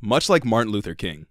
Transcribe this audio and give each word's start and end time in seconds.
much 0.00 0.28
like 0.28 0.44
Martin 0.44 0.72
Luther 0.72 0.94
King, 0.94 1.26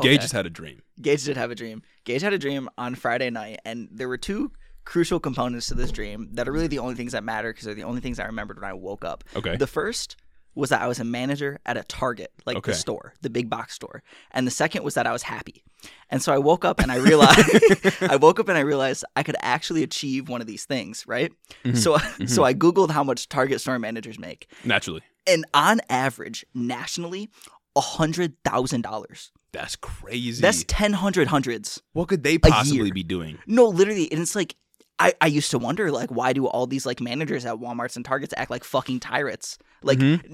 Gage 0.00 0.06
Okay. 0.06 0.18
just 0.18 0.32
had 0.32 0.46
a 0.46 0.50
dream. 0.50 0.82
Gage 1.00 1.24
did 1.24 1.36
have 1.36 1.50
a 1.50 1.54
dream. 1.54 1.82
Gage 2.04 2.22
had 2.22 2.32
a 2.32 2.38
dream 2.38 2.68
on 2.76 2.94
Friday 2.94 3.30
night, 3.30 3.60
and 3.64 3.88
there 3.92 4.08
were 4.08 4.16
two 4.18 4.50
crucial 4.84 5.18
components 5.20 5.68
to 5.68 5.74
this 5.74 5.90
dream 5.92 6.28
that 6.32 6.48
are 6.48 6.52
really 6.52 6.66
the 6.66 6.78
only 6.80 6.94
things 6.94 7.12
that 7.12 7.24
matter 7.24 7.50
because 7.52 7.64
they're 7.64 7.74
the 7.74 7.84
only 7.84 8.00
things 8.00 8.18
I 8.18 8.26
remembered 8.26 8.60
when 8.60 8.68
I 8.68 8.74
woke 8.74 9.04
up. 9.04 9.24
Okay. 9.36 9.56
The 9.56 9.66
first 9.66 10.16
was 10.56 10.70
that 10.70 10.82
I 10.82 10.86
was 10.86 11.00
a 11.00 11.04
manager 11.04 11.58
at 11.66 11.76
a 11.76 11.82
Target, 11.84 12.30
like 12.46 12.56
Okay. 12.58 12.70
the 12.72 12.76
store, 12.76 13.14
the 13.22 13.30
big 13.30 13.48
box 13.50 13.74
store. 13.74 14.02
And 14.30 14.46
the 14.46 14.50
second 14.52 14.84
was 14.84 14.94
that 14.94 15.04
I 15.06 15.12
was 15.12 15.22
happy. 15.24 15.64
And 16.10 16.22
so 16.22 16.32
I 16.32 16.38
woke 16.38 16.64
up 16.64 16.80
and 16.80 16.92
I 16.92 16.96
realized 16.96 17.40
I 18.02 18.16
woke 18.16 18.38
up 18.38 18.48
and 18.48 18.56
I 18.56 18.60
realized 18.60 19.04
I 19.16 19.22
could 19.24 19.34
actually 19.40 19.82
achieve 19.82 20.28
one 20.28 20.40
of 20.40 20.46
these 20.46 20.64
things, 20.64 21.04
right? 21.08 21.32
Mhm. 21.64 21.76
So 21.76 21.96
so 22.26 22.44
I 22.44 22.52
googled 22.54 22.90
how 22.90 23.02
much 23.02 23.28
Target 23.28 23.60
store 23.60 23.78
managers 23.80 24.18
make. 24.18 24.48
Naturally. 24.64 25.00
And 25.26 25.44
on 25.54 25.80
average, 25.88 26.44
nationally, 26.54 27.30
$100,000. 27.76 29.30
That's 29.52 29.76
crazy. 29.76 30.40
That's 30.42 30.64
10 30.66 30.94
hundred 30.94 31.28
hundreds. 31.28 31.80
what 31.92 32.08
could 32.08 32.22
they 32.24 32.38
possibly 32.38 32.90
be 32.90 33.02
doing? 33.04 33.38
No, 33.46 33.66
literally, 33.66 34.10
and 34.10 34.20
it's 34.20 34.34
like 34.34 34.56
I, 34.98 35.12
I 35.20 35.26
used 35.26 35.50
to 35.52 35.58
wonder 35.58 35.90
like 35.92 36.10
why 36.10 36.32
do 36.32 36.46
all 36.46 36.66
these 36.66 36.86
like 36.86 37.00
managers 37.00 37.44
at 37.44 37.56
WalMarts 37.56 37.96
and 37.96 38.04
Targets 38.04 38.34
act 38.36 38.50
like 38.50 38.64
fucking 38.64 39.00
tyrants? 39.00 39.58
Like 39.82 39.98
Mhm. 39.98 40.24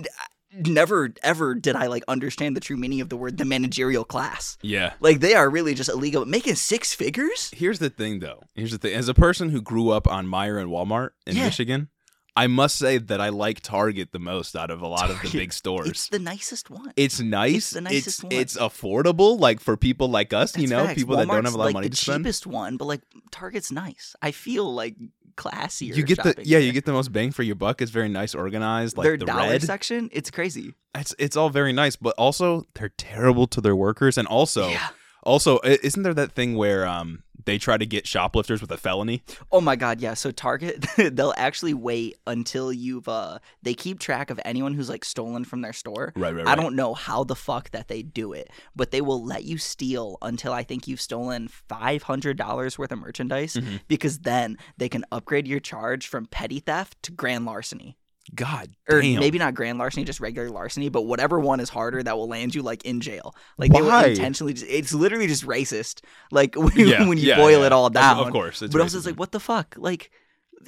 n- 0.54 0.72
never 0.74 1.10
ever 1.22 1.54
did 1.54 1.76
I 1.76 1.86
like 1.88 2.02
understand 2.08 2.56
the 2.56 2.60
true 2.60 2.76
meaning 2.78 3.02
of 3.02 3.10
the 3.10 3.16
word 3.16 3.36
the 3.36 3.44
managerial 3.44 4.04
class. 4.04 4.56
Yeah. 4.62 4.94
Like 5.00 5.20
they 5.20 5.34
are 5.34 5.50
really 5.50 5.74
just 5.74 5.90
illegal 5.90 6.24
making 6.24 6.54
six 6.54 6.94
figures? 6.94 7.50
Here's 7.54 7.78
the 7.78 7.90
thing, 7.90 8.20
though. 8.20 8.40
Here's 8.54 8.72
the 8.72 8.78
thing. 8.78 8.94
As 8.94 9.08
a 9.08 9.14
person 9.14 9.50
who 9.50 9.60
grew 9.60 9.90
up 9.90 10.08
on 10.08 10.26
Meijer 10.26 10.58
and 10.60 10.70
Walmart 10.70 11.10
in 11.26 11.36
Yeah. 11.36 11.44
Michigan, 11.44 11.88
I 12.36 12.46
must 12.46 12.76
say 12.76 12.98
that 12.98 13.20
I 13.20 13.28
like 13.30 13.60
Target 13.60 14.12
the 14.12 14.18
most 14.18 14.56
out 14.56 14.70
of 14.70 14.80
a 14.80 14.86
lot 14.86 15.10
of 15.10 15.20
the 15.20 15.28
big 15.30 15.52
stores. 15.52 15.88
It's 15.88 16.08
the 16.08 16.18
nicest 16.18 16.70
one. 16.70 16.92
It's 16.96 17.20
nice. 17.20 17.56
It's 17.56 17.70
the 17.70 17.80
nicest 17.80 18.24
one. 18.24 18.32
It's 18.32 18.56
affordable, 18.56 19.38
like 19.38 19.60
for 19.60 19.76
people 19.76 20.08
like 20.08 20.32
us, 20.32 20.56
you 20.56 20.68
know, 20.68 20.86
facts. 20.86 20.98
people 20.98 21.16
that 21.16 21.26
don't 21.26 21.42
Walmart's, 21.42 21.46
have 21.46 21.54
a 21.54 21.58
lot 21.58 21.64
like 21.64 21.70
of 21.70 21.74
money 21.74 21.88
the 21.88 21.96
to 21.96 22.02
spend. 22.02 22.24
cheapest 22.24 22.46
one, 22.46 22.76
but 22.76 22.84
like 22.86 23.02
Target's 23.30 23.72
nice. 23.72 24.14
I 24.22 24.30
feel 24.30 24.72
like 24.72 24.96
classier. 25.36 25.96
You 25.96 26.02
get 26.02 26.22
the 26.22 26.34
yeah, 26.38 26.58
there. 26.58 26.66
you 26.66 26.72
get 26.72 26.84
the 26.84 26.92
most 26.92 27.12
bang 27.12 27.32
for 27.32 27.42
your 27.42 27.56
buck. 27.56 27.80
It's 27.82 27.90
very 27.90 28.08
nice, 28.08 28.34
organized. 28.34 28.96
Like 28.96 29.04
their 29.04 29.16
the 29.16 29.26
dollar 29.26 29.50
red, 29.50 29.62
section. 29.62 30.08
It's 30.12 30.30
crazy. 30.30 30.74
it's 30.94 31.14
it's 31.18 31.36
all 31.36 31.50
very 31.50 31.72
nice, 31.72 31.96
but 31.96 32.14
also 32.16 32.66
they're 32.74 32.90
terrible 32.90 33.46
to 33.48 33.60
their 33.60 33.76
workers, 33.76 34.18
and 34.18 34.28
also 34.28 34.68
yeah. 34.68 34.88
also 35.22 35.58
isn't 35.64 36.02
there 36.02 36.14
that 36.14 36.32
thing 36.32 36.56
where 36.56 36.86
um 36.86 37.22
they 37.44 37.58
try 37.58 37.76
to 37.76 37.86
get 37.86 38.06
shoplifters 38.06 38.60
with 38.60 38.70
a 38.70 38.76
felony? 38.76 39.22
Oh 39.52 39.60
my 39.60 39.76
god, 39.76 40.00
yeah. 40.00 40.14
So 40.14 40.30
Target 40.30 40.84
they'll 40.96 41.34
actually 41.36 41.74
wait 41.74 42.16
until 42.26 42.72
you've 42.72 43.08
uh 43.08 43.38
they 43.62 43.74
keep 43.74 43.98
track 43.98 44.30
of 44.30 44.40
anyone 44.44 44.74
who's 44.74 44.88
like 44.88 45.04
stolen 45.04 45.44
from 45.44 45.60
their 45.62 45.72
store. 45.72 46.12
Right, 46.16 46.34
right, 46.34 46.44
right. 46.44 46.48
I 46.48 46.54
don't 46.60 46.76
know 46.76 46.94
how 46.94 47.24
the 47.24 47.36
fuck 47.36 47.70
that 47.70 47.88
they 47.88 48.02
do 48.02 48.32
it, 48.32 48.50
but 48.74 48.90
they 48.90 49.00
will 49.00 49.24
let 49.24 49.44
you 49.44 49.58
steal 49.58 50.18
until 50.22 50.52
I 50.52 50.62
think 50.62 50.86
you've 50.88 51.00
stolen 51.00 51.48
five 51.48 52.02
hundred 52.04 52.36
dollars 52.36 52.78
worth 52.78 52.92
of 52.92 52.98
merchandise 52.98 53.54
Mhm. 53.54 53.80
because 53.88 54.20
then 54.20 54.58
they 54.76 54.88
can 54.88 55.04
upgrade 55.12 55.46
your 55.46 55.60
charge 55.60 56.06
from 56.06 56.26
petty 56.26 56.60
theft 56.60 57.02
to 57.04 57.12
grand 57.12 57.44
larceny. 57.46 57.96
God 58.34 58.70
Or 58.88 59.00
damn. 59.00 59.18
maybe 59.20 59.38
not 59.38 59.54
grand 59.54 59.78
larceny, 59.78 60.04
just 60.04 60.20
regular 60.20 60.50
larceny, 60.50 60.88
but 60.88 61.02
whatever 61.02 61.40
one 61.40 61.58
is 61.60 61.68
harder 61.68 62.02
that 62.02 62.16
will 62.16 62.28
land 62.28 62.54
you 62.54 62.62
like 62.62 62.84
in 62.84 63.00
jail. 63.00 63.34
Like 63.58 63.72
they 63.72 63.82
Why? 63.82 64.02
will 64.04 64.10
intentionally 64.10 64.52
just 64.52 64.66
it's 64.68 64.92
literally 64.94 65.26
just 65.26 65.44
racist. 65.46 66.02
Like 66.30 66.54
when, 66.56 66.72
yeah, 66.76 67.08
when 67.08 67.18
you 67.18 67.28
yeah, 67.28 67.36
boil 67.36 67.60
yeah. 67.60 67.66
it 67.66 67.72
all 67.72 67.90
down. 67.90 68.26
Of, 68.26 68.32
course, 68.32 68.60
but 68.60 68.80
also 68.80 68.98
it's 68.98 69.06
racism. 69.06 69.10
like 69.10 69.18
what 69.18 69.32
the 69.32 69.40
fuck? 69.40 69.74
Like 69.78 70.10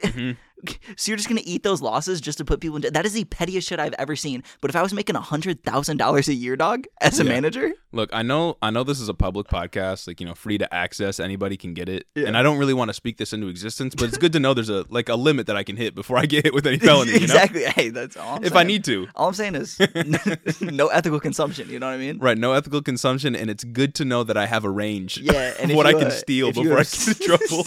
Mhm. 0.03 0.37
so 0.97 1.11
you're 1.11 1.17
just 1.17 1.29
gonna 1.29 1.41
eat 1.45 1.63
those 1.63 1.81
losses 1.83 2.21
just 2.21 2.39
to 2.39 2.45
put 2.45 2.61
people 2.61 2.77
in 2.85 2.93
that 2.93 3.05
is 3.07 3.13
the 3.13 3.25
pettiest 3.25 3.69
shit 3.69 3.79
I've 3.81 3.95
ever 3.95 4.17
seen. 4.17 4.43
But 4.61 4.71
if 4.71 4.77
I 4.77 4.83
was 4.83 4.93
making 4.93 5.17
a 5.17 5.21
hundred 5.21 5.63
thousand 5.65 5.97
dollars 5.99 6.29
a 6.29 6.35
year, 6.35 6.57
dog, 6.57 6.85
as 7.01 7.19
a 7.21 7.25
Yeah. 7.25 7.31
manager, 7.31 7.73
Look, 7.95 8.09
I 8.13 8.23
know 8.23 8.57
I 8.63 8.71
know 8.71 8.85
this 8.85 9.01
is 9.01 9.09
a 9.11 9.15
public 9.15 9.49
podcast, 9.49 10.07
like 10.07 10.19
you 10.21 10.27
know, 10.27 10.35
free 10.35 10.57
to 10.59 10.73
access, 10.73 11.21
anybody 11.21 11.57
can 11.59 11.75
get 11.75 11.89
it. 11.91 12.07
Yeah. 12.15 12.27
And 12.27 12.37
I 12.37 12.43
don't 12.43 12.57
really 12.59 12.73
want 12.75 12.89
to 12.89 12.95
speak 12.95 13.19
this 13.19 13.33
into 13.35 13.49
existence, 13.49 13.95
but 13.95 14.09
it's 14.09 14.17
good 14.19 14.33
to 14.33 14.41
know 14.41 14.55
there's 14.55 14.71
a 14.71 14.87
like 14.89 15.09
a 15.09 15.15
limit 15.15 15.47
that 15.49 15.57
I 15.57 15.63
can 15.63 15.77
hit 15.77 15.95
before 15.95 16.17
I 16.17 16.25
get 16.27 16.45
hit 16.45 16.55
with 16.55 16.67
any 16.67 16.79
felony, 16.87 17.13
you 17.13 17.19
know? 17.19 17.25
exactly. 17.25 17.65
Hey, 17.65 17.91
that's 17.91 18.17
all. 18.17 18.37
I'm 18.37 18.45
If 18.45 18.57
I 18.57 18.63
need 18.63 18.85
to. 18.85 19.09
all 19.15 19.29
I'm 19.29 19.35
saying 19.35 19.55
is 19.57 19.79
no 20.61 20.89
ethical 20.89 21.21
consumption. 21.21 21.69
You 21.69 21.79
know 21.79 21.87
what 21.87 21.93
I 21.95 21.99
mean? 21.99 22.19
Right, 22.19 22.39
no 22.39 22.53
ethical 22.53 22.81
consumption 22.83 23.37
and 23.37 23.51
it's 23.51 23.65
good 23.65 23.95
to 23.97 24.05
know 24.05 24.25
that 24.25 24.37
I 24.37 24.47
have 24.47 24.65
a 24.65 24.71
range 24.71 25.19
Yeah, 25.19 25.53
and 25.61 25.71
of 25.71 25.77
what 25.77 25.87
I 25.87 25.93
can 25.93 26.07
uh, 26.09 26.11
steal 26.11 26.53
before 26.53 26.79
I 26.79 26.85
get 26.85 27.09
in 27.09 27.27
trouble. 27.27 27.65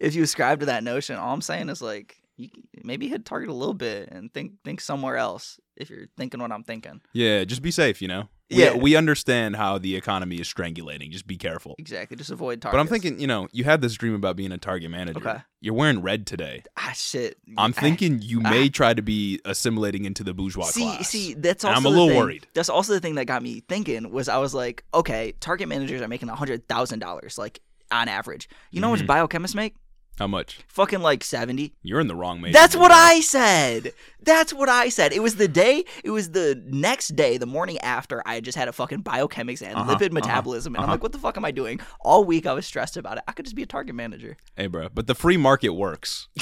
If 0.00 0.14
you 0.14 0.22
ascribe 0.22 0.60
to 0.60 0.66
that 0.66 0.82
notion, 0.84 1.16
all 1.16 1.32
I'm 1.34 1.40
saying 1.42 1.68
is 1.68 1.80
like 1.82 2.16
you 2.36 2.48
maybe 2.84 3.08
hit 3.08 3.24
target 3.24 3.48
a 3.50 3.52
little 3.54 3.74
bit 3.74 4.08
and 4.12 4.32
think 4.32 4.52
think 4.64 4.80
somewhere 4.80 5.16
else 5.16 5.58
if 5.76 5.90
you're 5.90 6.06
thinking 6.16 6.40
what 6.40 6.52
I'm 6.52 6.64
thinking. 6.64 7.00
yeah, 7.12 7.44
just 7.44 7.62
be 7.62 7.70
safe, 7.70 8.00
you 8.02 8.08
know. 8.08 8.28
We, 8.50 8.64
Yeah. 8.64 8.74
we 8.76 8.96
understand 8.96 9.56
how 9.56 9.76
the 9.78 9.94
economy 9.94 10.36
is 10.40 10.48
strangulating. 10.52 11.10
Just 11.12 11.26
be 11.26 11.36
careful. 11.36 11.74
Exactly. 11.78 12.16
Just 12.16 12.30
avoid 12.30 12.62
target. 12.62 12.76
But 12.76 12.80
I'm 12.80 12.86
thinking, 12.88 13.20
you 13.20 13.26
know, 13.26 13.46
you 13.52 13.62
had 13.64 13.82
this 13.82 13.92
dream 13.94 14.14
about 14.14 14.36
being 14.36 14.52
a 14.52 14.58
target 14.58 14.90
manager. 14.90 15.18
Okay. 15.18 15.38
You're 15.60 15.74
wearing 15.74 16.00
red 16.00 16.26
today. 16.26 16.62
ah 16.78 16.92
shit. 16.94 17.36
I'm 17.58 17.72
thinking 17.74 18.20
you 18.22 18.40
may 18.40 18.68
try 18.70 18.94
to 18.94 19.02
be 19.02 19.40
assimilating 19.44 20.04
into 20.06 20.24
the 20.24 20.32
bourgeois 20.32 20.64
see, 20.64 20.80
class. 20.80 21.08
see, 21.10 21.34
that's 21.34 21.62
And 21.64 21.74
I'm 21.76 21.84
a 21.84 21.90
little 21.90 22.08
thing- 22.08 22.16
worried. 22.16 22.46
That's 22.54 22.70
also 22.70 22.92
the 22.94 23.00
thing 23.00 23.16
that 23.16 23.26
got 23.26 23.42
me 23.42 23.62
thinking 23.68 24.10
was 24.10 24.28
I 24.28 24.38
was 24.38 24.54
like, 24.54 24.82
okay, 24.94 25.34
target 25.40 25.68
managers 25.68 26.00
are 26.00 26.08
making 26.08 26.28
hundred 26.28 26.66
thousand 26.68 27.00
dollars, 27.00 27.36
like 27.36 27.60
on 27.90 28.08
average. 28.08 28.48
You 28.70 28.80
know 28.80 28.92
Mm-hmm. 28.92 29.06
much 29.06 29.28
biochemists 29.30 29.54
make? 29.54 29.74
How 30.18 30.26
much? 30.26 30.60
Fucking 30.68 31.00
like 31.00 31.22
seventy. 31.24 31.74
You're 31.82 32.00
in 32.00 32.08
the 32.08 32.16
wrong 32.16 32.40
major. 32.40 32.52
That's 32.52 32.74
what. 32.76 32.90
I 32.90 33.20
said. 33.20 33.92
That's 34.20 34.52
what 34.52 34.68
I 34.68 34.88
said. 34.88 35.12
It 35.12 35.22
was 35.22 35.36
the 35.36 35.46
day. 35.48 35.84
It 36.04 36.10
was 36.10 36.32
the 36.32 36.60
next 36.66 37.14
day, 37.14 37.38
the 37.38 37.46
morning 37.46 37.78
after. 37.78 38.20
I 38.26 38.40
just 38.40 38.58
had 38.58 38.66
a 38.68 38.72
fucking 38.72 39.02
biochemics 39.04 39.62
and 39.62 39.76
Uh-huh, 39.76 39.94
lipid 39.94 40.06
uh-huh, 40.06 40.14
metabolism, 40.14 40.74
and 40.74 40.78
I'm 40.80 40.84
uh-huh. 40.84 40.92
like, 40.94 41.02
what 41.02 41.12
the 41.12 41.18
fuck 41.18 41.36
am 41.36 41.44
I 41.44 41.50
doing? 41.52 41.80
All 42.00 42.24
week 42.24 42.44
I 42.46 42.52
was 42.52 42.66
stressed 42.66 42.96
about 42.96 43.18
it. 43.18 43.24
I 43.28 43.32
could 43.32 43.44
just 43.46 43.54
be 43.56 43.62
a 43.62 43.66
target 43.66 43.94
manager. 43.94 44.36
Hey, 44.56 44.66
bro. 44.66 44.88
But 44.92 45.06
the 45.06 45.14
free 45.14 45.36
market 45.36 45.70
works. 45.70 46.28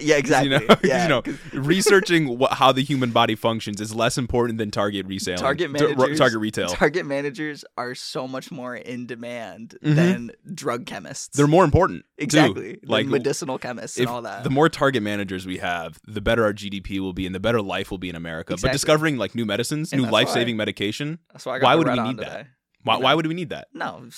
yeah, 0.00 0.16
exactly. 0.16 0.46
You 0.60 0.66
know, 0.68 0.76
yeah, 0.84 1.02
you 1.02 1.08
know 1.08 1.22
researching 1.66 2.38
what, 2.38 2.52
how 2.54 2.70
the 2.72 2.82
human 2.82 3.10
body 3.10 3.34
functions 3.34 3.80
is 3.80 3.94
less 3.94 4.16
important 4.16 4.58
than 4.58 4.70
target 4.70 5.06
resale. 5.06 5.36
target 5.36 5.70
managers. 5.70 6.18
target 6.18 6.38
retail. 6.40 6.68
Target 6.68 7.04
managers 7.06 7.64
are 7.76 7.94
so 7.94 8.28
much 8.28 8.50
more 8.50 8.74
in 8.76 9.06
demand 9.06 9.76
Mhm. 9.84 9.94
than 9.96 10.30
drug 10.54 10.86
chemists. 10.86 11.36
They're 11.36 11.46
more 11.48 11.64
important. 11.64 12.04
exactly 12.18 12.78
Like 12.84 13.06
like 13.08 13.15
medicinal 13.18 13.58
chemists 13.58 13.98
and 13.98 14.08
all 14.08 14.22
that. 14.22 14.44
the 14.44 14.50
more 14.50 14.68
target 14.68 15.02
managers 15.02 15.46
we 15.46 15.58
have, 15.58 15.98
the 16.06 16.20
better 16.20 16.44
our 16.44 16.52
GDP 16.52 17.00
will 17.00 17.12
be, 17.12 17.26
and 17.26 17.34
the 17.34 17.40
better 17.40 17.60
life 17.62 17.90
will 17.90 17.98
be 17.98 18.08
in 18.08 18.16
America. 18.16 18.56
But 18.60 18.72
discovering 18.72 19.16
like 19.16 19.34
new 19.34 19.44
medicines, 19.46 19.92
And 19.92 20.02
new 20.02 20.08
life 20.10 20.28
saving 20.28 20.56
medication, 20.56 21.18
That's 21.32 21.44
why 21.46 21.56
I 21.56 21.58
got 21.60 21.64
why 21.66 21.74
would 21.76 21.88
we 21.88 22.00
need 22.00 22.18
that? 22.18 22.46
why, 22.82 22.96
why 22.98 23.14
would 23.14 23.26
we 23.26 23.34
need 23.34 23.50
that? 23.50 23.68
No, 23.74 24.08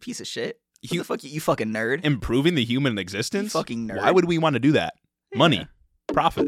piece 0.00 0.20
of 0.20 0.26
shit. 0.26 0.60
You- 0.82 0.98
the 1.00 1.04
fuck, 1.04 1.24
you, 1.24 1.30
you 1.30 1.40
fucking 1.40 1.72
nerd. 1.72 2.04
Improving 2.04 2.54
the 2.56 2.64
human 2.64 2.98
existence. 2.98 3.52
fucking 3.52 3.88
nerd. 3.88 3.96
Why 3.98 4.10
would 4.10 4.26
we 4.26 4.36
want 4.38 4.54
to 4.54 4.60
do 4.60 4.72
that? 4.72 4.94
Money, 5.34 5.56
Yeah. 5.58 5.64
profit. 6.12 6.46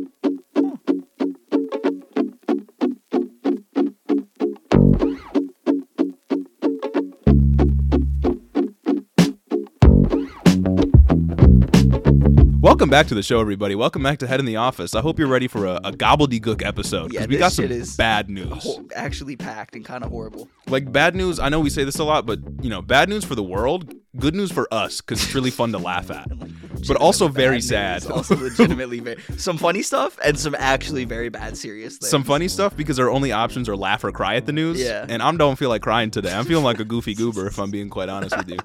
Welcome 12.67 12.91
back 12.91 13.07
to 13.07 13.15
the 13.15 13.23
show, 13.23 13.41
everybody. 13.41 13.77
Welcome 13.77 14.03
back 14.03 14.19
to 14.19 14.27
Head 14.27 14.41
in 14.41 14.45
the 14.45 14.57
Office. 14.57 14.97
I 14.97 15.01
hope 15.01 15.21
you're 15.21 15.29
ready 15.29 15.47
for 15.47 15.67
a, 15.67 15.77
a 15.85 15.93
gobbledygook 15.93 16.67
episode 16.67 17.11
because 17.11 17.15
Yeah, 17.15 17.27
we 17.29 17.37
this 17.37 17.39
got 17.39 17.53
some 17.53 17.65
shit 17.67 17.71
is 17.71 17.97
bad 17.97 18.29
news. 18.29 18.81
Actually 18.97 19.37
packed 19.37 19.77
and 19.77 19.85
kind 19.85 20.03
of 20.03 20.11
horrible. 20.11 20.49
Like 20.67 20.91
bad 20.91 21.15
news. 21.15 21.39
I 21.39 21.49
know 21.49 21.61
we 21.61 21.71
say 21.71 21.85
this 21.85 22.01
a 22.01 22.03
lot, 22.03 22.27
but 22.27 22.41
you 22.61 22.69
know, 22.69 22.83
bad 22.83 23.09
news 23.09 23.25
for 23.25 23.37
the 23.37 23.43
world, 23.45 23.95
good 24.17 24.35
news 24.35 24.51
for 24.51 24.67
us 24.75 25.01
because 25.01 25.23
it's 25.23 25.33
really 25.33 25.53
fun 25.53 25.71
to 25.73 25.79
laugh 25.79 26.11
at. 26.11 26.29
But 26.87 26.99
also 26.99 27.27
very 27.27 27.57
bad 27.57 28.03
sad. 28.03 28.07
Also, 28.11 28.37
legitimately 28.41 29.01
very 29.01 29.21
some 29.39 29.59
funny 29.59 29.83
stuff 29.83 30.19
and 30.23 30.39
some 30.39 30.55
actually 30.57 31.05
very 31.05 31.31
bad 31.31 31.57
serious 31.57 31.97
things. 31.97 32.11
Some 32.11 32.23
funny 32.23 32.49
stuff 32.49 32.77
because 32.77 33.01
our 33.01 33.11
only 33.11 33.33
options 33.33 33.69
are 33.69 33.77
laugh 33.77 34.05
or 34.05 34.13
cry 34.13 34.37
at 34.37 34.47
the 34.47 34.53
news. 34.53 34.79
Yeah. 34.79 35.07
And 35.09 35.23
I 35.23 35.33
don't 35.33 35.57
feel 35.57 35.69
like 35.69 35.83
crying 35.83 36.11
today. 36.11 36.33
I'm 36.33 36.45
feeling 36.45 36.65
like 36.65 36.79
a 36.79 36.85
goofy 36.85 37.15
goober 37.15 37.47
if 37.47 37.59
I'm 37.59 37.71
being 37.71 37.89
quite 37.89 38.09
honest 38.09 38.37
with 38.37 38.51
you. 38.51 38.59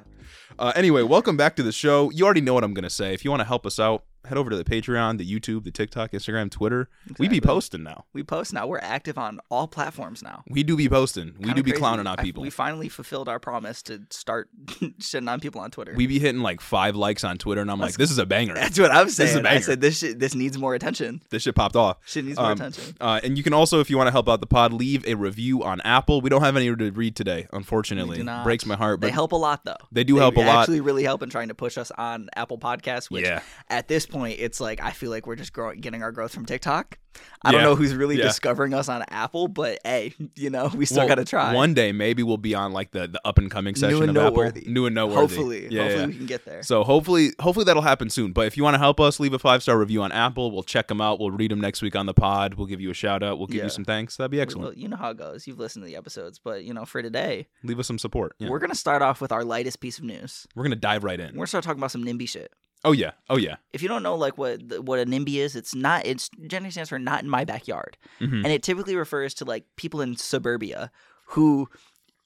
Uh, 0.61 0.71
anyway, 0.75 1.01
welcome 1.01 1.35
back 1.35 1.55
to 1.55 1.63
the 1.63 1.71
show. 1.71 2.11
You 2.11 2.23
already 2.23 2.39
know 2.39 2.53
what 2.53 2.63
I'm 2.63 2.75
gonna 2.75 2.87
say. 2.87 3.15
If 3.15 3.25
you 3.25 3.31
want 3.31 3.41
to 3.41 3.47
help 3.47 3.65
us 3.65 3.79
out, 3.79 4.03
head 4.31 4.37
over 4.37 4.49
to 4.49 4.55
the 4.55 4.63
Patreon, 4.63 5.17
the 5.17 5.29
YouTube, 5.29 5.63
the 5.65 5.71
TikTok, 5.71 6.11
Instagram, 6.11 6.49
Twitter. 6.49 6.89
We 7.19 7.27
be 7.27 7.41
posting 7.41 7.83
now. 7.83 8.05
We 8.13 8.23
post 8.23 8.53
now. 8.53 8.65
We're 8.65 8.79
active 8.79 9.17
on 9.17 9.39
all 9.49 9.67
platforms 9.67 10.23
now. 10.23 10.43
We 10.49 10.63
do 10.63 10.75
be 10.77 10.87
posting. 10.89 11.33
We 11.37 11.45
Kinda 11.45 11.53
do 11.55 11.63
be 11.63 11.71
crazy. 11.71 11.79
clowning 11.81 12.07
on 12.07 12.15
I- 12.17 12.23
people. 12.23 12.41
we 12.43 12.49
finally 12.49 12.87
fulfilled 12.89 13.27
our 13.29 13.39
promise 13.39 13.81
to 13.83 14.01
start 14.09 14.49
shitting 14.65 15.29
on 15.29 15.39
people 15.41 15.59
on 15.61 15.69
Twitter. 15.71 15.93
We 15.95 16.07
be 16.07 16.17
hitting 16.19 16.41
like 16.41 16.61
five 16.61 16.95
likes 16.95 17.23
on 17.23 17.37
Twitter, 17.37 17.61
and 17.61 17.69
I'm 17.69 17.79
like, 17.79 17.95
this 17.95 18.09
is 18.11 18.17
a 18.17 18.25
banger. 18.25 18.53
That's 18.53 18.79
what 18.79 18.91
I'm 18.91 19.07
is 19.07 19.19
a 19.19 19.27
saying. 19.27 19.45
I 19.45 19.59
said 19.59 19.81
this 19.81 19.99
shit, 19.99 20.17
this 20.19 20.33
needs 20.33 20.57
more 20.57 20.73
attention. 20.75 21.21
This 21.29 21.43
shit 21.43 21.55
popped 21.55 21.75
off. 21.75 21.97
Shit 22.05 22.23
needs 22.25 22.37
more 22.37 22.47
Um, 22.47 22.53
attention. 22.53 22.95
Uh, 23.01 23.19
and 23.23 23.37
you 23.37 23.43
can 23.43 23.53
also, 23.53 23.79
if 23.81 23.89
you 23.89 23.97
want 23.97 24.07
to 24.07 24.11
help 24.11 24.29
out 24.29 24.39
the 24.39 24.47
pod, 24.47 24.71
leave 24.73 25.05
a 25.05 25.15
review 25.15 25.63
on 25.63 25.81
Apple. 25.81 26.21
We 26.21 26.29
don't 26.29 26.41
have 26.41 26.55
any 26.55 26.73
to 26.73 26.91
read 26.91 27.15
today, 27.15 27.47
unfortunately. 27.51 28.23
We. 28.23 28.29
Breaks 28.43 28.65
my 28.65 28.75
heart, 28.75 28.99
but 29.01 29.07
They 29.07 29.11
help 29.11 29.33
a 29.33 29.35
lot 29.35 29.65
though. 29.65 29.75
they 29.91 30.03
do 30.05 30.15
help 30.17 30.37
a 30.37 30.39
lot. 30.39 30.61
Actually, 30.61 30.79
really 30.81 31.03
help 31.03 31.21
in 31.21 31.29
trying 31.29 31.49
to 31.49 31.53
push 31.55 31.77
us 31.77 31.91
on 31.97 32.29
Apple 32.35 32.57
Podcasts. 32.57 33.09
Which 33.11 33.25
Yeah. 33.25 33.41
at 33.69 33.87
this 33.87 34.05
point 34.05 34.20
point, 34.21 34.39
it's 34.39 34.59
like 34.61 34.81
I 34.81 34.91
feel 34.91 35.09
like 35.09 35.27
we're 35.27 35.35
just 35.35 35.53
growing, 35.53 35.79
getting 35.81 36.03
our 36.03 36.11
growth 36.11 36.33
from 36.33 36.45
TikTok. 36.45 36.97
I 37.43 37.51
don't 37.51 37.61
know 37.61 37.75
who's 37.75 37.93
really 37.93 38.15
Yeah. 38.17 38.23
discovering 38.23 38.73
us 38.73 38.87
on 38.87 39.03
Apple, 39.09 39.49
but 39.49 39.79
hey, 39.83 40.13
you 40.37 40.49
know, 40.49 40.71
we 40.73 40.85
still 40.85 40.99
Well, 40.99 41.09
got 41.09 41.15
to 41.15 41.25
try. 41.25 41.53
One 41.53 41.73
day, 41.73 41.91
maybe 41.91 42.23
we'll 42.23 42.37
be 42.37 42.55
on 42.55 42.71
like 42.71 42.91
the, 42.91 43.07
the 43.07 43.19
up 43.25 43.37
and 43.37 43.51
coming 43.51 43.75
section 43.75 44.03
and 44.07 44.17
of 44.17 44.27
Apple. 44.27 44.51
New 44.65 44.85
and 44.85 44.95
noteworthy. 44.95 45.19
hopefully, 45.35 45.67
yeah, 45.69 45.81
hopefully 45.81 46.01
yeah. 46.01 46.07
we 46.07 46.15
can 46.15 46.25
get 46.25 46.45
there. 46.45 46.63
So 46.63 46.85
hopefully, 46.85 47.31
hopefully 47.41 47.65
that'll 47.65 47.81
happen 47.81 48.09
soon. 48.09 48.31
But 48.31 48.47
if 48.47 48.55
you 48.55 48.63
want 48.63 48.75
to 48.75 48.79
help 48.79 49.01
us, 49.01 49.19
leave 49.19 49.33
a 49.33 49.39
five 49.39 49.61
star 49.61 49.77
review 49.77 50.01
on 50.03 50.13
Apple. 50.13 50.51
We'll 50.51 50.63
check 50.63 50.87
them 50.87 51.01
out. 51.01 51.19
We'll 51.19 51.31
read 51.31 51.51
them 51.51 51.59
next 51.59 51.81
week 51.81 51.97
on 51.97 52.05
the 52.05 52.13
pod. 52.13 52.53
We'll 52.53 52.67
give 52.67 52.79
you 52.79 52.91
a 52.91 52.93
shout 52.93 53.23
out. 53.23 53.39
We'll 53.39 53.47
give 53.47 53.57
Yeah. 53.57 53.63
you 53.65 53.69
some 53.71 53.83
thanks. 53.83 54.15
That'd 54.15 54.31
be 54.31 54.39
excellent. 54.39 54.67
Well, 54.69 54.73
you 54.77 54.87
know 54.87 54.95
how 54.97 55.09
it 55.09 55.17
goes. 55.17 55.45
You've 55.47 55.59
listened 55.59 55.83
to 55.83 55.87
the 55.87 55.97
episodes, 55.97 56.39
but 56.41 56.63
you 56.63 56.73
know, 56.73 56.85
for 56.85 57.01
today, 57.01 57.47
leave 57.63 57.79
us 57.79 57.87
some 57.87 57.99
support. 57.99 58.35
Yeah. 58.39 58.49
we're 58.49 58.59
gonna 58.59 58.73
start 58.75 59.01
off 59.01 59.19
with 59.19 59.33
our 59.33 59.43
lightest 59.43 59.81
piece 59.81 59.97
of 59.97 60.05
news. 60.05 60.47
We're 60.55 60.63
gonna 60.63 60.75
dive 60.77 61.03
right 61.03 61.19
in. 61.19 61.31
We're 61.31 61.39
gonna 61.39 61.47
start 61.47 61.63
talking 61.65 61.79
about 61.79 61.91
some 61.91 62.05
NIMBY 62.05 62.29
shit. 62.29 62.53
Oh 62.83 62.91
yeah. 62.93 63.11
Oh 63.29 63.37
yeah. 63.37 63.57
If 63.73 63.81
you 63.83 63.87
don't 63.87 64.01
know 64.03 64.15
like 64.15 64.37
what 64.37 64.61
what 64.83 64.99
a 64.99 65.05
NIMBY 65.05 65.35
is, 65.35 65.55
it's 65.55 65.75
not. 65.75 66.05
It's 66.05 66.29
generally 66.47 66.71
stands 66.71 66.89
for 66.89 66.97
not 66.99 67.21
in 67.23 67.29
my 67.29 67.45
backyard, 67.45 67.97
Mhm. 68.19 68.43
and 68.43 68.47
it 68.47 68.63
typically 68.63 68.95
refers 68.95 69.33
to 69.35 69.45
like 69.45 69.65
people 69.75 70.01
in 70.01 70.15
suburbia 70.17 70.91
who, 71.27 71.69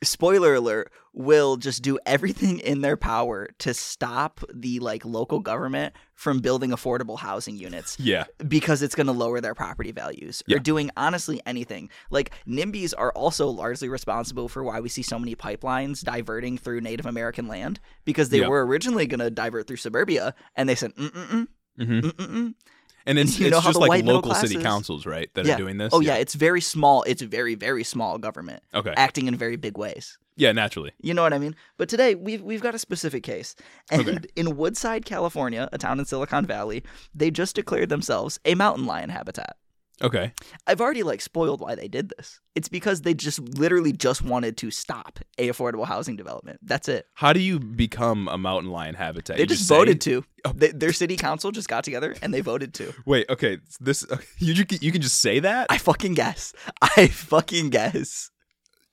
spoiler 0.06 0.54
alert, 0.56 0.92
will 1.14 1.56
just 1.58 1.82
do 1.82 1.98
everything 2.06 2.60
in 2.60 2.82
their 2.82 2.98
power 2.98 3.48
to 3.60 3.74
stop 3.74 4.42
the 4.54 4.80
like 4.80 5.06
local 5.06 5.40
government 5.40 5.94
from 6.14 6.40
building 6.40 6.72
affordable 6.72 7.18
housing 7.20 7.56
units 7.58 7.98
Yeah. 8.00 8.26
because 8.48 8.82
it's 8.82 8.96
going 8.96 9.08
to 9.08 9.14
lower 9.14 9.40
their 9.42 9.54
property 9.56 9.92
values 9.92 10.44
Yeah. 10.48 10.58
or 10.58 10.60
doing 10.60 10.92
honestly 10.98 11.42
anything. 11.46 11.90
Like 12.10 12.32
NIMBYs 12.48 12.94
are 12.98 13.12
also 13.14 13.48
largely 13.48 13.88
responsible 13.90 14.50
for 14.50 14.64
why 14.64 14.80
we 14.82 14.90
see 14.90 15.02
so 15.04 15.18
many 15.18 15.36
pipelines 15.36 16.02
diverting 16.04 16.58
through 16.58 16.82
Native 16.82 17.06
American 17.06 17.48
land 17.48 17.80
because 18.04 18.30
they 18.30 18.40
Yeah. 18.42 18.48
were 18.50 18.66
originally 18.66 19.08
going 19.08 19.20
to 19.22 19.30
divert 19.32 19.68
through 19.68 19.78
suburbia 19.78 20.36
and 20.56 20.68
they 20.68 20.76
said 20.76 20.94
mm 20.96 21.10
mm 21.12 21.28
mm 21.28 21.48
hmm 21.86 22.00
mm 22.00 22.12
mm 22.12 22.28
mm. 22.28 22.54
And 23.06 23.20
it's, 23.20 23.40
you 23.40 23.48
it's 23.48 23.62
just 23.64 23.80
like 23.80 24.04
local 24.04 24.34
city 24.34 24.62
councils, 24.62 25.06
right, 25.06 25.30
that 25.36 25.46
Yeah. 25.46 25.56
are 25.56 25.58
doing 25.58 25.78
this. 25.78 25.92
Oh 25.94 26.00
yeah, 26.00 26.16
it's 26.16 26.34
very 26.34 26.62
small. 26.62 27.04
It's 27.04 27.22
very 27.22 27.56
very 27.56 27.84
small 27.84 28.18
government 28.18 28.64
Okay. 28.74 28.94
acting 28.98 29.28
in 29.28 29.36
very 29.36 29.56
big 29.58 29.78
ways. 29.78 30.18
Yeah. 30.38 30.52
Naturally. 30.52 30.92
You 31.02 31.14
know 31.14 31.22
what 31.24 31.34
I 31.34 31.38
mean? 31.38 31.56
But 31.78 31.88
today 31.90 32.16
we've 32.16 32.42
we've 32.42 32.62
got 32.62 32.76
a 32.76 32.80
specific 32.80 33.24
case, 33.24 33.56
and 33.92 34.08
Okay. 34.10 34.20
in 34.36 34.58
Woodside, 34.58 35.06
California, 35.06 35.70
a 35.72 35.78
town 35.78 36.00
in 36.00 36.06
Silicon 36.06 36.46
Valley, 36.46 36.84
they 37.14 37.32
just 37.32 37.56
declared 37.56 37.90
themselves 37.90 38.40
a 38.46 38.56
mountain 38.56 38.86
lion 38.86 39.10
habitat. 39.10 39.56
Okay. 40.04 40.34
I've 40.68 40.82
already 40.82 41.04
like 41.04 41.22
spoiled 41.22 41.62
why 41.62 41.76
they 41.76 41.88
did 41.88 42.12
this. 42.18 42.40
It's 42.54 42.68
because 42.70 43.02
they 43.02 43.14
just 43.14 43.40
literally 43.58 43.92
just 43.94 44.22
wanted 44.22 44.58
to 44.58 44.72
stop 44.72 45.20
a 45.38 45.50
affordable 45.50 45.86
housing 45.86 46.16
development. 46.16 46.60
That's 46.64 46.88
it. 46.90 47.06
How 47.14 47.32
do 47.34 47.40
you 47.40 47.60
become 47.60 48.28
a 48.28 48.38
mountain 48.38 48.72
lion 48.72 48.96
habitat? 48.96 49.38
They 49.38 49.44
You 49.44 49.48
just 49.48 49.68
say- 49.68 49.76
voted 49.76 50.02
to. 50.02 50.24
Oh. 50.44 50.52
They, 50.56 50.70
their 50.70 50.94
city 50.94 51.16
council 51.18 51.52
just 51.52 51.68
got 51.68 51.84
together 51.84 52.16
and 52.22 52.34
they 52.34 52.42
voted 52.42 52.74
to. 52.76 52.94
Wait. 53.06 53.26
Okay. 53.30 53.58
This 53.80 54.06
you 54.38 54.54
you 54.82 54.92
can 54.92 55.02
just 55.02 55.20
say 55.22 55.40
that. 55.40 55.68
I 55.70 55.78
fucking 55.78 56.14
guess. 56.14 56.54
I 56.82 57.08
fucking 57.08 57.70
guess. 57.70 58.32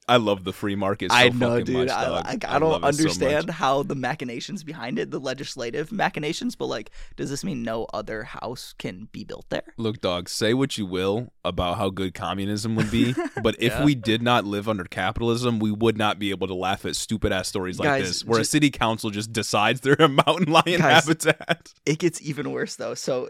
I 0.09 0.17
love 0.17 0.43
the 0.43 0.53
free 0.53 0.75
market. 0.75 1.13
So 1.13 1.17
I 1.17 1.29
know, 1.29 1.51
fucking 1.51 1.65
dude. 1.67 1.77
Much, 1.77 1.91
I, 1.91 2.05
dog. 2.05 2.25
I, 2.45 2.57
I 2.57 2.59
don't 2.59 2.75
it 2.75 2.81
so 2.81 3.05
understand 3.05 3.51
how 3.51 3.85
the 3.85 3.95
machinations 3.95 4.65
behind 4.65 4.99
it, 4.99 5.11
the 5.13 5.21
legislative 5.21 5.93
machinations, 5.93 6.57
but 6.57 6.67
like, 6.67 6.91
does 7.17 7.31
this 7.31 7.45
mean 7.45 7.63
no 7.63 7.87
other 7.95 8.25
house 8.25 8.75
can 8.79 9.09
be 9.13 9.23
built 9.23 9.47
there? 9.49 9.63
Look, 9.79 10.01
dog, 10.01 10.29
say 10.29 10.55
what 10.55 10.77
you 10.77 10.87
will 10.87 11.33
about 11.45 11.79
how 11.79 11.89
good 11.91 12.15
communism 12.15 12.75
would 12.75 12.91
be, 12.91 13.15
but 13.43 13.55
if 13.61 13.73
Yeah. 13.73 13.85
we 13.85 13.95
did 13.95 14.23
not 14.23 14.45
live 14.45 14.69
under 14.69 14.85
capitalism, 14.85 15.61
we 15.61 15.71
would 15.71 15.97
not 15.97 16.19
be 16.19 16.31
able 16.31 16.49
to 16.49 16.55
laugh 16.55 16.85
at 16.85 16.97
stupid 16.97 17.33
ass 17.33 17.49
stories 17.49 17.79
like 17.79 17.87
Guys, 17.87 18.09
this, 18.09 18.25
where 18.25 18.41
a 18.41 18.45
city 18.45 18.71
council 18.71 19.11
just 19.11 19.33
decides 19.33 19.83
they're 19.83 19.95
a 19.99 20.09
mountain 20.09 20.51
lion 20.53 20.81
Guys, 20.81 21.05
habitat. 21.07 21.73
It 21.87 21.99
gets 22.01 22.21
even 22.23 22.51
worse 22.51 22.75
though. 22.77 22.95
So 22.95 23.29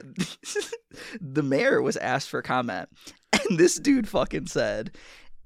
the 1.20 1.42
mayor 1.42 1.82
was 1.82 1.96
asked 1.96 2.28
for 2.30 2.42
comment, 2.42 2.88
and 3.32 3.58
this 3.58 3.76
dude 3.78 4.08
fucking 4.08 4.46
said, 4.46 4.96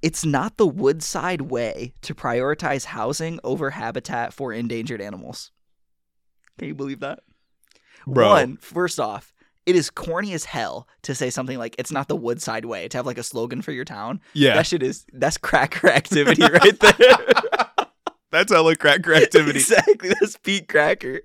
"It's 0.02 0.24
not 0.24 0.56
the 0.56 0.66
Woodside 0.66 1.42
way 1.42 1.92
to 2.02 2.14
prioritize 2.14 2.84
housing 2.86 3.38
over 3.44 3.70
habitat 3.70 4.32
for 4.32 4.52
endangered 4.52 5.00
animals." 5.00 5.50
Can 6.58 6.68
you 6.68 6.74
believe 6.74 7.00
that? 7.00 7.20
Bro. 8.06 8.28
One, 8.30 8.56
first 8.58 8.98
off, 9.00 9.34
it 9.66 9.74
is 9.76 9.90
corny 9.90 10.32
as 10.32 10.44
hell 10.44 10.86
to 11.02 11.14
say 11.14 11.28
something 11.30 11.58
like 11.58 11.74
"It's 11.78 11.90
not 11.92 12.08
the 12.08 12.16
Woodside 12.16 12.64
way" 12.64 12.88
to 12.88 12.96
have 12.98 13.06
like 13.06 13.18
a 13.18 13.22
slogan 13.22 13.62
for 13.62 13.72
your 13.72 13.84
town. 13.84 14.20
Yeah, 14.32 14.54
That 14.54 14.66
shit 14.66 14.82
is 14.82 15.04
that's 15.12 15.36
cracker 15.38 15.88
activity 15.88 16.42
right 16.52 16.78
there. 16.80 17.16
that's 18.30 18.52
hella 18.52 18.76
cracker 18.76 19.12
activity. 19.14 19.58
exactly, 19.58 20.10
that's 20.20 20.36
Pete 20.38 20.68
Cracker. 20.68 21.20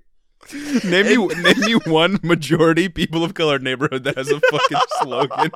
name 0.84 1.06
me, 1.06 1.16
name 1.42 1.60
me 1.60 1.74
one 1.86 2.18
majority 2.24 2.88
people 2.88 3.22
of 3.22 3.34
color 3.34 3.60
neighborhood 3.60 4.02
that 4.04 4.16
has 4.16 4.28
a 4.28 4.40
fucking 4.50 4.78
slogan. 5.02 5.50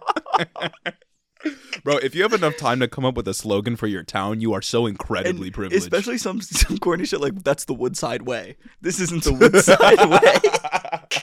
Bro, 1.85 1.99
if 1.99 2.15
you 2.15 2.23
have 2.23 2.33
enough 2.33 2.57
time 2.57 2.81
to 2.81 2.89
come 2.89 3.05
up 3.05 3.15
with 3.15 3.29
a 3.29 3.35
slogan 3.35 3.77
for 3.77 3.87
your 3.87 4.03
town, 4.03 4.41
you 4.41 4.53
are 4.53 4.63
so 4.63 4.87
incredibly 4.87 5.49
And 5.49 5.55
privileged. 5.55 5.83
Especially 5.83 6.19
some 6.19 6.41
some 6.43 6.79
corny 6.79 7.05
shit 7.05 7.21
like 7.21 7.43
that's 7.43 7.65
the 7.65 7.75
Woodside 7.75 8.23
way. 8.23 8.57
This 8.81 9.01
isn't 9.01 9.25
the 9.25 9.33
Woodside 9.41 10.11
way. 10.11 11.23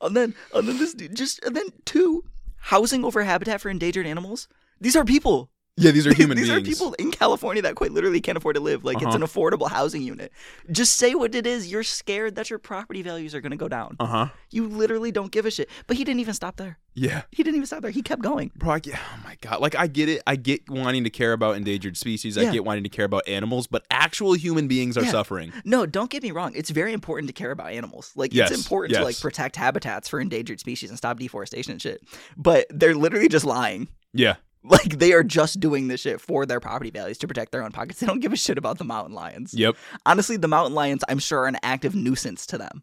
And 0.00 0.16
then 0.16 0.34
and 0.54 0.68
then 0.68 0.78
this 0.78 0.94
dude 0.94 1.16
just 1.16 1.42
and 1.44 1.56
then 1.56 1.66
two, 1.84 2.22
housing 2.58 3.04
over 3.04 3.24
habitat 3.24 3.60
for 3.60 3.68
endangered 3.68 4.06
animals. 4.06 4.46
These 4.80 4.94
are 4.94 5.04
people. 5.04 5.50
Yeah, 5.78 5.90
these 5.90 6.06
are 6.06 6.14
human 6.22 6.36
These 6.36 6.48
beings. 6.48 6.62
are 6.62 6.64
people 6.70 6.92
in 6.94 7.10
California 7.10 7.62
that 7.62 7.74
quite 7.74 7.92
literally 7.92 8.20
can't 8.20 8.36
afford 8.36 8.56
to 8.56 8.60
live. 8.60 8.84
Like 8.84 8.96
it's 8.98 9.06
Uh-huh. 9.06 9.16
an 9.16 9.22
affordable 9.22 9.68
housing 9.70 10.02
unit. 10.02 10.32
Just 10.70 10.96
say 10.96 11.14
what 11.14 11.34
it 11.34 11.46
is. 11.46 11.70
You're 11.70 11.82
scared 11.82 12.34
that 12.36 12.50
your 12.50 12.58
property 12.58 13.02
values 13.02 13.34
are 13.34 13.40
gonna 13.40 13.56
go 13.56 13.68
down. 13.68 13.96
Uh 14.00 14.06
huh. 14.06 14.26
You 14.50 14.66
literally 14.68 15.12
don't 15.12 15.32
give 15.32 15.46
a 15.46 15.50
shit. 15.50 15.68
But 15.86 15.96
he 15.96 16.04
didn't 16.04 16.20
even 16.20 16.34
stop 16.34 16.56
there. 16.56 16.78
Yeah. 16.94 17.22
He 17.30 17.42
didn't 17.44 17.56
even 17.56 17.66
stop 17.66 17.82
there. 17.82 17.92
He 17.92 18.02
kept 18.02 18.22
going. 18.22 18.50
Bro, 18.56 18.72
I 18.72 18.78
get, 18.80 18.94
oh 18.96 19.20
my 19.22 19.36
god! 19.40 19.60
Like 19.60 19.76
I 19.76 19.86
get 19.86 20.08
it. 20.08 20.20
I 20.26 20.34
get 20.34 20.68
wanting 20.68 21.04
to 21.04 21.10
care 21.10 21.32
about 21.32 21.56
endangered 21.56 21.96
species. 21.96 22.36
I 22.36 22.50
get 22.50 22.64
wanting 22.64 22.82
to 22.82 22.88
care 22.88 23.04
about 23.04 23.28
animals, 23.28 23.68
but 23.68 23.84
actual 23.90 24.32
human 24.32 24.66
beings 24.66 24.96
are 24.98 25.04
Yeah. 25.04 25.10
suffering. 25.12 25.52
No, 25.64 25.86
don't 25.86 26.10
get 26.10 26.22
me 26.24 26.32
wrong. 26.32 26.52
It's 26.56 26.70
very 26.70 26.92
important 26.92 27.28
to 27.28 27.32
care 27.34 27.52
about 27.52 27.70
animals. 27.72 28.10
Like 28.16 28.34
Yes, 28.34 28.50
it's 28.50 28.60
important 28.64 28.96
to 28.98 29.04
like 29.04 29.18
protect 29.20 29.54
habitats 29.54 30.08
for 30.08 30.18
endangered 30.20 30.58
species 30.58 30.88
and 30.90 30.98
stop 30.98 31.18
deforestation 31.20 31.72
and 31.72 31.80
shit. 31.82 32.02
But 32.36 32.66
they're 32.70 32.96
literally 32.96 33.28
just 33.28 33.44
lying. 33.44 33.86
Yeah, 34.12 34.36
Like 34.64 34.98
they 34.98 35.12
are 35.12 35.22
just 35.22 35.60
doing 35.60 35.88
this 35.88 36.00
shit 36.00 36.20
for 36.20 36.44
their 36.44 36.60
property 36.60 36.90
values 36.90 37.16
to 37.18 37.28
protect 37.28 37.52
their 37.52 37.62
own 37.62 37.72
pockets. 37.72 38.00
They 38.00 38.06
don't 38.06 38.20
give 38.20 38.32
a 38.32 38.36
shit 38.36 38.58
about 38.58 38.78
the 38.78 38.84
mountain 38.84 39.14
lions. 39.14 39.54
yep. 39.54 39.76
Honestly, 40.04 40.36
the 40.36 40.48
mountain 40.48 40.74
lions, 40.74 41.04
I'm 41.08 41.18
sure, 41.20 41.40
are 41.40 41.46
an 41.46 41.56
active 41.62 41.94
nuisance 41.94 42.44
to 42.48 42.58
them. 42.58 42.82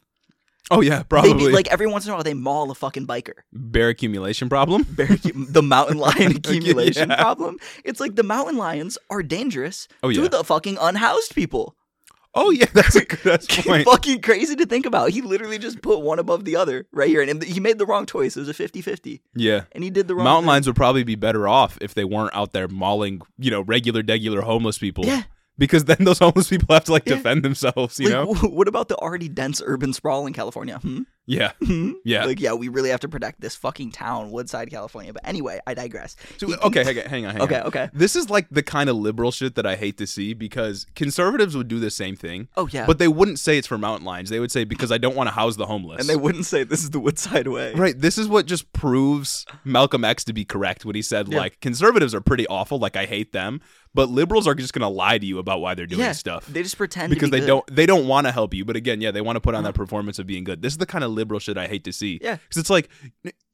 Oh 0.71 0.81
yeah, 0.81 0.99
They 0.99 1.03
probably 1.03 1.33
be, 1.33 1.49
like 1.49 1.67
every 1.71 1.85
once 1.85 2.05
in 2.05 2.11
a 2.11 2.15
while 2.15 2.23
they 2.23 2.33
maul 2.33 2.71
a 2.71 2.75
fucking 2.75 3.05
biker. 3.05 3.33
bear 3.53 3.89
accumulation 3.89 4.49
problem. 4.49 4.81
Bear- 4.89 5.15
the 5.23 5.61
mountain 5.61 5.99
lion 5.99 6.31
accumulation 6.37 7.09
Yeah. 7.11 7.21
problem. 7.21 7.57
It's 7.83 7.99
like 7.99 8.15
the 8.15 8.23
mountain 8.23 8.57
lions 8.57 8.97
are 9.11 9.21
dangerous 9.21 9.87
Oh, 10.01 10.11
to 10.11 10.21
yeah. 10.23 10.27
the 10.27 10.43
fucking 10.43 10.77
unhoused 10.81 11.35
people. 11.35 11.75
Oh 12.37 12.49
yeah, 12.51 12.65
that's 12.73 12.95
a 12.95 13.05
good 13.05 13.45
point. 13.49 13.85
fucking 13.85 14.21
crazy 14.21 14.55
to 14.57 14.65
think 14.65 14.85
about. 14.85 15.11
He 15.11 15.21
literally 15.21 15.57
just 15.57 15.81
put 15.81 16.01
one 16.01 16.19
above 16.19 16.43
the 16.45 16.57
other 16.57 16.85
right 16.91 17.07
here. 17.07 17.21
And 17.21 17.41
he 17.43 17.59
made 17.59 17.77
the 17.77 17.85
wrong 17.85 18.05
choice. 18.05 18.35
It 18.35 18.41
was 18.41 18.49
a 18.49 18.53
50 18.53 18.81
50. 18.81 19.21
Yeah. 19.35 19.63
And 19.71 19.83
he 19.83 19.89
did 19.89 20.07
the 20.07 20.15
wrong 20.15 20.25
Mountain 20.25 20.43
thing. 20.43 20.47
lions 20.49 20.67
would 20.67 20.75
probably 20.75 21.03
be 21.03 21.15
better 21.15 21.47
off 21.47 21.77
if 21.81 21.93
they 21.93 22.03
weren't 22.03 22.35
out 22.35 22.51
there 22.51 22.67
mauling, 22.67 23.21
you 23.39 23.51
know, 23.51 23.61
regular, 23.61 24.03
regular 24.05 24.41
homeless 24.41 24.77
people. 24.77 25.05
Yeah. 25.05 25.23
Because 25.57 25.85
then 25.85 25.97
those 26.01 26.19
homeless 26.19 26.49
people 26.49 26.73
have 26.73 26.83
to 26.85 26.91
like 26.91 27.03
Yeah. 27.07 27.15
defend 27.15 27.43
themselves, 27.43 27.97
you 27.99 28.09
Like, 28.09 28.13
know? 28.27 28.33
wh- 28.33 28.51
what 28.53 28.67
about 28.67 28.89
the 28.89 28.95
already 28.97 29.29
dense 29.29 29.61
urban 29.65 29.93
sprawl 29.93 30.27
in 30.27 30.33
California? 30.33 30.79
Hmm? 30.79 31.03
Yeah. 31.27 31.53
Hmm? 31.65 31.93
Yeah. 32.03 32.25
Like, 32.25 32.39
yeah, 32.39 32.53
we 32.53 32.67
really 32.67 32.89
have 32.89 32.99
to 32.99 33.09
protect 33.09 33.41
this 33.41 33.55
fucking 33.55 33.91
town, 33.91 34.29
Woodside, 34.31 34.69
California. 34.69 35.11
But 35.11 35.27
anyway, 35.27 35.59
I 35.65 35.73
digress. 35.73 36.15
So, 36.37 36.53
okay, 36.63 36.83
hang 36.83 36.99
on, 36.99 37.05
hang 37.05 37.25
on. 37.25 37.31
Hang 37.33 37.41
Okay, 37.43 37.59
on. 37.61 37.67
okay. 37.67 37.89
This 37.93 38.15
is 38.15 38.29
like 38.29 38.47
the 38.51 38.61
kind 38.61 38.89
of 38.91 38.95
liberal 38.97 39.31
shit 39.31 39.55
that 39.55 39.65
I 39.65 39.75
hate 39.75 39.97
to 39.97 40.05
see 40.05 40.33
because 40.35 40.85
conservatives 40.93 41.55
would 41.57 41.67
do 41.67 41.79
the 41.79 41.89
same 41.89 42.15
thing. 42.15 42.47
Oh, 42.57 42.67
yeah. 42.67 42.85
But 42.85 42.99
they 42.99 43.07
wouldn't 43.07 43.39
say 43.39 43.57
it's 43.57 43.65
for 43.65 43.77
mountain 43.79 44.05
lions. 44.05 44.29
They 44.29 44.39
would 44.39 44.51
say 44.51 44.65
because 44.65 44.91
I 44.91 44.97
don't 44.99 45.15
want 45.15 45.27
to 45.27 45.31
house 45.33 45.55
the 45.55 45.65
homeless. 45.65 45.99
and 46.01 46.07
they 46.09 46.15
wouldn't 46.15 46.45
say 46.45 46.63
this 46.63 46.83
is 46.83 46.91
the 46.91 46.99
Woodside 46.99 47.47
way. 47.47 47.73
Right. 47.73 47.99
This 47.99 48.17
is 48.19 48.27
what 48.27 48.45
just 48.45 48.71
proves 48.73 49.45
Malcolm 49.63 50.03
X 50.05 50.23
to 50.25 50.33
be 50.33 50.45
correct 50.45 50.85
when 50.85 50.95
he 50.95 51.01
said, 51.01 51.29
Yeah. 51.29 51.37
like, 51.39 51.59
conservatives 51.59 52.13
are 52.13 52.21
pretty 52.21 52.45
awful. 52.47 52.77
Like, 52.77 52.95
I 52.95 53.05
hate 53.05 53.31
them. 53.31 53.61
But 53.95 54.09
liberals 54.09 54.45
are 54.47 54.53
just 54.53 54.73
going 54.73 54.81
to 54.83 54.87
lie 54.89 55.17
to 55.17 55.25
you 55.25 55.39
about 55.39 55.61
why 55.61 55.73
they're 55.73 55.87
doing 55.87 56.01
yeah. 56.01 56.11
stuff. 56.11 56.45
They 56.45 56.61
just 56.61 56.77
pretend 56.77 57.09
because 57.09 57.29
to 57.29 57.31
be 57.31 57.39
they 57.39 57.45
good. 57.45 57.51
Uh-huh. 57.51 57.61
don't 57.67 57.75
they 57.75 57.85
don't 57.87 58.07
want 58.07 58.27
to 58.27 58.31
help 58.31 58.53
you 58.53 58.65
but 58.65 58.75
again 58.75 59.01
yeah 59.01 59.09
they 59.11 59.21
want 59.21 59.37
to 59.37 59.39
put 59.41 59.55
on 59.55 59.63
that 59.63 59.73
performance 59.73 60.19
of 60.19 60.27
being 60.27 60.43
good 60.43 60.61
this 60.61 60.73
is 60.73 60.77
the 60.77 60.85
kind 60.85 61.03
of 61.03 61.11
liberal 61.11 61.39
shit 61.39 61.57
i 61.57 61.65
hate 61.67 61.83
to 61.85 61.93
see 61.93 62.19
Yeah. 62.21 62.35
because 62.35 62.57
it's 62.57 62.69
like 62.69 62.89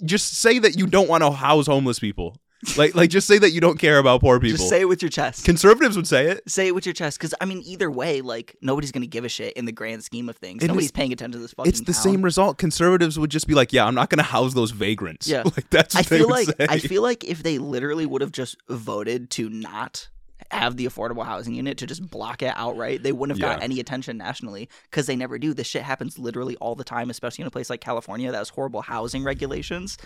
just 0.03 0.33
say 0.37 0.59
that 0.59 0.77
you 0.77 0.87
don't 0.87 1.07
want 1.07 1.23
to 1.23 1.31
house 1.31 1.67
homeless 1.67 1.99
people 1.99 2.37
like 2.77 2.93
like 2.93 3.09
just 3.09 3.27
say 3.27 3.37
that 3.39 3.51
you 3.51 3.59
don't 3.61 3.79
care 3.79 3.97
about 3.97 4.21
poor 4.21 4.39
people 4.39 4.57
Just 4.57 4.69
say 4.69 4.81
it 4.81 4.85
with 4.87 5.01
your 5.01 5.09
chest. 5.09 5.45
conservatives 5.45 5.95
would 5.95 6.07
say 6.07 6.27
it 6.27 6.47
say 6.49 6.67
it 6.67 6.75
with 6.75 6.85
your 6.85 6.93
chest. 6.93 7.17
Because, 7.17 7.33
I 7.41 7.45
mean, 7.45 7.63
either 7.65 7.89
way, 7.89 8.21
like, 8.21 8.55
nobody's 8.61 8.91
going 8.91 9.01
to 9.01 9.07
give 9.07 9.25
a 9.25 9.29
shit 9.29 9.53
in 9.53 9.65
the 9.65 9.71
grand 9.71 10.03
scheme 10.03 10.29
of 10.29 10.37
things. 10.37 10.63
It 10.63 10.67
Nobody's 10.67 10.89
is- 10.89 10.91
paying 10.91 11.11
attention 11.11 11.31
to 11.31 11.37
this 11.39 11.53
fucking 11.53 11.69
it's 11.71 11.79
the 11.79 11.85
town. 11.93 12.03
same 12.03 12.21
result 12.21 12.59
conservatives 12.59 13.17
would 13.17 13.31
just 13.31 13.47
be 13.47 13.55
like 13.55 13.73
yeah 13.73 13.83
i'm 13.85 13.95
not 13.95 14.09
going 14.11 14.19
to 14.19 14.23
house 14.23 14.53
those 14.53 14.69
vagrants 14.71 15.27
Yeah. 15.27 15.41
like 15.45 15.69
that's 15.71 15.95
I 15.95 16.03
feel 16.03 16.29
like 16.29 16.47
say. 16.49 16.67
I 16.69 16.77
feel 16.77 17.01
like 17.01 17.23
if 17.23 17.41
they 17.41 17.57
literally 17.57 18.05
would 18.05 18.21
have 18.21 18.31
just 18.31 18.57
voted 18.69 19.31
to 19.31 19.49
not 19.49 20.09
have 20.51 20.77
the 20.77 20.85
affordable 20.85 21.25
housing 21.25 21.53
unit 21.53 21.77
to 21.79 21.85
just 21.87 22.09
block 22.09 22.41
it 22.41 22.53
outright, 22.55 23.03
they 23.03 23.11
wouldn't 23.11 23.37
have 23.39 23.49
got 23.55 23.61
any 23.63 23.79
attention 23.79 24.17
nationally 24.17 24.69
because 24.89 25.05
they 25.05 25.15
never 25.15 25.37
do. 25.37 25.53
This 25.53 25.67
shit 25.67 25.83
happens 25.83 26.17
literally 26.17 26.55
all 26.57 26.75
the 26.75 26.83
time, 26.83 27.09
especially 27.09 27.43
in 27.43 27.47
a 27.47 27.51
place 27.51 27.69
like 27.69 27.81
California 27.81 28.31
that 28.31 28.37
has 28.37 28.49
horrible 28.49 28.81
housing 28.81 29.23
regulations. 29.23 29.97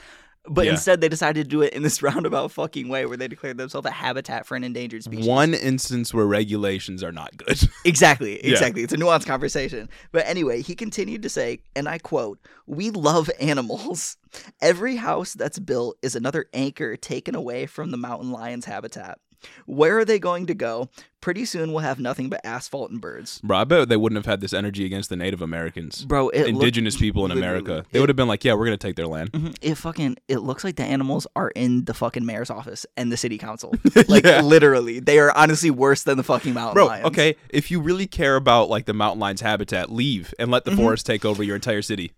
But 0.47 0.65
Yeah. 0.65 0.73
instead, 0.73 1.01
they 1.01 1.09
decided 1.09 1.43
to 1.45 1.49
do 1.49 1.63
it 1.63 1.73
in 1.73 1.81
this 1.81 2.03
roundabout 2.03 2.51
fucking 2.51 2.87
way 2.87 3.07
where 3.07 3.17
they 3.17 3.27
declared 3.27 3.57
themselves 3.57 3.87
a 3.87 3.91
habitat 3.91 4.45
for 4.45 4.55
an 4.55 4.63
endangered 4.63 5.03
species. 5.03 5.25
One 5.25 5.55
instance 5.55 6.13
where 6.13 6.27
regulations 6.27 7.01
are 7.01 7.11
not 7.11 7.35
good. 7.35 7.59
Exactly, 7.83 8.39
Yeah. 8.45 8.51
exactly. 8.51 8.83
It's 8.83 8.93
a 8.93 8.97
nuanced 8.97 9.25
conversation. 9.25 9.89
But 10.11 10.27
anyway, 10.27 10.61
he 10.61 10.75
continued 10.75 11.23
to 11.23 11.29
say, 11.29 11.61
and 11.75 11.89
I 11.89 11.97
quote, 11.97 12.37
We 12.67 12.91
love 12.91 13.29
animals. 13.39 14.17
Every 14.61 14.97
house 14.97 15.33
that's 15.33 15.57
built 15.57 15.97
is 16.03 16.15
another 16.15 16.45
anchor 16.53 16.95
taken 16.95 17.33
away 17.33 17.65
from 17.65 17.89
the 17.89 17.97
mountain 17.97 18.31
lion's 18.31 18.65
habitat. 18.65 19.17
Where 19.65 19.97
are 19.99 20.05
they 20.05 20.19
going 20.19 20.45
to 20.47 20.53
go? 20.53 20.89
Pretty 21.21 21.45
soon 21.45 21.71
we'll 21.71 21.79
have 21.79 21.99
nothing 21.99 22.29
but 22.29 22.39
asphalt 22.43 22.91
and 22.91 23.01
birds. 23.01 23.41
Bro, 23.43 23.57
I 23.57 23.63
bet 23.63 23.89
they 23.89 23.97
wouldn't 23.97 24.17
have 24.17 24.27
had 24.27 24.41
this 24.41 24.53
energy 24.53 24.85
against 24.85 25.09
the 25.09 25.15
Native 25.15 25.41
Americans, 25.41 26.05
Bro, 26.05 26.29
indigenous 26.29 26.95
people 26.97 27.25
in 27.25 27.31
America. 27.31 27.83
They 27.91 27.99
would 27.99 28.09
have 28.09 28.15
been 28.15 28.27
like, 28.27 28.45
yeah, 28.45 28.53
we're 28.53 28.65
going 28.67 28.77
to 28.77 28.87
take 28.87 28.95
their 28.95 29.07
land. 29.07 29.31
Mhm. 29.31 29.55
It 29.61 29.73
fucking 29.75 30.17
it 30.27 30.37
looks 30.39 30.63
like 30.63 30.75
the 30.75 30.83
animals 30.83 31.25
are 31.35 31.49
in 31.49 31.85
the 31.85 31.95
fucking 31.95 32.23
mayor's 32.25 32.51
office 32.51 32.85
and 32.95 33.11
the 33.11 33.17
city 33.17 33.37
council. 33.39 33.73
Like 34.07 34.23
Yeah. 34.23 34.41
literally, 34.41 34.99
they 34.99 35.17
are 35.17 35.35
honestly 35.35 35.71
worse 35.71 36.03
than 36.03 36.17
the 36.17 36.23
fucking 36.23 36.53
mountain 36.53 36.75
Bro, 36.75 36.85
lions. 36.87 37.05
okay, 37.07 37.35
if 37.49 37.71
you 37.71 37.81
really 37.81 38.05
care 38.05 38.35
about 38.35 38.69
like 38.69 38.85
the 38.85 38.93
mountain 38.93 39.19
lion's 39.19 39.41
habitat, 39.41 39.91
leave 39.91 40.31
and 40.37 40.51
let 40.51 40.65
the 40.65 40.71
Mhm. 40.71 40.75
forest 40.77 41.07
take 41.07 41.25
over 41.25 41.41
your 41.41 41.55
entire 41.55 41.81
city. 41.81 42.11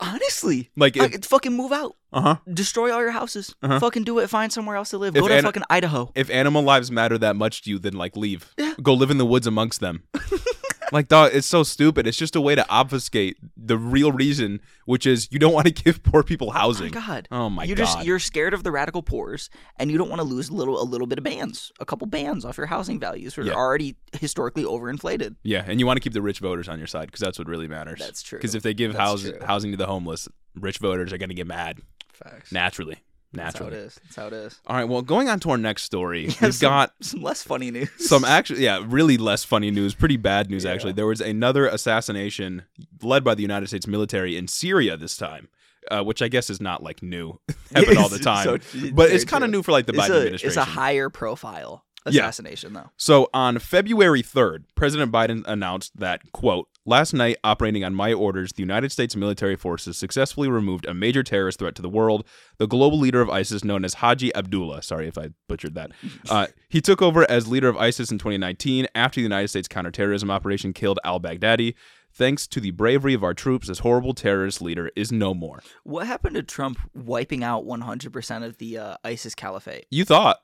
Honestly, 0.00 0.70
Like, 0.76 0.96
like, 0.96 1.14
if, 1.14 1.24
fucking 1.24 1.52
move 1.52 1.72
out, 1.72 1.96
uh 2.12 2.20
huh. 2.20 2.36
destroy 2.52 2.92
all 2.92 3.00
your 3.00 3.10
houses, 3.10 3.54
Uh-huh. 3.62 3.80
fucking 3.80 4.04
do 4.04 4.18
it, 4.18 4.28
find 4.30 4.52
somewhere 4.52 4.76
else 4.76 4.90
to 4.90 4.98
live. 4.98 5.16
If 5.16 5.22
Go 5.22 5.28
to 5.28 5.34
an- 5.34 5.44
fucking 5.44 5.62
Idaho. 5.70 6.10
If 6.14 6.30
animal 6.30 6.62
lives 6.62 6.90
matter 6.90 7.18
that 7.18 7.36
much 7.36 7.62
to 7.62 7.70
you, 7.70 7.78
then 7.78 7.94
like 7.94 8.16
leave. 8.16 8.52
Yeah. 8.58 8.74
Go 8.82 8.94
live 8.94 9.10
in 9.10 9.18
the 9.18 9.26
woods 9.26 9.46
amongst 9.46 9.80
them. 9.80 10.02
like, 10.92 11.08
dog, 11.08 11.30
it's 11.34 11.46
so 11.46 11.62
stupid. 11.62 12.06
It's 12.06 12.16
just 12.16 12.36
a 12.36 12.40
way 12.40 12.54
to 12.54 12.68
obfuscate 12.68 13.36
the 13.56 13.76
real 13.78 14.12
reason, 14.12 14.60
which 14.86 15.06
is 15.06 15.28
you 15.30 15.38
don't 15.38 15.52
want 15.52 15.66
to 15.66 15.72
give 15.84 16.02
poor 16.02 16.22
people 16.22 16.48
Oh 16.50 16.52
my 16.54 16.58
housing. 16.60 16.90
god. 16.92 17.28
Oh 17.30 17.48
my 17.50 17.64
you're 17.64 17.76
god. 17.76 17.84
just 17.84 18.04
you're 18.04 18.18
scared 18.18 18.54
of 18.54 18.62
the 18.62 18.70
radical 18.70 19.02
poors 19.02 19.50
and 19.78 19.90
you 19.90 19.98
don't 19.98 20.08
want 20.08 20.20
to 20.20 20.24
lose 20.26 20.48
a 20.48 20.54
little 20.54 20.80
a 20.80 20.84
little 20.84 21.06
bit 21.06 21.18
of 21.18 21.24
bands, 21.24 21.72
a 21.80 21.84
couple 21.84 22.06
bands 22.06 22.44
off 22.44 22.56
your 22.56 22.66
housing 22.66 22.98
values 23.00 23.36
which 23.36 23.46
Yeah. 23.46 23.52
are 23.54 23.64
already 23.66 23.96
historically 24.20 24.64
overinflated. 24.64 25.36
yeah, 25.42 25.64
and 25.66 25.80
you 25.80 25.86
want 25.86 25.96
to 25.96 26.00
keep 26.00 26.12
the 26.12 26.22
rich 26.22 26.38
voters 26.40 26.68
on 26.68 26.78
your 26.78 26.86
side 26.86 27.06
because 27.06 27.20
that's 27.20 27.38
what 27.38 27.48
really 27.48 27.68
matters. 27.68 27.98
That's 28.00 28.22
true. 28.22 28.38
Because 28.38 28.54
if 28.54 28.62
they 28.62 28.74
give 28.74 28.94
house, 28.94 29.26
housing 29.44 29.70
to 29.72 29.76
the 29.76 29.86
homeless, 29.86 30.28
rich 30.54 30.78
voters 30.78 31.12
are 31.12 31.18
going 31.18 31.28
to 31.30 31.34
get 31.34 31.46
mad 31.46 31.80
Facts. 32.12 32.52
naturally. 32.52 32.98
That's 33.34 33.58
how 33.58 33.66
it 33.66 33.70
Naturally. 33.70 33.86
is. 33.86 34.00
That's 34.04 34.16
how 34.16 34.26
it 34.28 34.32
is. 34.32 34.60
All 34.66 34.76
right. 34.76 34.84
Well, 34.84 35.02
going 35.02 35.28
on 35.28 35.40
to 35.40 35.50
our 35.50 35.58
next 35.58 35.82
story, 35.82 36.26
Yeah, 36.28 36.34
we've 36.42 36.54
some- 36.54 36.68
got 36.68 36.92
some 37.00 37.20
less 37.22 37.42
funny 37.42 37.70
news. 37.70 37.90
some 37.98 38.24
actually, 38.24 38.64
yeah, 38.64 38.82
really 38.86 39.16
less 39.18 39.44
funny 39.44 39.70
news. 39.70 39.94
Pretty 39.94 40.16
bad 40.16 40.50
news, 40.50 40.64
Yeah. 40.64 40.72
actually. 40.72 40.92
There 40.92 41.06
was 41.06 41.20
another 41.20 41.66
assassination 41.66 42.62
led 43.02 43.24
by 43.24 43.34
the 43.34 43.42
United 43.42 43.66
States 43.68 43.86
military 43.86 44.36
in 44.36 44.48
Syria 44.48 44.96
this 44.96 45.16
time, 45.16 45.48
uh, 45.90 46.02
which 46.02 46.22
I 46.22 46.28
guess 46.28 46.48
is 46.50 46.60
not 46.60 46.82
like 46.82 47.02
new, 47.02 47.40
happen 47.74 47.96
all 47.98 48.08
the 48.08 48.18
time. 48.32 48.44
so- 48.44 48.90
but 48.92 49.10
it's 49.10 49.24
kind 49.24 49.44
of 49.44 49.50
new 49.50 49.62
for 49.62 49.72
like 49.72 49.86
the 49.86 49.92
it's 49.92 50.02
Biden 50.02 50.10
a, 50.10 50.16
administration. 50.18 50.48
It's 50.48 50.56
a 50.56 50.64
higher 50.64 51.10
profile 51.10 51.84
Yeah. 52.10 52.22
assassination 52.22 52.72
though. 52.74 52.90
So 52.96 53.28
on 53.32 53.58
February 53.58 54.22
3rd, 54.22 54.64
President 54.74 55.10
Biden 55.10 55.42
announced 55.46 55.98
that, 55.98 56.32
quote, 56.32 56.68
last 56.84 57.14
night, 57.14 57.36
operating 57.42 57.84
on 57.84 57.94
my 57.94 58.12
orders, 58.12 58.52
the 58.52 58.62
United 58.62 58.92
States 58.92 59.16
military 59.16 59.56
forces 59.56 59.96
successfully 59.96 60.48
removed 60.48 60.86
a 60.86 60.94
major 60.94 61.22
terrorist 61.22 61.58
threat 61.58 61.74
to 61.76 61.82
the 61.82 61.88
world, 61.88 62.26
the 62.58 62.66
global 62.66 62.98
leader 62.98 63.20
of 63.20 63.30
ISIS 63.30 63.64
known 63.64 63.84
as 63.84 63.94
Haji 63.94 64.34
Abdullah. 64.34 64.82
Sorry 64.82 65.08
if 65.08 65.16
I 65.16 65.30
butchered 65.48 65.74
that. 65.74 65.90
Uh, 66.30 66.46
he 66.68 66.80
took 66.80 67.02
over 67.02 67.30
as 67.30 67.48
leader 67.48 67.68
of 67.68 67.76
ISIS 67.76 68.10
in 68.10 68.18
2019 68.18 68.86
after 68.94 69.20
the 69.20 69.22
United 69.22 69.48
States 69.48 69.68
counterterrorism 69.68 70.30
operation 70.30 70.72
killed 70.72 70.98
al 71.04 71.20
Baghdadi. 71.20 71.74
Thanks 72.12 72.46
to 72.46 72.60
the 72.60 72.70
bravery 72.70 73.12
of 73.12 73.22
our 73.24 73.34
troops, 73.34 73.66
this 73.68 73.80
horrible 73.80 74.14
terrorist 74.14 74.62
leader 74.62 74.90
is 74.96 75.10
no 75.12 75.34
more. 75.34 75.62
What 75.82 76.06
happened 76.06 76.36
to 76.36 76.42
Trump 76.42 76.78
wiping 76.94 77.42
out 77.42 77.66
100% 77.66 78.44
of 78.44 78.58
the 78.58 78.78
uh, 78.78 78.96
ISIS 79.04 79.34
caliphate? 79.34 79.86
You 79.90 80.04
thought. 80.04 80.38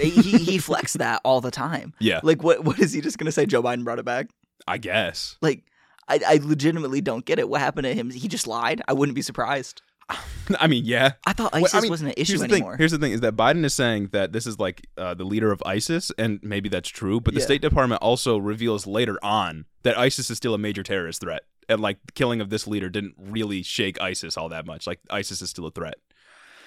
He, 0.00 0.10
he 0.38 0.58
flexed 0.58 0.98
that 0.98 1.20
all 1.24 1.40
the 1.40 1.50
time. 1.50 1.92
Yeah, 2.00 2.20
Like 2.22 2.42
what 2.42 2.64
what 2.64 2.78
is 2.78 2.92
he 2.92 3.00
just 3.00 3.18
going 3.18 3.26
to 3.26 3.32
say 3.32 3.46
Joe 3.46 3.62
Biden 3.62 3.84
brought 3.84 3.98
it 3.98 4.04
back? 4.04 4.28
I 4.66 4.78
guess. 4.78 5.36
Like 5.42 5.64
I, 6.08 6.20
I 6.26 6.40
legitimately 6.42 7.00
don't 7.00 7.24
get 7.24 7.38
it. 7.38 7.48
What 7.48 7.60
happened 7.60 7.84
to 7.84 7.94
him? 7.94 8.10
He 8.10 8.28
just 8.28 8.46
lied. 8.46 8.80
I 8.88 8.92
wouldn't 8.92 9.14
be 9.16 9.22
surprised. 9.22 9.82
I 10.60 10.68
mean, 10.68 10.84
yeah. 10.84 11.12
I 11.26 11.32
thought 11.32 11.52
Well, 11.52 11.64
ISIS 11.64 11.74
I 11.74 11.80
mean, 11.80 11.90
wasn't 11.90 12.08
an 12.10 12.14
issue 12.16 12.34
Here's 12.34 12.40
the 12.48 12.54
anymore. 12.54 12.72
thing. 12.74 12.78
Here's 12.78 12.92
the 12.92 12.98
thing: 12.98 13.10
is 13.12 13.20
that 13.22 13.34
Biden 13.34 13.64
is 13.64 13.74
saying 13.74 14.10
that 14.12 14.32
this 14.32 14.46
is 14.46 14.58
like 14.60 14.86
uh, 14.96 15.14
the 15.14 15.24
leader 15.24 15.50
of 15.50 15.60
ISIS, 15.66 16.12
and 16.16 16.38
maybe 16.44 16.68
that's 16.68 16.88
true. 16.88 17.20
But 17.20 17.34
the 17.34 17.40
Yeah. 17.40 17.46
State 17.46 17.60
Department 17.62 18.00
also 18.02 18.38
reveals 18.38 18.86
later 18.86 19.18
on 19.22 19.64
that 19.82 19.98
ISIS 19.98 20.30
is 20.30 20.36
still 20.36 20.54
a 20.54 20.58
major 20.58 20.84
terrorist 20.84 21.20
threat, 21.22 21.42
and 21.68 21.80
like 21.80 21.98
the 22.06 22.12
killing 22.12 22.40
of 22.40 22.50
this 22.50 22.68
leader 22.68 22.88
didn't 22.88 23.14
really 23.18 23.64
shake 23.64 24.00
ISIS 24.00 24.36
all 24.36 24.48
that 24.50 24.64
much. 24.64 24.86
Like 24.86 25.00
ISIS 25.10 25.42
is 25.42 25.50
still 25.50 25.66
a 25.66 25.72
threat. 25.72 25.96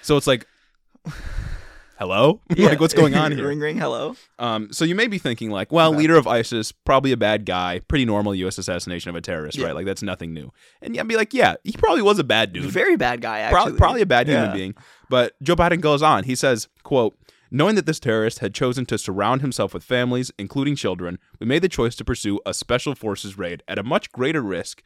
So 0.02 0.18
it's 0.18 0.26
like, 0.26 0.46
hello, 2.00 2.40
Yeah. 2.56 2.68
like 2.70 2.80
what's 2.80 2.94
going 2.94 3.14
on 3.14 3.30
here? 3.36 3.46
ring 3.46 3.60
ring 3.60 3.76
hello. 3.76 4.16
Um, 4.40 4.72
so 4.72 4.84
you 4.84 4.94
may 4.96 5.06
be 5.06 5.18
thinking 5.18 5.50
like, 5.50 5.70
well, 5.70 5.92
leader 5.92 6.16
of 6.16 6.26
ISIS, 6.26 6.72
probably 6.72 7.12
a 7.12 7.16
bad 7.16 7.44
guy, 7.46 7.80
pretty 7.86 8.04
normal 8.06 8.34
U.S. 8.34 8.58
assassination 8.58 9.10
of 9.10 9.14
a 9.14 9.20
terrorist, 9.20 9.58
Yeah. 9.58 9.66
right? 9.66 9.74
Like 9.76 9.86
that's 9.86 10.02
nothing 10.02 10.32
new. 10.32 10.50
And 10.82 10.94
yeah, 10.96 11.02
I'd 11.02 11.08
be 11.08 11.16
like, 11.16 11.32
yeah, 11.32 11.54
he 11.62 11.72
probably 11.72 12.02
was 12.02 12.18
a 12.18 12.24
bad 12.24 12.52
dude. 12.52 12.64
Very 12.64 12.96
bad 12.96 13.20
guy 13.20 13.38
actually. 13.40 13.54
Probably, 13.56 13.78
probably 13.78 14.02
a 14.02 14.06
bad 14.06 14.26
human 14.26 14.52
being. 14.56 14.74
But 15.08 15.40
Joe 15.42 15.54
Biden 15.54 15.80
goes 15.80 16.02
on. 16.02 16.24
He 16.24 16.34
says, 16.34 16.66
quote, 16.82 17.16
Knowing 17.52 17.74
that 17.74 17.84
this 17.84 17.98
terrorist 18.00 18.38
had 18.38 18.54
chosen 18.54 18.86
to 18.86 18.96
surround 18.96 19.40
himself 19.40 19.74
with 19.74 19.82
families, 19.84 20.30
including 20.38 20.76
children, 20.76 21.18
we 21.40 21.46
made 21.46 21.62
the 21.62 21.68
choice 21.68 21.96
to 21.96 22.04
pursue 22.04 22.38
a 22.46 22.54
special 22.54 22.94
forces 22.94 23.36
raid 23.36 23.60
at 23.66 23.76
a 23.76 23.82
much 23.82 24.12
greater 24.12 24.40
risk 24.40 24.82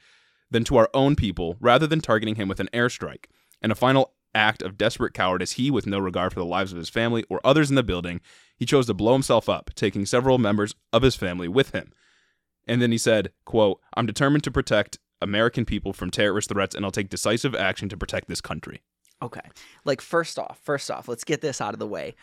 than 0.51 0.65
to 0.65 0.77
our 0.79 0.89
own 0.95 1.15
people, 1.15 1.57
rather 1.61 1.87
than 1.87 2.01
targeting 2.01 2.37
him 2.37 2.49
with 2.49 2.61
an 2.61 2.71
airstrike. 2.73 3.27
And 3.61 3.71
a 3.71 3.75
final 3.75 4.13
act 4.35 4.63
of 4.63 4.79
desperate 4.79 5.15
cowardice, 5.15 5.53
he, 5.53 5.71
with 5.71 5.87
no 5.87 5.99
regard 5.99 6.33
for 6.33 6.41
the 6.41 6.47
lives 6.47 6.73
of 6.73 6.79
his 6.79 6.89
family 6.89 7.25
or 7.29 7.41
others 7.45 7.71
in 7.71 7.77
the 7.77 7.83
building, 7.83 8.21
he 8.57 8.67
chose 8.67 8.87
to 8.87 8.95
blow 8.95 9.13
himself 9.13 9.49
up, 9.49 9.71
taking 9.75 10.07
several 10.07 10.39
members 10.39 10.75
of 10.93 11.03
his 11.03 11.17
family 11.17 11.49
with 11.49 11.71
him. 11.71 11.93
And 12.67 12.81
then 12.81 12.93
he 12.93 12.99
said, 12.99 13.31
quote, 13.45 13.81
I'm 13.95 14.07
determined 14.07 14.45
to 14.45 14.51
protect 14.51 14.99
American 15.21 15.65
people 15.65 15.93
from 15.93 16.11
terrorist 16.11 16.51
threats 16.51 16.75
and 16.75 16.85
I'll 16.85 16.91
take 16.91 17.09
decisive 17.09 17.55
action 17.55 17.89
to 17.89 17.97
protect 17.97 18.29
this 18.29 18.41
country. 18.41 18.83
Okay. 19.23 19.49
Like 19.85 20.01
first 20.01 20.39
off, 20.39 20.59
first 20.63 20.91
off, 20.91 21.09
let's 21.09 21.25
get 21.25 21.41
this 21.41 21.61
out 21.61 21.73
of 21.73 21.79
the 21.79 21.87
way. 21.87 22.15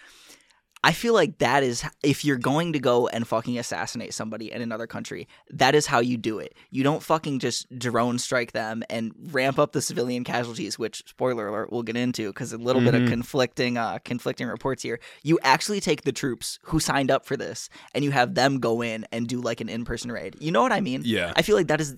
I 0.84 0.94
feel 0.94 1.14
like 1.14 1.38
that 1.38 1.62
is 1.62 1.84
if 2.02 2.26
you're 2.26 2.38
going 2.38 2.74
to 2.74 2.80
go 2.80 3.08
and 3.08 3.28
fucking 3.28 3.58
assassinate 3.60 4.16
somebody 4.16 4.52
in 4.52 4.64
another 4.64 4.88
country, 4.88 5.28
that 5.52 5.76
is 5.76 5.86
how 5.86 6.00
you 6.00 6.18
do 6.18 6.40
it. 6.40 6.56
You 6.72 6.84
don't 6.84 7.04
fucking 7.04 7.38
just 7.38 7.68
drone 7.78 8.18
strike 8.18 8.52
them 8.54 8.82
and 8.90 9.12
ramp 9.32 9.60
up 9.60 9.74
the 9.74 9.82
civilian 9.82 10.24
casualties, 10.24 10.80
which 10.80 11.04
spoiler 11.08 11.48
alert 11.48 11.72
we'll 11.72 11.84
get 11.84 11.96
into 11.98 12.30
because 12.30 12.52
a 12.52 12.58
little 12.58 12.82
bit 12.82 12.96
of 12.96 13.02
Mhm. 13.04 13.10
conflicting 13.10 13.78
uh 13.78 14.00
conflicting 14.04 14.48
reports 14.48 14.82
here. 14.82 15.00
You 15.22 15.38
actually 15.44 15.82
take 15.82 16.02
the 16.02 16.12
troops 16.12 16.58
who 16.64 16.80
signed 16.80 17.12
up 17.12 17.26
for 17.28 17.38
this 17.38 17.70
and 17.94 18.04
you 18.04 18.10
have 18.12 18.34
them 18.34 18.60
go 18.60 18.82
in 18.82 19.06
and 19.12 19.28
do 19.28 19.40
like 19.40 19.62
an 19.62 19.70
in-person 19.70 20.12
raid. 20.12 20.36
You 20.40 20.52
know 20.52 20.64
what 20.64 20.72
I 20.72 20.82
mean? 20.82 21.04
Yeah. 21.06 21.32
I 21.36 21.44
feel 21.44 21.56
like 21.56 21.68
that 21.68 21.80
is 21.80 21.96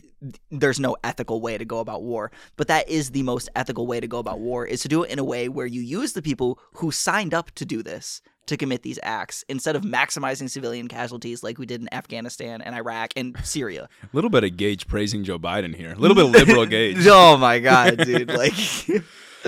there's 0.52 0.80
no 0.80 0.96
ethical 1.04 1.42
way 1.42 1.58
to 1.58 1.66
go 1.66 1.80
about 1.80 2.04
war, 2.04 2.32
but 2.58 2.68
that 2.68 2.88
is 2.90 3.12
the 3.12 3.24
most 3.24 3.50
ethical 3.56 3.88
way 3.88 4.00
to 4.00 4.08
go 4.08 4.20
about 4.20 4.40
war 4.40 4.66
is 4.66 4.82
to 4.82 4.88
do 4.88 5.04
it 5.04 5.12
in 5.12 5.20
a 5.20 5.24
way 5.24 5.48
where 5.50 5.66
you 5.66 5.82
use 5.82 6.14
the 6.14 6.22
people 6.22 6.60
who 6.76 6.92
signed 6.92 7.34
up 7.34 7.52
to 7.56 7.66
do 7.66 7.82
this 7.84 8.22
to 8.48 8.58
commit 8.58 8.84
these 8.84 9.00
acts 9.04 9.44
instead 9.48 9.76
of 9.76 9.84
maximizing 9.84 10.50
civilian 10.50 10.88
casualties 10.88 11.44
like 11.44 11.58
we 11.58 11.66
did 11.66 11.82
in 11.82 11.94
Afghanistan 11.94 12.62
and 12.62 12.76
Iraq 12.76 13.14
and 13.16 13.38
Syria. 13.44 13.88
A 14.02 14.08
little 14.14 14.30
bit 14.30 14.44
of 14.44 14.58
Gage 14.58 14.88
praising 14.88 15.24
Joe 15.24 15.40
Biden 15.40 15.76
here. 15.76 15.94
A 15.94 15.96
little 15.96 16.16
bit 16.16 16.26
of 16.26 16.32
liberal 16.32 16.66
Gage. 16.66 16.98
oh 17.08 17.38
my 17.38 17.60
god, 17.60 17.98
dude! 17.98 18.32
Like, 18.44 18.54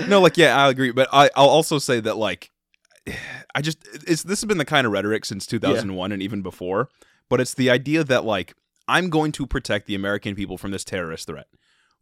no, 0.08 0.20
like 0.20 0.36
yeah, 0.36 0.56
I 0.56 0.68
agree, 0.68 0.92
but 0.92 1.08
I, 1.12 1.28
I'll 1.34 1.48
also 1.48 1.78
say 1.78 2.00
that 2.00 2.16
like 2.16 2.50
I 3.54 3.62
just 3.62 3.78
it's 4.06 4.22
this 4.22 4.40
has 4.40 4.44
been 4.46 4.58
the 4.58 4.64
kind 4.64 4.86
of 4.86 4.92
rhetoric 4.92 5.24
since 5.24 5.46
2001 5.46 6.12
and 6.12 6.22
even 6.22 6.42
before, 6.42 6.88
but 7.28 7.40
it's 7.40 7.54
the 7.54 7.70
idea 7.70 8.04
that 8.04 8.24
like 8.24 8.54
I'm 8.88 9.10
going 9.10 9.32
to 9.32 9.46
protect 9.46 9.86
the 9.86 9.94
American 9.94 10.34
people 10.34 10.56
from 10.58 10.70
this 10.70 10.84
terrorist 10.84 11.26
threat. 11.26 11.46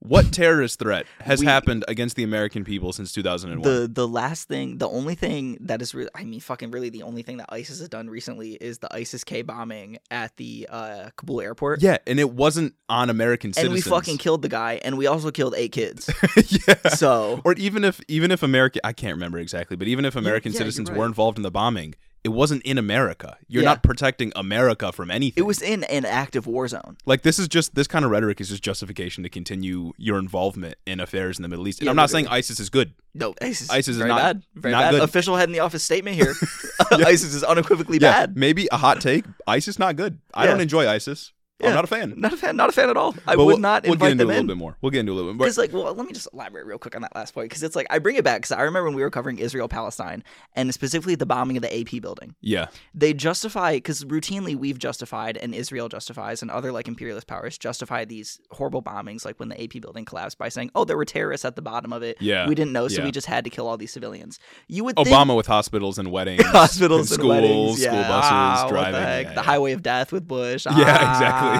What 0.06 0.32
terrorist 0.32 0.78
threat 0.78 1.06
has 1.20 1.40
We- 1.40 1.46
happened 1.46 1.82
against 1.88 2.14
the 2.16 2.24
American 2.24 2.62
people 2.62 2.92
since 2.92 3.10
2001? 3.12 3.62
the 3.62 3.88
the 3.88 4.06
last 4.06 4.48
thing, 4.48 4.76
the 4.78 4.88
only 4.88 5.14
thing 5.14 5.56
that 5.62 5.80
is, 5.80 5.94
re- 5.94 6.08
I 6.14 6.24
mean, 6.24 6.40
fucking 6.40 6.70
really, 6.70 6.90
the 6.90 7.02
only 7.02 7.22
thing 7.22 7.38
that 7.38 7.46
ISIS 7.50 7.78
has 7.78 7.88
done 7.88 8.10
recently 8.10 8.52
is 8.52 8.78
the 8.80 8.94
ISIS 8.94 9.24
K 9.24 9.40
bombing 9.40 9.96
at 10.10 10.36
the 10.36 10.68
uh, 10.70 11.08
Kabul 11.16 11.40
airport. 11.40 11.80
yeah, 11.82 11.96
and 12.06 12.20
it 12.20 12.30
wasn't 12.30 12.74
on 12.90 13.08
American 13.08 13.48
And 13.48 13.54
citizens. 13.54 13.86
And 13.86 13.92
we 13.92 13.98
fucking 13.98 14.18
killed 14.18 14.42
the 14.42 14.50
guy, 14.50 14.78
and 14.84 14.98
we 14.98 15.06
also 15.06 15.30
killed 15.30 15.54
eight 15.56 15.72
kids. 15.72 16.10
yeah. 16.68 16.90
So 16.90 17.40
or 17.44 17.54
even 17.54 17.82
if 17.82 18.00
even 18.06 18.30
if 18.30 18.42
American 18.42 18.82
I 18.84 18.92
can't 18.92 19.14
remember 19.14 19.38
exactly, 19.38 19.76
but 19.76 19.88
even 19.88 20.04
if 20.04 20.16
American 20.16 20.52
yeah, 20.52 20.58
you're 20.58 20.66
citizens 20.66 20.90
right. 20.90 20.98
were 20.98 21.06
involved 21.06 21.38
in 21.38 21.42
the 21.42 21.50
bombing, 21.50 21.94
it 22.24 22.30
wasn't 22.30 22.62
in 22.62 22.78
America. 22.78 23.36
You're 23.48 23.62
Yeah. 23.62 23.68
not 23.70 23.82
protecting 23.82 24.32
America 24.34 24.90
from 24.92 25.10
anything. 25.10 25.42
It 25.42 25.46
was 25.46 25.60
in 25.62 25.84
an 25.84 26.04
active 26.06 26.46
war 26.46 26.66
zone. 26.66 26.96
like 27.06 27.22
this 27.22 27.38
is 27.38 27.46
just 27.48 27.74
this 27.74 27.86
kind 27.86 28.04
of 28.04 28.10
rhetoric 28.10 28.40
is 28.40 28.48
just 28.48 28.62
justification 28.62 29.22
to 29.22 29.28
continue 29.28 29.92
your 29.98 30.18
involvement 30.18 30.76
in 30.86 31.00
affairs 31.00 31.38
in 31.38 31.42
the 31.42 31.48
Middle 31.48 31.68
East. 31.68 31.80
And 31.80 31.84
Yeah, 31.86 31.90
I'm 31.90 31.96
not 31.96 32.10
saying 32.10 32.26
ISIS 32.28 32.58
is 32.58 32.70
good. 32.70 32.94
No, 33.14 33.34
ISIS, 33.42 33.68
ISIS 33.70 33.88
is 33.88 33.96
very 33.98 34.08
not- 34.08 34.18
bad. 34.18 34.42
Very 34.54 34.72
not 34.72 34.80
bad. 34.84 34.90
good. 34.92 35.02
Official 35.02 35.36
head 35.36 35.48
in 35.48 35.52
the 35.52 35.60
office 35.60 35.84
statement 35.84 36.16
here. 36.16 36.34
ISIS 36.90 37.34
is 37.34 37.44
unequivocally 37.44 37.98
bad. 37.98 38.36
maybe 38.36 38.68
a 38.72 38.76
hot 38.78 39.00
take. 39.00 39.24
ISIS 39.46 39.78
not 39.78 39.96
good. 39.96 40.18
I 40.32 40.46
don't 40.46 40.60
enjoy 40.60 40.88
ISIS. 40.88 41.32
I'm 41.68 41.74
not 41.74 41.84
a 41.84 41.88
fan. 41.88 42.14
Not 42.16 42.32
a 42.32 42.36
fan. 42.36 42.56
Not 42.56 42.68
a 42.68 42.72
fan 42.72 42.90
at 42.90 42.96
all. 42.96 43.14
I 43.26 43.34
But 43.36 43.38
would 43.38 43.44
we'll, 43.46 43.58
not 43.58 43.84
we'll 43.84 43.96
get 43.96 44.12
into 44.12 44.24
them 44.24 44.28
a 44.28 44.32
little 44.32 44.40
in. 44.40 44.46
bit 44.46 44.56
more. 44.56 44.76
We'll 44.80 44.90
get 44.90 45.00
into 45.00 45.12
a 45.12 45.14
little 45.14 45.30
bit 45.30 45.36
more. 45.38 45.44
Because 45.46 45.58
like, 45.58 45.72
well, 45.72 45.92
let 45.94 46.06
me 46.06 46.12
just 46.12 46.28
elaborate 46.32 46.66
real 46.66 46.78
quick 46.78 46.94
on 46.96 47.02
that 47.02 47.14
last 47.14 47.34
point. 47.34 47.48
Because 47.48 47.62
it's 47.62 47.76
like 47.76 47.86
I 47.90 47.98
bring 47.98 48.16
it 48.16 48.24
back 48.24 48.38
because 48.42 48.52
I 48.52 48.62
remember 48.62 48.84
when 48.84 48.94
we 48.94 49.02
were 49.02 49.10
covering 49.10 49.38
Israel 49.38 49.68
Palestine 49.68 50.22
and 50.54 50.72
specifically 50.74 51.14
the 51.14 51.26
bombing 51.26 51.56
of 51.56 51.62
the 51.62 51.80
AP 51.80 52.00
building. 52.02 52.34
Yeah. 52.40 52.66
They 52.94 53.12
justify 53.14 53.74
because 53.74 54.04
routinely 54.04 54.56
we've 54.56 54.78
justified 54.78 55.36
and 55.36 55.54
Israel 55.54 55.88
justifies 55.88 56.42
and 56.42 56.50
other 56.50 56.72
like 56.72 56.88
imperialist 56.88 57.26
powers 57.26 57.58
justify 57.58 58.04
these 58.04 58.40
horrible 58.50 58.82
bombings, 58.82 59.24
like 59.24 59.38
when 59.40 59.48
the 59.48 59.62
AP 59.62 59.80
building 59.80 60.04
collapsed, 60.04 60.38
by 60.38 60.48
saying, 60.48 60.70
"Oh, 60.74 60.84
there 60.84 60.96
were 60.96 61.04
terrorists 61.04 61.44
at 61.44 61.56
the 61.56 61.62
bottom 61.62 61.92
of 61.92 62.02
it. 62.02 62.16
Yeah. 62.20 62.46
we 62.48 62.54
didn't 62.54 62.72
know, 62.72 62.88
so 62.88 62.98
Yeah. 63.00 63.04
we 63.06 63.10
just 63.12 63.26
had 63.26 63.44
to 63.44 63.50
kill 63.50 63.66
all 63.68 63.76
these 63.76 63.92
civilians." 63.92 64.38
You 64.68 64.84
would 64.84 64.96
think 64.96 65.08
Obama 65.08 65.36
with 65.36 65.46
hospitals 65.46 65.98
and 65.98 66.10
weddings. 66.10 66.42
hospitals 66.46 67.10
and 67.10 67.20
and, 67.20 67.20
schools, 67.20 67.28
weddings, 67.28 67.82
school 67.82 68.02
buses, 68.02 68.30
Ah, 68.32 68.66
driving. 68.68 68.92
the, 68.92 68.98
yeah, 69.00 69.22
the 69.28 69.34
yeah. 69.34 69.42
highway 69.42 69.72
of 69.72 69.82
death 69.82 70.12
with 70.12 70.26
Bush. 70.26 70.66
Yeah, 70.66 70.72
Ah. 70.76 71.12
exactly. 71.12 71.53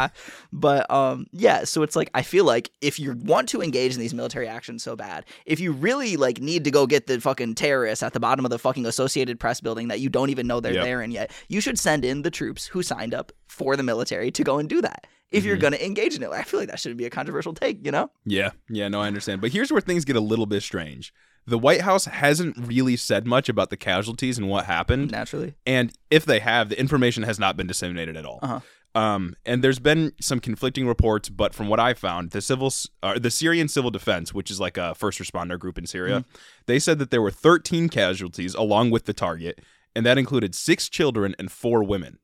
But 0.53 0.91
um, 0.91 1.27
yeah. 1.33 1.65
So 1.65 1.83
it's 1.83 1.97
like 1.97 2.11
I 2.15 2.23
feel 2.23 2.45
like 2.45 2.71
if 2.81 2.99
you 3.01 3.13
want 3.13 3.49
to 3.51 3.63
engage 3.63 3.95
in 3.95 4.01
these 4.01 4.15
military 4.15 4.47
actions 4.49 4.83
so 4.83 4.95
bad, 4.97 5.25
if 5.47 5.61
you 5.61 5.73
really 5.73 6.17
like 6.17 6.41
need 6.41 6.65
to 6.65 6.71
go 6.71 6.87
get 6.87 7.07
the 7.07 7.21
fucking 7.21 7.55
terrorists 7.57 8.03
at 8.03 8.13
the 8.13 8.21
bottom 8.21 8.45
of 8.45 8.51
the 8.51 8.59
fucking 8.59 8.87
Associated 8.87 9.41
Press 9.41 9.61
building 9.61 9.89
that 9.89 10.01
you 10.01 10.09
don't 10.09 10.31
even 10.31 10.47
know 10.47 10.61
they're 10.61 10.73
Yep. 10.75 10.85
there 10.85 11.03
in 11.03 11.11
yet, 11.11 11.31
you 11.49 11.61
should 11.61 11.79
send 11.79 12.05
in 12.05 12.23
the 12.23 12.31
troops 12.31 12.67
who 12.67 12.83
signed 12.83 13.15
up 13.15 13.33
for 13.49 13.77
the 13.77 13.83
military 13.83 14.31
to 14.33 14.45
go 14.45 14.59
and 14.59 14.69
do 14.69 14.81
that. 14.83 15.07
If 15.31 15.45
you're 15.45 15.57
Mhm. 15.57 15.61
gonna 15.61 15.77
engage 15.79 16.15
in 16.15 16.23
it, 16.23 16.31
I 16.31 16.43
feel 16.43 16.61
like 16.61 16.69
that 16.69 16.79
should 16.79 16.97
be 16.97 17.05
a 17.07 17.11
controversial 17.11 17.55
take. 17.55 17.85
You 17.85 17.91
know? 17.93 18.11
Yeah, 18.25 18.51
yeah, 18.71 18.89
no, 18.89 19.01
I 19.01 19.07
understand. 19.09 19.41
But 19.41 19.51
here's 19.53 19.73
where 19.73 19.81
things 19.81 20.05
get 20.05 20.17
a 20.17 20.21
little 20.21 20.47
bit 20.47 20.63
strange. 20.63 21.13
The 21.47 21.59
White 21.59 21.83
House 21.83 22.07
hasn't 22.07 22.57
really 22.57 22.97
said 22.97 23.27
much 23.27 23.49
about 23.51 23.69
the 23.69 23.77
casualties 23.77 24.39
and 24.39 24.49
what 24.49 24.65
happened. 24.65 25.11
Naturally. 25.11 25.55
And 25.67 25.93
if 26.11 26.25
they 26.25 26.39
have, 26.41 26.71
the 26.71 26.79
information 26.81 27.23
has 27.25 27.39
not 27.39 27.55
been 27.57 27.67
disseminated 27.67 28.17
at 28.17 28.25
all. 28.25 28.39
Uh-huh. 28.43 28.61
Um, 28.95 29.35
and 29.45 29.63
there's 29.63 29.81
been 29.81 30.13
some 30.21 30.39
conflicting 30.39 30.87
reports, 30.87 31.29
but 31.29 31.53
from 31.53 31.69
what 31.69 31.81
I 31.81 31.95
found, 31.95 32.31
the 32.31 32.41
civil, 32.41 32.73
uh, 33.03 33.19
the 33.19 33.31
Syrian 33.31 33.67
Civil 33.69 33.91
Defense, 33.91 34.33
which 34.33 34.51
is 34.51 34.61
like 34.61 34.77
a 34.77 34.95
first 34.95 35.19
responder 35.19 35.59
group 35.59 35.79
in 35.79 35.87
Syria, 35.87 36.21
Mm-hmm. 36.21 36.37
they 36.67 36.79
said 36.79 36.99
that 37.01 37.11
there 37.11 37.21
were 37.23 37.33
13 37.33 37.89
casualties 37.89 38.55
along 38.55 38.91
with 38.93 39.07
the 39.07 39.13
target, 39.13 39.61
and 39.97 40.07
that 40.07 40.17
included 40.19 40.55
six 40.55 40.89
children 40.89 41.35
and 41.41 41.51
four 41.51 41.83
women. 41.83 42.19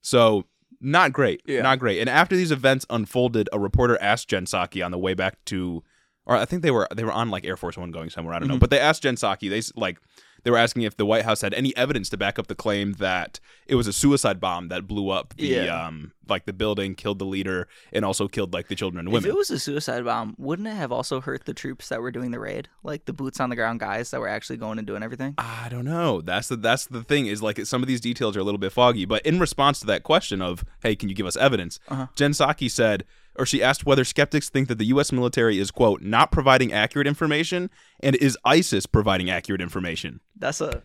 So 0.00 0.44
not 0.80 1.12
great, 1.12 1.42
Yeah. 1.46 1.62
not 1.62 1.78
great. 1.80 1.98
And 2.00 2.08
after 2.08 2.36
these 2.36 2.52
events 2.52 2.86
unfolded, 2.90 3.48
a 3.52 3.58
reporter 3.58 3.98
asked 4.00 4.28
Jen 4.28 4.44
Psaki 4.46 4.84
on 4.84 4.92
the 4.92 4.98
way 4.98 5.14
back 5.14 5.44
to, 5.46 5.82
or 6.24 6.36
I 6.36 6.44
think 6.44 6.62
they 6.62 6.70
were 6.70 6.86
they 6.94 7.02
were 7.04 7.12
on 7.12 7.30
like 7.30 7.44
Air 7.44 7.56
Force 7.56 7.76
One 7.76 7.90
going 7.90 8.10
somewhere. 8.10 8.34
I 8.34 8.38
don't 8.38 8.48
know, 8.48 8.56
Mhm. 8.56 8.60
but 8.60 8.70
they 8.70 8.78
asked 8.78 9.02
Jen 9.02 9.16
Psaki. 9.16 9.48
They 9.50 9.62
like 9.80 9.98
they 10.44 10.50
were 10.50 10.56
asking 10.58 10.82
if 10.82 10.96
the 10.96 11.06
White 11.06 11.24
House 11.24 11.40
had 11.40 11.52
any 11.54 11.76
evidence 11.76 12.08
to 12.10 12.16
back 12.16 12.38
up 12.38 12.46
the 12.46 12.54
claim 12.54 12.92
that 12.94 13.40
it 13.66 13.74
was 13.74 13.86
a 13.86 13.92
suicide 13.92 14.40
bomb 14.40 14.68
that 14.68 14.86
blew 14.86 15.10
up 15.10 15.34
the 15.36 15.46
Yeah. 15.46 15.86
um 15.86 16.12
like 16.28 16.44
the 16.44 16.52
building, 16.52 16.96
killed 16.96 17.20
the 17.20 17.24
leader, 17.24 17.68
and 17.92 18.04
also 18.04 18.26
killed 18.26 18.52
like 18.52 18.66
the 18.66 18.74
children 18.74 18.98
and 18.98 19.08
women. 19.12 19.28
If 19.30 19.32
it 19.32 19.36
was 19.38 19.48
a 19.52 19.60
suicide 19.60 20.04
bomb, 20.04 20.34
wouldn't 20.38 20.66
it 20.66 20.72
have 20.74 20.90
also 20.90 21.20
hurt 21.20 21.44
the 21.44 21.54
troops 21.54 21.88
that 21.88 22.00
were 22.02 22.10
doing 22.10 22.32
the 22.32 22.40
raid, 22.40 22.68
like 22.82 23.04
the 23.04 23.12
boots 23.12 23.38
on 23.38 23.48
the 23.48 23.54
ground 23.54 23.78
guys 23.78 24.10
that 24.10 24.18
were 24.18 24.26
actually 24.28 24.56
going 24.56 24.78
and 24.78 24.86
doing 24.88 25.04
everything? 25.04 25.34
I 25.38 25.68
don't 25.70 25.84
know. 25.84 26.20
That's 26.20 26.48
the 26.48 26.56
that's 26.56 26.86
the 26.86 27.04
thing 27.04 27.26
is 27.26 27.42
like 27.42 27.64
some 27.64 27.80
of 27.82 27.86
these 27.86 28.00
details 28.00 28.36
are 28.36 28.40
a 28.40 28.44
little 28.44 28.58
bit 28.58 28.72
foggy. 28.72 29.04
But 29.04 29.24
in 29.24 29.38
response 29.38 29.78
to 29.80 29.86
that 29.86 30.02
question 30.02 30.42
of 30.42 30.64
hey, 30.82 30.96
can 30.96 31.08
you 31.08 31.14
give 31.14 31.26
us 31.26 31.36
evidence? 31.36 31.78
Uh-huh. 31.88 32.06
Jen 32.16 32.32
Psaki 32.32 32.68
said, 32.70 33.04
or 33.38 33.46
she 33.46 33.62
asked 33.62 33.86
whether 33.86 34.04
skeptics 34.04 34.48
think 34.48 34.68
that 34.68 34.78
the 34.78 34.86
U.S. 34.86 35.12
military 35.12 35.58
is 35.58 35.70
quote 35.70 36.02
not 36.02 36.30
providing 36.32 36.72
accurate 36.72 37.06
information 37.06 37.70
and 38.00 38.16
is 38.16 38.36
ISIS 38.44 38.86
providing 38.86 39.30
accurate 39.30 39.60
information. 39.60 40.20
That's 40.36 40.60
a 40.60 40.82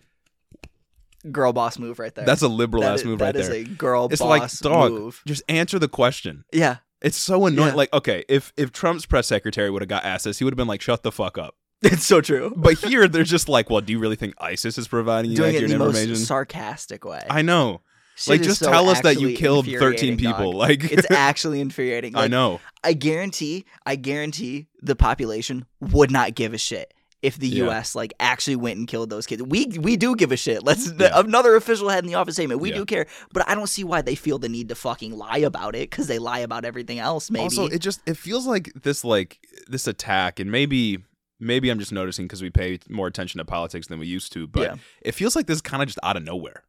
girl 1.31 1.53
boss 1.53 1.77
move 1.77 1.99
right 1.99 2.13
there. 2.15 2.25
That's 2.25 2.41
a 2.41 2.47
liberal 2.47 2.83
That 2.83 2.93
ass 2.93 2.99
is- 3.01 3.05
move 3.05 3.21
right 3.21 3.33
there. 3.33 3.43
That 3.47 3.55
is 3.55 3.67
a 3.67 3.69
girl 3.69 4.07
It's 4.11 4.21
boss 4.21 4.29
like 4.29 4.71
dog. 4.73 4.91
move. 4.91 5.21
Just 5.27 5.43
answer 5.47 5.77
the 5.79 5.87
question. 5.87 6.43
Yeah, 6.51 6.77
It's 7.01 7.17
so 7.17 7.45
annoying. 7.45 7.69
Yeah. 7.69 7.75
Like 7.75 7.93
okay, 7.93 8.23
if 8.29 8.53
if 8.57 8.71
Trump's 8.71 9.05
press 9.05 9.27
secretary 9.27 9.69
would 9.69 9.81
have 9.81 9.89
got 9.89 10.03
asked 10.03 10.25
this, 10.25 10.39
he 10.39 10.43
would 10.45 10.53
have 10.53 10.57
been 10.57 10.67
like, 10.67 10.81
"Shut 10.81 11.03
the 11.03 11.11
fuck 11.11 11.37
up." 11.37 11.55
it's 11.81 12.05
so 12.05 12.21
true. 12.21 12.53
But 12.55 12.77
here, 12.79 13.07
they're 13.07 13.23
just 13.23 13.49
like, 13.49 13.69
"Well, 13.71 13.81
do 13.81 13.91
you 13.91 13.99
really 13.99 14.15
think 14.15 14.35
ISIS 14.39 14.77
is 14.77 14.87
providing 14.87 15.31
you 15.31 15.37
Doing 15.37 15.55
it 15.55 15.63
in 15.63 15.69
the 15.69 15.75
information?" 15.75 16.09
most 16.09 16.25
sarcastic 16.27 17.03
way. 17.05 17.25
I 17.29 17.41
know. 17.41 17.81
Like, 18.27 18.41
just 18.41 18.59
so 18.59 18.69
tell 18.71 18.89
us 18.89 19.01
that 19.01 19.19
you 19.19 19.35
killed 19.35 19.65
13 19.65 20.17
people. 20.17 20.51
dog. 20.51 20.55
Like, 20.55 20.83
it's 20.91 21.09
actually 21.11 21.59
infuriating. 21.61 22.15
I 22.15 22.27
know. 22.27 22.59
I 22.83 22.93
guarantee, 22.93 23.65
I 23.85 23.95
guarantee 23.95 24.67
the 24.81 24.95
population 24.95 25.65
would 25.79 26.11
not 26.11 26.35
give 26.35 26.53
a 26.53 26.57
shit 26.57 26.93
if 27.21 27.37
the 27.37 27.47
Yeah. 27.47 27.65
U.S. 27.65 27.93
like 27.93 28.13
actually 28.19 28.55
went 28.55 28.79
and 28.79 28.87
killed 28.87 29.09
those 29.11 29.27
kids. 29.27 29.43
We 29.43 29.67
we 29.79 29.95
do 29.95 30.15
give 30.15 30.31
a 30.31 30.37
shit. 30.37 30.63
Let's 30.63 30.91
Yeah. 30.91 31.11
another 31.19 31.55
official 31.55 31.89
head 31.89 32.03
in 32.03 32.07
the 32.07 32.15
office 32.15 32.33
statement. 32.35 32.59
We 32.61 32.69
Yeah. 32.71 32.77
do 32.77 32.85
care, 32.85 33.05
but 33.31 33.47
I 33.47 33.53
don't 33.53 33.67
see 33.67 33.83
why 33.83 34.01
they 34.01 34.15
feel 34.15 34.39
the 34.39 34.49
need 34.49 34.69
to 34.69 34.75
fucking 34.75 35.15
lie 35.15 35.37
about 35.37 35.75
it 35.75 35.89
because 35.89 36.07
they 36.07 36.17
lie 36.17 36.39
about 36.39 36.65
everything 36.65 36.97
else. 36.97 37.29
Maybe 37.29 37.43
Also, 37.43 37.67
it 37.67 37.79
just 37.79 38.01
it 38.07 38.17
feels 38.17 38.47
like 38.47 38.71
this 38.81 39.03
like 39.03 39.39
this 39.67 39.85
attack, 39.85 40.39
and 40.39 40.51
maybe 40.51 40.97
maybe 41.39 41.69
I'm 41.69 41.77
just 41.79 41.91
noticing 41.91 42.25
because 42.25 42.41
we 42.41 42.49
pay 42.49 42.79
more 42.89 43.05
attention 43.07 43.37
to 43.39 43.45
politics 43.45 43.85
than 43.87 43.99
we 43.99 44.07
used 44.07 44.33
to, 44.33 44.47
but 44.47 44.79
it 45.03 45.13
feels 45.13 45.35
like 45.35 45.45
this 45.47 45.57
is 45.57 45.61
kind 45.61 45.83
of 45.83 45.87
just 45.87 45.99
out 46.03 46.17
of 46.17 46.23
nowhere. 46.23 46.63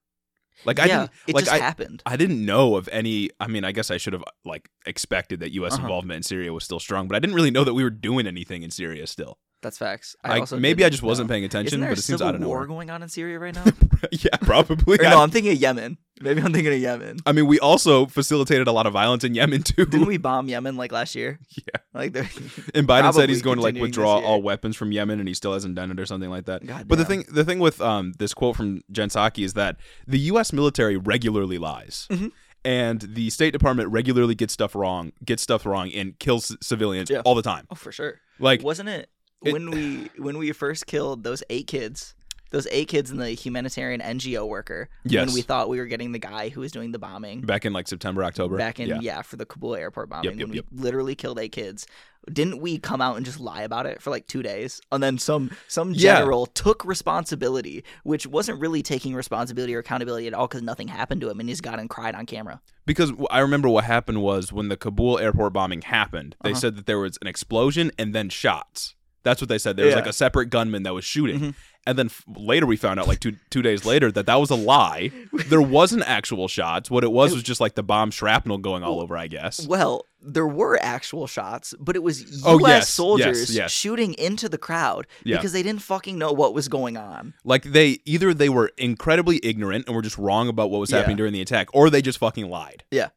Like 0.65 0.79
I 0.79 0.87
yeah, 0.87 0.99
didn't 1.01 1.11
it 1.29 1.35
like 1.35 1.45
just 1.45 1.55
I, 1.55 1.59
happened. 1.59 2.03
I 2.07 2.17
didn't 2.17 2.45
know 2.45 2.77
of 2.77 2.89
any. 2.93 3.31
I 3.41 3.47
mean, 3.49 3.65
I 3.65 3.73
guess 3.73 3.91
I 3.91 3.97
should 3.97 4.13
have 4.13 4.25
like 4.45 4.69
expected 4.87 5.41
that 5.41 5.53
U.S. 5.53 5.75
Uh-huh. 5.75 5.83
involvement 5.83 6.17
in 6.19 6.23
Syria 6.23 6.53
was 6.53 6.65
still 6.65 6.81
strong, 6.81 7.09
but 7.09 7.17
I 7.17 7.19
didn't 7.19 7.35
really 7.35 7.51
know 7.51 7.65
that 7.65 7.75
we 7.75 7.83
were 7.83 7.91
doing 7.91 8.27
anything 8.27 8.63
in 8.63 8.71
Syria 8.71 9.07
still. 9.07 9.39
That's 9.63 9.79
facts. 9.79 10.17
I, 10.25 10.41
also 10.41 10.59
maybe 10.59 10.85
I 10.85 10.89
just 10.89 11.03
wasn't 11.05 11.29
know. 11.29 11.35
paying 11.35 11.45
attention, 11.45 11.81
but 11.81 11.93
it 11.93 11.97
seems 11.97 12.19
civil 12.19 12.27
out 12.27 12.35
of 12.35 12.43
war 12.43 12.67
going 12.67 12.91
on 12.91 13.03
in 13.03 13.09
Syria 13.09 13.39
right 13.39 13.55
now? 13.55 13.65
yeah, 14.13 14.37
probably. 14.41 14.99
or 14.99 15.03
no, 15.05 15.23
I'm 15.23 15.31
thinking 15.31 15.53
of 15.53 15.59
Yemen. 15.59 15.99
Maybe 16.21 16.41
I'm 16.43 16.53
thinking 16.53 16.73
of 16.73 16.81
Yemen. 16.81 17.19
I 17.25 17.33
mean, 17.33 17.47
we 17.47 17.61
also 17.61 18.07
facilitated 18.07 18.67
a 18.67 18.73
lot 18.73 18.87
of 18.87 18.93
violence 18.93 19.23
in 19.23 19.35
Yemen 19.37 19.63
too. 19.63 19.87
Didn't 19.87 20.07
we 20.07 20.17
bomb 20.19 20.49
Yemen 20.49 20.77
like 20.77 20.91
last 20.93 21.15
year? 21.15 21.39
Yeah. 21.57 21.81
Like 21.95 22.17
And 22.75 22.89
Biden 22.89 23.13
said 23.15 23.29
he's 23.29 23.43
going 23.43 23.57
to 23.59 23.63
like 23.63 23.77
withdraw 23.77 24.19
all 24.21 24.43
weapons 24.43 24.77
from 24.77 24.91
Yemen, 24.93 25.21
and 25.21 25.29
he 25.29 25.35
still 25.35 25.53
hasn't 25.53 25.75
done 25.77 25.91
it 25.93 26.01
or 26.01 26.07
something 26.07 26.31
like 26.31 26.47
that. 26.47 26.67
God 26.67 26.89
But 26.89 26.99
the 26.99 27.05
thing, 27.05 27.25
the 27.31 27.45
thing 27.45 27.59
with 27.61 27.81
um 27.81 28.15
this 28.19 28.35
quote 28.35 28.57
from 28.57 28.83
Jen 28.91 29.11
Psaki 29.11 29.45
is 29.45 29.53
that 29.55 29.77
the 30.09 30.19
U.S. 30.33 30.53
military 30.53 30.97
regularly 30.97 31.59
lies, 31.59 32.09
Mhm. 32.11 32.33
and 32.65 33.01
the 33.01 33.31
State 33.31 33.53
Department 33.53 33.91
regularly 33.91 34.35
gets 34.35 34.53
stuff 34.55 34.75
wrong, 34.75 35.13
gets 35.25 35.43
stuff 35.43 35.65
wrong, 35.67 35.93
and 35.93 36.19
kills 36.19 36.57
civilians 36.61 37.11
Yeah. 37.11 37.21
all 37.25 37.35
the 37.37 37.43
time. 37.43 37.67
Oh, 37.71 37.75
for 37.77 37.93
sure. 37.93 38.21
Like, 38.41 38.63
wasn't 38.65 38.89
it, 38.89 39.09
it- 39.45 39.53
when 39.53 39.71
we 39.71 40.11
when 40.19 40.39
we 40.39 40.53
first 40.53 40.87
killed 40.87 41.25
those 41.25 41.43
eight 41.51 41.67
kids, 41.67 42.15
those 42.51 42.67
eight 42.71 42.89
kids 42.89 43.11
and 43.11 43.21
the 43.21 43.31
humanitarian 43.31 44.01
NGO 44.01 44.47
worker? 44.47 44.89
Yes. 45.05 45.27
When 45.27 45.35
we 45.35 45.43
thought 45.43 45.69
we 45.69 45.79
were 45.79 45.87
getting 45.87 46.13
the 46.13 46.19
guy 46.19 46.49
who 46.51 46.61
was 46.61 46.73
doing 46.73 46.93
the 46.93 46.99
bombing 46.99 47.41
back 47.43 47.65
in 47.65 47.73
like 47.73 47.89
September, 47.89 48.23
October. 48.25 48.57
back 48.57 48.79
in 48.81 48.89
yeah. 48.89 48.99
yeah. 49.01 49.23
for 49.23 49.37
the 49.37 49.47
Kabul 49.47 49.75
airport 49.77 50.09
bombing 50.11 50.39
yep, 50.39 50.49
when 50.49 50.57
yep. 50.57 50.65
we 50.73 50.79
literally 50.83 51.15
killed 51.15 51.39
eight 51.39 51.53
kids. 51.53 51.87
Didn't 52.33 52.61
we 52.61 52.79
come 52.79 53.01
out 53.01 53.17
and 53.17 53.27
just 53.27 53.41
lie 53.41 53.63
about 53.63 53.85
it 53.85 54.01
for 54.01 54.11
like 54.11 54.29
two 54.29 54.45
days? 54.45 54.81
And 54.93 55.03
then 55.03 55.19
some 55.19 55.51
some 55.67 55.91
Yeah. 55.93 56.19
general 56.19 56.47
took 56.47 56.85
responsibility, 56.85 57.83
which 58.05 58.29
wasn't 58.29 58.61
really 58.61 58.81
taking 58.81 59.15
responsibility 59.17 59.75
or 59.75 59.81
accountability 59.81 60.29
at 60.29 60.35
all 60.35 60.47
because 60.47 60.63
nothing 60.63 60.87
happened 60.87 61.21
to 61.23 61.31
him 61.31 61.41
and 61.41 61.49
he's 61.49 61.61
got 61.61 61.81
and 61.81 61.91
cried 61.91 62.15
on 62.15 62.27
camera. 62.27 62.61
Because 62.87 63.13
I 63.31 63.41
remember 63.41 63.69
what 63.69 63.83
happened 63.85 64.23
was 64.23 64.53
when 64.53 64.69
the 64.69 64.77
Kabul 64.77 65.19
airport 65.19 65.53
bombing 65.53 65.83
happened, 65.83 66.37
they 66.45 66.51
Uh-huh. 66.53 66.61
said 66.61 66.77
that 66.77 66.87
there 66.87 67.01
was 67.01 67.19
an 67.21 67.27
explosion 67.27 67.91
and 67.99 68.15
then 68.15 68.29
shots. 68.29 68.95
That's 69.23 69.41
what 69.41 69.49
they 69.49 69.59
said. 69.59 69.77
There 69.77 69.87
was 69.87 69.93
Yeah. 69.93 70.01
like 70.01 70.09
a 70.09 70.13
separate 70.13 70.47
gunman 70.51 70.83
that 70.85 70.95
was 70.95 71.05
shooting. 71.05 71.39
Mhm. 71.41 71.55
And 71.85 71.99
then 71.99 72.07
f- 72.07 72.23
later 72.37 72.65
we 72.65 72.77
found 72.77 73.01
out, 73.01 73.09
like 73.09 73.19
two 73.19 73.37
two 73.51 73.61
days 73.63 73.85
later, 73.85 74.13
that 74.13 74.27
that 74.27 74.37
was 74.37 74.51
a 74.51 74.55
lie. 74.55 75.11
There 75.49 75.61
wasn't 75.63 76.03
actual 76.09 76.47
shots. 76.47 76.91
What 76.91 77.03
it 77.03 77.11
was 77.11 77.33
was 77.33 77.43
just 77.43 77.61
like 77.61 77.75
the 77.75 77.83
bomb 77.83 78.11
shrapnel 78.13 78.59
going 78.59 78.83
all 78.85 79.01
over. 79.01 79.17
I 79.17 79.27
guess. 79.27 79.67
Well, 79.67 80.07
there 80.21 80.47
were 80.47 80.79
actual 80.81 81.27
shots, 81.27 81.75
but 81.81 81.97
it 81.97 82.03
was 82.05 82.21
U.S. 82.23 82.43
Oh, 82.45 82.59
yes, 82.61 82.69
yes, 82.69 82.89
soldiers 82.89 83.57
yes. 83.57 83.73
shooting 83.73 84.15
into 84.15 84.49
the 84.49 84.59
crowd 84.59 85.09
Yeah. 85.25 85.37
because 85.37 85.53
they 85.53 85.65
didn't 85.65 85.83
fucking 85.83 86.17
know 86.17 86.31
what 86.33 86.55
was 86.55 86.69
going 86.69 86.97
on. 86.97 87.35
Like 87.45 87.65
they 87.65 87.99
either 88.05 88.33
they 88.33 88.49
were 88.49 88.71
incredibly 88.79 89.41
ignorant 89.43 89.87
and 89.89 89.97
were 89.97 90.03
just 90.03 90.19
wrong 90.19 90.49
about 90.49 90.71
what 90.71 90.79
was 90.79 90.91
Yeah. 90.93 90.99
happening 90.99 91.17
during 91.17 91.33
the 91.33 91.41
attack, 91.41 91.69
or 91.73 91.91
they 91.91 92.01
just 92.03 92.19
fucking 92.19 92.49
lied. 92.49 92.85
Yeah. 92.93 93.09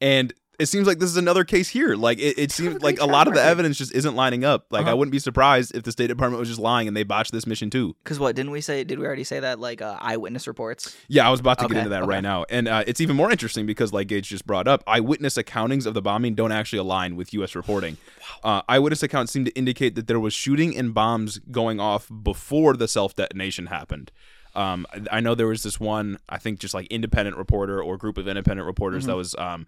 And 0.00 0.34
it 0.58 0.66
seems 0.66 0.86
like 0.86 0.98
this 0.98 1.10
is 1.10 1.16
another 1.16 1.44
case 1.44 1.68
here. 1.68 1.94
Like 1.96 2.18
it, 2.18 2.38
it 2.38 2.52
seems 2.58 2.82
like 2.82 3.00
a 3.00 3.06
lot 3.06 3.26
of 3.28 3.34
the 3.34 3.42
evidence 3.42 3.78
just 3.78 3.94
isn't 3.94 4.14
lining 4.14 4.44
up. 4.44 4.66
Like 4.70 4.84
I 4.84 4.88
Uh-huh. 4.88 4.96
wouldn't 4.98 5.12
be 5.12 5.18
surprised 5.18 5.74
if 5.74 5.82
the 5.82 5.92
State 5.92 6.06
Department 6.08 6.38
was 6.40 6.48
just 6.48 6.60
lying 6.60 6.88
and 6.88 6.96
they 6.96 7.02
botched 7.02 7.32
this 7.32 7.46
mission 7.46 7.70
too. 7.70 7.96
Because 8.04 8.18
what 8.18 8.36
didn't 8.36 8.52
we 8.52 8.60
say? 8.60 8.84
Did 8.84 8.98
we 8.98 9.06
already 9.06 9.24
say 9.24 9.40
that? 9.40 9.58
Like 9.60 9.82
uh, 9.82 9.96
eyewitness 10.00 10.46
reports. 10.46 10.96
Yeah, 11.08 11.26
I 11.26 11.30
was 11.30 11.40
about 11.40 11.58
to 11.58 11.64
Okay, 11.64 11.74
get 11.74 11.78
into 11.80 11.90
that 11.90 12.02
okay. 12.02 12.08
right 12.10 12.22
now, 12.22 12.44
and 12.50 12.68
uh, 12.68 12.84
it's 12.86 13.00
even 13.00 13.16
more 13.16 13.30
interesting 13.30 13.66
because, 13.66 13.92
like 13.92 14.08
Gage 14.08 14.28
just 14.28 14.46
brought 14.46 14.68
up, 14.68 14.82
eyewitness 14.86 15.34
accountings 15.36 15.86
of 15.86 15.94
the 15.94 16.02
bombing 16.02 16.34
don't 16.34 16.52
actually 16.52 16.78
align 16.78 17.16
with 17.16 17.32
U.S. 17.34 17.54
reporting. 17.54 17.96
Uh, 18.42 18.62
eyewitness 18.68 19.02
accounts 19.02 19.32
seem 19.32 19.44
to 19.44 19.52
indicate 19.52 19.94
that 19.94 20.06
there 20.06 20.20
was 20.20 20.34
shooting 20.34 20.76
and 20.76 20.94
bombs 20.94 21.38
going 21.50 21.80
off 21.80 22.08
before 22.22 22.76
the 22.76 22.86
self 22.88 23.14
detonation 23.16 23.66
happened. 23.66 24.12
Um, 24.54 24.86
I 25.10 25.16
I 25.16 25.20
know 25.20 25.34
there 25.34 25.48
was 25.48 25.62
this 25.64 25.80
one, 25.80 26.18
I 26.28 26.38
think, 26.38 26.60
just 26.60 26.74
like 26.74 26.86
independent 26.86 27.36
reporter 27.36 27.82
or 27.82 27.96
group 27.96 28.18
of 28.18 28.28
independent 28.28 28.66
reporters 28.66 29.06
that 29.06 29.16
was 29.16 29.34
um, 29.36 29.66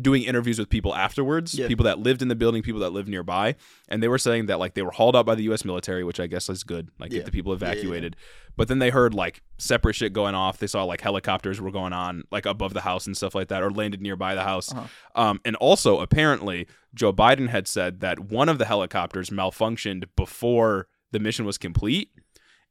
doing 0.00 0.22
interviews 0.24 0.58
with 0.58 0.68
people 0.68 0.94
afterwards. 0.94 1.54
Yeah. 1.54 1.68
people 1.68 1.84
that 1.84 1.98
lived 1.98 2.20
in 2.22 2.28
the 2.28 2.34
building, 2.34 2.62
people 2.62 2.80
that 2.82 2.90
lived 2.90 3.08
nearby, 3.08 3.54
and 3.88 4.02
they 4.02 4.08
were 4.08 4.18
saying 4.18 4.46
that 4.46 4.58
like 4.58 4.74
they 4.74 4.82
were 4.82 4.90
hauled 4.90 5.16
out 5.16 5.24
by 5.26 5.34
the 5.34 5.44
U.S. 5.44 5.64
military, 5.64 6.04
which 6.04 6.20
I 6.20 6.26
guess 6.26 6.48
is 6.50 6.62
good, 6.64 6.90
like 6.98 7.10
Yeah. 7.12 7.18
get 7.20 7.24
the 7.26 7.32
people 7.32 7.52
yeah, 7.54 7.58
yeah. 7.66 7.72
evacuated. 7.72 8.16
But 8.56 8.68
then 8.68 8.78
they 8.78 8.90
heard 8.90 9.14
like 9.14 9.42
separate 9.58 9.94
shit 9.94 10.12
going 10.12 10.34
off. 10.34 10.58
They 10.58 10.66
saw 10.66 10.84
like 10.84 11.00
helicopters 11.00 11.60
were 11.60 11.70
going 11.70 11.92
on 11.92 12.24
like 12.30 12.46
above 12.46 12.74
the 12.74 12.80
house 12.82 13.06
and 13.06 13.16
stuff 13.16 13.34
like 13.34 13.48
that, 13.48 13.62
or 13.62 13.70
landed 13.70 14.00
nearby 14.02 14.34
the 14.34 14.44
house. 14.44 14.72
Uh-huh. 14.72 14.86
Um, 15.14 15.40
and 15.44 15.56
also 15.56 16.00
apparently 16.00 16.66
Joe 16.94 17.12
Biden 17.12 17.48
had 17.48 17.66
said 17.68 18.00
that 18.00 18.18
one 18.20 18.48
of 18.48 18.58
the 18.58 18.64
helicopters 18.66 19.30
malfunctioned 19.30 20.04
before 20.16 20.88
the 21.12 21.18
mission 21.20 21.44
was 21.46 21.56
complete, 21.58 22.10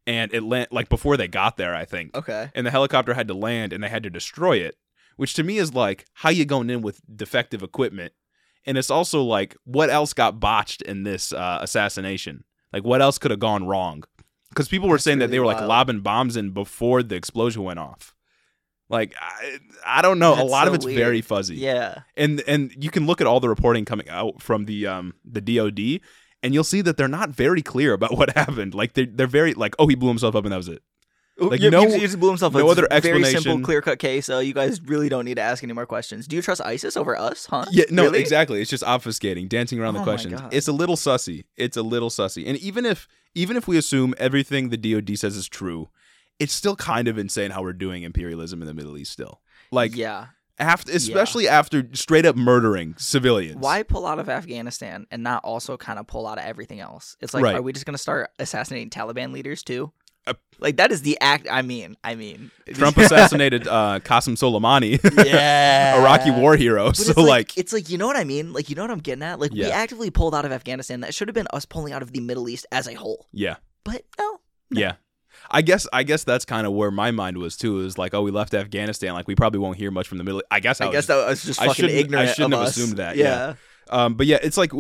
and 0.08 0.32
it 0.34 0.44
land 0.44 0.68
like 0.72 0.90
before 0.90 1.18
they 1.18 1.28
got 1.28 1.58
there, 1.58 1.74
I 1.74 1.86
think 1.86 2.16
Okay. 2.16 2.52
and 2.54 2.66
the 2.68 2.72
helicopter 2.72 3.14
had 3.16 3.28
to 3.30 3.34
land 3.34 3.74
and 3.74 3.84
they 3.84 3.90
had 3.90 4.04
to 4.04 4.10
destroy 4.10 4.58
it 4.58 4.76
which 5.16 5.34
to 5.36 5.44
me 5.44 5.58
is 5.58 5.74
like 5.74 6.06
how 6.14 6.30
you 6.30 6.46
going 6.46 6.70
in 6.70 6.82
with 6.82 7.02
defective 7.16 7.64
equipment? 7.64 8.14
And 8.66 8.78
it's 8.78 8.90
also 8.90 9.22
like 9.22 9.56
what 9.64 9.90
else 9.90 10.14
got 10.14 10.40
botched 10.40 10.82
in 10.82 11.04
this 11.04 11.34
uh, 11.34 11.60
assassination? 11.62 12.44
Like 12.74 12.84
what 12.84 13.02
else 13.02 13.18
could 13.18 13.32
have 13.32 13.40
gone 13.40 13.66
wrong? 13.66 14.04
Because 14.50 14.68
people 14.68 14.88
were 14.90 14.96
That's 14.96 15.04
saying 15.04 15.20
that 15.20 15.32
they 15.32 15.40
really 15.40 15.54
were 15.54 15.60
like 15.60 15.68
lobbing 15.68 16.00
bombs 16.02 16.36
in 16.38 16.52
before 16.52 17.04
the 17.04 17.16
explosion 17.16 17.64
went 17.64 17.80
off. 17.80 18.16
Like 18.90 19.16
i, 19.20 19.58
I 19.86 20.02
don't 20.02 20.20
know. 20.20 20.34
A 20.34 20.38
That's 20.38 20.50
lot 20.50 20.68
of 20.68 20.74
it's 20.74 20.86
weird. 20.86 20.98
very 20.98 21.22
fuzzy. 21.22 21.56
Yeah. 21.56 22.02
and 22.16 22.42
and 22.48 22.72
you 22.78 22.90
can 22.92 23.06
look 23.06 23.22
at 23.22 23.28
all 23.28 23.40
the 23.40 23.50
reporting 23.50 23.86
coming 23.86 24.10
out 24.10 24.42
from 24.42 24.66
the 24.66 24.88
um 24.88 25.14
the 25.24 25.42
DoD 25.42 26.02
and 26.44 26.54
you'll 26.54 26.64
see 26.64 26.82
that 26.82 26.96
they're 26.98 27.08
not 27.08 27.30
very 27.30 27.62
clear 27.62 27.94
about 27.94 28.12
what 28.18 28.36
happened. 28.36 28.74
Like 28.76 28.94
they're, 28.94 29.08
they're 29.08 29.28
very 29.28 29.54
like 29.54 29.76
oh 29.80 29.88
he 29.88 29.96
blew 29.96 30.10
himself 30.10 30.36
up 30.36 30.46
and 30.46 30.54
that 30.54 30.58
was 30.58 30.70
it 30.70 30.84
Like, 31.38 31.60
Yeah, 31.60 31.70
no- 31.70 31.90
he 31.90 32.00
just 32.00 32.20
blew 32.20 32.30
himself. 32.30 32.54
no 32.54 32.60
It's 32.60 32.72
other 32.80 32.88
a 32.90 33.02
Very 33.02 33.24
simple, 33.26 33.60
clear 33.60 33.82
cut 33.82 34.00
case. 34.00 34.30
Uh, 34.30 34.38
you 34.40 34.54
guys 34.54 34.82
really 34.82 35.10
don't 35.10 35.26
need 35.26 35.36
to 35.36 35.42
ask 35.42 35.64
any 35.64 35.74
more 35.74 35.86
questions. 35.86 36.28
Do 36.28 36.36
you 36.38 36.42
trust 36.42 36.62
ISIS 36.62 36.96
over 36.96 37.18
us? 37.18 37.46
Huh? 37.48 37.66
Yeah, 37.72 37.84
no, 37.90 38.04
Really? 38.04 38.20
exactly. 38.20 38.62
It's 38.62 38.70
just 38.70 38.84
obfuscating, 38.84 39.50
dancing 39.50 39.80
around 39.80 39.96
Oh 39.96 40.00
the 40.00 40.04
questions. 40.06 40.40
It's 40.52 40.68
a 40.70 40.72
little 40.72 40.96
sussy. 40.96 41.44
It's 41.58 41.76
a 41.76 41.82
little 41.84 42.10
sussy. 42.10 42.48
And 42.48 42.58
even 42.60 42.86
if 42.86 43.08
even 43.34 43.58
if 43.58 43.68
we 43.68 43.78
assume 43.78 44.14
everything 44.18 44.70
the 44.70 44.78
DoD 44.78 45.18
says 45.18 45.36
is 45.36 45.50
true, 45.50 45.90
it's 46.40 46.54
still 46.54 46.78
kind 46.78 47.10
of 47.10 47.18
insane 47.18 47.52
how 47.52 47.62
we're 47.64 47.74
doing 47.74 48.04
imperialism 48.04 48.62
in 48.62 48.68
the 48.68 48.74
Middle 48.74 48.98
East 48.98 49.12
still. 49.12 49.42
Like 49.72 49.94
yeah. 49.94 50.28
after 50.58 50.90
especially 50.94 51.50
after 51.50 51.86
straight 51.92 52.26
up 52.26 52.38
murdering 52.38 52.96
civilians. 52.98 53.58
Why 53.58 53.84
pull 53.84 54.06
out 54.06 54.20
of 54.20 54.30
Afghanistan 54.30 55.06
and 55.12 55.22
not 55.22 55.44
also 55.44 55.76
kind 55.76 56.00
of 56.00 56.08
pull 56.08 56.28
out 56.28 56.38
of 56.38 56.46
everything 56.46 56.80
else? 56.80 57.18
It's 57.20 57.34
like, 57.34 57.44
Right. 57.44 57.56
are 57.58 57.62
we 57.62 57.74
just 57.74 57.86
gonna 57.86 57.98
start 57.98 58.30
assassinating 58.40 58.90
Taliban 58.90 59.34
leaders 59.34 59.64
too? 59.64 59.92
Like 60.58 60.78
that 60.78 60.92
is 60.94 61.02
the 61.02 61.18
act. 61.20 61.48
I 61.52 61.62
mean, 61.62 61.98
I 62.04 62.16
mean, 62.16 62.50
Trump 62.74 62.96
assassinated 63.06 63.68
uh 63.68 64.00
Qasem 64.00 64.36
Soleimani, 64.38 65.00
yeah, 65.26 66.00
Iraqi 66.00 66.32
war 66.32 66.56
hero. 66.56 66.88
But 66.88 66.96
So 66.98 67.12
it's 67.12 67.18
like, 67.20 67.58
it's 67.58 67.74
like 67.74 67.90
you 67.90 67.98
know 67.98 68.08
what 68.08 68.16
I 68.16 68.24
mean. 68.24 68.54
Like 68.54 68.70
you 68.70 68.76
know 68.76 68.84
what 68.84 68.92
I'm 68.92 69.00
getting 69.00 69.22
at. 69.24 69.38
Like 69.40 69.52
we 69.52 69.66
actively 69.66 70.10
pulled 70.12 70.34
out 70.34 70.46
of 70.46 70.54
Afghanistan. 70.54 71.02
That 71.02 71.14
should 71.14 71.28
have 71.28 71.36
been 71.36 71.48
us 71.52 71.66
pulling 71.66 71.92
out 71.92 72.02
of 72.02 72.14
the 72.14 72.22
Middle 72.22 72.48
East 72.48 72.66
as 72.72 72.88
a 72.88 72.94
whole. 72.94 73.28
yeah. 73.34 73.58
But 73.84 74.04
no, 74.18 74.40
No. 74.72 74.82
Yeah. 74.82 74.94
I 75.52 75.62
guess 75.62 75.86
I 75.92 76.04
guess 76.04 76.24
that's 76.24 76.46
kind 76.46 76.66
of 76.66 76.72
where 76.74 76.90
my 76.90 77.12
mind 77.12 77.38
was 77.38 77.58
too. 77.58 77.82
Is 77.82 77.98
like, 77.98 78.14
oh, 78.14 78.22
we 78.24 78.32
left 78.32 78.54
Afghanistan. 78.54 79.14
Like, 79.14 79.28
we 79.28 79.36
probably 79.36 79.60
won't 79.60 79.78
hear 79.78 79.92
much 79.92 80.08
from 80.08 80.18
the 80.20 80.24
Middle. 80.24 80.42
I 80.50 80.62
guess 80.62 80.80
I, 80.80 80.86
I 80.86 80.88
was 80.88 80.96
guess 80.96 81.06
that 81.08 81.28
was 81.28 81.44
just 81.44 81.62
I 81.62 81.68
fucking 81.68 81.90
shouldn't- 81.90 82.16
I 82.16 82.26
shouldn't 82.28 82.54
have 82.54 82.64
us. 82.64 82.78
assumed 82.78 82.98
that, 82.98 83.18
Yeah. 83.18 83.56
Um, 83.90 84.16
but 84.16 84.26
yeah, 84.26 84.40
it's 84.42 84.58
like 84.58 84.72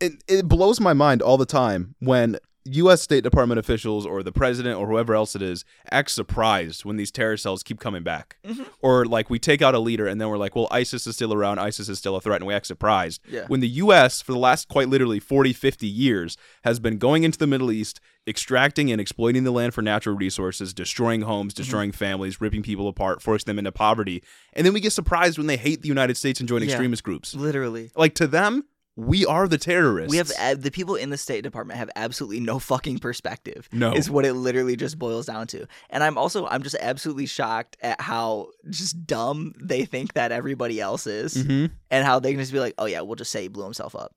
it, 0.00 0.22
it 0.28 0.48
blows 0.48 0.80
my 0.80 0.92
mind 0.94 1.20
all 1.20 1.36
the 1.36 1.44
time 1.44 1.94
when 1.98 2.38
U.S. 2.64 3.02
State 3.02 3.24
Department 3.24 3.58
officials 3.58 4.06
or 4.06 4.22
the 4.22 4.30
president 4.32 4.78
or 4.78 4.86
whoever 4.86 5.14
else 5.14 5.34
it 5.34 5.42
is 5.42 5.64
act 5.90 6.10
surprised 6.10 6.84
when 6.84 6.96
these 6.96 7.10
terror 7.10 7.36
cells 7.36 7.62
keep 7.62 7.80
coming 7.80 8.02
back, 8.02 8.36
Mhm. 8.46 8.66
or 8.80 9.04
like 9.04 9.28
we 9.30 9.38
take 9.38 9.60
out 9.62 9.74
a 9.74 9.78
leader 9.80 10.06
and 10.06 10.20
then 10.20 10.28
we're 10.28 10.38
like, 10.38 10.54
well, 10.54 10.68
ISIS 10.70 11.06
is 11.06 11.16
still 11.16 11.34
around, 11.34 11.58
ISIS 11.58 11.88
is 11.88 11.98
still 11.98 12.14
a 12.16 12.20
threat, 12.20 12.40
and 12.40 12.46
we 12.46 12.54
act 12.54 12.66
surprised. 12.66 13.20
Yeah. 13.28 13.46
When 13.48 13.60
the 13.60 13.68
U.S. 13.68 14.22
for 14.22 14.32
the 14.32 14.38
last 14.38 14.68
quite 14.68 14.88
literally 14.88 15.18
40, 15.18 15.52
50 15.52 15.86
years 15.88 16.36
has 16.64 16.78
been 16.78 16.98
going 16.98 17.24
into 17.24 17.38
the 17.38 17.46
Middle 17.48 17.72
East, 17.72 18.00
extracting 18.28 18.92
and 18.92 19.00
exploiting 19.00 19.42
the 19.42 19.50
land 19.50 19.74
for 19.74 19.82
natural 19.82 20.16
resources, 20.16 20.72
destroying 20.72 21.22
homes, 21.22 21.52
Mm-hmm. 21.54 21.62
destroying 21.62 21.92
families, 21.92 22.40
ripping 22.40 22.62
people 22.62 22.86
apart, 22.86 23.20
forcing 23.20 23.46
them 23.46 23.58
into 23.58 23.72
poverty, 23.72 24.22
and 24.52 24.64
then 24.64 24.72
we 24.72 24.78
get 24.80 24.92
surprised 24.92 25.36
when 25.38 25.48
they 25.48 25.56
hate 25.56 25.82
the 25.82 25.88
United 25.88 26.16
States 26.16 26.38
and 26.38 26.48
join 26.48 26.62
Yeah. 26.62 26.68
extremist 26.68 27.02
groups 27.02 27.34
Literally. 27.34 27.90
like 27.96 28.14
to 28.14 28.28
them 28.28 28.64
we 28.96 29.24
are 29.24 29.48
the 29.48 29.56
terrorists 29.58 30.10
We 30.10 30.18
have 30.18 30.30
ab- 30.38 30.60
the 30.62 30.70
people 30.70 30.96
in 30.96 31.08
the 31.10 31.16
State 31.16 31.42
Department 31.42 31.78
have 31.78 31.88
absolutely 31.96 32.40
no 32.40 32.58
fucking 32.58 32.98
perspective. 32.98 33.68
No. 33.72 33.92
is 33.94 34.10
what 34.10 34.26
it 34.26 34.34
literally 34.34 34.76
just 34.76 34.98
boils 34.98 35.26
down 35.26 35.46
to. 35.48 35.66
And 35.90 36.04
I'm 36.04 36.18
also 36.18 36.46
I'm 36.46 36.62
just 36.62 36.76
absolutely 36.80 37.26
shocked 37.26 37.76
at 37.80 38.00
how 38.00 38.48
just 38.68 39.06
dumb 39.06 39.54
they 39.60 39.84
think 39.86 40.12
that 40.14 40.30
everybody 40.32 40.80
else 40.80 41.06
is, 41.06 41.34
Mhm. 41.34 41.70
and 41.90 42.04
how 42.04 42.18
they 42.20 42.32
can 42.32 42.40
just 42.40 42.52
be 42.52 42.60
like, 42.60 42.74
oh 42.78 42.86
yeah, 42.86 43.00
we'll 43.00 43.16
just 43.16 43.30
say 43.30 43.42
he 43.42 43.48
blew 43.48 43.64
himself 43.64 43.94
up. 43.96 44.14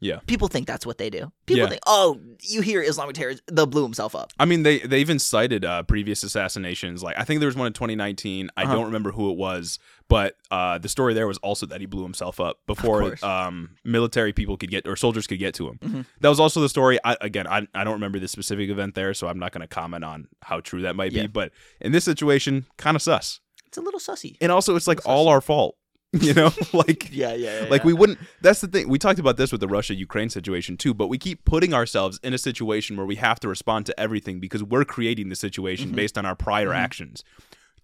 Yeah. 0.00 0.20
people 0.26 0.48
think 0.48 0.66
that's 0.66 0.86
what 0.86 0.98
they 0.98 1.10
do. 1.10 1.32
People 1.46 1.62
Yeah. 1.64 1.68
think, 1.68 1.82
oh, 1.86 2.20
you 2.40 2.60
hear 2.60 2.82
Islamic 2.82 3.14
terrorists, 3.16 3.42
they'll 3.50 3.66
blew 3.66 3.82
himself 3.82 4.14
up. 4.14 4.32
i 4.38 4.44
mean 4.44 4.62
they 4.62 4.78
they 4.78 5.00
even 5.00 5.18
cited 5.18 5.64
uh 5.64 5.82
previous 5.82 6.22
assassinations 6.22 7.02
like 7.02 7.16
i 7.18 7.24
think 7.24 7.40
there 7.40 7.46
was 7.48 7.56
one 7.56 7.66
in 7.66 7.72
2019 7.72 8.50
i 8.56 8.62
Uh-huh. 8.62 8.74
don't 8.74 8.84
remember 8.86 9.10
who 9.12 9.30
it 9.30 9.36
was 9.36 9.78
but 10.08 10.36
uh 10.50 10.78
the 10.78 10.88
story 10.88 11.14
there 11.14 11.26
was 11.26 11.38
also 11.38 11.66
that 11.66 11.80
he 11.80 11.86
blew 11.86 12.02
himself 12.04 12.38
up 12.40 12.58
before 12.66 13.16
um 13.24 13.70
military 13.84 14.32
people 14.32 14.56
could 14.56 14.70
get 14.70 14.86
or 14.86 14.94
soldiers 14.96 15.26
could 15.26 15.38
get 15.38 15.54
to 15.54 15.68
him 15.68 15.78
Mhm. 15.82 16.06
that 16.20 16.28
was 16.28 16.40
also 16.40 16.60
the 16.60 16.68
story 16.68 16.98
I, 17.04 17.16
again 17.20 17.46
I, 17.46 17.66
I 17.74 17.82
don't 17.84 17.94
remember 17.94 18.18
the 18.18 18.28
specific 18.28 18.70
event 18.70 18.94
there 18.94 19.12
so 19.14 19.26
i'm 19.28 19.38
not 19.38 19.52
going 19.52 19.62
to 19.62 19.68
comment 19.68 20.04
on 20.04 20.28
how 20.42 20.60
true 20.60 20.82
that 20.82 20.94
might 20.96 21.12
Yeah. 21.12 21.22
be 21.22 21.26
but 21.28 21.52
in 21.80 21.92
this 21.92 22.04
situation 22.04 22.66
kind 22.76 22.94
of 22.96 23.02
sus 23.02 23.40
It's 23.66 23.78
a 23.78 23.80
little 23.82 24.00
sussy. 24.00 24.36
and 24.40 24.50
also 24.52 24.76
it's 24.76 24.86
like 24.86 25.00
all 25.06 25.28
our 25.28 25.40
fault 25.40 25.76
you 26.20 26.32
know 26.34 26.50
like 26.72 27.10
Yeah, 27.12 27.34
yeah, 27.34 27.62
yeah. 27.62 27.66
Like 27.68 27.82
yeah. 27.82 27.86
we 27.86 27.92
wouldn't. 27.92 28.18
That's 28.40 28.60
the 28.60 28.68
thing. 28.68 28.88
We 28.88 28.98
talked 28.98 29.18
about 29.18 29.36
this 29.36 29.52
with 29.52 29.60
the 29.60 29.68
Russia 29.68 29.94
Ukraine 29.94 30.30
situation 30.30 30.76
too. 30.76 30.94
But 30.94 31.08
we 31.08 31.18
keep 31.18 31.44
putting 31.44 31.74
ourselves 31.74 32.18
in 32.22 32.32
a 32.32 32.38
situation 32.38 32.96
where 32.96 33.06
we 33.06 33.16
have 33.16 33.38
to 33.40 33.48
respond 33.48 33.86
to 33.86 34.00
everything 34.00 34.40
because 34.40 34.62
we're 34.62 34.84
creating 34.84 35.28
the 35.28 35.36
situation 35.36 35.90
Mhm. 35.90 35.96
based 35.96 36.16
on 36.16 36.24
our 36.24 36.34
prior 36.34 36.68
Mhm. 36.70 36.76
actions. 36.76 37.24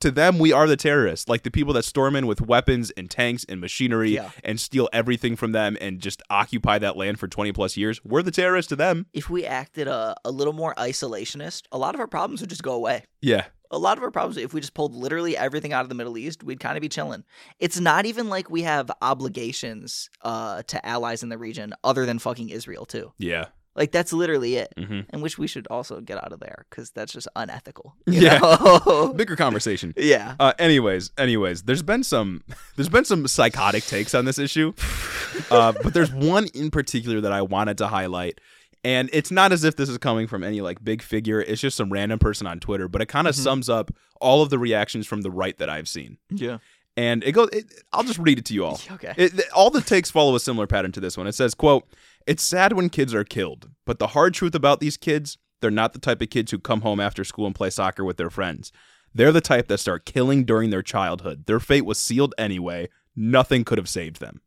To 0.01 0.11
them, 0.11 0.39
we 0.39 0.53
are 0.53 0.67
the 0.67 0.77
terrorists, 0.77 1.29
like 1.29 1.45
the 1.45 1.51
people 1.51 1.73
that 1.75 1.85
storm 1.85 2.17
in 2.17 2.27
with 2.27 2.41
weapons 2.41 2.91
and 2.97 3.09
tanks 3.09 3.45
and 3.49 3.61
machinery 3.61 4.11
Yeah. 4.11 4.31
and 4.43 4.59
steal 4.61 4.89
everything 4.93 5.37
from 5.37 5.53
them 5.53 5.79
and 5.81 6.01
just 6.01 6.21
occupy 6.29 6.79
that 6.79 6.97
land 6.97 7.19
for 7.21 7.29
twenty 7.29 7.53
plus 7.53 7.77
years. 7.77 8.01
We're 8.05 8.23
the 8.23 8.31
terrorists 8.33 8.69
to 8.71 8.77
them. 8.77 9.07
if 9.13 9.31
we 9.31 9.45
acted 9.45 9.87
a, 9.87 10.17
a 10.25 10.31
little 10.31 10.53
more 10.53 10.75
isolationist, 10.77 11.63
a 11.73 11.79
lot 11.79 11.95
of 11.95 12.01
our 12.01 12.09
problems 12.09 12.41
would 12.41 12.51
just 12.51 12.63
go 12.63 12.73
away. 12.73 13.05
Yeah, 13.23 13.45
a 13.71 13.79
lot 13.79 13.97
of 13.99 14.05
our 14.05 14.11
problems 14.11 14.37
if 14.37 14.53
we 14.55 14.61
just 14.61 14.75
pulled 14.75 14.95
literally 14.95 15.37
everything 15.37 15.73
out 15.73 15.83
of 15.83 15.89
the 15.89 15.95
middle 15.95 16.17
east 16.19 16.43
we'd 16.45 16.61
kind 16.61 16.77
of 16.77 16.81
be 16.83 16.89
chilling. 16.89 17.25
It's 17.59 17.81
not 17.81 18.07
even 18.07 18.29
like 18.29 18.51
we 18.51 18.63
have 18.63 18.91
obligations 19.03 20.11
uh 20.23 20.63
to 20.65 20.85
allies 20.87 21.23
in 21.23 21.29
the 21.29 21.39
region 21.39 21.75
other 21.83 22.07
than 22.07 22.19
fucking 22.19 22.51
israel 22.51 22.85
too. 22.85 23.13
Yeah, 23.19 23.47
like 23.75 23.91
that's 23.91 24.13
literally 24.13 24.57
it. 24.57 24.73
Hmm 24.79 25.01
and 25.11 25.23
which 25.23 25.39
we 25.39 25.47
should 25.47 25.67
also 25.69 26.01
get 26.01 26.23
out 26.23 26.33
of 26.33 26.41
there 26.41 26.67
because 26.71 26.91
that's 26.91 27.13
just 27.13 27.27
unethical 27.37 27.95
you 28.07 28.21
Yeah. 28.21 28.39
know? 28.39 29.13
bigger 29.17 29.37
conversation. 29.37 29.95
yeah. 29.97 30.37
Uh, 30.39 30.53
anyways, 30.59 31.11
anyways, 31.19 31.63
there's 31.63 31.83
been 31.83 32.05
some 32.05 32.43
there's 32.77 32.89
been 32.89 33.05
some 33.05 33.27
psychotic 33.27 33.85
takes 33.85 34.15
on 34.15 34.25
this 34.25 34.39
issue, 34.39 34.73
uh, 35.51 35.73
but 35.83 35.95
there's 35.95 36.13
one 36.13 36.47
in 36.55 36.71
particular 36.71 37.21
that 37.23 37.33
I 37.33 37.43
wanted 37.43 37.79
to 37.79 37.89
highlight, 37.89 38.41
and 38.85 39.09
it's 39.13 39.31
not 39.31 39.51
as 39.53 39.65
if 39.65 39.77
this 39.77 39.89
is 39.89 39.99
coming 39.99 40.27
from 40.27 40.45
any 40.45 40.61
like 40.61 40.85
big 40.85 41.03
figure. 41.03 41.41
It's 41.41 41.61
just 41.61 41.77
some 41.77 41.91
random 41.93 42.19
person 42.19 42.47
on 42.47 42.61
Twitter, 42.61 42.87
but 42.89 43.01
it 43.03 43.07
kind 43.07 43.27
of 43.27 43.35
Mhm. 43.35 43.39
sums 43.43 43.69
up 43.69 43.91
all 44.21 44.43
of 44.43 44.51
the 44.51 44.59
reactions 44.59 45.07
from 45.07 45.23
the 45.23 45.31
right 45.31 45.57
that 45.59 45.69
I've 45.71 45.89
seen, 45.89 46.19
yeah 46.31 46.59
and 46.97 47.25
it 47.25 47.33
goes. 47.33 47.49
It, 47.53 47.73
I'll 47.93 48.05
just 48.05 48.21
read 48.21 48.39
it 48.39 48.45
to 48.45 48.55
you 48.55 48.65
all. 48.65 48.81
okay 48.93 49.15
It, 49.17 49.33
all 49.53 49.69
the 49.71 49.81
takes 49.81 50.13
follow 50.13 50.37
a 50.37 50.41
similar 50.41 50.69
pattern 50.69 50.93
to 50.93 51.01
this 51.01 51.17
one. 51.17 51.27
It 51.27 51.35
says, 51.35 51.53
"quote 51.55 51.89
It's 52.27 52.43
sad 52.43 52.73
when 52.75 52.89
kids 52.89 53.13
are 53.15 53.25
killed, 53.25 53.69
but 53.85 53.99
the 53.99 54.09
hard 54.09 54.33
truth 54.35 54.55
about 54.55 54.79
these 54.81 54.97
kids, 54.97 55.37
they're 55.61 55.71
not 55.73 55.93
the 55.93 55.99
type 55.99 56.23
of 56.23 56.31
kids 56.31 56.53
who 56.53 56.59
come 56.59 56.83
home 56.83 57.01
after 57.01 57.25
school 57.25 57.47
and 57.47 57.55
play 57.55 57.71
soccer 57.71 58.05
with 58.05 58.17
their 58.17 58.31
friends. 58.31 58.71
They're 59.13 59.33
the 59.33 59.41
type 59.41 59.67
that 59.69 59.79
start 59.79 60.05
killing 60.07 60.45
during 60.45 60.71
their 60.71 60.83
childhood. 60.83 61.47
Their 61.47 61.61
fate 61.61 61.85
was 61.85 61.99
sealed 61.99 62.33
anyway. 62.39 62.89
Nothing 63.17 63.65
could 63.65 63.79
have 63.79 63.89
saved 63.89 64.21
them. 64.21 64.41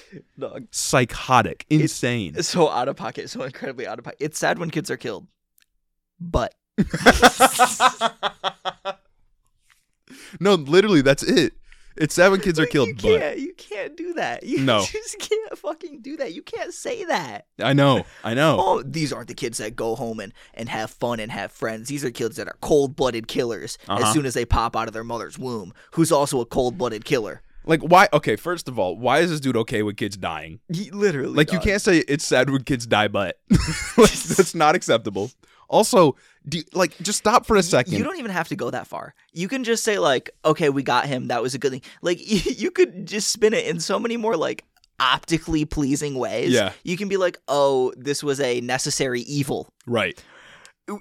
Dog. 0.38 0.66
Psychotic, 0.70 1.66
insane. 1.70 2.34
It's 2.36 2.48
so 2.48 2.68
out 2.70 2.88
of 2.88 2.96
pocket 2.96 3.28
so 3.30 3.42
incredibly 3.42 3.86
out 3.86 3.98
of 3.98 4.04
pocket 4.04 4.18
it's 4.20 4.38
sad 4.38 4.58
when 4.58 4.70
kids 4.70 4.90
are 4.90 4.96
killed 4.96 5.26
but 6.20 6.54
no, 10.40 10.54
literally, 10.54 11.02
that's 11.02 11.22
it. 11.22 11.54
It's 11.96 12.14
seven 12.14 12.40
kids 12.40 12.58
are 12.58 12.64
killed, 12.74 12.88
you 12.88 12.94
but 12.94 13.20
can't 13.20 13.38
you 13.38 13.52
can't 13.54 13.96
do 13.98 14.14
that 14.14 14.44
you 14.44 14.60
No. 14.60 14.80
just 14.82 15.18
can't 15.18 15.58
fucking 15.58 16.00
do 16.00 16.16
that 16.16 16.32
you 16.32 16.40
can't 16.40 16.72
say 16.72 17.04
that 17.04 17.46
I 17.62 17.74
know, 17.74 18.04
I 18.24 18.32
know. 18.32 18.56
Oh, 18.58 18.82
these 18.82 19.12
aren't 19.12 19.28
the 19.28 19.34
kids 19.34 19.58
that 19.58 19.76
go 19.76 19.94
home 19.94 20.18
and, 20.18 20.32
and 20.54 20.70
have 20.70 20.90
fun 20.90 21.20
and 21.20 21.30
have 21.30 21.52
friends. 21.52 21.88
These 21.88 22.02
are 22.04 22.10
kids 22.10 22.36
that 22.36 22.48
are 22.48 22.56
cold 22.62 22.96
blooded 22.96 23.28
killers 23.28 23.76
Uh-huh. 23.88 24.06
as 24.06 24.12
soon 24.14 24.24
as 24.24 24.32
they 24.32 24.46
pop 24.46 24.74
out 24.74 24.88
of 24.88 24.94
their 24.94 25.04
mother's 25.04 25.38
womb, 25.38 25.74
who's 25.92 26.10
also 26.10 26.40
a 26.40 26.46
cold 26.46 26.78
blooded 26.78 27.04
killer. 27.04 27.42
Like, 27.64 27.80
why? 27.80 28.08
Okay, 28.12 28.36
first 28.36 28.68
of 28.68 28.78
all, 28.78 28.96
why 28.96 29.20
is 29.20 29.30
this 29.30 29.40
dude 29.40 29.56
okay 29.58 29.82
with 29.82 29.96
kids 29.96 30.16
dying? 30.16 30.60
He 30.72 30.90
literally. 30.90 31.32
Like 31.34 31.52
you 31.52 31.58
can't 31.60 31.80
say 31.80 31.98
it's 32.08 32.24
sad 32.24 32.50
when 32.50 32.64
kids 32.64 32.86
die, 32.86 33.08
but 33.08 33.38
like, 33.96 34.10
that's 34.12 34.54
not 34.54 34.74
acceptable. 34.74 35.30
Also, 35.68 36.16
Do 36.48 36.58
you- 36.58 36.64
like 36.74 36.96
just 36.98 37.18
stop 37.18 37.46
for 37.46 37.56
a 37.56 37.62
second. 37.62 37.94
You 37.94 38.04
don't 38.04 38.18
even 38.18 38.30
have 38.30 38.48
to 38.48 38.56
go 38.56 38.70
that 38.70 38.86
far. 38.86 39.14
You 39.32 39.48
can 39.48 39.64
just 39.64 39.84
say 39.84 39.98
like, 39.98 40.30
okay, 40.44 40.68
we 40.68 40.82
got 40.82 41.06
him. 41.06 41.28
That 41.28 41.40
was 41.42 41.54
a 41.54 41.58
good 41.58 41.72
thing. 41.72 41.82
Like 42.02 42.18
you 42.60 42.70
could 42.70 43.06
just 43.06 43.30
spin 43.30 43.54
it 43.54 43.66
in 43.66 43.80
so 43.80 43.98
many 43.98 44.16
more 44.16 44.36
like 44.36 44.64
optically 45.00 45.64
pleasing 45.64 46.14
ways. 46.16 46.50
Yeah. 46.50 46.72
You 46.84 46.96
can 46.96 47.08
be 47.08 47.16
like, 47.16 47.38
oh, 47.48 47.92
this 47.96 48.22
was 48.22 48.38
a 48.40 48.60
necessary 48.60 49.22
evil. 49.22 49.68
right. 49.86 50.22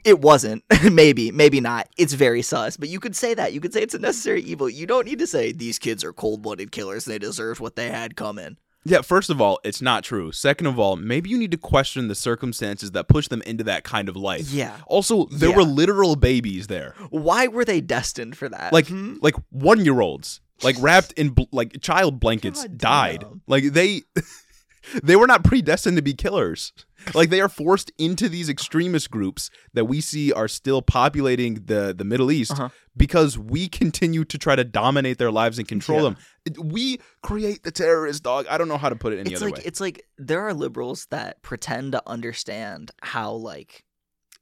It 0.05 0.19
wasn't. 0.21 0.63
maybe, 0.91 1.31
maybe 1.31 1.59
not. 1.59 1.87
It's 1.97 2.13
very 2.13 2.41
sus. 2.41 2.77
But 2.77 2.89
you 2.89 2.99
could 2.99 3.15
say 3.15 3.33
that. 3.33 3.53
You 3.53 3.59
could 3.59 3.73
say 3.73 3.81
it's 3.81 3.93
a 3.95 3.99
necessary 3.99 4.41
evil. 4.41 4.69
You 4.69 4.85
don't 4.85 5.05
need 5.07 5.19
to 5.19 5.27
say 5.27 5.51
these 5.51 5.79
kids 5.79 6.03
are 6.03 6.13
cold 6.13 6.41
blooded 6.41 6.71
killers. 6.71 7.05
They 7.05 7.17
deserved 7.19 7.59
what 7.59 7.75
they 7.75 7.89
had 7.89 8.15
coming. 8.15 8.57
Yeah, 8.83 9.01
first 9.01 9.29
of 9.29 9.39
all, 9.39 9.59
it's 9.63 9.81
not 9.81 10.03
true. 10.03 10.31
Second 10.31 10.65
of 10.65 10.79
all, 10.79 10.95
maybe 10.95 11.29
you 11.29 11.37
need 11.37 11.51
to 11.51 11.57
question 11.57 12.07
the 12.07 12.15
circumstances 12.15 12.91
that 12.91 13.07
push 13.07 13.27
them 13.27 13.43
into 13.43 13.63
that 13.65 13.83
kind 13.83 14.09
of 14.09 14.15
life. 14.15 14.49
Yeah. 14.51 14.75
Also, 14.87 15.25
there 15.31 15.49
Yeah. 15.49 15.57
were 15.57 15.63
literal 15.63 16.15
babies 16.15 16.65
there. 16.67 16.95
Why 17.11 17.47
were 17.47 17.63
they 17.65 17.79
destined 17.79 18.37
for 18.37 18.49
that? 18.49 18.73
Like 18.73 18.87
Hmm? 18.87 19.17
like 19.21 19.35
1-year-olds, 19.53 20.41
like 20.63 20.77
wrapped 20.79 21.11
in 21.13 21.29
bl- 21.29 21.43
like 21.51 21.79
child 21.81 22.19
blankets 22.19 22.63
God 22.63 22.77
died. 22.79 23.19
damn. 23.21 23.41
Like 23.45 23.65
they 23.65 24.01
they 25.03 25.15
were 25.15 25.27
not 25.27 25.43
predestined 25.43 25.97
to 25.97 26.01
be 26.03 26.13
killers. 26.15 26.73
Like 27.15 27.29
they 27.29 27.41
are 27.41 27.49
forced 27.49 27.91
into 27.97 28.29
these 28.29 28.49
extremist 28.49 29.09
groups 29.11 29.49
that 29.73 29.85
we 29.85 30.01
see 30.01 30.31
are 30.31 30.47
still 30.47 30.81
populating 30.81 31.55
the 31.65 31.93
the 31.97 32.03
Middle 32.05 32.31
East 32.31 32.51
Uh-huh. 32.51 32.69
because 32.95 33.37
we 33.37 33.67
continue 33.67 34.23
to 34.25 34.37
try 34.37 34.55
to 34.55 34.63
dominate 34.63 35.17
their 35.17 35.31
lives 35.31 35.57
and 35.59 35.67
control 35.67 35.99
Yeah. 35.99 36.03
them. 36.03 36.17
It- 36.45 36.63
We 36.63 36.99
create 37.23 37.63
the 37.63 37.71
terrorist 37.71 38.23
dog. 38.23 38.45
I 38.49 38.57
don't 38.57 38.67
know 38.67 38.77
how 38.77 38.89
to 38.89 38.95
put 38.95 39.13
it 39.13 39.19
any 39.19 39.31
it's 39.31 39.41
other 39.41 39.49
like 39.51 39.57
way. 39.57 39.63
it's 39.65 39.79
like 39.81 40.05
there 40.17 40.41
are 40.47 40.53
liberals 40.53 41.07
that 41.11 41.41
pretend 41.41 41.91
to 41.93 42.01
understand 42.07 42.91
how 43.01 43.31
like 43.33 43.83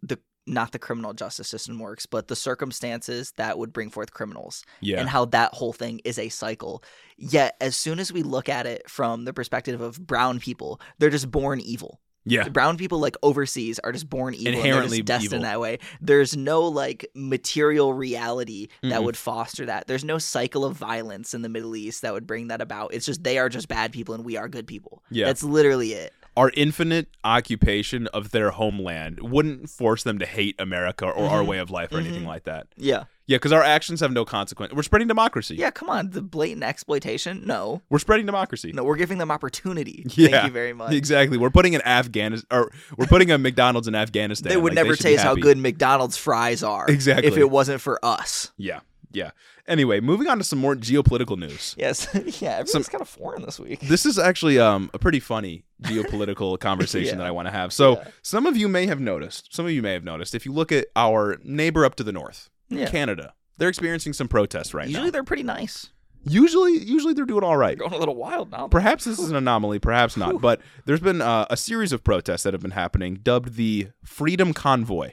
the 0.01 0.17
not 0.47 0.71
the 0.71 0.79
criminal 0.79 1.13
justice 1.13 1.47
system 1.47 1.77
works, 1.77 2.07
but 2.07 2.27
the 2.27 2.35
circumstances 2.35 3.33
that 3.37 3.57
would 3.59 3.71
bring 3.71 3.89
forth 3.91 4.13
criminals 4.13 4.63
yeah. 4.81 4.99
and 4.99 5.07
how 5.07 5.25
that 5.25 5.53
whole 5.53 5.73
thing 5.73 6.01
is 6.03 6.17
a 6.17 6.29
cycle. 6.29 6.83
Yet 7.17 7.55
as 7.61 7.75
soon 7.77 7.99
as 7.99 8.11
we 8.11 8.23
look 8.23 8.49
at 8.49 8.65
it 8.65 8.89
from 8.89 9.25
the 9.25 9.33
perspective 9.33 9.79
of 9.79 10.05
brown 10.07 10.39
people, 10.39 10.81
they're 10.97 11.09
just 11.11 11.29
born 11.29 11.59
evil. 11.59 11.99
Yeah. 12.25 12.43
The 12.43 12.49
brown 12.51 12.77
people 12.77 12.99
like 12.99 13.15
overseas 13.23 13.79
are 13.79 13.91
just 13.91 14.09
born 14.09 14.33
evil 14.35 14.53
Inherently 14.53 14.99
and 14.99 15.07
they're 15.07 15.17
destined 15.17 15.33
evil. 15.33 15.43
that 15.43 15.59
way. 15.59 15.79
There's 16.01 16.35
no 16.37 16.63
like 16.63 17.09
material 17.15 17.93
reality 17.93 18.67
that 18.81 18.91
Mm-mm. 18.99 19.03
would 19.03 19.17
foster 19.17 19.65
that. 19.65 19.87
There's 19.87 20.03
no 20.03 20.17
cycle 20.17 20.65
of 20.65 20.75
violence 20.75 21.33
in 21.33 21.41
the 21.41 21.49
Middle 21.49 21.75
East 21.75 22.01
that 22.03 22.13
would 22.13 22.27
bring 22.27 22.47
that 22.49 22.61
about. 22.61 22.93
It's 22.93 23.05
just 23.05 23.23
they 23.23 23.37
are 23.39 23.49
just 23.49 23.67
bad 23.67 23.91
people 23.91 24.13
and 24.15 24.23
we 24.25 24.37
are 24.37 24.47
good 24.47 24.67
people. 24.67 25.01
Yeah. 25.09 25.25
That's 25.25 25.43
literally 25.43 25.93
it. 25.93 26.13
Our 26.37 26.51
infinite 26.55 27.07
occupation 27.23 28.07
of 28.07 28.31
their 28.31 28.51
homeland 28.51 29.19
wouldn't 29.21 29.69
force 29.69 30.03
them 30.03 30.19
to 30.19 30.25
hate 30.25 30.55
America 30.59 31.05
or 31.05 31.25
our 31.25 31.41
Mhm. 31.43 31.47
way 31.47 31.57
of 31.57 31.69
life 31.71 31.91
or 31.91 31.97
anything 31.99 32.23
Mhm. 32.23 32.27
like 32.27 32.43
that. 32.43 32.67
Yeah. 32.77 33.05
Yeah, 33.29 33.35
because 33.37 33.51
our 33.53 33.61
actions 33.61 33.99
have 33.99 34.11
no 34.11 34.25
consequence. 34.25 34.73
We're 34.73 34.81
spreading 34.81 35.07
democracy. 35.07 35.55
Yeah, 35.55 35.69
come 35.69 35.87
on. 35.87 36.09
The 36.09 36.21
blatant 36.23 36.63
exploitation? 36.63 37.43
No. 37.45 37.83
We're 37.87 37.99
spreading 37.99 38.25
democracy. 38.25 38.71
No, 38.73 38.83
we're 38.83 38.95
giving 38.95 39.19
them 39.19 39.29
opportunity. 39.29 40.03
Yeah. 40.15 40.29
Thank 40.31 40.45
you 40.47 40.51
very 40.51 40.73
much. 40.73 40.93
Exactly. 40.93 41.37
We're 41.37 41.51
putting 41.51 41.75
an 41.75 41.83
Afghanistan 41.85 42.47
or 42.49 42.71
we're 42.97 43.05
putting 43.05 43.29
a 43.29 43.37
McDonald's 43.37 43.87
in 43.87 43.93
Afghanistan. 43.93 44.49
They 44.49 44.57
would 44.57 44.71
Like, 44.73 44.83
never 44.83 44.93
be 44.93 45.03
taste 45.03 45.21
how 45.23 45.35
good 45.35 45.59
McDonald's 45.59 46.17
fries 46.17 46.63
are 46.63 46.89
Exactly. 46.89 47.27
if 47.27 47.37
it 47.37 47.51
wasn't 47.51 47.81
for 47.81 48.03
us. 48.03 48.51
Yeah. 48.57 48.79
Yeah. 49.11 49.29
Anyway, 49.67 49.99
moving 49.99 50.27
on 50.27 50.39
to 50.39 50.43
some 50.43 50.57
more 50.57 50.75
geopolitical 50.75 51.37
news. 51.37 51.75
Yes. 51.77 52.07
yeah, 52.41 52.57
everything's 52.57 52.89
kind 52.89 53.01
of 53.01 53.07
foreign 53.09 53.43
this 53.43 53.59
week. 53.59 53.81
This 53.81 54.07
is 54.07 54.17
actually 54.17 54.57
um, 54.57 54.89
a 54.95 54.97
pretty 54.97 55.19
funny 55.19 55.65
geopolitical 55.83 56.59
conversation 56.69 57.13
Yeah. 57.13 57.17
that 57.19 57.27
I 57.27 57.31
want 57.31 57.47
to 57.47 57.51
have. 57.51 57.71
So, 57.73 57.97
Yeah. 57.97 58.07
some 58.23 58.47
of 58.47 58.57
you 58.57 58.67
may 58.67 58.87
have 58.87 58.99
noticed, 58.99 59.53
some 59.53 59.65
of 59.65 59.71
you 59.71 59.83
may 59.83 59.93
have 59.93 60.03
noticed, 60.03 60.33
if 60.33 60.47
you 60.47 60.51
look 60.51 60.71
at 60.71 60.87
our 60.95 61.37
neighbor 61.43 61.85
up 61.85 61.93
to 61.95 62.03
the 62.03 62.11
north, 62.11 62.48
Yeah. 62.69 62.89
Canada, 62.89 63.33
they're 63.57 63.69
experiencing 63.69 64.13
some 64.13 64.27
protests 64.27 64.73
right 64.73 64.85
now. 64.85 64.89
Usually 64.89 65.05
now. 65.07 65.11
they're 65.11 65.23
pretty 65.23 65.43
nice. 65.43 65.89
Usually, 66.25 66.77
usually 66.77 67.13
they're 67.13 67.25
doing 67.25 67.43
all 67.43 67.55
right. 67.57 67.77
Going 67.77 67.93
a 67.93 67.97
little 67.97 68.15
wild 68.15 68.51
now. 68.51 68.67
Perhaps 68.67 69.05
this 69.05 69.19
is 69.19 69.29
an 69.29 69.35
anomaly, 69.37 69.79
perhaps 69.79 70.17
not. 70.17 70.41
But 70.41 70.59
there's 70.85 70.99
been 70.99 71.21
uh, 71.21 71.45
a 71.49 71.55
series 71.57 71.93
of 71.93 72.03
protests 72.03 72.43
that 72.43 72.53
have 72.53 72.61
been 72.61 72.71
happening, 72.71 73.15
dubbed 73.23 73.55
the 73.55 73.87
Freedom 74.03 74.53
Convoy. 74.53 75.11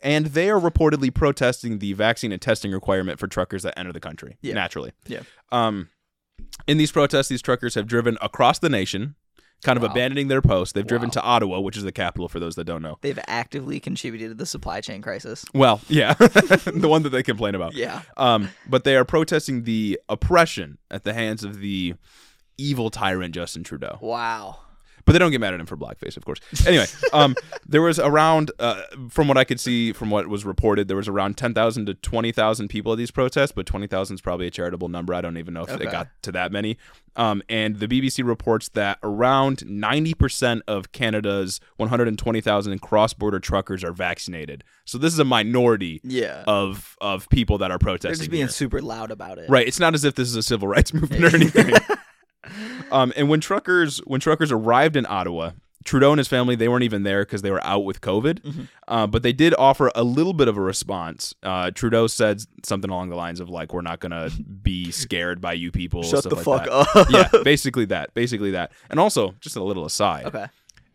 And 0.00 0.26
they 0.26 0.48
are 0.50 0.60
reportedly 0.60 1.12
protesting 1.12 1.78
the 1.80 1.92
vaccine 1.94 2.30
and 2.32 2.40
testing 2.40 2.70
requirement 2.70 3.18
for 3.18 3.26
truckers 3.26 3.64
that 3.64 3.76
enter 3.78 3.92
the 3.92 3.98
country 4.00 4.36
Yeah. 4.42 4.54
naturally. 4.54 4.92
Yeah. 5.06 5.20
Um, 5.50 5.88
in 6.68 6.76
these 6.78 6.92
protests, 6.92 7.28
these 7.28 7.42
truckers 7.42 7.74
have 7.74 7.86
driven 7.86 8.16
across 8.22 8.58
the 8.60 8.68
nation, 8.68 9.16
kind 9.64 9.76
of 9.76 9.82
Wow. 9.82 9.90
abandoning 9.90 10.28
their 10.28 10.40
post. 10.42 10.74
They've 10.74 10.86
driven 10.86 11.08
Wow. 11.08 11.12
to 11.14 11.22
Ottawa, 11.22 11.60
which 11.60 11.76
is 11.76 11.82
the 11.82 11.92
capital 11.92 12.28
for 12.28 12.38
those 12.38 12.54
that 12.56 12.64
don't 12.64 12.82
know. 12.82 12.98
They've 13.00 13.18
actively 13.26 13.80
contributed 13.80 14.30
to 14.30 14.34
the 14.34 14.46
supply 14.46 14.80
chain 14.80 15.02
crisis. 15.02 15.44
Well, 15.52 15.80
yeah, 15.88 16.14
the 16.18 16.86
one 16.88 17.02
that 17.02 17.10
they 17.10 17.22
complain 17.22 17.54
about. 17.54 17.74
Yeah. 17.74 18.02
Um, 18.16 18.50
but 18.68 18.84
they 18.84 18.96
are 18.96 19.04
protesting 19.04 19.64
the 19.64 19.98
oppression 20.08 20.78
at 20.90 21.04
the 21.04 21.12
hands 21.12 21.42
of 21.44 21.58
the 21.60 21.94
evil 22.56 22.90
tyrant 22.90 23.34
Justin 23.34 23.64
Trudeau. 23.64 23.98
Wow. 24.00 24.60
But 25.08 25.12
they 25.14 25.18
don't 25.18 25.30
get 25.30 25.40
mad 25.40 25.54
at 25.54 25.60
him 25.60 25.66
for 25.66 25.76
blackface, 25.76 26.16
of 26.18 26.24
course. 26.24 26.38
Anyway, 26.66 26.84
um, 27.14 27.34
there 27.66 27.80
was 27.82 27.98
around, 27.98 28.50
uh, 28.58 28.82
from 29.08 29.26
what 29.26 29.38
I 29.38 29.44
could 29.44 29.58
see, 29.58 29.92
from 29.92 30.10
what 30.10 30.26
was 30.28 30.44
reported, 30.44 30.86
there 30.86 30.96
was 30.98 31.08
around 31.08 31.38
ten 31.38 31.54
thousand 31.54 31.86
to 31.86 31.94
twenty 31.94 32.30
thousand 32.30 32.68
people 32.68 32.92
at 32.92 32.98
these 32.98 33.10
protests. 33.10 33.52
But 33.52 33.64
twenty 33.66 33.86
thousand 33.86 34.14
is 34.16 34.20
probably 34.20 34.46
a 34.46 34.50
charitable 34.50 34.88
number. 34.88 35.14
I 35.14 35.22
don't 35.22 35.38
even 35.38 35.54
know 35.54 35.62
if 35.62 35.70
Okay. 35.70 35.84
it 35.86 35.90
got 35.90 36.08
to 36.22 36.32
that 36.32 36.52
many. 36.52 36.76
Um, 37.16 37.42
and 37.48 37.80
the 37.80 37.88
BBC 37.88 38.24
reports 38.24 38.68
that 38.74 38.98
around 39.02 39.64
ninety 39.66 40.14
percent 40.14 40.62
of 40.68 40.92
Canada's 40.92 41.58
one 41.78 41.88
hundred 41.88 42.06
and 42.08 42.18
twenty 42.18 42.40
thousand 42.40 42.78
cross-border 42.80 43.40
truckers 43.40 43.82
are 43.82 43.92
vaccinated. 43.92 44.62
So 44.84 44.98
this 44.98 45.12
is 45.14 45.18
a 45.18 45.24
minority 45.24 46.00
Yeah. 46.04 46.44
of 46.46 46.96
of 47.00 47.28
people 47.30 47.58
that 47.58 47.70
are 47.70 47.78
protesting. 47.78 48.10
They're 48.10 48.16
just 48.18 48.30
being 48.30 48.42
here. 48.42 48.48
super 48.48 48.80
loud 48.82 49.10
about 49.10 49.38
it. 49.38 49.48
Right. 49.50 49.66
It's 49.66 49.80
not 49.80 49.94
as 49.94 50.04
if 50.04 50.14
this 50.14 50.28
is 50.28 50.36
a 50.36 50.42
civil 50.42 50.68
rights 50.68 50.92
movement 50.94 51.24
or 51.24 51.34
anything. 51.34 51.72
um, 52.90 53.12
and 53.16 53.28
when 53.28 53.40
truckers 53.40 53.98
when 53.98 54.20
truckers 54.20 54.50
arrived 54.52 54.96
in 54.96 55.06
Ottawa, 55.08 55.52
Trudeau 55.84 56.10
and 56.12 56.18
his 56.18 56.28
family 56.28 56.54
they 56.54 56.68
weren't 56.68 56.82
even 56.84 57.02
there 57.02 57.24
because 57.24 57.42
they 57.42 57.50
were 57.50 57.64
out 57.64 57.84
with 57.84 58.00
COVID. 58.00 58.40
Mhm. 58.42 58.68
Uh, 58.86 59.06
but 59.06 59.22
they 59.22 59.32
did 59.32 59.54
offer 59.58 59.90
a 59.94 60.02
little 60.04 60.32
bit 60.34 60.48
of 60.48 60.56
a 60.56 60.60
response. 60.60 61.34
Uh, 61.42 61.70
Trudeau 61.70 62.06
said 62.06 62.40
something 62.64 62.90
along 62.90 63.08
the 63.10 63.16
lines 63.16 63.40
of 63.40 63.48
like, 63.48 63.72
"We're 63.72 63.80
not 63.82 64.00
gonna 64.00 64.30
be 64.62 64.90
scared 64.90 65.40
by 65.40 65.54
you 65.54 65.70
people." 65.70 66.02
Shut 66.02 66.20
stuff 66.20 66.42
the 66.44 66.50
like 66.50 66.66
fuck 66.66 66.92
that. 66.94 67.00
up. 67.00 67.10
yeah, 67.34 67.40
basically 67.44 67.84
that. 67.86 68.12
Basically 68.14 68.50
that. 68.50 68.72
And 68.90 68.98
also, 69.00 69.34
just 69.40 69.56
a 69.56 69.62
little 69.62 69.84
aside, 69.86 70.26
Okay. 70.26 70.46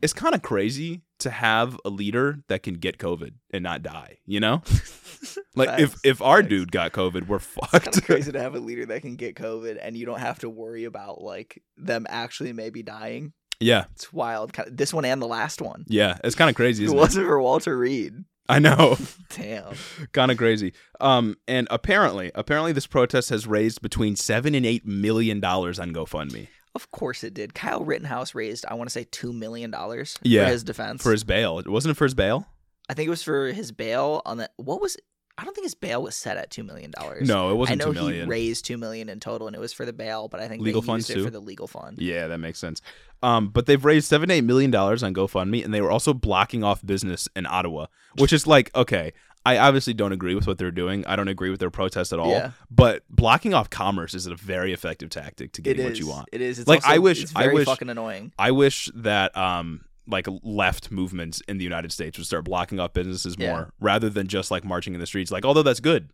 it's 0.02 0.14
kind 0.14 0.36
of 0.36 0.42
crazy 0.42 1.02
to 1.24 1.30
have 1.30 1.78
a 1.84 1.90
leader 1.90 2.40
that 2.48 2.64
can 2.64 2.76
get 2.76 2.98
COVID 2.98 3.32
and 3.52 3.64
not 3.64 3.82
die. 3.84 4.20
You 4.26 4.40
know, 4.40 4.62
like 5.56 5.80
if 5.80 5.92
Facts. 5.92 6.02
if 6.04 6.22
our 6.22 6.38
Facts. 6.42 6.50
dude 6.50 6.72
got 6.72 6.92
COVID, 6.94 7.28
we're 7.28 7.40
fucked. 7.40 7.88
It's 7.88 8.00
crazy 8.00 8.32
to 8.32 8.40
have 8.42 8.56
a 8.56 8.60
leader 8.60 8.86
that 8.88 9.02
can 9.02 9.16
get 9.16 9.36
COVID 9.36 9.78
and 9.82 9.98
you 9.98 10.06
don't 10.06 10.20
have 10.20 10.40
to 10.40 10.50
worry 10.50 10.84
about 10.86 11.22
like 11.22 11.62
them 11.78 12.06
actually 12.10 12.54
maybe 12.54 12.84
dying. 12.84 13.34
yeah, 13.60 13.86
It's 13.94 14.12
wild. 14.14 14.52
This 14.68 14.94
one 14.94 15.06
and 15.06 15.22
the 15.22 15.28
last 15.28 15.62
one. 15.62 15.86
yeah, 15.88 16.18
it's 16.24 16.36
kind 16.36 16.50
of 16.50 16.56
crazy. 16.56 16.84
It 16.86 16.90
it? 16.92 16.96
wasn't 16.96 17.26
for 17.28 17.42
Walter 17.42 17.78
Reed. 17.78 18.14
I 18.50 18.60
know, 18.60 18.98
Damn. 19.30 19.74
kind 20.12 20.30
of 20.30 20.38
crazy. 20.38 20.74
Um, 21.00 21.38
and 21.48 21.66
apparently, 21.72 22.30
apparently, 22.36 22.74
this 22.74 22.88
protest 22.88 23.30
has 23.30 23.48
raised 23.48 23.82
between 23.82 24.18
seven 24.18 24.54
and 24.54 24.66
eight 24.66 24.86
million 24.86 25.40
dollars 25.40 25.80
on 25.80 25.94
GoFundMe 25.94 26.50
Of 26.76 26.90
course 26.92 27.24
it 27.24 27.34
did. 27.34 27.54
Kyle 27.54 27.84
Rittenhouse 27.84 28.34
raised, 28.34 28.66
I 28.68 28.74
want 28.74 28.90
to 28.90 28.94
say, 28.94 29.06
two 29.12 29.32
million 29.34 29.70
dollars 29.72 30.18
Yeah, 30.24 30.46
for 30.46 30.52
his 30.52 30.64
defense. 30.64 31.04
for 31.04 31.12
his 31.12 31.24
bail. 31.24 31.60
It 31.60 31.68
wasn't 31.68 31.92
it 31.92 31.98
for 31.98 32.06
his 32.06 32.16
bail. 32.16 32.48
I 32.90 32.94
think 32.94 33.08
it 33.08 33.12
was 33.12 33.24
for 33.24 33.48
his 33.48 33.72
bail 33.72 34.22
on 34.26 34.38
the 34.38 34.50
what 34.58 34.82
was 34.82 34.98
I 35.36 35.46
don't 35.46 35.56
think 35.56 35.66
his 35.66 35.74
bail 35.74 36.04
was 36.04 36.16
set 36.16 36.38
at 36.38 36.52
two 36.52 36.64
million 36.64 36.92
dollars. 36.92 37.28
No, 37.28 37.50
it 37.52 37.56
wasn't 37.56 37.82
I 37.82 37.86
know 37.86 37.94
two 37.94 38.08
he 38.08 38.22
raised 38.24 38.66
two 38.66 38.78
million 38.78 39.10
in 39.10 39.20
total, 39.20 39.48
and 39.48 39.56
it 39.56 39.60
was 39.60 39.74
for 39.74 39.86
the 39.86 39.94
bail. 39.94 40.28
But 40.28 40.42
I 40.42 40.48
think 40.48 40.62
Legal 40.62 40.82
they 40.82 40.86
funds, 40.88 41.10
it 41.10 41.16
too? 41.16 41.24
for 41.24 41.32
the 41.32 41.40
legal 41.40 41.68
fund. 41.68 42.00
Yeah, 42.00 42.28
that 42.28 42.38
makes 42.40 42.60
sense. 42.60 42.82
Um, 43.24 43.50
but 43.50 43.66
they've 43.66 43.84
raised 43.84 44.08
seven 44.08 44.30
eight 44.30 44.44
million 44.44 44.70
dollars 44.70 45.02
on 45.02 45.14
GoFundMe, 45.14 45.64
and 45.66 45.74
they 45.74 45.82
were 45.82 45.90
also 45.92 46.14
blocking 46.14 46.64
off 46.64 46.86
business 46.86 47.28
in 47.36 47.46
Ottawa, 47.48 47.88
which 48.18 48.34
is 48.34 48.46
like 48.46 48.70
okay. 48.76 49.14
I 49.46 49.58
obviously 49.58 49.94
don't 49.94 50.14
agree 50.14 50.36
with 50.36 50.48
what 50.48 50.58
they're 50.58 50.72
doing. 50.72 51.06
I 51.06 51.16
don't 51.18 51.28
agree 51.28 51.50
with 51.50 51.60
their 51.60 51.70
protest 51.70 52.14
at 52.14 52.20
all. 52.20 52.30
Yeah. 52.32 52.52
But 52.72 53.04
blocking 53.10 53.54
off 53.54 53.70
commerce 53.70 54.14
is 54.14 54.26
a 54.26 54.36
very 54.36 54.72
effective 54.72 55.10
tactic 55.10 55.52
to 55.54 55.62
getting 55.62 55.86
what 55.86 56.00
you 56.00 56.08
want. 56.08 56.30
It 56.32 56.40
is. 56.42 56.60
It's 56.60 56.68
Like, 56.68 56.84
also- 56.86 56.96
I 56.96 56.98
wish- 57.00 57.24
It's 57.24 57.36
I 57.36 57.48
wish- 57.48 57.66
fucking 57.66 57.90
annoying. 57.90 58.32
I 58.40 58.52
wish 58.52 58.90
that 58.96 59.36
um 59.38 59.82
like 60.08 60.28
left 60.44 60.92
movements 60.92 61.42
in 61.48 61.58
the 61.58 61.64
United 61.64 61.92
States 61.92 62.18
would 62.18 62.28
start 62.28 62.44
blocking 62.44 62.78
off 62.80 62.92
businesses 62.94 63.36
Yeah. 63.38 63.52
more 63.52 63.74
rather 63.80 64.10
than 64.10 64.28
just 64.28 64.52
like 64.52 64.64
marching 64.66 64.94
in 64.94 65.00
the 65.00 65.06
streets. 65.06 65.32
Like 65.32 65.46
although 65.46 65.64
that's 65.64 65.80
good. 65.80 66.10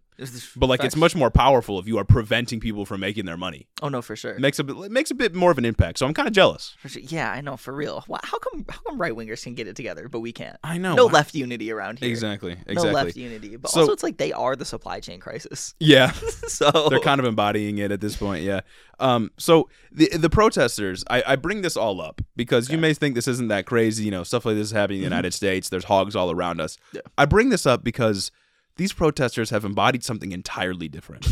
But 0.55 0.67
like, 0.67 0.83
it's 0.83 0.95
much 0.95 1.15
more 1.15 1.29
powerful 1.31 1.79
if 1.79 1.87
you 1.87 1.97
are 1.97 2.03
preventing 2.03 2.59
people 2.59 2.85
from 2.85 2.99
making 3.01 3.25
their 3.25 3.37
money. 3.37 3.67
Oh 3.81 3.89
no, 3.89 4.01
for 4.01 4.15
sure. 4.15 4.33
It 4.33 4.39
makes 4.39 4.59
a 4.59 4.63
bit, 4.63 4.75
it 4.77 4.91
makes 4.91 5.11
a 5.11 5.15
bit 5.15 5.33
more 5.33 5.51
of 5.51 5.57
an 5.57 5.65
impact. 5.65 5.99
So 5.99 6.05
I'm 6.05 6.13
kind 6.13 6.27
of 6.27 6.33
jealous. 6.33 6.75
Sure. 6.85 7.01
Yeah, 7.01 7.31
I 7.31 7.41
know 7.41 7.55
for 7.57 7.73
real. 7.73 8.03
Why, 8.07 8.19
how 8.23 8.37
come 8.39 8.65
how 8.69 8.79
come 8.87 8.99
right 8.99 9.13
wingers 9.13 9.43
can 9.43 9.55
get 9.55 9.67
it 9.67 9.75
together, 9.75 10.09
but 10.09 10.19
we 10.19 10.31
can't? 10.31 10.57
I 10.63 10.77
know. 10.77 10.95
no 10.95 11.05
why- 11.05 11.11
left 11.13 11.35
unity 11.35 11.71
around 11.71 11.99
here. 11.99 12.09
Exactly. 12.09 12.53
Exactly. 12.67 12.75
No 12.89 12.91
left 12.91 13.15
unity. 13.15 13.55
But 13.55 13.71
So- 13.71 13.81
also, 13.81 13.93
it's 13.93 14.03
like 14.03 14.17
they 14.17 14.33
are 14.33 14.55
the 14.55 14.65
supply 14.65 14.99
chain 14.99 15.19
crisis. 15.19 15.73
Yeah. 15.79 16.11
so 16.11 16.87
They're 16.89 16.99
kind 16.99 17.19
of 17.19 17.25
embodying 17.25 17.77
it 17.79 17.91
at 17.91 18.01
this 18.01 18.15
point, 18.15 18.43
yeah. 18.43 18.61
Um, 18.99 19.31
so 19.37 19.69
the 19.91 20.09
the 20.17 20.29
protesters, 20.29 21.03
I, 21.09 21.23
I 21.25 21.35
bring 21.37 21.61
this 21.61 21.77
all 21.77 22.01
up 22.01 22.21
because 22.35 22.69
you 22.69 22.77
may 22.77 22.93
think 22.93 23.15
this 23.15 23.27
isn't 23.29 23.47
that 23.47 23.65
crazy, 23.65 24.03
you 24.03 24.11
know, 24.11 24.23
stuff 24.23 24.45
like 24.45 24.55
this 24.55 24.65
is 24.67 24.71
happening 24.71 24.97
in 24.99 25.03
the 25.03 25.07
Mhm. 25.07 25.11
United 25.11 25.33
States. 25.33 25.69
There's 25.69 25.85
hogs 25.85 26.15
all 26.15 26.31
around 26.31 26.59
us. 26.59 26.77
Yeah. 26.91 27.01
I 27.17 27.25
bring 27.25 27.49
this 27.49 27.65
up 27.65 27.83
because 27.83 28.31
these 28.79 28.93
protesters 28.93 29.49
have 29.51 29.63
embodied 29.65 30.03
something 30.03 30.31
entirely 30.31 30.87
different. 30.87 31.27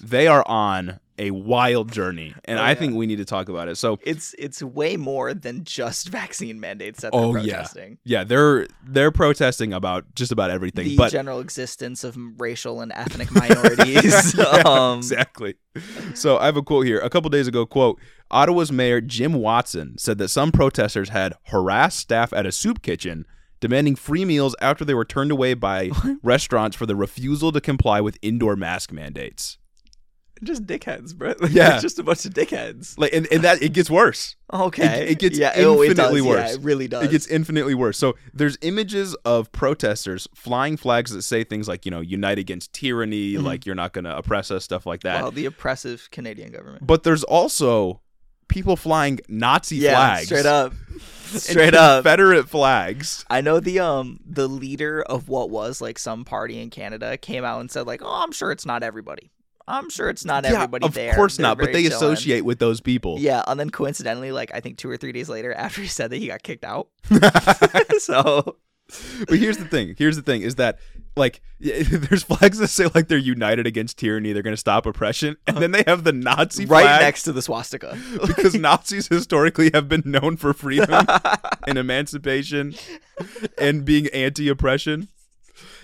they 0.00 0.26
are 0.26 0.42
on 0.46 1.00
a 1.20 1.32
wild 1.32 1.90
journey, 1.90 2.32
and 2.44 2.58
Oh, 2.58 2.62
I 2.62 2.68
yeah. 2.68 2.74
think 2.74 2.94
we 2.94 3.04
need 3.06 3.16
to 3.16 3.24
talk 3.24 3.48
about 3.48 3.66
it. 3.68 3.74
So 3.76 3.98
it's 4.04 4.34
it's 4.38 4.62
way 4.62 4.96
more 4.96 5.34
than 5.34 5.64
just 5.64 6.08
vaccine 6.20 6.60
mandates 6.60 7.00
that 7.02 7.10
they're 7.12 7.20
Oh, 7.20 7.36
yeah. 7.36 7.66
yeah, 8.04 8.22
they're 8.24 8.68
they're 8.86 9.10
protesting 9.10 9.72
about 9.72 10.04
just 10.14 10.30
about 10.32 10.50
everything. 10.50 10.84
The 10.88 10.96
but 10.96 11.10
general 11.12 11.40
existence 11.40 12.04
of 12.04 12.16
racial 12.38 12.80
and 12.80 12.92
ethnic 12.92 13.30
minorities. 13.32 14.34
Yeah, 14.38 14.62
um, 14.64 14.98
exactly. 14.98 15.54
So 16.14 16.38
I 16.38 16.46
have 16.46 16.56
a 16.56 16.62
quote 16.62 16.86
here. 16.86 17.00
A 17.00 17.10
couple 17.10 17.28
days 17.30 17.46
ago, 17.48 17.66
quote, 17.66 17.98
Ottawa's 18.30 18.70
mayor 18.72 19.00
Jim 19.00 19.32
Watson 19.34 19.96
said 19.98 20.18
that 20.18 20.28
some 20.28 20.52
protesters 20.52 21.08
had 21.08 21.34
harassed 21.48 21.98
staff 21.98 22.32
at 22.32 22.46
a 22.46 22.52
soup 22.52 22.82
kitchen 22.82 23.26
demanding 23.60 23.96
free 23.96 24.24
meals 24.24 24.54
after 24.60 24.84
they 24.84 24.94
were 24.94 25.04
turned 25.04 25.30
away 25.30 25.54
by 25.54 25.90
restaurants 26.22 26.76
for 26.76 26.86
the 26.86 26.96
refusal 26.96 27.52
to 27.52 27.60
comply 27.60 28.00
with 28.00 28.18
indoor 28.22 28.56
mask 28.56 28.92
mandates. 28.92 29.58
Just 30.40 30.66
dickheads, 30.66 31.16
bro. 31.16 31.34
Yeah. 31.50 31.72
It's 31.74 31.82
just 31.82 31.98
a 31.98 32.04
bunch 32.04 32.24
of 32.24 32.32
dickheads. 32.32 32.96
Like 32.96 33.12
and, 33.12 33.26
and 33.32 33.42
that 33.42 33.60
it 33.60 33.72
gets 33.72 33.90
worse. 33.90 34.36
Okay. 34.52 35.08
it 35.08 35.18
gets 35.18 35.36
yeah, 35.36 35.52
oh, 35.56 35.82
it 35.82 35.88
infinitely 35.90 36.20
does. 36.20 36.26
worse. 36.28 36.50
Yeah, 36.50 36.54
it 36.54 36.60
really 36.62 36.86
does. 36.86 37.04
It 37.04 37.10
gets 37.10 37.26
infinitely 37.26 37.74
worse. 37.74 37.98
So 37.98 38.14
there's 38.32 38.56
images 38.62 39.16
of 39.24 39.50
protesters 39.50 40.28
flying 40.36 40.76
flags 40.76 41.10
that 41.10 41.22
say 41.22 41.42
things 41.42 41.66
like, 41.66 41.84
you 41.84 41.90
know, 41.90 42.00
unite 42.00 42.38
against 42.38 42.72
tyranny, 42.72 43.32
Mhm. 43.32 43.42
like 43.42 43.66
you're 43.66 43.74
not 43.74 43.92
going 43.92 44.04
to 44.04 44.16
oppress 44.16 44.52
us, 44.52 44.62
stuff 44.62 44.86
like 44.86 45.00
that. 45.02 45.22
well, 45.22 45.32
the 45.32 45.44
oppressive 45.44 46.08
Canadian 46.12 46.52
government. 46.52 46.86
But 46.86 47.02
there's 47.02 47.24
also 47.24 48.00
people 48.48 48.76
flying 48.76 49.20
Nazi 49.28 49.76
yeah, 49.76 49.94
flags. 49.94 50.26
straight 50.26 50.46
up. 50.46 50.72
straight 51.26 51.74
up. 51.74 52.04
Confederate 52.04 52.48
flags. 52.48 53.24
I 53.30 53.40
know 53.40 53.60
the 53.60 53.80
um 53.80 54.20
the 54.26 54.48
leader 54.48 55.02
of 55.02 55.28
what 55.28 55.50
was 55.50 55.80
like 55.80 55.98
some 55.98 56.24
party 56.24 56.60
in 56.60 56.70
Canada 56.70 57.16
came 57.16 57.44
out 57.44 57.60
and 57.60 57.70
said 57.70 57.86
like, 57.86 58.02
"Oh, 58.02 58.22
I'm 58.22 58.32
sure 58.32 58.50
it's 58.50 58.66
not 58.66 58.82
everybody. 58.82 59.30
I'm 59.66 59.90
sure 59.90 60.08
it's 60.08 60.24
not 60.24 60.44
yeah, 60.44 60.54
everybody 60.54 60.86
of 60.86 60.94
there." 60.94 61.10
Of 61.10 61.16
course 61.16 61.36
They're 61.36 61.46
not, 61.46 61.58
but 61.58 61.72
they 61.72 61.84
chillin'." 61.84 61.96
associate 61.96 62.44
with 62.44 62.58
those 62.58 62.80
people. 62.80 63.18
Yeah, 63.18 63.42
and 63.46 63.60
then 63.60 63.70
coincidentally, 63.70 64.32
like 64.32 64.50
I 64.54 64.60
think 64.60 64.78
two 64.78 64.90
or 64.90 64.96
three 64.96 65.12
days 65.12 65.28
later, 65.28 65.52
after 65.52 65.82
he 65.82 65.88
said 65.88 66.10
that, 66.10 66.16
he 66.16 66.28
got 66.28 66.42
kicked 66.42 66.64
out. 66.64 66.88
so 67.98 68.56
but 69.28 69.38
here's 69.38 69.58
the 69.58 69.66
thing. 69.66 69.94
Here's 69.98 70.16
the 70.16 70.22
thing 70.22 70.42
is 70.42 70.54
that 70.56 70.78
like 71.18 71.40
there's 71.60 72.22
flags 72.22 72.58
that 72.58 72.68
say 72.68 72.86
like 72.94 73.08
they're 73.08 73.18
united 73.18 73.66
against 73.66 73.98
tyranny, 73.98 74.32
they're 74.32 74.42
going 74.42 74.54
to 74.56 74.60
stop 74.60 74.86
oppression, 74.86 75.36
and 75.46 75.58
then 75.58 75.72
they 75.72 75.82
have 75.86 76.04
the 76.04 76.12
Nazi 76.12 76.64
right 76.64 76.82
flag 76.82 77.02
next 77.02 77.24
to 77.24 77.32
the 77.32 77.42
swastika. 77.42 77.98
because 78.26 78.54
Nazis 78.54 79.08
historically 79.08 79.70
have 79.74 79.88
been 79.88 80.02
known 80.04 80.36
for 80.36 80.54
freedom 80.54 81.06
and 81.66 81.76
emancipation 81.78 82.74
and 83.58 83.84
being 83.84 84.06
anti-oppression. 84.08 85.08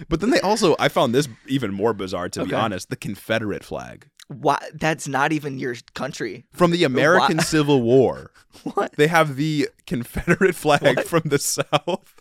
But 0.08 0.20
then 0.20 0.30
they 0.30 0.40
also 0.40 0.76
I 0.78 0.88
found 0.88 1.14
this 1.14 1.28
even 1.46 1.72
more 1.72 1.92
bizarre 1.92 2.28
to 2.30 2.44
be 2.44 2.54
honest, 2.54 2.90
the 2.90 2.96
Confederate 2.96 3.64
flag 3.64 4.08
Why? 4.28 4.58
That's 4.72 5.08
not 5.08 5.32
even 5.32 5.58
your 5.58 5.74
country. 5.94 6.46
from 6.52 6.70
the 6.70 6.84
American 6.84 7.40
Civil 7.40 7.82
War. 7.82 8.30
What? 8.62 8.94
They 8.96 9.08
have 9.08 9.34
the 9.34 9.68
Confederate 9.86 10.54
flag 10.54 10.96
What? 10.96 11.08
from 11.08 11.22
the 11.24 11.38
South. 11.40 12.20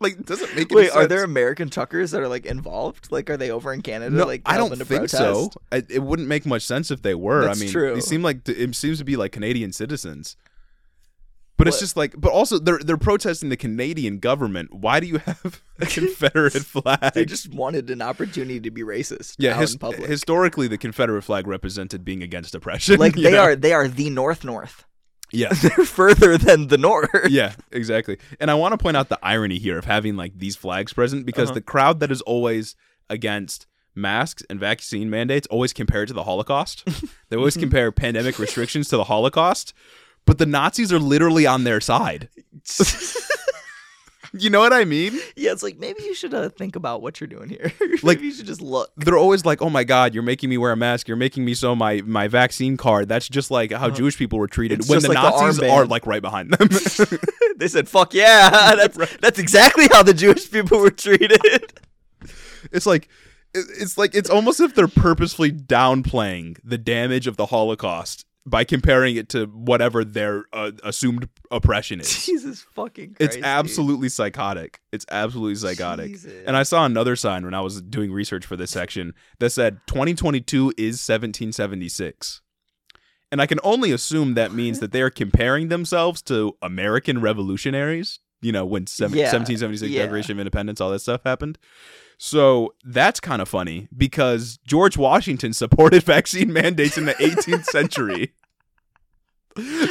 Like, 0.00 0.24
does 0.24 0.42
it 0.42 0.54
make 0.56 0.70
any 0.72 0.82
Wait, 0.82 0.90
are 0.90 1.06
there 1.06 1.24
American 1.24 1.70
truckers 1.70 2.10
that 2.10 2.20
are 2.20 2.28
like 2.28 2.46
involved? 2.46 3.10
Like, 3.10 3.30
are 3.30 3.36
they 3.36 3.50
over 3.50 3.72
in 3.72 3.82
Canada? 3.82 4.14
No, 4.14 4.26
like, 4.26 4.42
I 4.44 4.56
don't 4.56 4.74
think 4.76 4.88
protest? 4.88 5.12
so. 5.12 5.50
I, 5.72 5.82
it 5.88 6.02
wouldn't 6.02 6.28
make 6.28 6.44
much 6.46 6.62
sense 6.62 6.90
if 6.90 7.02
they 7.02 7.14
were. 7.14 7.42
That's 7.46 7.58
I 7.58 7.64
mean, 7.64 7.72
true. 7.72 7.94
they 7.94 8.00
seem 8.00 8.22
like 8.22 8.48
it 8.48 8.74
seems 8.74 8.98
to 8.98 9.04
be 9.04 9.16
like 9.16 9.32
Canadian 9.32 9.72
citizens. 9.72 10.36
But 11.56 11.68
it's 11.68 11.78
just 11.78 11.96
like, 11.96 12.14
but 12.20 12.32
also 12.32 12.58
they're 12.58 12.80
they're 12.80 12.96
protesting 12.96 13.48
the 13.48 13.56
Canadian 13.56 14.18
government. 14.18 14.74
Why 14.74 14.98
do 14.98 15.06
you 15.06 15.18
have 15.18 15.62
a 15.80 15.86
Confederate 15.86 16.52
flag? 16.64 17.14
They 17.14 17.24
just 17.24 17.54
wanted 17.54 17.88
an 17.90 18.02
opportunity 18.02 18.58
to 18.60 18.70
be 18.72 18.82
racist. 18.82 19.36
yeah, 19.38 19.56
his- 19.56 19.74
in 19.74 19.78
public. 19.78 20.08
historically, 20.10 20.66
the 20.66 20.76
Confederate 20.78 21.22
flag 21.22 21.46
represented 21.46 22.04
being 22.04 22.22
against 22.24 22.54
oppression. 22.56 22.98
like 22.98 23.14
they 23.14 23.30
know? 23.30 23.40
are 23.42 23.56
they 23.56 23.72
are 23.72 23.86
the 23.86 24.10
North 24.10 24.44
North. 24.44 24.84
Yeah, 25.34 25.52
They're 25.52 25.84
further 25.84 26.38
than 26.38 26.68
the 26.68 26.78
North. 26.78 27.10
yeah, 27.28 27.54
exactly. 27.70 28.18
And 28.40 28.50
I 28.50 28.54
want 28.54 28.72
to 28.72 28.78
point 28.78 28.96
out 28.96 29.08
the 29.08 29.18
irony 29.22 29.58
here 29.58 29.76
of 29.78 29.84
having 29.84 30.16
like 30.16 30.38
these 30.38 30.56
flags 30.56 30.92
present 30.92 31.26
because 31.26 31.48
Uh-huh. 31.50 31.54
the 31.54 31.60
crowd 31.62 32.00
that 32.00 32.10
is 32.10 32.20
always 32.22 32.76
against 33.10 33.66
masks 33.94 34.42
and 34.48 34.58
vaccine 34.58 35.08
mandates 35.10 35.46
always 35.48 35.72
compare 35.72 36.02
it 36.04 36.06
to 36.06 36.12
the 36.14 36.24
Holocaust. 36.24 36.84
they 37.28 37.36
always 37.36 37.56
compare 37.56 37.92
pandemic 37.92 38.38
restrictions 38.38 38.88
to 38.88 38.96
the 38.96 39.04
Holocaust, 39.04 39.72
but 40.24 40.38
the 40.38 40.46
Nazis 40.46 40.92
are 40.92 40.98
literally 40.98 41.46
on 41.46 41.64
their 41.64 41.80
side. 41.80 42.28
You 44.36 44.50
know 44.50 44.58
what 44.58 44.72
I 44.72 44.84
mean? 44.84 45.12
yeah, 45.36 45.52
it's 45.52 45.62
like 45.62 45.78
maybe 45.78 46.02
you 46.02 46.12
should 46.14 46.34
uh, 46.34 46.48
think 46.48 46.74
about 46.74 47.02
what 47.02 47.20
you're 47.20 47.28
doing 47.28 47.48
here. 47.48 47.72
Like- 48.02 48.20
you 48.20 48.32
should 48.32 48.46
just 48.46 48.60
look. 48.60 48.90
They're 48.96 49.16
always 49.16 49.44
like, 49.44 49.62
"Oh 49.62 49.70
my 49.70 49.84
God, 49.84 50.12
you're 50.12 50.22
making 50.24 50.50
me 50.50 50.58
wear 50.58 50.72
a 50.72 50.76
mask. 50.76 51.06
You're 51.06 51.16
making 51.16 51.44
me 51.44 51.54
show 51.54 51.74
my 51.76 52.02
my 52.04 52.26
vaccine 52.28 52.76
card." 52.76 53.08
That's 53.08 53.28
just 53.28 53.50
like 53.50 53.70
how 53.70 53.86
Uh-huh. 53.86 53.90
Jewish 53.96 54.18
people 54.18 54.38
were 54.38 54.48
treated 54.48 54.88
when 54.88 55.00
the 55.00 55.08
like 55.08 55.14
Nazis 55.22 55.60
armband. 55.60 55.72
are 55.72 55.86
like 55.86 56.04
right 56.06 56.20
behind 56.22 56.52
them. 56.52 56.68
they 57.58 57.68
said, 57.68 57.88
"Fuck 57.88 58.12
yeah!" 58.12 58.74
That's 58.74 59.16
that's 59.18 59.38
exactly 59.38 59.86
how 59.90 60.02
the 60.02 60.14
Jewish 60.14 60.50
people 60.50 60.80
were 60.80 60.90
treated. 60.90 61.40
It's 62.72 62.86
like 62.86 63.08
it's 63.54 63.96
like 63.96 64.14
it's 64.14 64.28
almost 64.30 64.58
if 64.60 64.74
they're 64.74 64.88
purposefully 64.88 65.52
downplaying 65.52 66.58
the 66.64 66.78
damage 66.78 67.26
of 67.26 67.36
the 67.36 67.46
Holocaust 67.46 68.26
by 68.46 68.64
comparing 68.64 69.16
it 69.16 69.28
to 69.30 69.46
whatever 69.46 70.04
their 70.04 70.44
uh, 70.52 70.72
assumed 70.82 71.28
oppression 71.50 72.00
is. 72.00 72.24
Jesus 72.26 72.62
fucking 72.74 73.14
Christ! 73.14 73.20
It's 73.20 73.36
dude. 73.36 73.44
absolutely 73.44 74.08
psychotic. 74.08 74.80
It's 74.92 75.06
absolutely 75.10 75.56
psychotic. 75.56 76.10
Jesus. 76.10 76.32
And 76.46 76.56
I 76.56 76.62
saw 76.62 76.84
another 76.84 77.16
sign 77.16 77.44
when 77.44 77.54
I 77.54 77.60
was 77.60 77.80
doing 77.80 78.12
research 78.12 78.44
for 78.44 78.56
this 78.56 78.70
section 78.70 79.14
that 79.38 79.50
said 79.50 79.80
2022 79.86 80.74
is 80.76 81.00
1776. 81.00 82.42
And 83.32 83.40
I 83.42 83.46
can 83.46 83.58
only 83.64 83.90
assume 83.90 84.34
that 84.34 84.52
means 84.52 84.78
that 84.78 84.92
they 84.92 85.02
are 85.02 85.10
comparing 85.10 85.68
themselves 85.68 86.22
to 86.22 86.56
American 86.62 87.20
revolutionaries, 87.20 88.20
you 88.42 88.52
know, 88.52 88.64
when 88.64 88.86
seven, 88.86 89.18
Yeah, 89.18 89.24
1776 89.24 89.90
yeah. 89.90 90.02
Declaration 90.02 90.32
of 90.32 90.38
Independence, 90.40 90.80
all 90.80 90.90
that 90.90 91.00
stuff 91.00 91.22
happened. 91.24 91.58
So 92.18 92.74
that's 92.84 93.20
kind 93.20 93.42
of 93.42 93.48
funny 93.48 93.88
because 93.96 94.58
George 94.66 94.96
Washington 94.96 95.52
supported 95.52 96.02
vaccine 96.04 96.52
mandates 96.52 96.96
in 96.96 97.04
the 97.06 97.14
18th 97.14 97.64
century. 97.66 98.32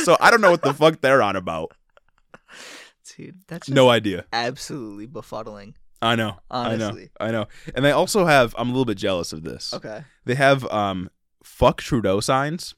So 0.03 0.17
I 0.19 0.29
don't 0.31 0.41
know 0.41 0.51
what 0.51 0.61
the 0.61 0.73
fuck 0.73 0.99
they're 1.01 1.21
on 1.21 1.35
about. 1.35 1.71
dude, 3.15 3.35
that's 3.47 3.67
just 3.67 3.75
No 3.75 3.89
idea. 3.89 4.25
absolutely 4.33 5.07
befuddling. 5.07 5.75
I 6.01 6.15
know. 6.15 6.37
Honestly. 6.51 7.11
I 7.19 7.27
know. 7.27 7.29
I 7.29 7.31
know. 7.43 7.47
And 7.75 7.85
they 7.85 7.91
also 7.91 8.25
have 8.25 8.53
I'm 8.57 8.67
a 8.67 8.71
little 8.71 8.85
bit 8.85 8.97
jealous 8.97 9.31
of 9.31 9.43
this. 9.43 9.73
Okay, 9.73 10.03
They 10.25 10.35
have 10.35 10.65
um 10.65 11.09
fuck 11.43 11.81
Trudeau 11.81 12.19
signs. 12.19 12.75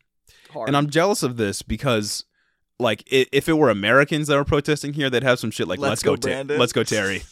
hard. 0.52 0.68
And 0.70 0.78
I'm 0.78 0.90
jealous 0.90 1.24
of 1.24 1.38
this 1.38 1.62
because 1.64 2.26
like 2.80 3.04
if 3.12 3.48
it 3.50 3.54
were 3.54 3.70
Americans 3.70 4.28
that 4.28 4.36
were 4.36 4.44
protesting 4.46 4.94
here, 4.94 5.10
they'd 5.10 5.24
have 5.24 5.40
some 5.40 5.50
shit 5.50 5.68
like 5.68 5.80
let's, 5.80 5.90
Let's 5.90 6.04
go, 6.04 6.16
go, 6.18 6.44
Ter- 6.44 6.58
let's 6.58 6.74
go 6.74 6.84
Terry 6.84 7.24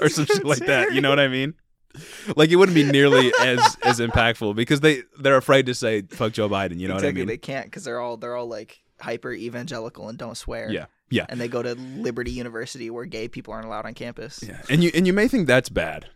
or 0.00 0.08
some 0.08 0.24
shit 0.26 0.44
like 0.46 0.60
that. 0.66 0.94
You 0.94 1.00
know 1.02 1.10
what 1.10 1.20
I 1.20 1.28
mean? 1.28 1.54
Like 2.36 2.50
it 2.50 2.56
wouldn't 2.56 2.74
be 2.74 2.84
nearly 2.84 3.32
as 3.40 3.76
as 3.82 3.98
impactful 4.00 4.54
because 4.56 4.80
they 4.80 5.02
they're 5.18 5.36
afraid 5.36 5.66
to 5.66 5.74
say 5.74 6.02
fuck 6.02 6.32
Joe 6.32 6.48
Biden, 6.48 6.78
you 6.78 6.88
know 6.88 6.94
exactly, 6.94 7.08
what 7.08 7.10
I 7.10 7.12
mean? 7.12 7.26
they 7.26 7.36
can't 7.36 7.66
because 7.66 7.84
they're 7.84 8.00
all 8.00 8.16
they're 8.16 8.36
all 8.36 8.48
like 8.48 8.80
hyper 9.00 9.32
evangelical 9.32 10.08
and 10.08 10.16
don't 10.18 10.36
swear. 10.36 10.70
Yeah. 10.70 10.86
Yeah. 11.10 11.26
and 11.28 11.38
they 11.38 11.48
go 11.48 11.62
to 11.62 11.74
Liberty 11.74 12.30
University 12.30 12.88
where 12.88 13.04
gay 13.04 13.28
people 13.28 13.52
aren't 13.52 13.66
allowed 13.66 13.84
on 13.84 13.92
campus. 13.92 14.42
Yeah. 14.42 14.62
And 14.70 14.82
you 14.82 14.90
and 14.94 15.06
you 15.06 15.12
may 15.12 15.28
think 15.28 15.46
that's 15.46 15.68
bad, 15.68 16.06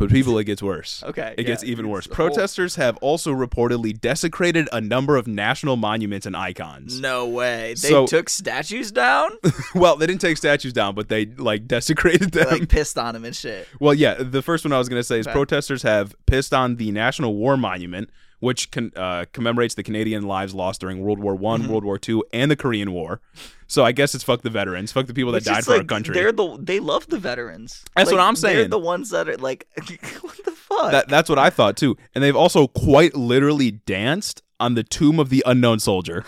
but 0.00 0.10
people 0.10 0.36
it 0.38 0.44
gets 0.44 0.60
worse. 0.62 1.04
Okay, 1.06 1.34
It 1.38 1.44
gets 1.44 1.62
even 1.62 1.88
worse. 1.88 2.06
the 2.08 2.14
whole- 2.16 2.26
Protesters 2.26 2.74
have 2.74 2.96
also 2.96 3.32
reportedly 3.32 3.98
desecrated 4.00 4.68
a 4.72 4.80
number 4.80 5.16
of 5.16 5.28
national 5.28 5.76
monuments 5.76 6.26
and 6.26 6.34
icons. 6.36 6.98
No 7.00 7.28
way. 7.28 7.74
They 7.80 7.88
So- 7.90 8.06
took 8.06 8.28
statues 8.28 8.90
down. 8.90 9.30
Well, 9.74 9.96
they 9.96 10.06
didn't 10.06 10.20
take 10.20 10.36
statues 10.36 10.72
down, 10.72 10.94
but 10.96 11.08
they 11.08 11.26
like 11.26 11.68
desecrated 11.68 12.32
them. 12.32 12.48
like 12.48 12.68
pissed 12.68 12.98
on 12.98 13.14
them 13.14 13.24
and 13.24 13.36
shit. 13.36 13.68
well, 13.78 13.94
yeah, 13.94 14.14
the 14.18 14.42
first 14.42 14.64
one 14.64 14.72
I 14.72 14.78
was 14.78 14.88
going 14.88 14.98
to 14.98 15.04
say 15.04 15.20
is 15.20 15.26
Okay. 15.28 15.32
protesters 15.34 15.82
have 15.84 16.14
pissed 16.26 16.52
on 16.52 16.76
the 16.76 16.90
National 16.90 17.34
War 17.34 17.56
Monument, 17.56 18.10
which 18.40 18.70
con- 18.70 18.92
uh, 18.96 19.24
commemorates 19.32 19.74
the 19.74 19.82
Canadian 19.82 20.24
lives 20.24 20.54
lost 20.54 20.80
during 20.80 21.00
World 21.00 21.18
War 21.18 21.34
One, 21.34 21.62
Mhm. 21.62 21.68
World 21.68 21.84
War 21.84 21.98
Two, 21.98 22.24
and 22.32 22.50
the 22.50 22.56
Korean 22.56 22.92
War. 22.92 23.20
So 23.66 23.84
I 23.84 23.92
guess 23.92 24.14
it's 24.14 24.24
fuck 24.24 24.42
the 24.42 24.50
veterans, 24.50 24.90
fuck 24.90 25.06
the 25.06 25.14
people 25.14 25.30
that 25.32 25.44
died 25.44 25.64
for 25.64 25.76
our 25.76 25.84
country. 25.84 26.12
They're 26.14 26.32
the 26.32 26.58
they 26.60 26.80
love 26.80 27.06
the 27.08 27.18
veterans. 27.18 27.84
That's 27.94 28.10
what 28.10 28.18
I'm 28.20 28.34
saying. 28.36 28.56
They're 28.56 28.68
the 28.68 28.78
ones 28.80 29.10
that 29.10 29.28
are 29.28 29.36
like, 29.36 29.66
what 29.76 30.36
the 30.44 30.50
fuck? 30.50 30.78
fuck? 30.80 30.90
That 30.92 31.08
that's 31.08 31.28
what 31.28 31.38
I 31.38 31.50
thought 31.50 31.76
too. 31.76 31.96
And 32.14 32.24
they've 32.24 32.34
also 32.34 32.66
quite 32.66 33.14
literally 33.14 33.70
danced 33.70 34.42
on 34.58 34.74
the 34.74 34.82
tomb 34.82 35.20
of 35.20 35.28
the 35.28 35.42
unknown 35.46 35.78
soldier. 35.78 36.24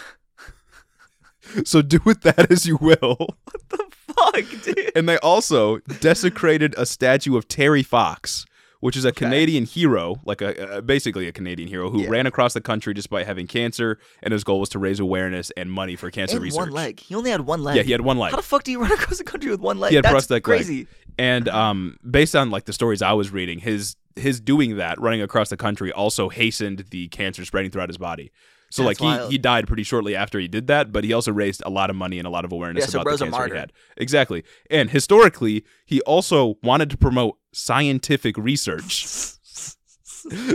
so 1.65 1.83
do 1.83 1.99
with 2.05 2.23
that 2.23 2.51
as 2.51 2.67
you 2.67 2.77
will. 2.77 3.17
What 3.19 3.69
the 3.69 3.85
fuck, 4.15 4.63
dude? 4.63 4.93
And 4.95 5.09
they 5.09 5.19
also 5.19 5.79
desecrated 6.01 6.75
a 6.79 6.87
statue 6.87 7.37
of 7.37 7.49
Terry 7.49 7.83
Fox, 7.83 8.47
which 8.83 8.97
is 8.97 9.05
a 9.05 9.13
Canadian 9.13 9.65
hero, 9.65 10.21
like 10.25 10.41
a, 10.43 10.79
a 10.79 10.83
basically 10.83 11.29
a 11.29 11.33
Canadian 11.33 11.69
hero 11.69 11.89
who 11.89 12.03
Yeah. 12.03 12.09
ran 12.09 12.27
across 12.27 12.53
the 12.53 12.61
country 12.61 12.93
despite 12.93 13.27
having 13.27 13.47
cancer, 13.47 13.97
and 14.25 14.33
his 14.33 14.43
goal 14.43 14.59
was 14.59 14.69
to 14.71 14.81
raise 14.81 14.99
awareness 14.99 15.53
and 15.57 15.71
money 15.71 15.95
for 15.95 16.11
cancer 16.11 16.37
And 16.39 16.43
research. 16.43 16.59
one 16.59 16.71
leg. 16.73 16.99
He 16.99 17.15
only 17.15 17.31
had 17.31 17.43
one 17.43 17.63
leg. 17.63 17.77
Yeah, 17.77 17.83
he 17.85 17.93
had 17.93 18.01
one 18.01 18.19
leg. 18.19 18.33
How 18.33 18.39
the 18.39 18.43
fuck 18.43 18.65
do 18.65 18.73
you 18.73 18.81
run 18.83 18.91
across 18.91 19.19
the 19.19 19.25
country 19.25 19.51
with 19.53 19.61
one 19.61 19.79
leg? 19.79 19.91
He 19.91 19.95
had 19.97 20.05
That's 20.05 20.13
prosthetic 20.13 20.49
leg. 20.49 20.59
crazy. 20.59 20.89
And 21.17 21.49
um, 21.49 21.97
based 22.09 22.35
on 22.35 22.51
like 22.51 22.65
the 22.65 22.73
stories 22.73 23.03
I 23.03 23.13
was 23.13 23.31
reading, 23.31 23.61
his 23.61 23.95
his 24.17 24.41
doing 24.41 24.77
that, 24.79 25.01
running 25.01 25.23
across 25.23 25.49
the 25.49 25.57
country, 25.57 25.93
also 25.93 26.29
hastened 26.29 26.87
the 26.91 27.07
cancer 27.09 27.45
spreading 27.45 27.71
throughout 27.71 27.89
his 27.89 27.99
body. 27.99 28.33
So 28.73 28.85
That's 28.85 29.01
like 29.01 29.07
he, 29.07 29.19
wild. 29.19 29.31
he 29.33 29.37
died 29.37 29.67
pretty 29.67 29.83
shortly 29.83 30.17
after 30.17 30.41
he 30.41 30.49
did 30.49 30.67
that, 30.69 30.93
but 30.93 31.05
he 31.05 31.13
also 31.13 31.31
raised 31.31 31.63
a 31.67 31.69
lot 31.69 31.91
of 31.91 31.97
money 31.97 32.19
and 32.19 32.27
a 32.27 32.31
lot 32.31 32.47
of 32.47 32.53
awareness 32.53 32.85
Yeah, 32.85 32.87
so 32.89 32.99
about 33.01 33.05
bro's 33.05 33.19
the 33.19 33.27
cancer 33.27 33.53
he 33.53 33.61
had. 33.61 33.73
Exactly. 33.99 34.45
And 34.71 34.89
historically, 34.89 35.63
he 35.85 36.01
also 36.03 36.57
wanted 36.63 36.89
to 36.89 36.97
promote 36.97 37.37
scientific 37.53 38.39
research. 38.39 39.05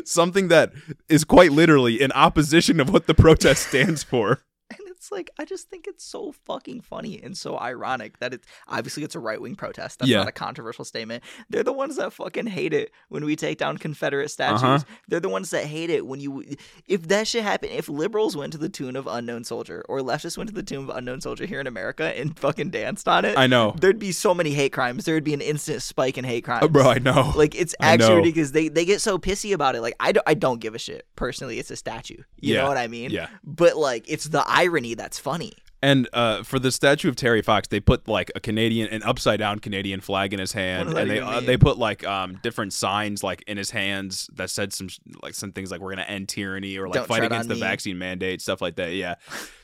Something 0.03 0.47
that 0.47 0.71
is 1.09 1.23
quite 1.25 1.51
literally 1.51 2.01
in 2.01 2.11
opposition 2.13 2.79
of 2.79 2.91
what 2.91 3.05
the 3.05 3.13
protest 3.13 3.67
stands 3.67 4.01
for. 4.01 4.41
It's 5.07 5.11
like 5.13 5.29
I 5.39 5.45
just 5.45 5.69
think 5.69 5.87
it's 5.87 6.03
so 6.03 6.33
fucking 6.33 6.81
funny 6.81 7.21
and 7.23 7.37
so 7.37 7.57
ironic 7.57 8.19
that 8.19 8.33
it's 8.33 8.45
obviously 8.67 9.03
it's 9.03 9.15
a 9.15 9.19
right 9.21 9.39
wing 9.39 9.55
protest. 9.55 9.99
That's 9.99 10.09
Yeah. 10.11 10.17
not 10.17 10.27
a 10.27 10.31
controversial 10.33 10.83
statement. 10.83 11.23
They're 11.49 11.63
the 11.63 11.71
ones 11.71 11.95
that 11.95 12.11
fucking 12.11 12.47
hate 12.47 12.73
it 12.73 12.91
when 13.07 13.23
we 13.23 13.37
take 13.37 13.57
down 13.57 13.77
Confederate 13.77 14.29
statues. 14.29 14.63
Uh-huh. 14.63 14.79
They're 15.07 15.21
the 15.21 15.29
ones 15.29 15.49
that 15.51 15.63
hate 15.65 15.89
it 15.89 16.05
when 16.05 16.19
you 16.19 16.43
if 16.87 17.07
that 17.07 17.25
shit 17.27 17.43
happened, 17.43 17.71
if 17.71 17.87
liberals 17.87 18.35
went 18.35 18.51
to 18.51 18.57
the 18.57 18.67
tomb 18.67 18.97
of 18.97 19.07
Unknown 19.07 19.45
Soldier 19.45 19.85
or 19.87 20.01
leftists 20.01 20.37
went 20.37 20.49
to 20.49 20.53
the 20.55 20.61
tomb 20.63 20.89
of 20.89 20.97
Unknown 20.97 21.21
Soldier 21.21 21.45
here 21.45 21.61
in 21.61 21.67
America 21.67 22.03
and 22.19 22.37
fucking 22.37 22.71
danced 22.71 23.07
on 23.07 23.23
it, 23.23 23.37
I 23.37 23.47
know. 23.47 23.75
there'd 23.79 23.99
be 23.99 24.11
so 24.11 24.33
many 24.33 24.51
hate 24.51 24.73
crimes. 24.73 25.05
There 25.05 25.15
would 25.15 25.23
be 25.23 25.33
an 25.33 25.41
instant 25.41 25.81
spike 25.83 26.17
in 26.17 26.25
hate 26.25 26.43
crimes. 26.43 26.63
Uh, 26.63 26.67
Bro, 26.67 26.89
I 26.89 26.97
know. 26.99 27.31
Like 27.33 27.55
it's 27.55 27.75
actually 27.79 28.23
because. 28.23 28.51
They 28.51 28.67
they 28.67 28.83
get 28.83 28.99
so 29.01 29.17
pissy 29.17 29.53
about 29.53 29.75
it. 29.75 29.81
Like 29.81 29.95
I 30.01 30.11
don't 30.11 30.23
I 30.27 30.33
don't 30.33 30.59
give 30.59 30.75
a 30.75 30.79
shit 30.79 31.05
personally. 31.15 31.59
It's 31.59 31.71
a 31.71 31.75
statue. 31.77 32.17
You 32.39 32.55
Yeah. 32.55 32.61
know 32.63 32.67
what 32.67 32.77
I 32.77 32.87
mean? 32.87 33.11
Yeah. 33.11 33.27
But 33.45 33.77
like 33.77 34.05
it's 34.09 34.25
the 34.25 34.43
irony 34.47 34.95
that's 34.97 35.19
funny. 35.19 35.53
And 35.81 36.09
uh, 36.11 36.41
for 36.41 36.57
the 36.57 36.71
statue 36.71 37.07
of 37.07 37.15
Terry 37.15 37.43
Fox, 37.43 37.67
they 37.67 37.79
put 37.79 38.07
like 38.07 38.31
a 38.33 38.39
Canadian, 38.39 38.89
an 38.89 39.03
upside 39.03 39.37
down 39.39 39.59
Canadian 39.59 40.01
flag 40.01 40.33
in 40.33 40.39
his 40.39 40.51
hand, 40.51 40.89
What 40.89 40.95
does 40.95 40.95
that 40.95 41.01
and 41.01 41.11
they 41.11 41.19
uh, 41.19 41.39
they 41.39 41.55
put 41.55 41.77
like 41.77 42.03
um 42.05 42.39
different 42.41 42.73
signs 42.73 43.23
like 43.23 43.43
in 43.45 43.57
his 43.57 43.69
hands 43.69 44.27
that 44.33 44.49
said 44.49 44.73
some 44.73 44.89
like 45.21 45.35
some 45.35 45.51
things 45.51 45.69
like 45.69 45.79
we're 45.79 45.91
gonna 45.91 46.01
end 46.01 46.29
tyranny 46.29 46.77
or 46.77 46.87
like 46.87 46.95
Don't 46.95 47.07
fight 47.07 47.23
against 47.23 47.47
the 47.47 47.53
me. 47.55 47.61
vaccine 47.61 47.97
mandate, 47.99 48.41
stuff 48.41 48.59
like 48.59 48.75
that. 48.77 48.93
Yeah, 48.93 49.15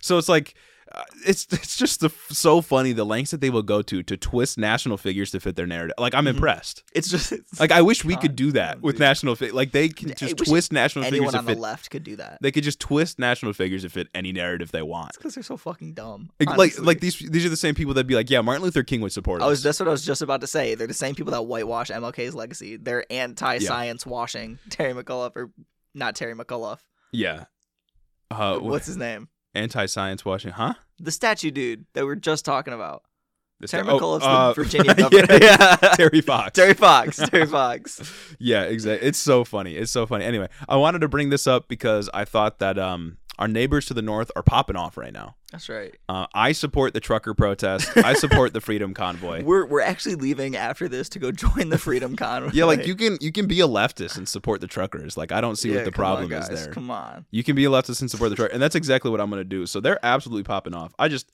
so 0.01 0.17
it's 0.17 0.29
like. 0.29 0.53
Uh, 0.96 1.02
it's 1.26 1.48
it's 1.52 1.76
just 1.76 2.02
the, 2.02 2.10
so 2.30 2.62
funny 2.62 2.94
the 2.94 3.04
lengths 3.04 3.32
that 3.32 3.41
they 3.41 3.50
will 3.50 3.64
go 3.64 3.82
to 3.82 4.04
to 4.04 4.16
twist 4.16 4.60
national 4.60 4.96
figures 4.96 5.32
to 5.32 5.39
fit 5.39 5.56
their 5.56 5.66
narrative. 5.66 5.96
Like 5.98 6.14
I'm 6.14 6.26
Mhm. 6.26 6.36
impressed. 6.36 6.84
It's 6.94 7.10
just 7.10 7.32
it's, 7.32 7.60
Like 7.60 7.72
I 7.72 7.82
wish 7.82 8.06
we 8.06 8.16
could 8.16 8.36
do 8.36 8.52
that 8.52 8.80
with 8.82 8.96
dude. 8.96 9.00
national 9.00 9.36
fi- 9.36 9.50
like 9.50 9.72
they 9.72 9.89
can 9.89 10.14
just 10.14 10.38
twist 10.38 10.72
national 10.72 11.06
figures 11.06 11.18
anyone 11.20 11.36
on 11.36 11.46
the 11.46 11.54
fit. 11.54 11.60
left 11.60 11.89
could 11.89 12.04
do 12.04 12.16
that. 12.18 12.38
They 12.41 12.52
could 12.52 12.64
just 12.64 12.80
twist 12.80 13.18
national 13.18 13.54
figures 13.54 13.82
to 13.82 13.89
fit 13.89 14.08
any 14.14 14.32
narrative 14.32 14.70
they 14.72 14.84
want. 14.84 15.10
It's 15.10 15.18
because 15.18 15.34
they're 15.34 15.44
so 15.44 15.58
fucking 15.58 15.94
dumb. 15.96 16.30
Like 16.39 16.58
like, 16.58 16.80
like 16.80 17.00
these 17.00 17.18
these 17.18 17.44
are 17.44 17.50
the 17.50 17.58
same 17.58 17.74
people 17.74 17.96
that'd 17.96 18.06
be 18.06 18.14
like, 18.16 18.30
yeah, 18.30 18.41
Martin 18.41 18.64
Luther 18.64 18.84
King 18.84 19.02
would 19.02 19.12
support 19.12 19.41
I 19.41 19.46
us. 19.46 19.50
was 19.50 19.64
that's 19.64 19.80
what 19.80 19.88
I 19.88 19.91
was 19.91 20.06
just 20.06 20.22
about 20.22 20.41
to 20.41 20.48
say. 20.48 20.76
They're 20.76 20.86
the 20.86 20.94
same 20.94 21.16
people 21.16 21.32
that 21.32 21.41
whitewash 21.41 21.89
MLK's 21.89 22.36
legacy. 22.36 22.78
They're 22.78 23.04
anti-science 23.12 24.06
washing 24.06 24.60
Terry 24.70 24.94
McAuliffe 24.94 25.36
or 25.36 25.52
not 25.96 26.16
Terry 26.16 26.36
McAuliffe. 26.36 26.80
Yeah. 27.12 27.46
Uh, 28.30 28.60
What's 28.60 28.86
his 28.88 28.98
name? 28.98 29.28
Anti-science 29.56 30.26
washing? 30.26 30.51
Huh? 30.51 30.74
The 30.99 31.12
statue 31.12 31.51
dude 31.51 31.86
that 31.93 32.06
we 32.06 32.12
are 32.12 32.16
just 32.16 32.45
talking 32.45 32.74
about. 32.74 33.04
This 33.60 33.72
Terry 33.72 33.86
guy- 33.86 33.91
oh, 33.93 33.99
McAuliffe's 33.99 34.26
uh, 34.26 34.54
the 34.54 34.64
Virginia 34.64 34.95
yeah, 35.12 35.38
yeah. 35.82 35.93
Terry 35.95 36.22
Fox. 36.22 36.51
Terry 36.54 36.74
Fox. 36.74 37.18
Terry 37.18 37.45
Fox. 37.45 38.36
Yeah, 38.38 38.64
exactly. 38.64 39.08
It's 39.08 39.20
so 39.20 39.45
funny. 39.45 39.76
It's 39.78 39.91
so 39.91 40.06
funny. 40.06 40.26
Anyway, 40.26 40.49
I 40.68 40.76
wanted 40.76 40.99
to 40.99 41.08
bring 41.08 41.30
this 41.30 41.47
up 41.47 41.70
because 41.70 42.10
I 42.14 42.26
thought 42.26 42.60
that 42.60 42.78
um 42.78 43.18
our 43.39 43.47
neighbors 43.47 43.86
to 43.88 43.93
the 43.93 44.01
north 44.01 44.31
are 44.36 44.43
popping 44.43 44.75
off 44.75 44.95
right 44.97 45.11
now. 45.13 45.36
That's 45.51 45.67
right. 45.69 45.95
Uh, 46.07 46.27
I 46.34 46.51
support 46.51 46.93
the 46.93 46.99
trucker 46.99 47.34
protest. 47.34 47.95
I 47.97 48.13
support 48.15 48.53
the 48.53 48.61
freedom 48.61 48.93
convoy. 48.93 49.43
We're 49.43 49.65
we're 49.65 49.81
actually 49.81 50.15
leaving 50.15 50.55
after 50.55 50.88
this 50.88 51.09
to 51.09 51.19
go 51.19 51.31
join 51.43 51.69
the 51.69 51.77
Freedom 51.77 52.15
Convoy. 52.15 52.51
Yeah, 52.53 52.65
like 52.65 52.86
you 52.88 52.95
can 52.95 53.17
you 53.21 53.31
can 53.31 53.47
be 53.47 53.59
a 53.59 53.67
leftist 53.67 54.17
and 54.17 54.27
support 54.27 54.61
the 54.61 54.67
truckers. 54.67 55.17
Like 55.17 55.31
I 55.31 55.41
don't 55.41 55.55
see 55.57 55.69
Yeah, 55.69 55.77
what 55.77 55.86
the 55.86 55.91
come 55.91 56.05
on, 56.05 56.15
problem 56.27 56.34
is 56.41 56.49
there. 56.49 56.73
Come 56.73 56.89
on. 56.91 57.25
You 57.31 57.43
can 57.43 57.55
be 57.55 57.65
a 57.65 57.69
leftist 57.69 58.01
and 58.01 58.09
support 58.09 58.29
the 58.29 58.36
truck, 58.36 58.51
and 58.53 58.61
that's 58.61 58.75
exactly 58.75 59.09
what 59.11 59.19
I'm 59.21 59.29
going 59.29 59.39
to 59.41 59.43
do. 59.43 59.65
So 59.65 59.79
they're 59.79 60.03
absolutely 60.03 60.43
popping 60.43 60.73
off. 60.73 60.93
I 60.97 61.07
just, 61.07 61.31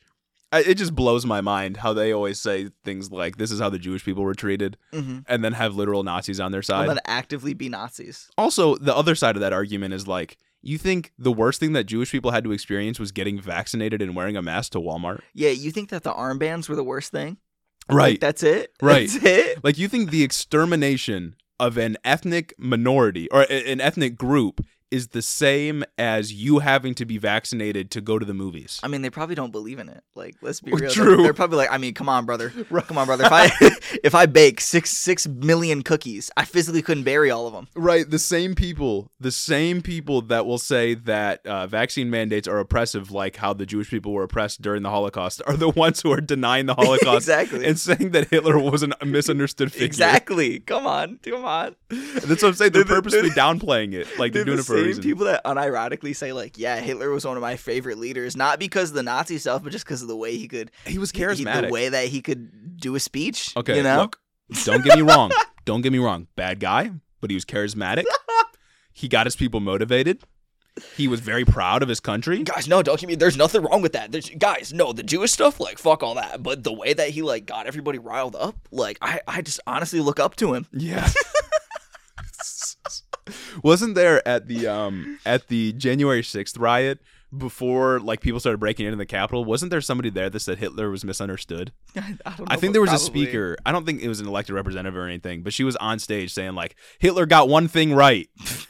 I, 0.51 0.61
it 0.63 0.75
just 0.75 0.95
blows 0.95 1.25
my 1.25 1.41
mind 1.41 1.77
how 1.77 1.93
they 1.93 2.11
always 2.11 2.39
say 2.39 2.69
things 2.83 3.11
like, 3.11 3.37
"This 3.37 3.51
is 3.51 3.59
how 3.59 3.69
the 3.69 3.79
Jewish 3.79 4.03
people 4.03 4.23
were 4.23 4.33
treated," 4.35 4.77
Mm-hmm. 4.93 5.19
and 5.27 5.43
then 5.43 5.53
have 5.53 5.75
literal 5.75 6.03
Nazis 6.03 6.39
on 6.39 6.51
their 6.51 6.61
side. 6.63 6.81
And 6.87 6.89
then 6.97 6.99
actively 7.05 7.53
be 7.53 7.69
Nazis. 7.69 8.29
also, 8.37 8.75
the 8.75 8.95
other 8.95 9.15
side 9.15 9.35
of 9.35 9.41
that 9.41 9.53
argument 9.53 9.93
is 9.93 10.07
like, 10.07 10.37
you 10.61 10.77
think 10.77 11.11
the 11.17 11.31
worst 11.31 11.59
thing 11.59 11.73
that 11.73 11.85
Jewish 11.85 12.11
people 12.11 12.31
had 12.31 12.43
to 12.43 12.51
experience 12.51 12.99
was 12.99 13.11
getting 13.11 13.39
vaccinated 13.39 14.01
and 14.01 14.15
wearing 14.15 14.35
a 14.37 14.41
mask 14.41 14.73
to 14.73 14.79
Walmart? 14.79 15.19
Yeah, 15.33 15.49
you 15.51 15.71
think 15.71 15.89
that 15.89 16.03
the 16.03 16.11
armbands 16.13 16.67
were 16.69 16.75
the 16.75 16.83
worst 16.83 17.11
thing? 17.11 17.37
Like, 17.87 17.97
Right. 17.97 18.21
that's 18.21 18.43
it. 18.43 18.73
Right. 18.81 19.09
That's 19.09 19.23
it. 19.25 19.63
Like, 19.63 19.77
you 19.77 19.87
think 19.87 20.11
the 20.11 20.23
extermination 20.23 21.35
of 21.59 21.77
an 21.77 21.97
ethnic 22.05 22.53
minority 22.57 23.29
or 23.31 23.41
an 23.49 23.81
ethnic 23.81 24.15
group 24.15 24.65
is 24.91 25.09
the 25.09 25.21
same 25.21 25.83
as 25.97 26.33
you 26.33 26.59
having 26.59 26.95
to 26.95 27.05
be 27.05 27.17
vaccinated 27.17 27.91
to 27.91 28.01
go 28.01 28.17
to 28.17 28.25
the 28.25 28.33
movies? 28.33 28.79
I 28.83 28.87
mean, 28.87 29.01
they 29.01 29.09
probably 29.09 29.35
don't 29.35 29.51
believe 29.51 29.79
in 29.79 29.87
it. 29.89 30.03
Like, 30.15 30.35
let's 30.41 30.61
be 30.61 30.71
real. 30.73 30.89
true. 30.89 31.15
They're, 31.17 31.23
they're 31.25 31.33
probably 31.33 31.57
like, 31.57 31.71
I 31.71 31.77
mean, 31.77 31.93
come 31.93 32.09
on, 32.09 32.25
brother. 32.25 32.49
Come 32.89 32.97
on, 32.97 33.05
brother. 33.07 33.25
If 33.25 33.31
I 33.31 33.49
if 34.03 34.15
I 34.15 34.25
bake 34.25 34.61
six 34.61 34.89
six 34.91 35.27
million 35.27 35.83
cookies, 35.83 36.31
I 36.37 36.45
physically 36.45 36.81
couldn't 36.81 37.03
bury 37.03 37.29
all 37.29 37.45
of 37.45 37.53
them. 37.53 37.67
Right, 37.75 38.09
the 38.09 38.17
same 38.19 38.55
people, 38.55 39.11
the 39.19 39.31
same 39.31 39.81
people 39.81 40.21
that 40.23 40.45
will 40.45 40.57
say 40.57 40.93
that 40.95 41.45
uh, 41.45 41.67
vaccine 41.67 42.09
mandates 42.09 42.47
are 42.47 42.57
oppressive, 42.59 43.11
like 43.11 43.35
how 43.35 43.53
the 43.53 43.65
Jewish 43.65 43.89
people 43.89 44.11
were 44.13 44.23
oppressed 44.23 44.61
during 44.61 44.81
the 44.81 44.89
Holocaust, 44.89 45.41
are 45.45 45.55
the 45.57 45.69
ones 45.69 46.01
who 46.01 46.11
are 46.11 46.21
denying 46.21 46.65
the 46.65 46.73
Holocaust 46.75 47.27
exactly. 47.27 47.65
and 47.65 47.77
saying 47.79 48.11
that 48.11 48.29
Hitler 48.29 48.57
was 48.57 48.81
a 48.83 49.05
misunderstood 49.05 49.71
figure. 49.71 49.85
Exactly. 49.85 50.59
Come 50.59 50.87
on. 50.87 51.19
Come 51.23 51.45
on. 51.45 51.75
That's 51.89 52.41
what 52.41 52.43
I'm 52.45 52.53
saying. 52.53 52.71
They're, 52.71 52.83
They're 52.83 52.95
the- 53.01 53.01
purposely 53.09 53.29
downplaying 53.31 53.93
it, 53.93 54.07
like 54.17 54.33
they're, 54.33 54.43
They're 54.43 54.55
doing 54.55 54.59
it 54.59 54.65
for 54.65 54.77
same 54.79 54.87
reason. 54.87 55.03
people 55.03 55.25
that 55.25 55.43
unironically 55.45 56.15
say 56.15 56.33
like, 56.33 56.57
yeah, 56.57 56.77
Hitler 56.79 57.09
was 57.09 57.25
one 57.25 57.37
of 57.37 57.41
my 57.41 57.55
favorite 57.55 57.97
leaders, 57.97 58.35
not 58.35 58.59
because 58.59 58.89
of 58.89 58.95
the 58.95 59.03
Nazi 59.03 59.37
stuff, 59.37 59.63
but 59.63 59.71
just 59.71 59.85
because 59.85 60.01
of 60.01 60.07
the 60.07 60.15
way 60.15 60.35
he 60.37 60.47
could, 60.47 60.71
he 60.85 60.97
was 60.97 61.11
he- 61.11 61.19
charismatic. 61.19 61.67
the 61.67 61.73
way 61.73 61.89
that 61.89 62.07
he 62.07 62.21
could 62.21 62.77
do 62.79 62.95
a 62.95 62.99
speech. 62.99 63.55
okay, 63.57 63.77
you 63.77 63.83
know, 63.83 63.97
look, 64.01 64.19
don't 64.63 64.83
get 64.83 64.95
me 64.97 65.01
wrong. 65.03 65.31
Don't 65.65 65.81
get 65.81 65.91
me 65.91 65.99
wrong. 65.99 66.25
Bad 66.35 66.59
guy, 66.59 66.89
but 67.21 67.29
he 67.29 67.35
was 67.35 67.45
charismatic. 67.45 68.05
he 68.93 69.07
got 69.07 69.27
his 69.27 69.35
people 69.35 69.59
motivated. 69.59 70.23
He 70.95 71.07
was 71.07 71.19
very 71.19 71.45
proud 71.45 71.83
of 71.83 71.89
his 71.89 71.99
country. 71.99 72.41
guys, 72.41 72.67
no, 72.67 72.81
don't 72.81 72.99
get 72.99 73.07
me. 73.07 73.13
There's 73.15 73.37
nothing 73.37 73.61
wrong 73.63 73.81
with 73.81 73.93
that. 73.93 74.11
There's, 74.11 74.29
guys, 74.29 74.73
no, 74.73 74.93
the 74.93 75.03
Jewish 75.03 75.31
stuff, 75.31 75.59
like, 75.59 75.77
fuck 75.77 76.01
all 76.01 76.15
that. 76.15 76.41
But 76.41 76.63
the 76.63 76.73
way 76.73 76.93
that 76.93 77.09
he 77.09 77.21
like 77.21 77.45
got 77.45 77.67
everybody 77.67 77.99
riled 77.99 78.35
up, 78.35 78.55
like, 78.71 78.97
I, 79.01 79.19
I 79.27 79.41
just 79.41 79.59
honestly 79.67 79.99
look 79.99 80.19
up 80.19 80.35
to 80.37 80.53
him. 80.55 80.65
Yeah. 80.71 81.07
Wasn't 83.63 83.95
there 83.95 84.25
at 84.27 84.47
the 84.47 84.67
um 84.67 85.19
at 85.25 85.47
the 85.47 85.73
January 85.73 86.21
6th 86.21 86.59
riot 86.59 86.99
before 87.37 87.99
like 87.99 88.21
people 88.21 88.39
started 88.39 88.57
breaking 88.59 88.85
into 88.85 88.97
the 88.97 89.05
Capitol? 89.05 89.45
Wasn't 89.45 89.69
there 89.71 89.81
somebody 89.81 90.09
there 90.09 90.29
that 90.29 90.39
said 90.39 90.57
Hitler 90.57 90.89
was 90.89 91.05
misunderstood? 91.05 91.71
I, 91.95 91.99
don't 92.01 92.39
know, 92.39 92.45
I 92.47 92.55
think 92.55 92.73
there 92.73 92.81
was 92.81 92.93
a 92.93 92.97
speaker. 92.97 93.55
I 93.65 93.71
don't 93.71 93.85
think 93.85 94.01
it 94.01 94.07
was 94.07 94.19
an 94.19 94.27
elected 94.27 94.55
representative 94.55 94.97
or 94.97 95.05
anything, 95.05 95.43
but 95.43 95.53
she 95.53 95.63
was 95.63 95.75
on 95.77 95.99
stage 95.99 96.33
saying 96.33 96.55
like 96.55 96.75
Hitler 96.99 97.25
got 97.25 97.49
one 97.49 97.67
thing 97.67 97.93
right, 97.93 98.29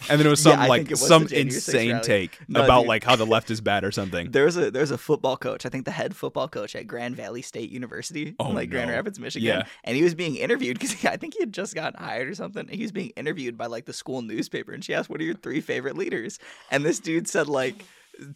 and 0.09 0.19
then 0.19 0.25
it 0.27 0.29
was 0.29 0.39
Yeah, 0.45 0.51
some 0.53 0.59
I 0.61 0.67
like 0.67 0.95
some 0.95 1.23
the 1.23 1.29
January 1.29 1.49
6th 1.51 1.73
insane 1.73 2.01
take 2.01 2.39
No, 2.47 2.63
about 2.63 2.81
dude. 2.81 2.87
like 2.89 3.03
how 3.03 3.15
the 3.15 3.25
left 3.25 3.51
is 3.51 3.61
bad 3.61 3.83
or 3.83 3.91
something. 3.91 4.31
There's 4.31 4.57
a 4.57 4.71
there's 4.71 4.91
a 4.91 4.97
football 4.97 5.37
coach. 5.37 5.65
I 5.65 5.69
think 5.69 5.85
the 5.85 5.91
head 5.91 6.15
football 6.15 6.47
coach 6.47 6.75
at 6.75 6.87
Grand 6.87 7.15
Valley 7.15 7.41
State 7.41 7.69
University, 7.71 8.35
Oh, 8.39 8.49
in, 8.49 8.55
like 8.55 8.69
Grand. 8.69 8.89
Rapids, 8.89 9.19
Michigan. 9.19 9.47
Yeah. 9.47 9.63
And 9.83 9.95
he 9.95 10.03
was 10.03 10.15
being 10.15 10.35
interviewed 10.35 10.79
because 10.79 11.03
I 11.05 11.17
think 11.17 11.33
he 11.35 11.41
had 11.41 11.53
just 11.53 11.75
gotten 11.75 12.01
hired 12.03 12.27
or 12.29 12.35
something. 12.35 12.67
He 12.67 12.81
was 12.81 12.91
being 12.91 13.09
interviewed 13.15 13.57
by 13.57 13.65
like 13.67 13.85
the 13.85 13.93
school 13.93 14.21
newspaper, 14.21 14.71
and 14.71 14.83
she 14.83 14.93
asked, 14.93 15.09
"What 15.09 15.19
are 15.21 15.23
your 15.23 15.35
three 15.35 15.61
favorite 15.61 15.97
leaders?" 15.97 16.39
And 16.71 16.83
this 16.85 16.99
dude 16.99 17.27
said 17.27 17.47
like 17.47 17.85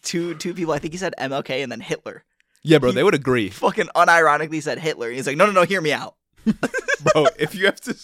two 0.02 0.36
two 0.36 0.54
people. 0.54 0.74
I 0.74 0.80
think 0.80 0.94
he 0.94 0.98
said 0.98 1.14
MLK 1.20 1.62
and 1.64 1.72
then 1.72 1.80
Hitler. 1.82 2.24
Yeah, 2.64 2.78
bro, 2.78 2.92
they 2.92 3.04
would 3.04 3.14
agree, 3.16 3.50
Fucking 3.50 3.90
unironically 3.96 4.62
said 4.64 4.80
Hitler. 4.80 5.12
He's 5.12 5.28
like, 5.28 5.36
"No, 5.38 5.46
no, 5.46 5.52
no, 5.52 5.64
hear 5.64 5.82
me 5.82 5.92
out." 5.92 6.16
bro. 6.46 7.28
If 7.38 7.56
you 7.56 7.66
have 7.66 7.80
to, 7.82 7.96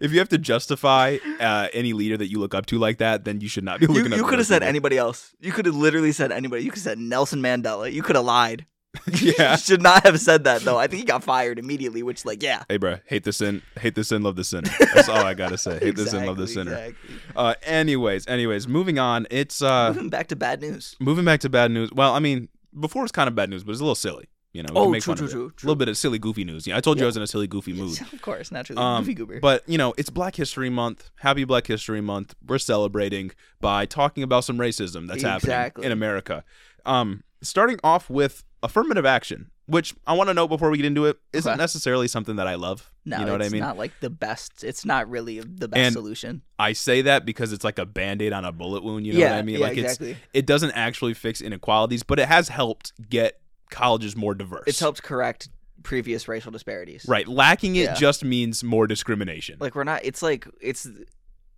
if 0.00 0.12
you 0.12 0.18
have 0.18 0.28
to 0.30 0.38
justify 0.38 1.18
uh, 1.40 1.68
any 1.72 1.92
leader 1.92 2.16
that 2.16 2.30
you 2.30 2.38
look 2.38 2.54
up 2.54 2.66
to 2.66 2.78
like 2.78 2.98
that, 2.98 3.24
then 3.24 3.40
you 3.40 3.48
should 3.48 3.64
not 3.64 3.80
be 3.80 3.86
You, 3.86 3.92
looking. 3.92 4.12
up 4.12 4.18
you 4.18 4.24
could 4.24 4.38
have 4.38 4.46
said 4.46 4.60
people. 4.60 4.68
anybody 4.68 4.96
else. 4.98 5.34
You 5.40 5.52
could 5.52 5.66
have 5.66 5.74
literally 5.74 6.12
said 6.12 6.32
anybody. 6.32 6.64
You 6.64 6.70
could 6.70 6.78
have 6.78 6.84
said 6.84 6.98
Nelson 6.98 7.40
Mandela. 7.42 7.92
You 7.92 8.02
could 8.02 8.16
have 8.16 8.24
lied. 8.24 8.66
Yeah. 9.20 9.56
should 9.56 9.82
not 9.82 10.04
have 10.04 10.20
said 10.20 10.44
that 10.44 10.62
though. 10.62 10.78
I 10.78 10.86
think 10.86 11.00
he 11.00 11.04
got 11.04 11.22
fired 11.24 11.58
immediately. 11.58 12.02
Which, 12.02 12.24
like, 12.24 12.42
yeah, 12.42 12.64
Hey, 12.68 12.76
bro, 12.76 12.98
hate 13.06 13.24
the 13.24 13.32
sin, 13.32 13.62
hate 13.80 13.94
the 13.94 14.04
sin, 14.04 14.22
love 14.22 14.36
the 14.36 14.44
sinner. 14.44 14.70
That's 14.94 15.08
all 15.08 15.24
I 15.24 15.34
gotta 15.34 15.58
say. 15.58 15.78
Hate 15.78 15.96
the 15.96 16.06
sin, 16.06 16.26
love 16.26 16.36
the 16.36 16.44
Exactly, 16.44 16.72
sinner. 16.72 16.84
exactly. 16.86 17.14
Uh, 17.36 17.54
anyways, 17.62 18.26
anyways, 18.26 18.68
moving 18.68 18.98
on. 18.98 19.26
It's 19.30 19.62
uh, 19.62 19.92
Moving 19.94 20.10
back 20.10 20.28
to 20.28 20.36
bad 20.36 20.60
news. 20.60 20.96
moving 21.00 21.24
back 21.24 21.40
to 21.40 21.48
bad 21.48 21.70
news. 21.70 21.92
Well, 21.92 22.12
I 22.14 22.18
mean, 22.18 22.48
before 22.78 23.02
it's 23.04 23.12
kind 23.12 23.28
of 23.28 23.34
bad 23.34 23.50
news, 23.50 23.64
but 23.64 23.72
it's 23.72 23.80
a 23.80 23.84
little 23.84 23.94
silly. 23.94 24.28
You 24.54 24.62
know, 24.62 24.70
Oh, 24.74 24.88
make 24.90 25.02
true, 25.02 25.14
true, 25.14 25.28
true, 25.28 25.46
A 25.46 25.62
little 25.62 25.76
bit 25.76 25.88
of 25.88 25.96
silly, 25.98 26.18
goofy 26.18 26.42
news. 26.42 26.66
Yeah, 26.66 26.76
I 26.78 26.80
told 26.80 26.98
you 26.98 27.04
I 27.04 27.06
was 27.06 27.16
in 27.18 27.22
a 27.22 27.26
silly, 27.26 27.46
goofy 27.46 27.74
mood. 27.74 28.00
Of 28.12 28.22
course, 28.22 28.50
naturally, 28.50 28.80
Um, 28.82 29.02
goofy 29.02 29.14
goober. 29.14 29.40
But 29.40 29.62
you 29.68 29.76
know, 29.76 29.92
it's 29.98 30.08
Black 30.10 30.36
History 30.36 30.70
Month. 30.70 31.10
Happy 31.16 31.44
Black 31.44 31.66
History 31.66 32.00
Month. 32.00 32.34
We're 32.46 32.58
celebrating 32.58 33.32
by 33.60 33.84
talking 33.84 34.22
about 34.22 34.44
some 34.44 34.56
racism 34.56 35.06
that's 35.06 35.22
happening 35.22 35.84
in 35.84 35.92
America. 35.92 36.44
Um, 36.86 37.22
starting 37.42 37.78
off 37.84 38.08
with 38.08 38.42
affirmative 38.62 39.06
action, 39.06 39.50
which 39.66 39.94
I 40.06 40.14
want 40.14 40.28
to 40.28 40.34
know 40.34 40.48
before 40.48 40.70
we 40.70 40.76
get 40.78 40.86
into 40.86 41.06
it, 41.06 41.18
isn't 41.32 41.50
Okay. 41.50 41.58
necessarily 41.58 42.08
something 42.08 42.36
that 42.36 42.46
I 42.46 42.54
love. 42.56 42.90
no, 43.04 43.18
you 43.20 43.24
know 43.26 43.32
what 43.32 43.42
I 43.42 43.44
it's 43.46 43.52
mean? 43.52 43.60
not 43.62 43.78
like 43.78 43.92
the 44.00 44.10
best. 44.10 44.64
It's 44.64 44.84
not 44.84 45.08
really 45.08 45.40
the 45.40 45.68
best 45.68 45.78
And- 45.78 45.92
solution. 45.92 46.42
I 46.58 46.72
say 46.72 47.02
that 47.02 47.24
because 47.24 47.52
it's 47.52 47.64
like 47.64 47.78
a 47.78 47.86
band-aid 47.86 48.32
on 48.32 48.44
a 48.44 48.52
bullet 48.52 48.82
wound. 48.82 49.06
You 49.06 49.12
know 49.14 49.18
yeah, 49.20 49.30
what 49.32 49.38
I 49.38 49.42
mean? 49.42 49.60
yeah, 49.60 49.66
like 49.66 49.78
exactly. 49.78 50.10
it's 50.12 50.20
it 50.34 50.46
doesn't 50.46 50.72
actually 50.72 51.14
fix 51.14 51.40
inequalities, 51.40 52.02
but 52.02 52.18
it 52.18 52.28
has 52.28 52.48
helped 52.48 52.92
get 53.08 53.40
colleges 53.70 54.16
more 54.16 54.34
diverse. 54.34 54.64
It's 54.66 54.80
helped 54.80 55.02
correct 55.02 55.48
previous 55.84 56.26
racial 56.26 56.50
disparities. 56.50 57.06
Right. 57.08 57.28
Lacking 57.28 57.76
it 57.76 57.84
Yeah. 57.84 57.94
just 57.94 58.24
means 58.24 58.64
more 58.64 58.86
discrimination. 58.88 59.58
Like 59.60 59.74
we're 59.76 59.84
not. 59.84 60.04
It's 60.04 60.22
like 60.22 60.46
it's. 60.60 60.86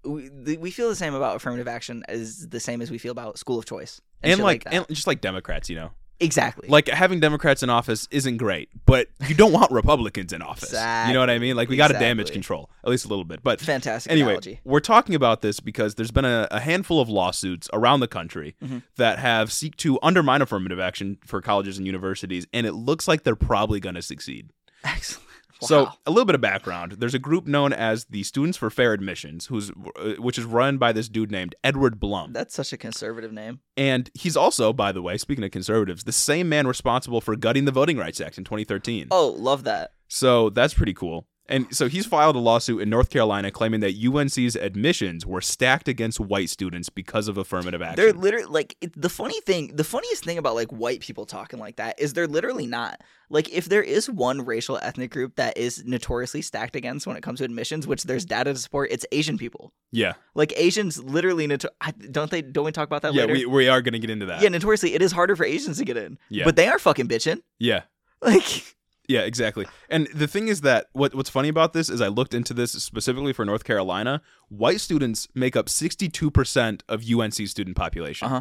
We, 0.02 0.56
we 0.56 0.70
feel 0.70 0.88
the 0.88 0.96
same 0.96 1.14
about 1.14 1.36
affirmative 1.36 1.68
action 1.68 2.02
as 2.08 2.48
the 2.48 2.58
same 2.60 2.80
as 2.80 2.90
we 2.90 2.96
feel 2.96 3.12
about 3.12 3.38
school 3.38 3.58
of 3.58 3.66
choice 3.66 4.00
and 4.22 4.36
shit 4.38 4.42
like, 4.44 4.64
that. 4.64 4.72
and 4.72 4.86
just 4.88 5.06
like 5.06 5.20
Democrats, 5.20 5.68
you 5.68 5.76
know. 5.76 5.90
Exactly 6.20 6.68
Like 6.68 6.88
having 6.88 7.18
Democrats 7.20 7.62
in 7.62 7.70
office 7.70 8.06
isn't 8.10 8.36
great, 8.36 8.68
but 8.86 9.08
you 9.28 9.34
don't 9.34 9.52
want 9.52 9.70
Republicans 9.72 10.32
in 10.32 10.42
office. 10.42 10.72
You 10.72 11.12
know 11.14 11.20
what 11.20 11.30
I 11.30 11.38
mean? 11.38 11.56
Like 11.56 11.68
we 11.68 11.76
got 11.76 11.88
to 11.88 11.94
damage 11.98 12.30
control 12.30 12.70
at 12.84 12.90
least 12.90 13.04
a 13.04 13.08
little 13.08 13.24
bit. 13.24 13.42
But 13.42 13.60
fantastic 13.60 14.10
anyway, 14.12 14.30
analogy. 14.32 14.60
we're 14.64 14.80
talking 14.80 15.14
about 15.14 15.40
this 15.42 15.60
because 15.60 15.94
there's 15.96 16.10
been 16.10 16.24
a, 16.24 16.46
a 16.50 16.60
handful 16.60 17.00
of 17.00 17.08
lawsuits 17.08 17.68
around 17.72 18.00
the 18.00 18.08
country 18.08 18.54
Mhm. 18.62 18.82
that 18.96 19.18
have 19.18 19.52
seek 19.52 19.76
to 19.78 19.98
undermine 20.02 20.42
affirmative 20.42 20.78
action 20.80 21.18
for 21.24 21.40
colleges 21.40 21.78
and 21.78 21.86
universities, 21.86 22.46
and 22.52 22.66
it 22.66 22.72
looks 22.72 23.08
like 23.08 23.22
they're 23.24 23.34
probably 23.36 23.80
going 23.80 23.94
to 23.94 24.02
succeed. 24.02 24.50
Excellent. 24.84 25.26
So, 25.60 25.90
a 26.06 26.10
little 26.10 26.24
bit 26.24 26.34
of 26.34 26.40
background. 26.40 26.92
There's 26.92 27.14
a 27.14 27.18
group 27.18 27.46
known 27.46 27.72
as 27.72 28.06
the 28.06 28.22
Students 28.22 28.56
for 28.58 28.70
Fair 28.70 28.92
Admissions, 28.92 29.46
who's 29.46 29.70
uh, 29.70 30.14
which 30.18 30.38
is 30.38 30.44
run 30.44 30.78
by 30.78 30.92
this 30.92 31.08
dude 31.08 31.30
named 31.30 31.54
Edward 31.62 32.00
Blum. 32.00 32.32
that's 32.32 32.54
such 32.54 32.72
a 32.72 32.76
conservative 32.76 33.32
name. 33.32 33.60
And 33.76 34.10
he's 34.14 34.36
also, 34.36 34.72
by 34.72 34.92
the 34.92 35.02
way, 35.02 35.16
speaking 35.18 35.44
of 35.44 35.50
conservatives, 35.50 36.04
the 36.04 36.12
same 36.12 36.48
man 36.48 36.66
responsible 36.66 37.20
for 37.20 37.36
gutting 37.36 37.64
the 37.64 37.72
Voting 37.72 37.96
Rights 37.96 38.20
Act 38.20 38.38
in 38.38 38.44
2013. 38.44 39.08
Oh, 39.10 39.28
love 39.28 39.64
that. 39.64 39.92
So 40.08 40.50
that's 40.50 40.74
pretty 40.74 40.94
cool. 40.94 41.26
And 41.50 41.74
so 41.74 41.88
he's 41.88 42.06
filed 42.06 42.36
a 42.36 42.38
lawsuit 42.38 42.80
in 42.80 42.88
North 42.88 43.10
Carolina 43.10 43.50
claiming 43.50 43.80
that 43.80 43.94
UNC's 44.02 44.56
admissions 44.56 45.26
were 45.26 45.40
stacked 45.40 45.88
against 45.88 46.20
white 46.20 46.48
students 46.48 46.88
because 46.88 47.28
of 47.28 47.36
affirmative 47.36 47.82
action. 47.82 47.96
They're 47.96 48.12
literally 48.12 48.46
like 48.46 48.76
the 48.96 49.08
funny 49.08 49.40
thing. 49.42 49.74
The 49.74 49.84
funniest 49.84 50.24
thing 50.24 50.38
about 50.38 50.54
like 50.54 50.68
white 50.70 51.00
people 51.00 51.26
talking 51.26 51.58
like 51.58 51.76
that 51.76 51.98
is 52.00 52.12
they're 52.12 52.26
literally 52.28 52.66
not. 52.66 53.00
Like 53.28 53.48
if 53.50 53.66
there 53.68 53.82
is 53.82 54.08
one 54.10 54.44
racial 54.44 54.78
ethnic 54.82 55.10
group 55.10 55.36
that 55.36 55.56
is 55.56 55.84
notoriously 55.84 56.42
stacked 56.42 56.74
against 56.76 57.06
when 57.06 57.16
it 57.16 57.22
comes 57.22 57.38
to 57.38 57.44
admissions, 57.44 57.86
which 57.86 58.04
there's 58.04 58.24
data 58.24 58.52
to 58.52 58.58
support, 58.58 58.90
it's 58.90 59.06
Asian 59.12 59.36
people. 59.38 59.72
yeah. 59.92 60.14
Like 60.34 60.52
Asians 60.56 61.02
literally 61.02 61.46
noto- 61.46 61.68
I- 61.80 61.90
don't 61.90 62.30
they 62.30 62.42
don't 62.42 62.64
we 62.64 62.72
talk 62.72 62.86
about 62.88 63.02
that 63.02 63.12
Yeah, 63.14 63.22
later? 63.22 63.32
we, 63.34 63.46
we 63.46 63.68
are 63.68 63.82
going 63.82 63.92
to 63.92 63.98
get 63.98 64.10
into 64.10 64.26
that. 64.26 64.42
yeah, 64.42 64.48
notoriously 64.48 64.94
it 64.94 65.02
is 65.02 65.12
harder 65.12 65.36
for 65.36 65.44
Asians 65.44 65.78
to 65.78 65.84
get 65.84 65.96
in. 65.96 66.18
Yeah. 66.28 66.44
But 66.44 66.56
they 66.56 66.68
are 66.68 66.78
fucking 66.78 67.08
bitching. 67.08 67.42
yeah. 67.58 67.82
Like 68.22 68.76
Yeah, 69.10 69.22
exactly. 69.22 69.66
And 69.88 70.06
the 70.14 70.28
thing 70.28 70.46
is 70.46 70.60
that 70.60 70.86
what 70.92 71.14
what's 71.16 71.30
funny 71.30 71.48
about 71.48 71.72
this 71.72 71.88
is 71.90 72.00
I 72.00 72.06
looked 72.06 72.32
into 72.32 72.54
this 72.54 72.70
specifically 72.72 73.32
for 73.32 73.44
North 73.44 73.64
Carolina. 73.64 74.22
White 74.48 74.80
students 74.80 75.26
make 75.34 75.56
up 75.56 75.66
62% 75.66 76.82
of 76.88 77.02
UNC 77.10 77.34
student 77.48 77.76
population. 77.76 78.26
Uh-huh. 78.26 78.40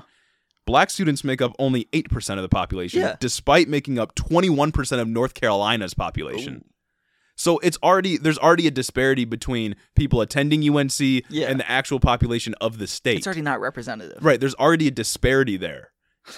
Black 0.68 0.92
students 0.92 1.24
make 1.24 1.42
up 1.42 1.54
only 1.58 1.86
8% 1.94 2.36
of 2.36 2.44
the 2.44 2.50
population, 2.50 3.02
Yeah. 3.02 3.16
despite 3.20 3.68
making 3.68 3.98
up 3.98 4.14
21% 4.14 5.00
of 5.02 5.08
North 5.08 5.34
Carolina's 5.34 5.96
population. 5.96 6.66
So 7.36 7.58
it's 7.60 7.80
already 7.82 8.18
there's 8.18 8.38
already 8.38 8.68
a 8.68 8.72
disparity 8.72 9.26
between 9.26 9.76
people 9.96 10.22
attending 10.22 10.62
UNC 10.62 11.00
Yeah. 11.30 11.48
and 11.50 11.60
the 11.60 11.70
actual 11.72 12.00
population 12.00 12.54
of 12.62 12.78
the 12.78 12.86
state. 12.86 13.18
it's 13.18 13.26
already 13.28 13.42
not 13.42 13.60
representative. 13.60 14.24
Right, 14.24 14.40
there's 14.40 14.56
already 14.56 14.88
a 14.88 14.92
disparity 14.92 15.58
there. 15.58 15.94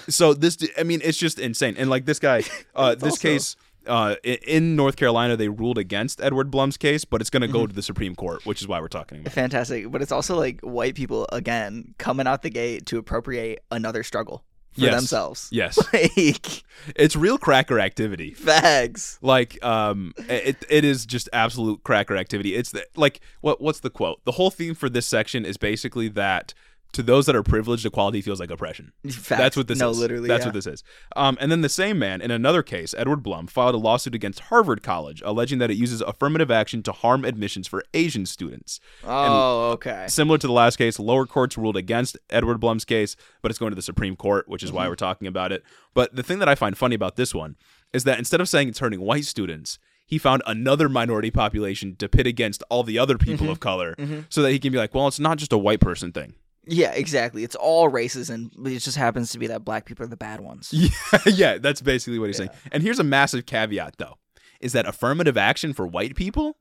So 0.08 0.32
this, 0.32 0.56
I 0.78 0.84
mean, 0.84 1.00
it's 1.04 1.18
just 1.18 1.38
insane. 1.38 1.74
And 1.76 1.90
like 1.90 2.06
this 2.06 2.18
guy, 2.18 2.44
uh, 2.74 2.94
this 2.94 3.12
also- 3.14 3.28
case 3.28 3.56
uh, 3.86 4.16
in 4.24 4.76
North 4.76 4.96
Carolina, 4.96 5.36
they 5.36 5.48
ruled 5.48 5.78
against 5.78 6.20
Edward 6.20 6.50
Blum's 6.50 6.76
case, 6.76 7.04
but 7.04 7.20
it's 7.20 7.30
going 7.30 7.40
to 7.42 7.48
Mm-hmm. 7.48 7.56
go 7.56 7.66
to 7.66 7.74
the 7.74 7.82
Supreme 7.82 8.14
Court, 8.14 8.44
which 8.46 8.60
is 8.60 8.68
why 8.68 8.80
we're 8.80 8.88
talking 8.88 9.18
about. 9.20 9.32
it. 9.32 9.34
Fantastic. 9.34 9.90
But 9.90 10.02
it's 10.02 10.12
also 10.12 10.36
like 10.36 10.60
white 10.60 10.94
people 10.94 11.26
again 11.32 11.94
coming 11.98 12.26
out 12.26 12.42
the 12.42 12.50
gate 12.50 12.86
to 12.86 12.98
appropriate 12.98 13.60
another 13.70 14.02
struggle 14.02 14.44
for 14.72 14.80
Yes. 14.82 14.94
themselves. 14.94 15.48
Yes, 15.52 15.78
Like 15.92 16.62
it's 16.96 17.14
real 17.14 17.36
cracker 17.36 17.78
activity. 17.78 18.32
fags. 18.38 19.18
Like, 19.20 19.62
um, 19.64 20.14
it 20.28 20.64
it 20.70 20.84
is 20.84 21.04
just 21.04 21.28
absolute 21.32 21.82
cracker 21.84 22.16
activity. 22.16 22.54
It's 22.54 22.70
the, 22.72 22.86
like 22.96 23.20
what 23.42 23.60
what's 23.60 23.80
the 23.80 23.90
quote? 23.90 24.24
The 24.24 24.32
whole 24.32 24.50
theme 24.50 24.74
for 24.74 24.88
this 24.88 25.06
section 25.06 25.44
is 25.44 25.56
basically 25.58 26.08
that 26.08 26.54
to 26.92 27.02
those 27.02 27.24
that 27.26 27.34
are 27.34 27.42
privileged, 27.42 27.86
equality 27.86 28.20
feels 28.20 28.38
like 28.38 28.50
oppression. 28.50 28.92
Facts. 29.08 29.28
That's 29.28 29.56
what 29.56 29.66
this 29.68 29.78
no, 29.78 29.90
is. 29.90 29.98
literally. 29.98 30.28
That's 30.28 30.42
yeah. 30.42 30.48
what 30.48 30.54
this 30.54 30.66
is. 30.66 30.84
Um, 31.16 31.38
and 31.40 31.50
then 31.50 31.62
the 31.62 31.68
same 31.68 31.98
man, 31.98 32.20
in 32.20 32.30
another 32.30 32.62
case, 32.62 32.94
Edward 32.98 33.22
Blum, 33.22 33.46
filed 33.46 33.74
a 33.74 33.78
lawsuit 33.78 34.14
against 34.14 34.40
Harvard 34.40 34.82
College, 34.82 35.22
alleging 35.24 35.58
that 35.58 35.70
it 35.70 35.76
uses 35.76 36.00
affirmative 36.02 36.50
action 36.50 36.82
to 36.82 36.92
harm 36.92 37.24
admissions 37.24 37.66
for 37.66 37.82
Asian 37.94 38.26
students. 38.26 38.78
Oh, 39.04 39.70
okay. 39.72 40.04
Similar 40.08 40.38
to 40.38 40.46
the 40.46 40.52
last 40.52 40.76
case, 40.76 40.98
lower 40.98 41.26
courts 41.26 41.56
ruled 41.56 41.76
against 41.76 42.18
Edward 42.30 42.58
Blum's 42.58 42.84
case, 42.84 43.16
but 43.40 43.50
it's 43.50 43.58
going 43.58 43.70
to 43.70 43.76
the 43.76 43.82
Supreme 43.82 44.16
Court, 44.16 44.48
which 44.48 44.62
is 44.62 44.68
Mm-hmm. 44.68 44.76
why 44.76 44.88
we're 44.88 44.94
talking 44.96 45.26
about 45.28 45.52
it. 45.52 45.62
But 45.94 46.14
the 46.14 46.22
thing 46.22 46.38
that 46.40 46.48
I 46.48 46.54
find 46.54 46.76
funny 46.76 46.94
about 46.94 47.16
this 47.16 47.34
one 47.34 47.56
is 47.92 48.04
that 48.04 48.18
instead 48.18 48.40
of 48.40 48.48
saying 48.48 48.68
it's 48.68 48.78
hurting 48.78 49.00
white 49.00 49.24
students, 49.24 49.78
he 50.06 50.18
found 50.18 50.42
another 50.46 50.88
minority 50.90 51.30
population 51.30 51.96
to 51.96 52.08
pit 52.08 52.26
against 52.26 52.62
all 52.68 52.82
the 52.82 52.98
other 52.98 53.16
people 53.18 53.44
Mm-hmm. 53.44 53.52
of 53.52 53.60
color 53.60 53.94
so 54.28 54.42
that 54.42 54.50
he 54.52 54.58
can 54.58 54.72
be 54.72 54.78
like, 54.78 54.94
well, 54.94 55.08
it's 55.08 55.18
not 55.20 55.38
just 55.38 55.52
a 55.52 55.58
white 55.58 55.80
person 55.80 56.12
thing. 56.12 56.34
Yeah, 56.66 56.92
exactly. 56.92 57.42
It's 57.44 57.56
all 57.56 57.88
races, 57.88 58.30
and 58.30 58.50
it 58.66 58.78
just 58.78 58.96
happens 58.96 59.30
to 59.32 59.38
be 59.38 59.48
that 59.48 59.64
black 59.64 59.84
people 59.84 60.04
are 60.04 60.08
the 60.08 60.16
bad 60.16 60.40
ones. 60.40 60.70
Yeah, 60.72 60.88
yeah, 61.26 61.58
that's 61.58 61.80
basically 61.80 62.18
what 62.18 62.26
he's 62.28 62.36
saying. 62.36 62.50
And 62.70 62.82
here's 62.82 62.98
a 63.00 63.04
massive 63.04 63.46
caveat, 63.46 63.96
though, 63.98 64.18
is 64.60 64.72
that 64.72 64.86
affirmative 64.86 65.36
action 65.36 65.72
for 65.72 65.86
white 65.86 66.14
people 66.14 66.58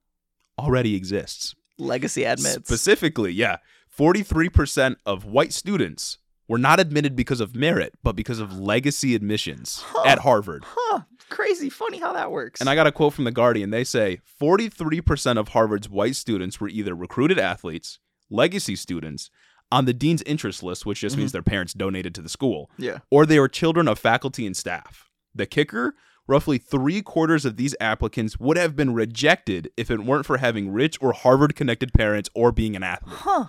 already 0.57 0.95
exists. 0.95 1.53
Legacy 1.77 2.23
admits. 2.23 2.55
Specifically, 2.67 3.31
yeah, 3.31 3.57
43% 3.97 4.95
of 5.05 5.25
white 5.25 5.53
students 5.53 6.17
were 6.47 6.57
not 6.57 6.79
admitted 6.79 7.15
because 7.15 7.39
of 7.39 7.55
merit, 7.55 7.93
but 8.03 8.15
because 8.15 8.39
of 8.39 8.57
legacy 8.57 9.15
admissions 9.15 9.83
Huh. 9.85 10.03
at 10.05 10.19
Harvard. 10.19 10.63
huh? 10.67 11.01
Crazy. 11.29 11.69
Funny 11.69 11.97
how 11.99 12.11
that 12.13 12.29
works. 12.29 12.59
And 12.59 12.69
I 12.69 12.75
got 12.75 12.87
a 12.87 12.91
quote 12.91 13.13
from 13.13 13.23
The 13.23 13.31
Guardian. 13.31 13.69
They 13.69 13.85
say 13.85 14.19
43% 14.41 15.37
of 15.37 15.49
Harvard's 15.49 15.87
white 15.87 16.15
students 16.17 16.59
were 16.59 16.67
either 16.67 16.93
recruited 16.93 17.39
athletes, 17.39 17.99
legacy 18.29 18.75
students, 18.75 19.29
on 19.71 19.85
the 19.85 19.93
dean's 19.93 20.21
interest 20.23 20.63
list, 20.63 20.85
which 20.85 21.01
just 21.01 21.17
means 21.17 21.29
mm-hmm. 21.29 21.37
their 21.37 21.43
parents 21.43 21.73
donated 21.73 22.13
to 22.15 22.21
the 22.21 22.29
school, 22.29 22.69
yeah. 22.77 22.99
or 23.09 23.25
they 23.25 23.39
were 23.39 23.47
children 23.47 23.87
of 23.87 23.97
faculty 23.99 24.45
and 24.45 24.55
staff. 24.55 25.09
The 25.33 25.45
kicker 25.45 25.95
roughly 26.27 26.57
three 26.57 27.01
quarters 27.01 27.45
of 27.45 27.57
these 27.57 27.75
applicants 27.81 28.39
would 28.39 28.57
have 28.57 28.75
been 28.75 28.93
rejected 28.93 29.69
if 29.75 29.91
it 29.91 30.01
weren't 30.01 30.25
for 30.25 30.37
having 30.37 30.71
rich 30.71 30.97
or 31.01 31.13
Harvard 31.13 31.55
connected 31.55 31.93
parents 31.93 32.29
or 32.33 32.51
being 32.51 32.75
an 32.75 32.83
athlete. 32.83 33.17
Huh. 33.17 33.45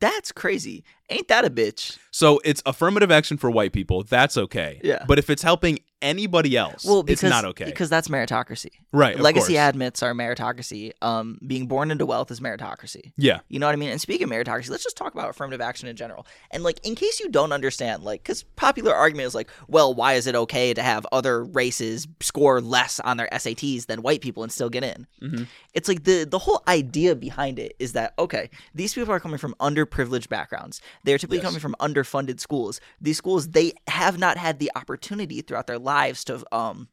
That's 0.00 0.32
crazy. 0.32 0.84
Ain't 1.10 1.28
that 1.28 1.44
a 1.44 1.50
bitch? 1.50 1.98
So 2.10 2.40
it's 2.44 2.62
affirmative 2.64 3.10
action 3.10 3.36
for 3.36 3.50
white 3.50 3.72
people. 3.72 4.02
That's 4.04 4.36
okay. 4.36 4.80
Yeah. 4.82 5.04
But 5.06 5.18
if 5.18 5.30
it's 5.30 5.42
helping 5.42 5.80
anybody 6.02 6.56
else, 6.56 6.84
Well, 6.84 7.02
because 7.02 7.22
it's 7.22 7.30
not 7.30 7.44
okay. 7.46 7.64
because 7.64 7.88
that's 7.88 8.08
meritocracy. 8.08 8.70
right. 8.92 9.14
of 9.14 9.20
Legacy 9.20 9.54
course. 9.54 9.68
admits 9.68 10.02
are 10.02 10.12
meritocracy. 10.12 10.92
Um, 11.00 11.38
being 11.46 11.66
born 11.66 11.90
into 11.90 12.04
wealth 12.04 12.30
is 12.30 12.40
meritocracy. 12.40 13.12
Yeah. 13.16 13.40
You 13.48 13.58
know 13.58 13.66
what 13.66 13.72
I 13.72 13.76
mean? 13.76 13.90
And 13.90 14.00
speaking 14.00 14.24
of 14.24 14.30
meritocracy, 14.30 14.68
let's 14.70 14.82
just 14.84 14.96
talk 14.96 15.14
about 15.14 15.30
affirmative 15.30 15.60
action 15.60 15.88
in 15.88 15.96
general. 15.96 16.26
And 16.50 16.62
like, 16.64 16.84
in 16.86 16.94
case 16.94 17.20
you 17.20 17.28
don't 17.30 17.52
understand, 17.52 18.02
like, 18.02 18.22
because 18.22 18.42
popular 18.56 18.94
argument 18.94 19.26
is 19.28 19.34
like, 19.34 19.48
well, 19.68 19.94
why 19.94 20.14
is 20.14 20.26
it 20.26 20.34
okay 20.34 20.74
to 20.74 20.82
have 20.82 21.06
other 21.12 21.44
races 21.44 22.06
score 22.20 22.60
less 22.60 23.00
on 23.00 23.16
their 23.16 23.28
SATs 23.32 23.86
than 23.86 24.02
white 24.02 24.20
people 24.20 24.42
and 24.42 24.52
still 24.52 24.68
get 24.68 24.84
in? 24.84 25.06
Mhm. 25.22 25.46
It's 25.72 25.88
like 25.88 26.04
the 26.04 26.24
the 26.24 26.38
whole 26.40 26.62
idea 26.68 27.14
behind 27.14 27.58
it 27.58 27.74
is 27.78 27.92
that 27.92 28.12
okay, 28.18 28.50
these 28.74 28.92
people 28.94 29.14
are 29.14 29.20
coming 29.20 29.38
from 29.38 29.54
underprivileged 29.60 30.28
backgrounds. 30.28 30.80
They 31.04 31.14
are 31.14 31.18
typically 31.18 31.38
Yes. 31.38 31.46
coming 31.46 31.60
from 31.60 31.74
underfunded 31.80 32.40
schools. 32.40 32.80
These 33.00 33.16
schools 33.18 33.48
they 33.48 33.72
have 33.88 34.18
not 34.18 34.36
had 34.36 34.58
the 34.58 34.70
opportunity 34.74 35.40
throughout 35.40 35.66
their 35.66 35.78
lives 35.92 36.24
to 36.24 36.34
um 36.52 36.88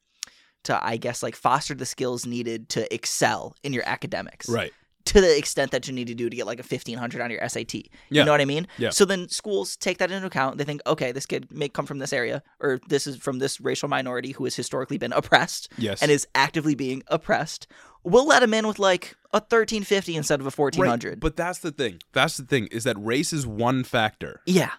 to 0.66 0.74
I 0.94 0.98
guess 0.98 1.24
like 1.24 1.36
foster 1.36 1.74
the 1.76 1.86
skills 1.86 2.26
needed 2.26 2.70
to 2.76 2.82
excel 2.94 3.56
in 3.64 3.72
your 3.74 3.84
academics 3.88 4.50
Right. 4.50 4.74
to 5.06 5.22
the 5.22 5.38
extent 5.38 5.72
that 5.72 5.88
you 5.88 5.94
need 5.94 6.08
to 6.08 6.14
do 6.14 6.30
to 6.30 6.36
get 6.36 6.46
like 6.46 6.60
a 6.60 6.68
1500 6.68 7.22
on 7.22 7.32
your 7.32 7.42
SAT. 7.48 7.74
Yeah. 7.76 7.84
You 8.10 8.24
know 8.26 8.32
what 8.32 8.42
I 8.42 8.46
mean? 8.46 8.68
Yeah. 8.78 8.90
So 8.92 9.06
then 9.06 9.30
schools 9.30 9.78
take 9.78 9.98
that 10.00 10.12
into 10.12 10.28
account. 10.28 10.58
They 10.58 10.66
think, 10.66 10.82
okay, 10.86 11.12
this 11.14 11.26
kid 11.26 11.48
may 11.52 11.70
come 11.70 11.86
from 11.86 12.00
this 12.00 12.12
area 12.12 12.44
or 12.60 12.80
this 12.90 13.08
is 13.08 13.16
from 13.26 13.40
this 13.40 13.62
racial 13.62 13.88
minority 13.90 14.32
who 14.34 14.44
has 14.44 14.56
historically 14.56 14.98
been 14.98 15.14
oppressed 15.14 15.72
Yes. 15.78 16.02
and 16.02 16.12
is 16.12 16.28
actively 16.36 16.76
being 16.76 17.04
oppressed. 17.08 17.66
We'll 18.04 18.28
let 18.28 18.44
him 18.44 18.54
in 18.54 18.68
with 18.68 18.80
like 18.80 19.16
a 19.32 19.38
1350 19.40 20.16
instead 20.18 20.40
of 20.42 20.46
a 20.46 20.52
1400. 20.52 21.10
Right, 21.10 21.20
But 21.20 21.36
that's 21.38 21.60
the 21.60 21.72
thing. 21.72 22.00
That's 22.12 22.36
the 22.38 22.44
thing 22.46 22.68
is 22.72 22.84
that 22.84 22.98
race 23.00 23.32
is 23.34 23.48
one 23.48 23.84
factor. 23.86 24.42
yeah. 24.46 24.72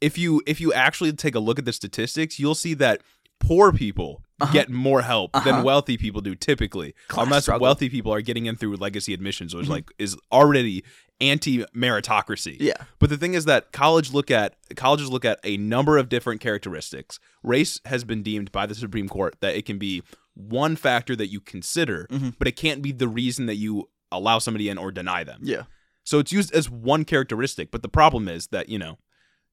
If 0.00 0.18
you 0.18 0.42
if 0.46 0.60
you 0.60 0.70
actually 0.74 1.12
take 1.14 1.34
a 1.34 1.40
look 1.40 1.58
at 1.58 1.64
the 1.64 1.72
statistics, 1.72 2.38
you'll 2.38 2.54
see 2.66 2.74
that 2.74 3.00
poor 3.46 3.72
people 3.72 4.22
get 4.52 4.68
more 4.68 5.02
help 5.02 5.30
Uh-huh. 5.34 5.44
than 5.50 5.62
wealthy 5.64 5.96
people 5.96 6.20
do 6.20 6.34
typically. 6.34 6.94
Class 7.08 7.26
unless 7.26 7.42
struggle. 7.44 7.62
wealthy 7.62 7.88
people 7.88 8.12
are 8.12 8.20
getting 8.20 8.46
in 8.46 8.56
through 8.56 8.76
legacy 8.76 9.14
admissions, 9.14 9.54
which 9.54 9.66
Mhm. 9.66 9.70
like 9.70 9.90
is 9.98 10.16
already 10.32 10.84
anti 11.20 11.64
meritocracy. 11.74 12.56
Yeah. 12.60 12.74
But 12.98 13.10
the 13.10 13.16
thing 13.16 13.34
is 13.34 13.44
that 13.44 13.72
college 13.72 14.12
look 14.12 14.30
at 14.30 14.56
colleges 14.76 15.08
look 15.10 15.24
at 15.24 15.38
a 15.44 15.56
number 15.56 15.96
of 15.98 16.08
different 16.08 16.40
characteristics. 16.40 17.20
Race 17.42 17.80
has 17.86 18.04
been 18.04 18.22
deemed 18.22 18.50
by 18.52 18.66
the 18.66 18.74
Supreme 18.74 19.08
Court 19.08 19.36
that 19.40 19.54
it 19.56 19.64
can 19.64 19.78
be 19.78 20.02
one 20.34 20.74
factor 20.74 21.14
that 21.16 21.28
you 21.28 21.40
consider, 21.40 22.08
Mhm. 22.10 22.34
but 22.38 22.48
it 22.48 22.56
can't 22.56 22.82
be 22.82 22.90
the 22.92 23.08
reason 23.08 23.46
that 23.46 23.54
you 23.56 23.88
allow 24.10 24.38
somebody 24.40 24.68
in 24.68 24.78
or 24.78 24.90
deny 24.90 25.22
them. 25.24 25.40
Yeah. 25.44 25.62
So 26.02 26.18
it's 26.18 26.32
used 26.32 26.52
as 26.52 26.68
one 26.68 27.04
characteristic, 27.04 27.70
but 27.70 27.82
the 27.82 27.88
problem 27.88 28.28
is 28.28 28.48
that, 28.48 28.68
you 28.68 28.78
know, 28.78 28.98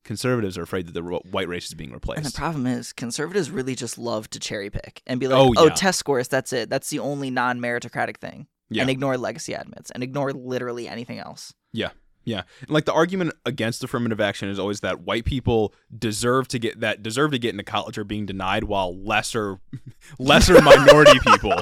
conservatives 0.04 0.58
are 0.58 0.64
afraid 0.64 0.88
that 0.88 0.93
the 0.93 1.02
white 1.04 1.47
race 1.47 1.68
is 1.68 1.74
being 1.74 1.91
replaced. 1.91 2.18
And 2.18 2.26
the 2.26 2.38
problem 2.38 2.68
is, 2.68 2.93
conservatives 2.93 3.52
really 3.52 3.76
just 3.76 3.97
love 3.97 4.30
to 4.32 4.39
cherry 4.39 4.70
pick 4.70 5.02
and 5.08 5.20
be 5.20 5.28
like, 5.28 5.38
Oh, 5.38 5.54
"Oh, 5.58 5.68
yeah. 5.68 5.74
test 5.74 5.99
scores. 5.99 6.28
That's 6.28 6.54
it. 6.54 6.70
That's 6.70 6.89
the 6.89 6.99
only 6.99 7.30
non-meritocratic 7.30 8.18
thing." 8.18 8.47
Yeah. 8.70 8.84
And 8.84 8.89
ignore 8.89 9.18
legacy 9.18 9.54
admits 9.54 9.91
and 9.91 10.02
ignore 10.02 10.32
literally 10.32 10.88
anything 10.88 11.20
else. 11.20 11.54
Yeah. 11.74 11.89
Yeah. 12.24 12.43
And 12.62 12.70
like 12.70 12.86
the 12.86 12.93
argument 12.93 13.34
against 13.45 13.84
affirmative 13.84 14.22
action 14.22 14.47
is 14.47 14.60
always 14.60 14.80
that 14.82 15.02
white 15.02 15.26
people 15.26 15.74
deserve 15.97 16.47
to 16.49 16.60
get 16.60 16.80
that 16.80 17.04
deserve 17.04 17.32
to 17.32 17.39
get 17.39 17.49
into 17.49 17.64
college 17.64 17.97
are 17.97 18.04
being 18.04 18.26
denied 18.26 18.66
while 18.66 18.95
lesser 19.04 19.60
lesser 20.20 20.62
minority 20.62 21.20
people, 21.20 21.54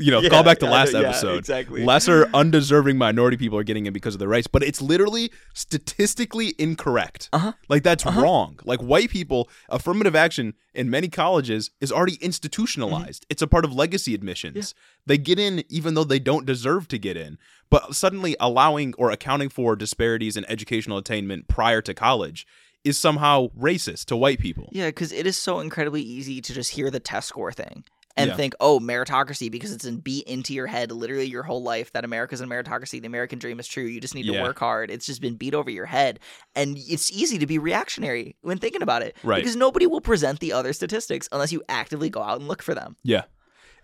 you 0.00 0.10
know, 0.10 0.20
call 0.30 0.42
back 0.42 0.58
to 0.58 0.66
last 0.66 0.94
episode. 0.94 1.38
exactly. 1.38 1.84
Lesser 1.84 2.28
undeserving 2.34 2.96
minority 2.96 3.36
people 3.36 3.58
are 3.58 3.64
getting 3.64 3.86
in 3.86 3.92
because 3.92 4.14
of 4.14 4.18
their 4.18 4.28
race, 4.28 4.46
but 4.46 4.62
it's 4.62 4.80
literally 4.80 5.30
statistically 5.54 6.54
incorrect. 6.58 7.28
Uh-huh. 7.32 7.52
Like 7.68 7.82
that's 7.82 8.04
wrong. 8.06 8.58
Like 8.64 8.80
white 8.80 9.10
people, 9.10 9.48
affirmative 9.68 10.14
action 10.14 10.54
in 10.74 10.90
many 10.90 11.08
colleges 11.08 11.70
is 11.80 11.92
already 11.92 12.16
institutionalized. 12.20 13.26
It's 13.28 13.42
a 13.42 13.46
part 13.46 13.64
of 13.64 13.72
legacy 13.72 14.14
admissions. 14.14 14.74
They 15.06 15.18
get 15.18 15.38
in 15.38 15.64
even 15.68 15.94
though 15.94 16.04
they 16.04 16.18
don't 16.18 16.46
deserve 16.46 16.88
to 16.88 16.98
get 16.98 17.16
in. 17.16 17.38
But 17.70 17.94
suddenly 17.94 18.36
allowing 18.40 18.94
or 18.96 19.10
accounting 19.10 19.50
for 19.50 19.76
disparities 19.76 20.36
in 20.36 20.44
educational 20.46 20.98
attainment 20.98 21.48
prior 21.48 21.82
to 21.82 21.92
college 21.92 22.46
is 22.84 22.96
somehow 22.96 23.48
racist 23.48 24.06
to 24.06 24.16
white 24.16 24.38
people. 24.38 24.68
Yeah, 24.72 24.86
because 24.86 25.12
it 25.12 25.26
is 25.26 25.36
so 25.36 25.60
incredibly 25.60 26.02
easy 26.02 26.40
to 26.40 26.54
just 26.54 26.70
hear 26.70 26.90
the 26.90 27.00
test 27.00 27.28
score 27.28 27.52
thing 27.52 27.84
and 28.18 28.28
Yeah. 28.30 28.36
think, 28.36 28.54
oh, 28.60 28.78
meritocracy, 28.80 29.50
because 29.50 29.72
it's 29.72 29.84
in 29.84 29.98
beat 30.00 30.26
into 30.26 30.52
your 30.52 30.66
head 30.66 30.92
literally 30.92 31.26
your 31.26 31.42
whole 31.44 31.62
life 31.62 31.92
that 31.92 32.04
America's 32.04 32.40
a 32.40 32.44
meritocracy, 32.46 33.00
the 33.00 33.06
American 33.06 33.38
dream 33.38 33.58
is 33.60 33.66
true. 33.66 33.84
You 33.84 34.00
just 34.00 34.14
need 34.14 34.26
to 34.26 34.42
work 34.42 34.58
hard. 34.58 34.90
It's 34.90 35.06
just 35.06 35.20
been 35.22 35.36
beat 35.36 35.54
over 35.54 35.70
your 35.70 35.86
head. 35.86 36.18
And 36.54 36.76
it's 36.78 37.10
easy 37.10 37.38
to 37.38 37.46
be 37.46 37.58
reactionary 37.58 38.36
when 38.42 38.58
thinking 38.58 38.82
about 38.82 39.02
it. 39.02 39.16
Right. 39.22 39.42
Because 39.42 39.56
nobody 39.56 39.86
will 39.86 40.00
present 40.00 40.40
the 40.40 40.52
other 40.52 40.72
statistics 40.72 41.28
unless 41.32 41.52
you 41.52 41.62
actively 41.68 42.10
go 42.10 42.22
out 42.22 42.38
and 42.40 42.48
look 42.48 42.62
for 42.62 42.74
them. 42.74 42.96
Yeah. 43.02 43.22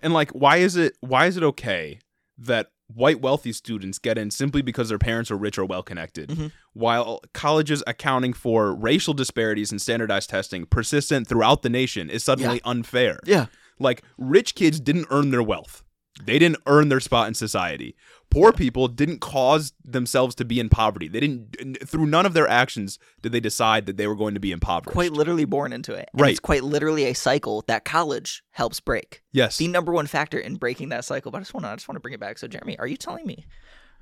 And 0.02 0.12
like 0.12 0.30
why 0.32 0.58
is 0.58 0.76
it 0.76 0.96
why 1.00 1.26
is 1.26 1.36
it 1.36 1.42
okay 1.42 1.98
that 2.36 2.66
white 2.88 3.20
wealthy 3.22 3.52
students 3.52 3.98
get 3.98 4.18
in 4.18 4.30
simply 4.30 4.60
because 4.60 4.90
their 4.90 4.98
parents 4.98 5.30
are 5.30 5.36
rich 5.38 5.56
or 5.56 5.64
well 5.64 5.82
connected 5.82 6.28
Mhm. 6.28 6.52
while 6.74 7.22
colleges 7.32 7.82
accounting 7.86 8.34
for 8.34 8.74
racial 8.74 9.14
disparities 9.14 9.72
in 9.72 9.78
standardized 9.78 10.28
testing 10.28 10.66
persistent 10.66 11.26
throughout 11.26 11.62
the 11.62 11.70
nation 11.70 12.10
is 12.10 12.22
suddenly 12.22 12.60
unfair. 12.64 13.20
Yeah. 13.24 13.46
Like 13.78 14.02
rich 14.18 14.54
kids 14.54 14.80
didn't 14.80 15.06
earn 15.10 15.30
their 15.30 15.42
wealth. 15.42 15.82
They 16.22 16.38
didn't 16.38 16.58
earn 16.66 16.90
their 16.90 17.00
spot 17.00 17.26
in 17.26 17.34
society. 17.34 17.96
Poor 18.30 18.52
people 18.52 18.86
didn't 18.86 19.18
cause 19.20 19.72
themselves 19.84 20.36
to 20.36 20.44
be 20.44 20.60
in 20.60 20.68
poverty. 20.68 21.08
They 21.08 21.18
didn't 21.18 21.88
through 21.88 22.06
none 22.06 22.24
of 22.24 22.34
their 22.34 22.46
actions 22.46 23.00
did 23.20 23.32
they 23.32 23.40
decide 23.40 23.86
that 23.86 23.96
they 23.96 24.06
were 24.06 24.14
going 24.14 24.34
to 24.34 24.40
be 24.40 24.52
impoverished. 24.52 24.92
Quite 24.92 25.12
literally 25.12 25.44
born 25.44 25.72
into 25.72 25.92
it. 25.92 26.08
And 26.12 26.20
Right. 26.20 26.30
It's 26.30 26.40
quite 26.40 26.62
literally 26.62 27.04
a 27.06 27.14
cycle 27.14 27.64
that 27.66 27.84
college 27.84 28.44
helps 28.52 28.78
break. 28.78 29.22
yes. 29.32 29.58
The 29.58 29.66
number 29.66 29.92
one 29.92 30.06
factor 30.06 30.38
in 30.38 30.54
breaking 30.54 30.90
that 30.90 31.04
cycle. 31.04 31.32
But 31.32 31.38
I 31.38 31.40
just 31.40 31.54
want 31.54 31.64
to, 31.64 31.70
I 31.70 31.74
just 31.74 31.88
want 31.88 31.96
to 31.96 32.00
bring 32.00 32.14
it 32.14 32.20
back. 32.20 32.38
So, 32.38 32.46
Jeremy, 32.46 32.78
are 32.78 32.86
you 32.86 32.96
telling 32.96 33.26
me, 33.26 33.46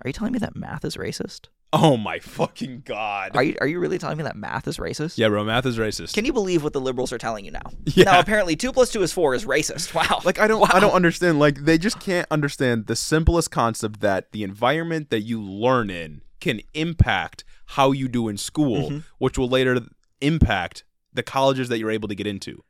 are 0.05 0.09
you 0.09 0.13
telling 0.13 0.35
me 0.35 0.39
that 0.41 0.55
math 0.55 0.85
is 0.85 0.97
racist? 0.99 1.47
Oh 1.73 1.97
my 1.97 2.19
fucking 2.19 2.83
god. 2.85 3.33
Are 3.37 3.43
you, 3.43 3.57
are 3.61 3.67
you 3.67 3.79
really 3.79 3.99
telling 3.99 4.17
me 4.19 4.25
that 4.25 4.37
math 4.37 4.67
is 4.69 4.77
racist? 4.79 5.19
yeah, 5.19 5.29
bro, 5.29 5.45
math 5.45 5.67
is 5.67 5.79
racist. 5.79 6.15
Can 6.15 6.25
you 6.25 6.33
believe 6.33 6.63
what 6.63 6.73
the 6.73 6.81
liberals 6.81 7.13
are 7.13 7.19
telling 7.19 7.45
you 7.45 7.51
now? 7.51 7.63
Yeah. 7.87 8.05
Now, 8.05 8.21
apparently, 8.21 8.57
two 8.57 8.73
plus 8.73 8.91
two 8.93 9.03
is 9.03 9.13
four 9.13 9.35
is 9.35 9.45
racist. 9.45 9.95
Wow. 10.03 10.21
Like 10.25 10.39
I 10.39 10.47
don't 10.49 10.75
I 10.75 10.81
don't 10.81 10.93
understand 10.93 11.39
like 11.39 11.65
they 11.65 11.79
just 11.79 12.01
can't 12.01 12.27
understand 12.31 12.87
the 12.87 12.97
simplest 12.97 13.51
concept 13.51 14.01
that 14.01 14.33
the 14.33 14.43
environment 14.43 15.11
that 15.11 15.21
you 15.21 15.41
learn 15.43 15.91
in 15.91 16.23
can 16.41 16.61
impact 16.75 17.45
how 17.67 17.93
you 17.93 18.09
do 18.09 18.29
in 18.29 18.37
school, 18.37 18.89
Mm-hmm. 18.91 18.99
which 19.19 19.39
will 19.39 19.49
later 19.49 19.81
impact 20.21 20.85
the 21.13 21.23
colleges 21.23 21.69
that 21.69 21.79
you're 21.79 21.91
able 21.91 22.09
to 22.09 22.15
get 22.15 22.27
into. 22.27 22.63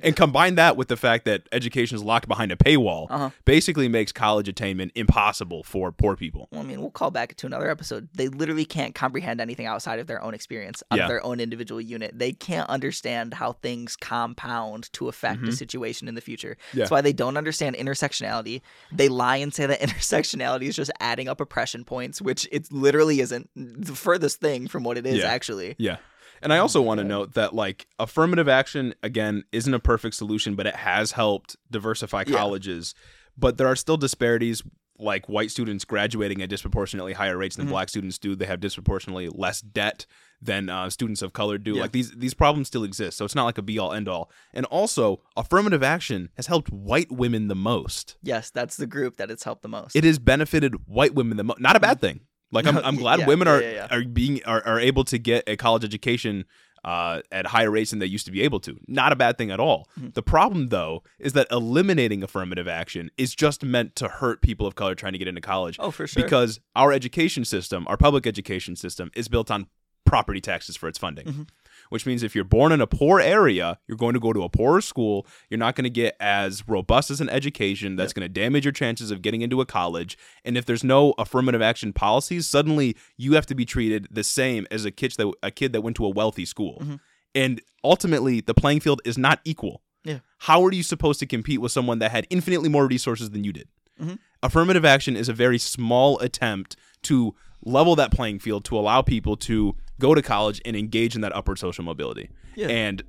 And 0.00 0.16
combine 0.16 0.56
that 0.56 0.76
with 0.76 0.88
the 0.88 0.96
fact 0.96 1.24
that 1.26 1.42
education 1.52 1.94
is 1.96 2.02
locked 2.02 2.26
behind 2.26 2.50
a 2.50 2.56
paywall, 2.56 3.06
Uh-huh. 3.10 3.30
basically 3.44 3.86
makes 3.88 4.10
college 4.10 4.48
attainment 4.48 4.90
impossible 4.94 5.62
for 5.62 5.92
poor 5.92 6.16
people. 6.16 6.48
Well, 6.50 6.60
I 6.62 6.64
mean, 6.64 6.80
we'll 6.80 6.90
call 6.90 7.10
back 7.12 7.36
to 7.36 7.46
another 7.46 7.70
episode. 7.70 8.08
They 8.14 8.26
literally 8.28 8.64
can't 8.64 8.94
comprehend 8.94 9.40
anything 9.40 9.66
outside 9.66 9.98
of 10.00 10.06
their 10.08 10.20
own 10.22 10.34
experience, 10.34 10.82
out 10.90 10.96
Yeah. 10.98 11.04
of 11.04 11.08
their 11.08 11.24
own 11.24 11.38
individual 11.38 11.80
unit. 11.80 12.18
They 12.18 12.32
can't 12.32 12.68
understand 12.68 13.34
how 13.34 13.52
things 13.52 13.94
compound 13.96 14.92
to 14.94 15.08
affect 15.08 15.46
a 15.46 15.52
situation 15.52 16.08
in 16.08 16.14
the 16.14 16.20
future. 16.20 16.56
Mm-hmm. 16.68 16.78
Yeah. 16.78 16.82
That's 16.82 16.90
why 16.90 17.00
they 17.00 17.12
don't 17.12 17.36
understand 17.36 17.76
intersectionality. 17.76 18.60
They 18.90 19.08
lie 19.08 19.36
and 19.36 19.54
say 19.54 19.66
that 19.66 19.80
intersectionality 19.88 20.62
is 20.62 20.74
just 20.76 20.90
adding 21.00 21.28
up 21.28 21.40
oppression 21.40 21.84
points, 21.84 22.20
which 22.20 22.48
it 22.50 22.72
literally 22.72 23.20
isn't 23.20 23.50
the 23.54 23.94
furthest 23.94 24.40
thing 24.40 24.66
from 24.68 24.82
what 24.84 24.98
it 24.98 25.06
is, 25.06 25.18
Yeah. 25.18 25.26
actually. 25.26 25.76
Yeah. 25.78 25.96
And 26.42 26.52
I 26.52 26.58
also 26.58 26.82
want 26.82 26.98
to 26.98 27.04
note 27.04 27.34
that 27.34 27.54
like 27.54 27.86
affirmative 27.98 28.48
action 28.48 28.94
again 29.02 29.44
isn't 29.52 29.72
a 29.72 29.78
perfect 29.80 30.14
solution, 30.16 30.54
but 30.54 30.66
it 30.66 30.76
has 30.76 31.12
helped 31.12 31.56
diversify 31.70 32.24
Yeah. 32.26 32.36
colleges. 32.36 32.94
But 33.38 33.56
there 33.58 33.66
are 33.66 33.76
still 33.76 33.96
disparities 33.96 34.62
like 34.98 35.28
white 35.28 35.50
students 35.50 35.84
graduating 35.84 36.42
at 36.42 36.48
disproportionately 36.48 37.14
higher 37.14 37.36
rates 37.36 37.56
than 37.56 37.66
Mhm. 37.66 37.70
black 37.70 37.88
students 37.88 38.18
do. 38.18 38.36
They 38.36 38.44
have 38.46 38.60
disproportionately 38.60 39.28
less 39.30 39.60
debt 39.60 40.06
than 40.40 40.68
uh, 40.68 40.90
students 40.90 41.22
of 41.22 41.32
color 41.32 41.58
do. 41.58 41.74
Yeah. 41.74 41.82
Like 41.82 41.92
these 41.92 42.10
these 42.12 42.34
problems 42.34 42.68
still 42.68 42.84
exist. 42.84 43.16
So 43.16 43.24
it's 43.24 43.34
not 43.34 43.44
like 43.44 43.58
a 43.58 43.62
be 43.62 43.78
all 43.78 43.92
end 43.92 44.06
all. 44.08 44.30
And 44.52 44.64
also, 44.66 45.22
affirmative 45.36 45.82
action 45.82 46.28
has 46.36 46.46
helped 46.46 46.70
white 46.70 47.10
women 47.10 47.48
the 47.48 47.54
most. 47.56 48.16
Yes, 48.22 48.50
that's 48.50 48.76
the 48.76 48.86
group 48.86 49.16
that 49.16 49.30
it's 49.30 49.44
helped 49.44 49.62
the 49.62 49.68
most. 49.68 49.96
It 49.96 50.04
has 50.04 50.18
benefited 50.18 50.86
white 50.86 51.14
women 51.14 51.36
the 51.36 51.44
most. 51.44 51.60
Not 51.60 51.74
a 51.74 51.80
bad 51.80 52.00
thing. 52.00 52.20
Like 52.52 52.66
I'm, 52.66 52.78
I'm 52.78 52.96
glad 52.96 53.20
yeah, 53.20 53.26
women 53.26 53.48
are 53.48 53.60
yeah, 53.60 53.70
yeah. 53.70 53.96
are 53.96 54.04
being 54.04 54.40
are, 54.44 54.64
are 54.64 54.78
able 54.78 55.04
to 55.04 55.18
get 55.18 55.48
a 55.48 55.56
college 55.56 55.84
education 55.84 56.44
uh, 56.84 57.20
at 57.30 57.46
higher 57.46 57.70
rates 57.70 57.90
than 57.90 57.98
they 58.00 58.06
used 58.06 58.26
to 58.26 58.32
be 58.32 58.42
able 58.42 58.60
to. 58.60 58.76
Not 58.88 59.12
a 59.12 59.16
bad 59.16 59.38
thing 59.38 59.50
at 59.50 59.60
all. 59.60 59.88
Mhm. 59.98 60.14
The 60.14 60.22
problem 60.22 60.68
though 60.68 61.02
is 61.18 61.32
that 61.32 61.46
eliminating 61.50 62.22
affirmative 62.22 62.68
action 62.68 63.10
is 63.16 63.34
just 63.34 63.64
meant 63.64 63.96
to 63.96 64.08
hurt 64.08 64.42
people 64.42 64.66
of 64.66 64.74
color 64.74 64.94
trying 64.94 65.12
to 65.12 65.18
get 65.18 65.28
into 65.28 65.40
college 65.40 65.76
oh, 65.78 65.90
for 65.90 66.06
sure. 66.06 66.22
because 66.22 66.60
our 66.76 66.92
education 66.92 67.44
system, 67.44 67.86
our 67.88 67.96
public 67.96 68.26
education 68.26 68.76
system, 68.76 69.10
is 69.14 69.28
built 69.28 69.50
on 69.50 69.66
property 70.04 70.40
taxes 70.40 70.76
for 70.76 70.88
its 70.88 70.98
funding. 70.98 71.26
Mhm. 71.26 71.48
Which 71.92 72.06
means 72.06 72.22
if 72.22 72.34
you're 72.34 72.42
born 72.42 72.72
in 72.72 72.80
a 72.80 72.86
poor 72.86 73.20
area, 73.20 73.78
you're 73.86 73.98
going 73.98 74.14
to 74.14 74.20
go 74.20 74.32
to 74.32 74.42
a 74.44 74.48
poorer 74.48 74.80
school. 74.80 75.26
You're 75.50 75.58
not 75.58 75.76
going 75.76 75.84
to 75.84 75.90
get 75.90 76.16
as 76.20 76.66
robust 76.66 77.10
as 77.10 77.20
an 77.20 77.28
education. 77.28 77.96
That's 77.96 78.14
going 78.14 78.24
to 78.24 78.30
damage 78.30 78.64
your 78.64 78.72
chances 78.72 79.10
of 79.10 79.20
getting 79.20 79.42
into 79.42 79.60
a 79.60 79.66
college. 79.66 80.16
And 80.42 80.56
if 80.56 80.64
there's 80.64 80.82
no 80.82 81.12
affirmative 81.18 81.60
action 81.60 81.92
policies, 81.92 82.46
suddenly 82.46 82.96
you 83.18 83.34
have 83.34 83.44
to 83.44 83.54
be 83.54 83.66
treated 83.66 84.08
the 84.10 84.24
same 84.24 84.66
as 84.70 84.86
a 84.86 84.90
kid 84.90 85.12
that 85.18 85.30
a 85.42 85.50
kid 85.50 85.74
that 85.74 85.82
went 85.82 85.96
to 85.96 86.06
a 86.06 86.08
wealthy 86.08 86.46
school. 86.46 86.78
Mhm. 86.80 87.00
And 87.34 87.60
ultimately, 87.84 88.40
the 88.40 88.54
playing 88.54 88.80
field 88.80 89.02
is 89.04 89.18
not 89.18 89.40
equal. 89.44 89.82
Yeah. 90.02 90.20
How 90.38 90.64
are 90.64 90.72
you 90.72 90.82
supposed 90.82 91.20
to 91.20 91.26
compete 91.26 91.60
with 91.60 91.72
someone 91.72 91.98
that 91.98 92.10
had 92.10 92.26
infinitely 92.30 92.70
more 92.70 92.86
resources 92.86 93.30
than 93.32 93.44
you 93.44 93.52
did? 93.52 93.68
Mhm. 94.00 94.18
Affirmative 94.42 94.86
action 94.86 95.14
is 95.14 95.28
a 95.28 95.34
very 95.34 95.58
small 95.58 96.18
attempt 96.20 96.74
to 97.02 97.34
level 97.64 97.96
that 97.96 98.10
playing 98.12 98.38
field 98.38 98.64
to 98.66 98.78
allow 98.78 99.02
people 99.02 99.36
to 99.36 99.76
go 100.00 100.14
to 100.14 100.22
college 100.22 100.60
and 100.64 100.76
engage 100.76 101.14
in 101.14 101.20
that 101.20 101.34
upward 101.34 101.58
social 101.58 101.84
mobility. 101.84 102.30
Yeah. 102.54 102.68
And 102.68 103.02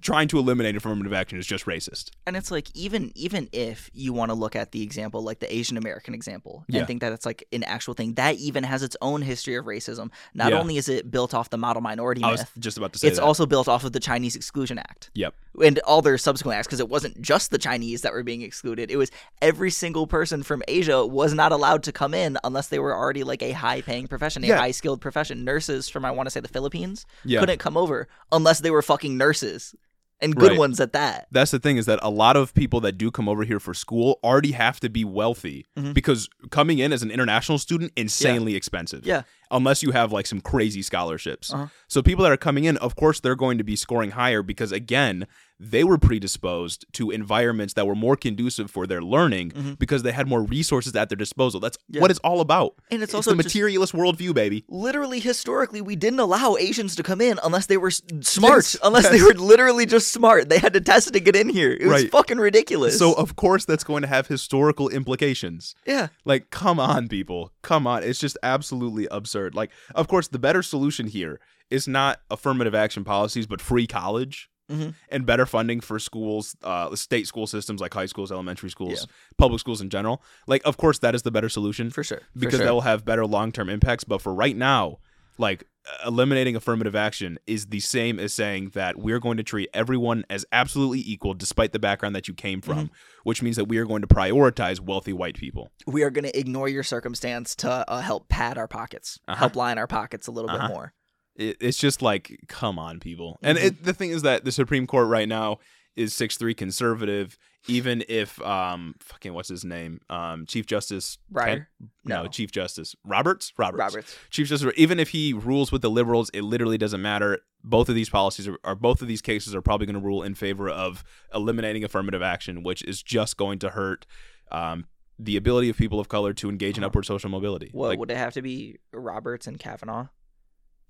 trying 0.00 0.28
to 0.28 0.38
eliminate 0.38 0.76
affirmative 0.76 1.12
action 1.12 1.38
is 1.38 1.46
just 1.46 1.66
racist. 1.66 2.10
And 2.26 2.36
it's 2.36 2.50
like 2.50 2.68
even 2.74 3.12
even 3.14 3.48
if 3.52 3.90
you 3.92 4.12
want 4.12 4.30
to 4.30 4.34
look 4.34 4.56
at 4.56 4.72
the 4.72 4.82
example 4.82 5.22
like 5.22 5.40
the 5.40 5.52
Asian 5.54 5.76
American 5.76 6.14
example 6.14 6.64
and 6.68 6.76
Yeah. 6.76 6.84
think 6.86 7.00
that 7.00 7.12
it's 7.12 7.26
like 7.26 7.44
an 7.52 7.62
actual 7.64 7.94
thing, 7.94 8.14
that 8.14 8.36
even 8.36 8.64
has 8.64 8.82
its 8.82 8.96
own 9.02 9.22
history 9.22 9.56
of 9.56 9.64
racism. 9.66 10.10
Not 10.34 10.52
Yeah. 10.52 10.60
only 10.60 10.76
is 10.76 10.88
it 10.88 11.10
built 11.10 11.34
off 11.34 11.50
the 11.50 11.58
model 11.58 11.82
minority 11.82 12.22
I 12.22 12.30
was 12.30 12.40
myth, 12.40 12.52
just 12.58 12.78
about 12.78 12.92
to 12.94 12.98
say 12.98 13.08
it's 13.08 13.18
that. 13.18 13.24
also 13.24 13.46
built 13.46 13.68
off 13.68 13.84
of 13.84 13.92
the 13.92 14.00
Chinese 14.00 14.36
Exclusion 14.36 14.78
Act. 14.78 15.10
Yep. 15.14 15.34
And 15.62 15.78
all 15.80 16.00
their 16.00 16.16
subsequent 16.16 16.58
acts, 16.58 16.66
because 16.66 16.80
it 16.80 16.88
wasn't 16.88 17.20
just 17.20 17.50
the 17.50 17.58
Chinese 17.58 18.00
that 18.02 18.12
were 18.12 18.22
being 18.22 18.40
excluded. 18.42 18.90
It 18.90 18.96
was 18.96 19.10
every 19.42 19.70
single 19.70 20.06
person 20.06 20.42
from 20.42 20.62
Asia 20.66 21.04
was 21.06 21.34
not 21.34 21.52
allowed 21.52 21.82
to 21.84 21.92
come 21.92 22.14
in 22.14 22.38
unless 22.44 22.68
they 22.68 22.78
were 22.78 22.96
already 22.96 23.22
like 23.24 23.42
a 23.42 23.52
high 23.52 23.82
paying 23.82 24.06
profession, 24.06 24.44
a 24.44 24.46
Yeah. 24.46 24.56
high 24.58 24.70
skilled 24.70 25.00
profession. 25.00 25.44
Nurses 25.44 25.88
from 25.88 26.04
I 26.04 26.10
want 26.10 26.26
to 26.26 26.30
say 26.30 26.40
the 26.40 26.48
Philippines 26.48 27.04
couldn't 27.24 27.58
come 27.58 27.76
over 27.76 28.08
unless 28.30 28.60
they 28.60 28.70
were 28.70 28.82
fucking 28.82 29.16
nurses. 29.18 29.74
And 30.22 30.36
good 30.36 30.50
Right. 30.50 30.58
ones 30.58 30.78
at 30.80 30.92
that. 30.92 31.26
That's 31.32 31.50
the 31.50 31.58
thing 31.58 31.76
is 31.76 31.86
that 31.86 31.98
a 32.00 32.08
lot 32.10 32.36
of 32.36 32.54
people 32.54 32.80
that 32.82 32.92
do 32.92 33.10
come 33.10 33.28
over 33.28 33.42
here 33.44 33.58
for 33.58 33.74
school 33.74 34.20
already 34.22 34.52
have 34.52 34.78
to 34.80 34.88
be 34.88 35.04
wealthy 35.04 35.66
Mhm. 35.76 35.92
because 35.94 36.28
coming 36.50 36.78
in 36.78 36.92
as 36.92 37.02
an 37.02 37.10
international 37.10 37.58
student 37.58 37.92
insanely 37.96 38.54
expensive. 38.54 39.04
Yeah. 39.04 39.22
Unless 39.52 39.82
you 39.82 39.90
have 39.92 40.10
like 40.12 40.26
some 40.26 40.40
crazy 40.40 40.82
scholarships. 40.82 41.52
Uh-huh. 41.52 41.66
So 41.88 42.02
people 42.02 42.22
that 42.24 42.32
are 42.32 42.36
coming 42.38 42.64
in, 42.64 42.76
of 42.78 42.96
course, 42.96 43.20
they're 43.20 43.36
going 43.36 43.58
to 43.58 43.64
be 43.64 43.76
scoring 43.76 44.12
higher 44.12 44.42
because 44.42 44.72
again, 44.72 45.26
they 45.60 45.84
were 45.84 45.98
predisposed 45.98 46.84
to 46.94 47.10
environments 47.12 47.74
that 47.74 47.86
were 47.86 47.94
more 47.94 48.16
conducive 48.16 48.68
for 48.70 48.84
their 48.86 49.00
learning 49.02 49.50
Mhm. 49.52 49.78
because 49.78 50.02
they 50.02 50.10
had 50.10 50.26
more 50.26 50.42
resources 50.42 50.96
at 50.96 51.08
their 51.08 51.16
disposal. 51.16 51.60
That's 51.60 51.78
Yeah. 51.88 52.00
what 52.00 52.10
it's 52.10 52.18
all 52.24 52.40
about. 52.40 52.74
And 52.90 53.00
it's 53.02 53.10
It's 53.10 53.14
also 53.14 53.30
the 53.30 53.36
materialist 53.36 53.92
worldview, 53.92 54.34
baby. 54.34 54.64
literally 54.68 55.20
historically 55.20 55.80
we 55.80 55.94
didn't 55.94 56.18
allow 56.18 56.56
asians 56.58 56.96
to 56.96 57.02
come 57.04 57.20
in 57.20 57.38
unless 57.44 57.66
they 57.66 57.76
were 57.76 57.90
smart 57.90 58.64
Yes, 58.64 58.76
unless 58.82 59.08
they 59.10 59.22
were 59.22 59.34
literally 59.34 59.86
just 59.86 60.12
smart 60.12 60.48
they 60.48 60.58
had 60.58 60.72
to 60.72 60.80
test 60.80 61.12
to 61.12 61.20
get 61.20 61.36
in 61.36 61.48
here 61.48 61.70
it 61.72 61.86
was 61.86 62.02
Right. 62.02 62.10
fucking 62.10 62.38
ridiculous 62.38 62.98
So 62.98 63.12
of 63.12 63.36
course 63.36 63.64
that's 63.64 63.84
going 63.84 64.02
to 64.02 64.08
have 64.08 64.26
historical 64.26 64.88
implications. 64.88 65.74
yeah 65.86 66.08
Like, 66.24 66.50
come 66.50 66.78
on, 66.80 67.08
people. 67.08 67.52
Come 67.62 67.86
on. 67.86 68.02
It's 68.02 68.18
just 68.18 68.36
absolutely 68.42 69.06
absurd. 69.10 69.41
Like, 69.50 69.70
of 69.94 70.08
course, 70.08 70.28
the 70.28 70.38
better 70.38 70.62
solution 70.62 71.06
here 71.06 71.40
is 71.70 71.88
not 71.88 72.20
affirmative 72.30 72.74
action 72.74 73.04
policies, 73.04 73.46
but 73.46 73.60
free 73.60 73.86
college 73.86 74.48
Mhm. 74.70 74.94
and 75.10 75.26
better 75.26 75.44
funding 75.44 75.80
for 75.80 75.98
schools, 75.98 76.56
uh, 76.62 76.94
state 76.94 77.26
school 77.26 77.46
systems 77.46 77.80
like 77.80 77.92
high 77.92 78.06
schools, 78.06 78.30
elementary 78.30 78.70
schools, 78.70 79.00
Yeah. 79.00 79.12
public 79.38 79.60
schools 79.60 79.80
in 79.80 79.90
general. 79.90 80.22
Like, 80.46 80.62
of 80.64 80.76
course, 80.76 80.98
that 81.00 81.14
is 81.14 81.22
the 81.22 81.30
better 81.30 81.48
solution 81.48 81.90
for 81.90 82.04
sure 82.04 82.18
for 82.18 82.38
because 82.38 82.56
sure. 82.58 82.66
that 82.66 82.72
will 82.72 82.82
have 82.82 83.04
better 83.04 83.26
long 83.26 83.52
term 83.52 83.68
impacts. 83.68 84.04
But 84.04 84.22
for 84.22 84.32
right 84.32 84.56
now, 84.56 84.98
like, 85.38 85.64
eliminating 86.06 86.54
affirmative 86.54 86.94
action 86.94 87.38
is 87.46 87.66
the 87.66 87.80
same 87.80 88.20
as 88.20 88.32
saying 88.32 88.70
that 88.74 88.96
we're 88.98 89.18
going 89.18 89.36
to 89.36 89.42
treat 89.42 89.68
everyone 89.74 90.24
as 90.30 90.46
absolutely 90.52 91.00
equal 91.04 91.34
despite 91.34 91.72
the 91.72 91.78
background 91.80 92.14
that 92.14 92.28
you 92.28 92.34
came 92.34 92.60
from, 92.60 92.76
Mm-hmm. 92.86 92.94
which 93.24 93.42
means 93.42 93.56
that 93.56 93.64
we 93.64 93.78
are 93.78 93.84
going 93.84 94.02
to 94.02 94.06
prioritize 94.06 94.78
wealthy 94.78 95.12
white 95.12 95.36
people. 95.36 95.70
we 95.86 96.02
are 96.04 96.10
going 96.10 96.24
to 96.24 96.38
ignore 96.38 96.68
your 96.68 96.84
circumstance 96.84 97.56
to 97.56 97.68
uh, 97.90 98.00
help 98.00 98.28
pad 98.28 98.58
our 98.58 98.68
pockets 98.68 99.18
Uh-huh. 99.26 99.36
help 99.38 99.56
line 99.56 99.76
our 99.78 99.88
pockets 99.88 100.26
a 100.28 100.30
little 100.30 100.50
Uh-huh. 100.50 100.66
bit 100.68 100.72
more 100.72 100.94
it, 101.34 101.56
it's 101.60 101.78
just 101.78 102.00
like 102.02 102.38
come 102.46 102.78
on 102.78 103.00
people 103.00 103.38
and 103.42 103.58
Mhm. 103.58 103.64
it, 103.64 103.82
the 103.82 103.92
thing 103.94 104.10
is 104.10 104.22
that 104.22 104.44
the 104.44 104.52
supreme 104.52 104.86
court 104.86 105.08
right 105.08 105.28
now 105.28 105.58
is 105.96 106.14
6-3 106.14 106.56
conservative 106.56 107.38
even 107.68 108.02
if 108.08 108.40
um 108.42 108.94
fucking 108.98 109.34
what's 109.34 109.48
his 109.48 109.64
name? 109.64 110.00
Um 110.10 110.46
chief 110.46 110.66
justice? 110.66 111.18
Ken- 111.36 111.66
no, 112.04 112.22
No. 112.24 112.28
chief 112.28 112.50
justice 112.50 112.96
roberts? 113.04 113.52
Roberts. 113.58 113.78
Roberts. 113.80 114.16
Chief 114.30 114.48
justice 114.48 114.72
even 114.76 114.98
if 114.98 115.10
he 115.10 115.32
rules 115.32 115.70
with 115.70 115.82
the 115.82 115.90
liberals 115.90 116.30
it 116.34 116.42
literally 116.42 116.78
doesn't 116.78 117.02
matter. 117.02 117.38
Both 117.64 117.88
of 117.88 117.94
these 117.94 118.08
policies 118.10 118.48
are, 118.48 118.58
are 118.64 118.74
both 118.74 119.02
of 119.02 119.08
these 119.08 119.22
cases 119.22 119.54
are 119.54 119.62
probably 119.62 119.86
going 119.86 120.00
to 120.00 120.04
rule 120.04 120.22
in 120.24 120.34
favor 120.34 120.68
of 120.68 121.04
eliminating 121.34 121.84
affirmative 121.84 122.22
action 122.22 122.62
which 122.62 122.82
is 122.84 123.02
just 123.02 123.36
going 123.36 123.58
to 123.60 123.70
hurt 123.70 124.06
um 124.50 124.86
the 125.18 125.36
ability 125.36 125.68
of 125.68 125.76
people 125.76 126.00
of 126.00 126.08
color 126.08 126.32
to 126.32 126.48
engage 126.48 126.76
in 126.78 126.82
Uh-huh. 126.82 126.88
upward 126.88 127.04
social 127.06 127.30
mobility. 127.30 127.68
What 127.72 127.88
Like, 127.90 127.98
would 128.00 128.10
it 128.10 128.16
have 128.16 128.32
to 128.32 128.42
be 128.42 128.78
roberts 128.92 129.46
and 129.46 129.58
kavanaugh 129.58 130.06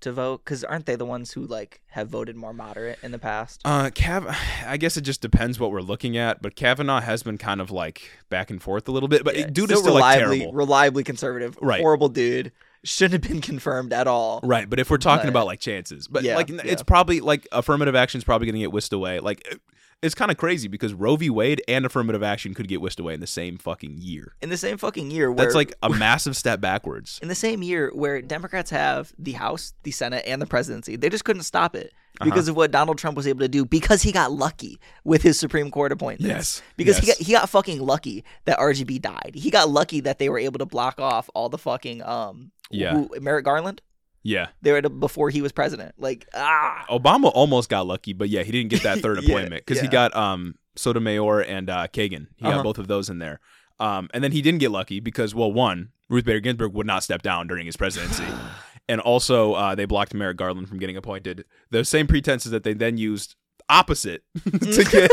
to 0.03 0.11
vote 0.13 0.41
because 0.45 0.63
aren't 0.63 0.85
they 0.85 0.95
the 0.95 1.05
ones 1.05 1.31
who 1.31 1.45
like 1.45 1.81
have 1.87 2.07
voted 2.07 2.35
more 2.35 2.53
moderate 2.53 2.99
in 3.03 3.11
the 3.11 3.19
past 3.19 3.61
Uh, 3.65 3.89
Cav, 3.89 4.33
I 4.67 4.77
guess 4.77 4.95
it 4.97 5.01
just 5.01 5.21
depends 5.21 5.59
what 5.59 5.71
we're 5.71 5.81
looking 5.81 6.15
at, 6.17 6.41
but 6.41 6.55
Kavanaugh 6.55 7.01
has 7.01 7.23
been 7.23 7.37
kind 7.37 7.59
of 7.59 7.71
like 7.71 8.11
back 8.29 8.49
and 8.51 8.61
forth 8.61 8.87
a 8.87 8.91
little 8.91 9.09
bit, 9.09 9.23
but 9.23 9.35
Yeah, 9.35 9.47
dude 9.47 9.71
is 9.71 9.79
still 9.79 9.91
still 9.91 9.93
like 9.95 10.15
reliably, 10.19 10.39
terrible, 10.39 10.53
reliably 10.57 11.03
conservative. 11.03 11.57
Right. 11.61 11.81
Horrible 11.81 12.09
dude. 12.09 12.51
Shouldn't 12.85 13.23
have 13.23 13.31
been 13.31 13.39
confirmed 13.41 13.93
at 13.93 14.07
all. 14.07 14.41
right? 14.43 14.69
But 14.69 14.77
if 14.79 14.89
we're 14.89 14.97
talking 14.97 15.27
But- 15.27 15.29
about 15.29 15.45
like 15.47 15.59
chances, 15.61 16.07
but 16.07 16.23
Yeah, 16.23 16.35
like 16.35 16.49
yeah. 16.49 16.61
it's 16.65 16.83
probably 16.83 17.21
like 17.21 17.47
affirmative 17.51 17.95
action 17.95 18.17
is 18.17 18.23
probably 18.25 18.45
going 18.47 18.55
to 18.55 18.59
get 18.61 18.71
whisked 18.73 18.91
away. 18.93 19.19
Like 19.21 19.57
it's 20.03 20.13
kind 20.15 20.29
of 20.29 20.37
crazy 20.37 20.67
because 20.67 20.93
Roe 20.93 21.15
v. 21.15 21.29
Wade 21.29 21.61
and 21.67 21.85
affirmative 21.85 22.21
action 22.21 22.53
could 22.53 22.67
get 22.67 22.81
whisked 22.81 22.99
away 22.99 23.13
in 23.13 23.19
the 23.19 23.27
same 23.27 23.57
fucking 23.57 23.95
year. 23.97 24.35
In 24.41 24.49
the 24.49 24.57
same 24.57 24.77
fucking 24.77 25.09
year 25.09 25.31
where 25.31 25.45
That's 25.45 25.55
like 25.55 25.73
a 25.81 25.89
massive 26.05 26.35
step 26.37 26.61
backwards. 26.61 27.19
in 27.21 27.27
the 27.29 27.35
same 27.35 27.63
year 27.63 27.91
where 27.95 28.21
Democrats 28.21 28.69
have 28.69 29.13
the 29.17 29.31
House, 29.31 29.73
the 29.83 29.91
Senate, 29.91 30.23
and 30.27 30.41
the 30.41 30.45
presidency. 30.45 30.95
They 30.95 31.09
just 31.09 31.23
couldn't 31.25 31.43
stop 31.43 31.75
it 31.75 31.93
Uh-huh. 32.19 32.25
because 32.29 32.47
of 32.47 32.55
what 32.55 32.69
Donald 32.71 32.97
Trump 32.99 33.17
was 33.17 33.25
able 33.27 33.39
to 33.39 33.47
do 33.47 33.65
because 33.65 34.01
he 34.03 34.11
got 34.11 34.31
lucky 34.31 34.79
with 35.03 35.23
his 35.23 35.39
Supreme 35.39 35.71
Court 35.71 35.91
appointments. 35.91 36.27
Yes, 36.29 36.61
Because 36.77 36.97
he 36.99 37.07
got 37.07 37.17
he 37.17 37.31
got 37.31 37.49
fucking 37.49 37.79
lucky 37.79 38.23
that 38.45 38.59
RGB 38.59 39.01
died. 39.01 39.31
He 39.33 39.49
got 39.49 39.69
lucky 39.69 40.01
that 40.01 40.19
they 40.19 40.29
were 40.29 40.37
able 40.39 40.59
to 40.59 40.65
block 40.65 40.99
off 40.99 41.29
all 41.33 41.49
the 41.49 41.57
fucking 41.57 42.03
um 42.03 42.51
Yeah. 42.69 42.93
who, 42.93 43.09
Merrick 43.19 43.45
Garland. 43.45 43.81
Yeah, 44.23 44.47
They 44.61 44.71
were 44.71 44.77
able- 44.77 44.89
before 44.91 45.29
he 45.29 45.41
was 45.41 45.51
president. 45.51 45.95
Like 45.97 46.27
ah 46.33 46.85
Obama 46.89 47.31
almost 47.33 47.69
got 47.69 47.85
lucky, 47.85 48.13
but 48.13 48.29
yeah, 48.29 48.43
he 48.43 48.51
didn't 48.51 48.69
get 48.69 48.83
that 48.83 48.99
third 49.03 49.21
Yeah, 49.21 49.29
appointment 49.29 49.65
because 49.65 49.81
he 49.81 49.87
got 49.87 50.15
um 50.15 50.55
Sotomayor 50.75 51.41
and 51.41 51.69
uh, 51.69 51.87
Kagan. 51.87 52.27
He 52.37 52.43
got 52.45 52.53
Uh-huh. 52.55 52.63
both 52.63 52.77
of 52.79 52.87
those 52.87 53.09
in 53.09 53.19
there. 53.19 53.39
Um, 53.79 54.09
and 54.13 54.23
then 54.23 54.31
he 54.31 54.41
didn't 54.41 54.59
get 54.59 54.71
lucky 54.71 54.99
because, 54.99 55.35
well, 55.35 55.51
one, 55.51 55.89
Ruth 56.09 56.25
Bader 56.25 56.39
Ginsburg 56.39 56.73
would 56.73 56.87
not 56.87 57.03
step 57.03 57.21
down 57.21 57.47
during 57.47 57.65
his 57.65 57.75
presidency, 57.75 58.23
and 58.89 59.01
also 59.01 59.53
uh, 59.53 59.75
they 59.75 59.85
blocked 59.85 60.13
Merrick 60.13 60.37
Garland 60.37 60.69
from 60.69 60.77
getting 60.79 60.95
appointed. 60.95 61.43
The 61.71 61.83
same 61.83 62.07
pretenses 62.07 62.51
that 62.51 62.63
they 62.63 62.73
then 62.73 62.97
used 62.97 63.35
opposite 63.69 64.23
to 64.43 64.83
get 64.83 65.11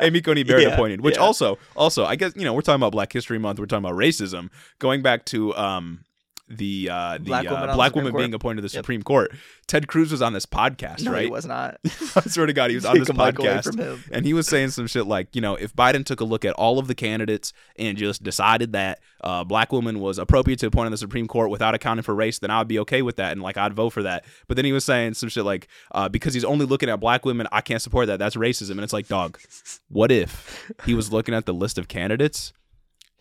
Amy 0.02 0.20
Coney 0.20 0.42
Barrett 0.42 0.64
Yeah, 0.64 0.74
appointed. 0.74 1.00
Which 1.00 1.16
yeah. 1.16 1.22
also, 1.22 1.58
also, 1.76 2.04
I 2.04 2.16
guess 2.16 2.32
you 2.36 2.44
know 2.44 2.52
we're 2.54 2.60
talking 2.62 2.80
about 2.80 2.92
Black 2.92 3.12
History 3.12 3.38
Month. 3.38 3.58
We're 3.58 3.66
talking 3.66 3.84
about 3.84 3.96
racism. 3.96 4.50
Going 4.78 5.00
back 5.02 5.24
to 5.26 5.54
um 5.56 6.04
the 6.56 6.88
uh 6.90 7.18
the 7.18 7.24
Black 7.24 7.44
woman 7.48 7.70
uh, 7.70 7.74
black 7.74 7.94
woman 7.96 8.14
being 8.14 8.34
appointed 8.34 8.62
to 8.62 8.68
the 8.68 8.72
Yep. 8.74 8.84
Supreme 8.84 9.02
Court. 9.02 9.32
Ted 9.66 9.88
Cruz 9.88 10.10
was 10.10 10.20
on 10.20 10.32
this 10.32 10.44
podcast, 10.44 11.02
no, 11.04 11.12
right? 11.12 11.24
he 11.24 11.30
was 11.30 11.46
not. 11.46 11.78
I 11.84 12.20
swear 12.22 12.46
to 12.46 12.52
God, 12.52 12.70
he 12.70 12.76
was 12.76 12.84
on 12.84 12.98
this 12.98 13.08
a 13.08 13.14
mic 13.14 13.38
away 13.38 13.48
podcast. 13.48 14.08
And 14.12 14.26
he 14.26 14.34
was 14.34 14.46
saying 14.46 14.70
some 14.70 14.86
shit 14.86 15.06
like, 15.06 15.34
you 15.34 15.40
know, 15.40 15.54
if 15.54 15.74
Biden 15.74 16.04
took 16.04 16.20
a 16.20 16.24
look 16.24 16.44
at 16.44 16.52
all 16.54 16.78
of 16.78 16.88
the 16.88 16.94
candidates 16.94 17.52
and 17.76 17.96
just 17.96 18.22
decided 18.22 18.72
that 18.72 19.00
uh, 19.22 19.44
black 19.44 19.72
woman 19.72 20.00
was 20.00 20.18
appropriate 20.18 20.58
to 20.60 20.66
appoint 20.66 20.86
on 20.86 20.92
the 20.92 20.98
Supreme 20.98 21.26
Court 21.26 21.50
without 21.50 21.74
accounting 21.74 22.02
for 22.02 22.14
race, 22.14 22.38
then 22.38 22.50
I 22.50 22.58
would 22.58 22.68
be 22.68 22.78
okay 22.80 23.02
with 23.02 23.16
that 23.16 23.32
and 23.32 23.40
like 23.42 23.56
I'd 23.56 23.72
vote 23.72 23.90
for 23.90 24.02
that. 24.02 24.24
But 24.48 24.56
then 24.56 24.64
he 24.64 24.72
was 24.72 24.84
saying 24.84 25.14
some 25.14 25.28
shit 25.28 25.44
like, 25.44 25.68
uh, 25.92 26.08
because 26.08 26.34
he's 26.34 26.44
only 26.44 26.66
looking 26.66 26.88
at 26.88 27.00
black 27.00 27.24
women, 27.24 27.46
I 27.52 27.60
can't 27.62 27.80
support 27.80 28.08
that. 28.08 28.18
That's 28.18 28.36
racism. 28.36 28.72
And 28.72 28.80
it's 28.80 28.92
like, 28.92 29.08
dog, 29.08 29.38
what 29.88 30.12
if 30.12 30.70
he 30.84 30.94
was 30.94 31.12
looking 31.12 31.34
at 31.34 31.46
the 31.46 31.54
list 31.54 31.78
of 31.78 31.88
candidates? 31.88 32.52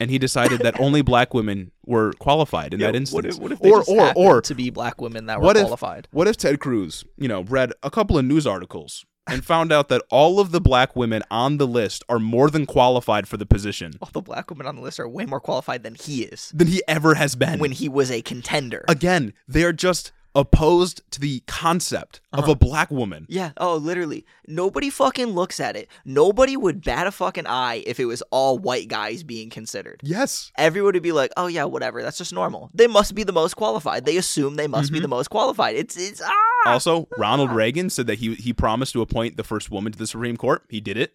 And 0.01 0.09
he 0.09 0.17
decided 0.17 0.61
that 0.61 0.79
only 0.79 1.01
black 1.13 1.33
women 1.33 1.71
were 1.85 2.13
qualified 2.13 2.73
in 2.73 2.79
Yeah, 2.79 2.87
that 2.87 2.95
instance. 2.95 3.13
What 3.15 3.25
if, 3.25 3.39
what 3.39 3.51
if 3.51 3.59
they 3.59 3.69
or, 3.71 3.77
just 3.79 3.89
or, 3.89 4.13
or 4.17 4.41
to 4.41 4.55
be 4.55 4.69
black 4.71 4.99
women 4.99 5.27
that 5.27 5.39
were 5.39 5.45
what 5.45 5.57
if- 5.57 5.63
qualified? 5.63 6.07
what 6.11 6.27
if 6.27 6.37
Ted 6.37 6.59
Cruz, 6.59 7.05
you 7.17 7.27
know, 7.27 7.43
read 7.43 7.71
a 7.83 7.91
couple 7.91 8.17
of 8.17 8.25
news 8.25 8.47
articles 8.47 9.05
and 9.27 9.45
found 9.45 9.71
out 9.71 9.87
that 9.89 10.01
all 10.09 10.39
of 10.39 10.51
the 10.51 10.59
black 10.59 10.95
women 10.95 11.21
on 11.29 11.57
the 11.57 11.67
list 11.67 12.03
are 12.09 12.17
more 12.17 12.49
than 12.49 12.65
qualified 12.65 13.27
for 13.27 13.37
the 13.37 13.45
position 13.45 13.93
All 14.01 14.09
the 14.11 14.21
black 14.21 14.49
women 14.49 14.65
on 14.65 14.75
the 14.75 14.81
list 14.81 14.99
are 14.99 15.07
way 15.07 15.27
more 15.27 15.39
qualified 15.39 15.83
than 15.83 15.93
he 15.93 16.23
is 16.23 16.51
than 16.55 16.67
he 16.67 16.81
ever 16.87 17.13
has 17.13 17.35
been? 17.35 17.59
when 17.59 17.71
he 17.71 17.87
was 17.87 18.09
a 18.09 18.23
contender. 18.23 18.83
Again, 18.89 19.33
they 19.47 19.63
are 19.63 19.71
just 19.73 20.11
opposed 20.33 21.01
to 21.11 21.19
the 21.19 21.41
concept 21.47 22.21
of 22.31 22.43
Uh-huh. 22.45 22.53
a 22.53 22.55
black 22.55 22.89
woman. 22.89 23.25
yeah. 23.29 23.51
Oh, 23.57 23.75
literally. 23.75 24.25
Nobody 24.47 24.89
fucking 24.89 25.27
looks 25.27 25.59
at 25.59 25.75
it. 25.75 25.87
Nobody 26.05 26.55
would 26.55 26.83
bat 26.83 27.05
a 27.07 27.11
fucking 27.11 27.47
eye 27.47 27.83
if 27.85 27.99
it 27.99 28.05
was 28.05 28.21
all 28.31 28.57
white 28.57 28.87
guys 28.87 29.23
being 29.23 29.49
considered. 29.49 29.99
Yes. 30.03 30.51
Everyone 30.57 30.93
would 30.93 31.03
be 31.03 31.11
like, 31.11 31.31
"Oh 31.37 31.47
yeah, 31.47 31.65
whatever. 31.65 32.01
That's 32.01 32.17
just 32.17 32.33
normal. 32.33 32.69
They 32.73 32.87
must 32.87 33.13
be 33.15 33.23
the 33.23 33.33
most 33.33 33.55
qualified. 33.55 34.05
They 34.05 34.17
assume 34.17 34.55
they 34.55 34.67
must 34.67 34.91
be 34.91 34.99
Mhm. 34.99 35.03
the 35.03 35.07
most 35.09 35.29
qualified. 35.29 35.75
It's 35.75 35.97
it's 35.97 36.21
ah." 36.23 36.31
Also, 36.65 37.07
Ronald 37.17 37.51
Reagan 37.51 37.89
said 37.89 38.07
that 38.07 38.19
he 38.19 38.35
he 38.35 38.53
promised 38.53 38.93
to 38.93 39.01
appoint 39.01 39.35
the 39.37 39.43
first 39.43 39.69
woman 39.71 39.91
to 39.91 39.97
the 39.99 40.07
Supreme 40.07 40.37
Court. 40.37 40.63
He 40.69 40.79
did 40.79 40.97
it. 40.97 41.13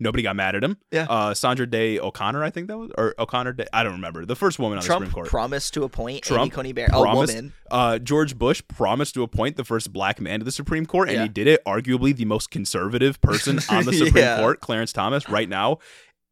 Nobody 0.00 0.22
got 0.22 0.36
mad 0.36 0.54
at 0.54 0.62
him. 0.62 0.76
Yeah. 0.92 1.06
Uh, 1.10 1.34
Sandra 1.34 1.66
Day 1.66 1.98
O'Connor, 1.98 2.44
I 2.44 2.50
think 2.50 2.68
that 2.68 2.78
was, 2.78 2.90
or 2.96 3.14
O'Connor 3.18 3.54
Day. 3.54 3.66
I 3.72 3.82
don't 3.82 3.94
remember. 3.94 4.24
The 4.24 4.36
first 4.36 4.58
woman 4.60 4.78
on 4.78 4.84
the 4.84 4.90
Supreme 4.92 5.10
Court. 5.10 5.26
promised 5.28 5.74
to 5.74 5.82
appoint 5.82 6.12
Amy 6.14 6.20
Trump 6.20 6.52
Coney 6.52 6.72
Barrett, 6.72 6.92
a 6.92 7.00
promised- 7.00 7.34
woman. 7.34 7.52
Uh, 7.70 7.98
George 7.98 8.38
Bush 8.38 8.62
promised 8.68 9.14
to 9.14 9.22
appoint 9.24 9.56
the 9.56 9.64
first 9.64 9.92
black 9.92 10.20
man 10.20 10.38
to 10.38 10.44
the 10.44 10.52
Supreme 10.52 10.86
Court, 10.86 11.08
and 11.08 11.16
Yeah. 11.16 11.22
he 11.24 11.28
did 11.28 11.46
it. 11.48 11.64
Arguably 11.66 12.14
the 12.14 12.24
most 12.26 12.50
conservative 12.50 13.20
person 13.20 13.58
on 13.70 13.84
the 13.84 13.92
Supreme 13.92 14.24
Yeah. 14.24 14.38
Court, 14.38 14.60
Clarence 14.60 14.92
Thomas, 14.92 15.28
right 15.28 15.48
now. 15.48 15.78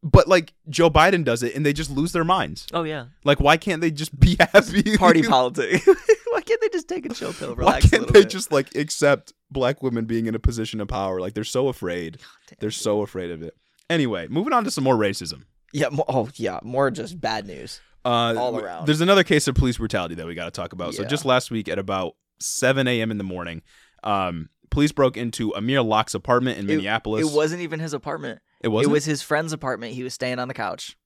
But 0.03 0.27
like 0.27 0.53
Joe 0.69 0.89
Biden 0.89 1.23
does 1.25 1.43
it, 1.43 1.55
and 1.55 1.65
they 1.65 1.73
just 1.73 1.89
lose 1.89 2.11
their 2.13 2.23
minds. 2.23 2.67
Oh 2.71 2.83
yeah, 2.83 3.07
Like, 3.25 3.39
why 3.41 3.57
can't 3.57 3.81
they 3.81 3.91
just 3.91 4.17
be 4.17 4.37
happy? 4.39 4.95
party 4.95 5.23
politics. 5.27 5.85
Why 6.31 6.41
can't 6.41 6.61
they 6.61 6.69
just 6.69 6.87
take 6.87 7.05
a 7.05 7.09
chill 7.09 7.33
pill, 7.33 7.49
Why 7.55 7.55
relax 7.55 7.85
a 7.85 7.89
can't 7.89 8.01
little 8.03 8.13
they 8.13 8.21
bit? 8.21 8.29
just 8.29 8.51
like 8.51 8.75
accept 8.75 9.33
black 9.51 9.81
women 9.81 10.05
being 10.05 10.25
in 10.25 10.35
a 10.35 10.39
position 10.39 10.79
of 10.81 10.87
power. 10.87 11.19
Like 11.21 11.33
they're 11.33 11.43
so 11.43 11.67
afraid. 11.67 12.17
They're 12.59 12.71
so 12.71 13.01
afraid 13.01 13.31
of 13.31 13.41
it. 13.41 13.55
Anyway, 13.89 14.27
moving 14.27 14.53
on 14.53 14.63
to 14.65 14.71
some 14.71 14.83
more 14.83 14.95
racism. 14.95 15.43
Yeah. 15.73 15.87
Oh, 16.07 16.29
yeah. 16.35 16.59
More 16.63 16.91
just 16.91 17.19
bad 17.19 17.45
news. 17.47 17.81
Uh, 18.05 18.35
All 18.37 18.57
around. 18.59 18.85
There's 18.87 19.01
another 19.01 19.23
case 19.23 19.47
of 19.47 19.55
police 19.55 19.77
brutality 19.77 20.15
that 20.15 20.25
we 20.25 20.33
got 20.35 20.45
to 20.45 20.51
talk 20.51 20.73
about. 20.73 20.93
So 20.93 21.03
just 21.03 21.25
last 21.25 21.51
week 21.51 21.67
at 21.67 21.77
about 21.79 22.15
7 22.39 22.87
a.m. 22.87 23.11
in 23.11 23.17
the 23.17 23.23
morning, 23.23 23.61
um, 24.03 24.49
police 24.69 24.91
broke 24.91 25.17
into 25.17 25.53
Amir 25.55 25.81
Locke's 25.81 26.13
apartment 26.13 26.57
in 26.57 26.65
It- 26.69 26.75
Minneapolis. 26.75 27.29
It 27.29 27.35
wasn't 27.35 27.61
even 27.61 27.79
his 27.79 27.93
apartment. 27.93 28.39
It 28.61 28.69
was. 28.69 28.85
It 28.87 28.89
was 28.89 29.05
his 29.05 29.21
friend's 29.21 29.51
apartment. 29.53 29.93
He 29.93 30.03
was 30.03 30.13
staying 30.13 30.39
on 30.39 30.47
the 30.47 30.53
couch. 30.53 30.97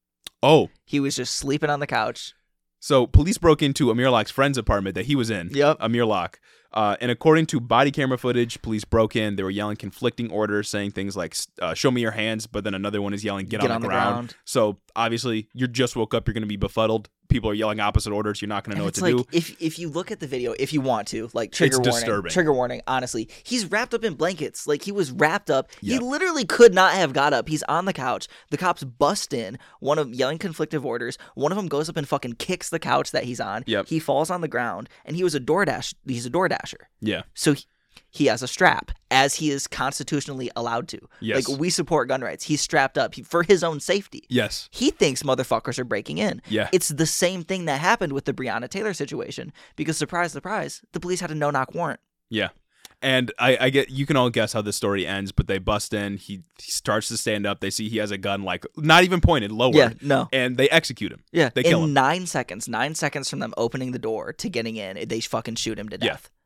Oh, 0.43 0.69
He 0.85 0.99
was 0.99 1.15
just 1.15 1.35
sleeping 1.35 1.69
on 1.69 1.79
the 1.79 1.87
couch. 1.87 2.33
so 2.79 3.05
police 3.05 3.37
broke 3.37 3.61
into 3.61 3.91
Amir 3.91 4.09
Locke's 4.09 4.31
friend's 4.31 4.57
apartment 4.57 4.95
that 4.95 5.05
he 5.05 5.15
was 5.15 5.29
in. 5.29 5.49
Yep. 5.53 5.77
Amir 5.79 6.05
Locke. 6.05 6.39
Uh, 6.73 6.95
and 7.01 7.11
according 7.11 7.45
to 7.47 7.59
body 7.59 7.91
camera 7.91 8.17
footage, 8.17 8.61
police 8.61 8.85
broke 8.85 9.15
in. 9.15 9.35
They 9.35 9.43
were 9.43 9.49
yelling 9.49 9.75
conflicting 9.77 10.31
orders, 10.31 10.69
saying 10.69 10.91
things 10.91 11.17
like 11.17 11.35
uh, 11.61 11.73
"Show 11.73 11.91
me 11.91 12.01
your 12.01 12.11
hands," 12.11 12.47
but 12.47 12.63
then 12.63 12.73
another 12.73 13.01
one 13.01 13.13
is 13.13 13.23
yelling 13.23 13.47
"Get, 13.47 13.61
on, 13.69 13.81
the, 13.81 13.87
ground. 13.87 14.35
So 14.45 14.77
obviously, 14.95 15.49
you 15.53 15.67
just 15.67 15.95
woke 15.95 16.13
up. 16.13 16.27
You're 16.27 16.33
going 16.33 16.43
to 16.43 16.47
be 16.47 16.57
befuddled. 16.57 17.09
People 17.27 17.49
are 17.49 17.53
yelling 17.53 17.79
opposite 17.79 18.11
orders. 18.11 18.41
You're 18.41 18.49
not 18.49 18.65
going 18.65 18.73
to 18.73 18.79
know 18.79 18.83
what 18.83 18.89
it's 18.89 18.99
to 18.99 19.05
like 19.05 19.31
do. 19.31 19.37
if 19.37 19.61
if 19.61 19.79
you 19.79 19.89
look 19.89 20.11
at 20.11 20.19
the 20.19 20.27
video, 20.27 20.53
if 20.59 20.73
you 20.73 20.81
want 20.81 21.07
to, 21.09 21.29
like 21.33 21.53
trigger 21.53 21.77
It's 21.77 21.87
warning, 21.87 21.93
disturbing. 21.93 22.31
trigger 22.31 22.53
warning. 22.53 22.81
Honestly, 22.87 23.29
he's 23.43 23.65
wrapped 23.71 23.93
up 23.93 24.03
in 24.03 24.15
blankets. 24.15 24.67
Like 24.67 24.83
he 24.83 24.91
was 24.91 25.11
wrapped 25.11 25.49
up. 25.49 25.69
Yeah. 25.79 25.93
He 25.93 25.99
literally 25.99 26.43
could 26.45 26.73
not 26.73 26.93
have 26.93 27.13
got 27.13 27.31
up. 27.31 27.47
He's 27.47 27.63
on 27.63 27.85
the 27.85 27.93
couch. 27.93 28.27
The 28.49 28.57
cops 28.57 28.83
bust 28.83 29.33
in. 29.33 29.57
One 29.79 29.97
of 29.97 30.13
yelling 30.13 30.39
conflictive 30.39 30.83
orders. 30.83 31.17
One 31.35 31.53
of 31.53 31.55
them 31.55 31.67
goes 31.67 31.87
up 31.87 31.95
and 31.95 32.05
fucking 32.07 32.33
kicks 32.33 32.69
the 32.69 32.79
couch 32.79 33.11
that 33.11 33.23
he's 33.23 33.39
on. 33.39 33.63
Yep. 33.65 33.87
He 33.87 33.99
falls 33.99 34.29
on 34.29 34.41
the 34.41 34.49
ground, 34.49 34.89
and 35.05 35.15
he 35.15 35.23
was 35.23 35.33
a 35.33 35.39
DoorDash. 35.39 35.93
He's 36.05 36.25
a 36.25 36.29
Yeah. 36.99 37.23
So 37.33 37.53
he, 37.53 37.65
he 38.09 38.25
has 38.25 38.41
a 38.43 38.47
strap, 38.47 38.91
as 39.09 39.35
he 39.35 39.51
is 39.51 39.67
constitutionally 39.67 40.51
allowed 40.55 40.87
to. 40.89 40.99
Yes. 41.21 41.47
Like 41.47 41.59
we 41.59 41.69
support 41.69 42.09
gun 42.09 42.21
rights. 42.21 42.43
He's 42.45 42.59
strapped 42.61 42.97
up 42.97 43.15
he- 43.15 43.23
for 43.23 43.43
his 43.43 43.63
own 43.63 43.79
safety. 43.79 44.23
Yes. 44.29 44.67
He 44.71 44.91
thinks 44.91 45.23
motherfuckers 45.23 45.79
are 45.79 45.85
breaking 45.85 46.17
in. 46.17 46.41
Yeah. 46.49 46.69
It's 46.73 46.89
the 46.89 47.05
same 47.05 47.43
thing 47.43 47.65
that 47.65 47.79
happened 47.79 48.11
with 48.13 48.25
the 48.25 48.33
Breonna 48.33 48.67
Taylor 48.69 48.93
situation 48.93 49.53
because 49.75 49.97
surprise, 49.97 50.33
surprise, 50.33 50.81
the 50.91 50.99
police 50.99 51.21
had 51.21 51.31
a 51.31 51.35
no-knock 51.35 51.73
warrant. 51.73 51.99
Yeah. 52.29 52.49
And 53.03 53.31
I, 53.39 53.57
I 53.59 53.69
get 53.71 53.89
you 53.89 54.05
can 54.05 54.15
all 54.15 54.29
guess 54.29 54.53
how 54.53 54.61
this 54.61 54.75
story 54.75 55.07
ends, 55.07 55.31
but 55.31 55.47
they 55.47 55.57
bust 55.57 55.91
in. 55.91 56.17
He, 56.17 56.43
he 56.61 56.71
starts 56.71 57.07
to 57.07 57.17
stand 57.17 57.47
up. 57.47 57.59
They 57.59 57.71
see 57.71 57.89
he 57.89 57.97
has 57.97 58.11
a 58.11 58.17
gun, 58.17 58.43
like 58.43 58.63
not 58.77 59.03
even 59.03 59.21
pointed, 59.21 59.51
lowered. 59.51 59.73
Yeah, 59.75 59.93
no. 60.03 60.29
And 60.31 60.55
they 60.55 60.69
execute 60.69 61.11
him. 61.11 61.23
Yeah, 61.31 61.49
They 61.51 61.61
in 61.61 61.69
kill 61.71 61.83
him. 61.85 61.93
nine 61.93 62.27
seconds, 62.27 62.67
nine 62.67 62.93
seconds 62.93 63.27
from 63.27 63.39
them 63.39 63.55
opening 63.57 63.91
the 63.91 63.97
door 63.99 64.33
to 64.33 64.49
getting 64.49 64.75
in, 64.75 65.07
they 65.07 65.19
fucking 65.19 65.55
shoot 65.55 65.79
him 65.79 65.89
to 65.89 65.97
death. 65.97 66.29
Yeah. 66.31 66.37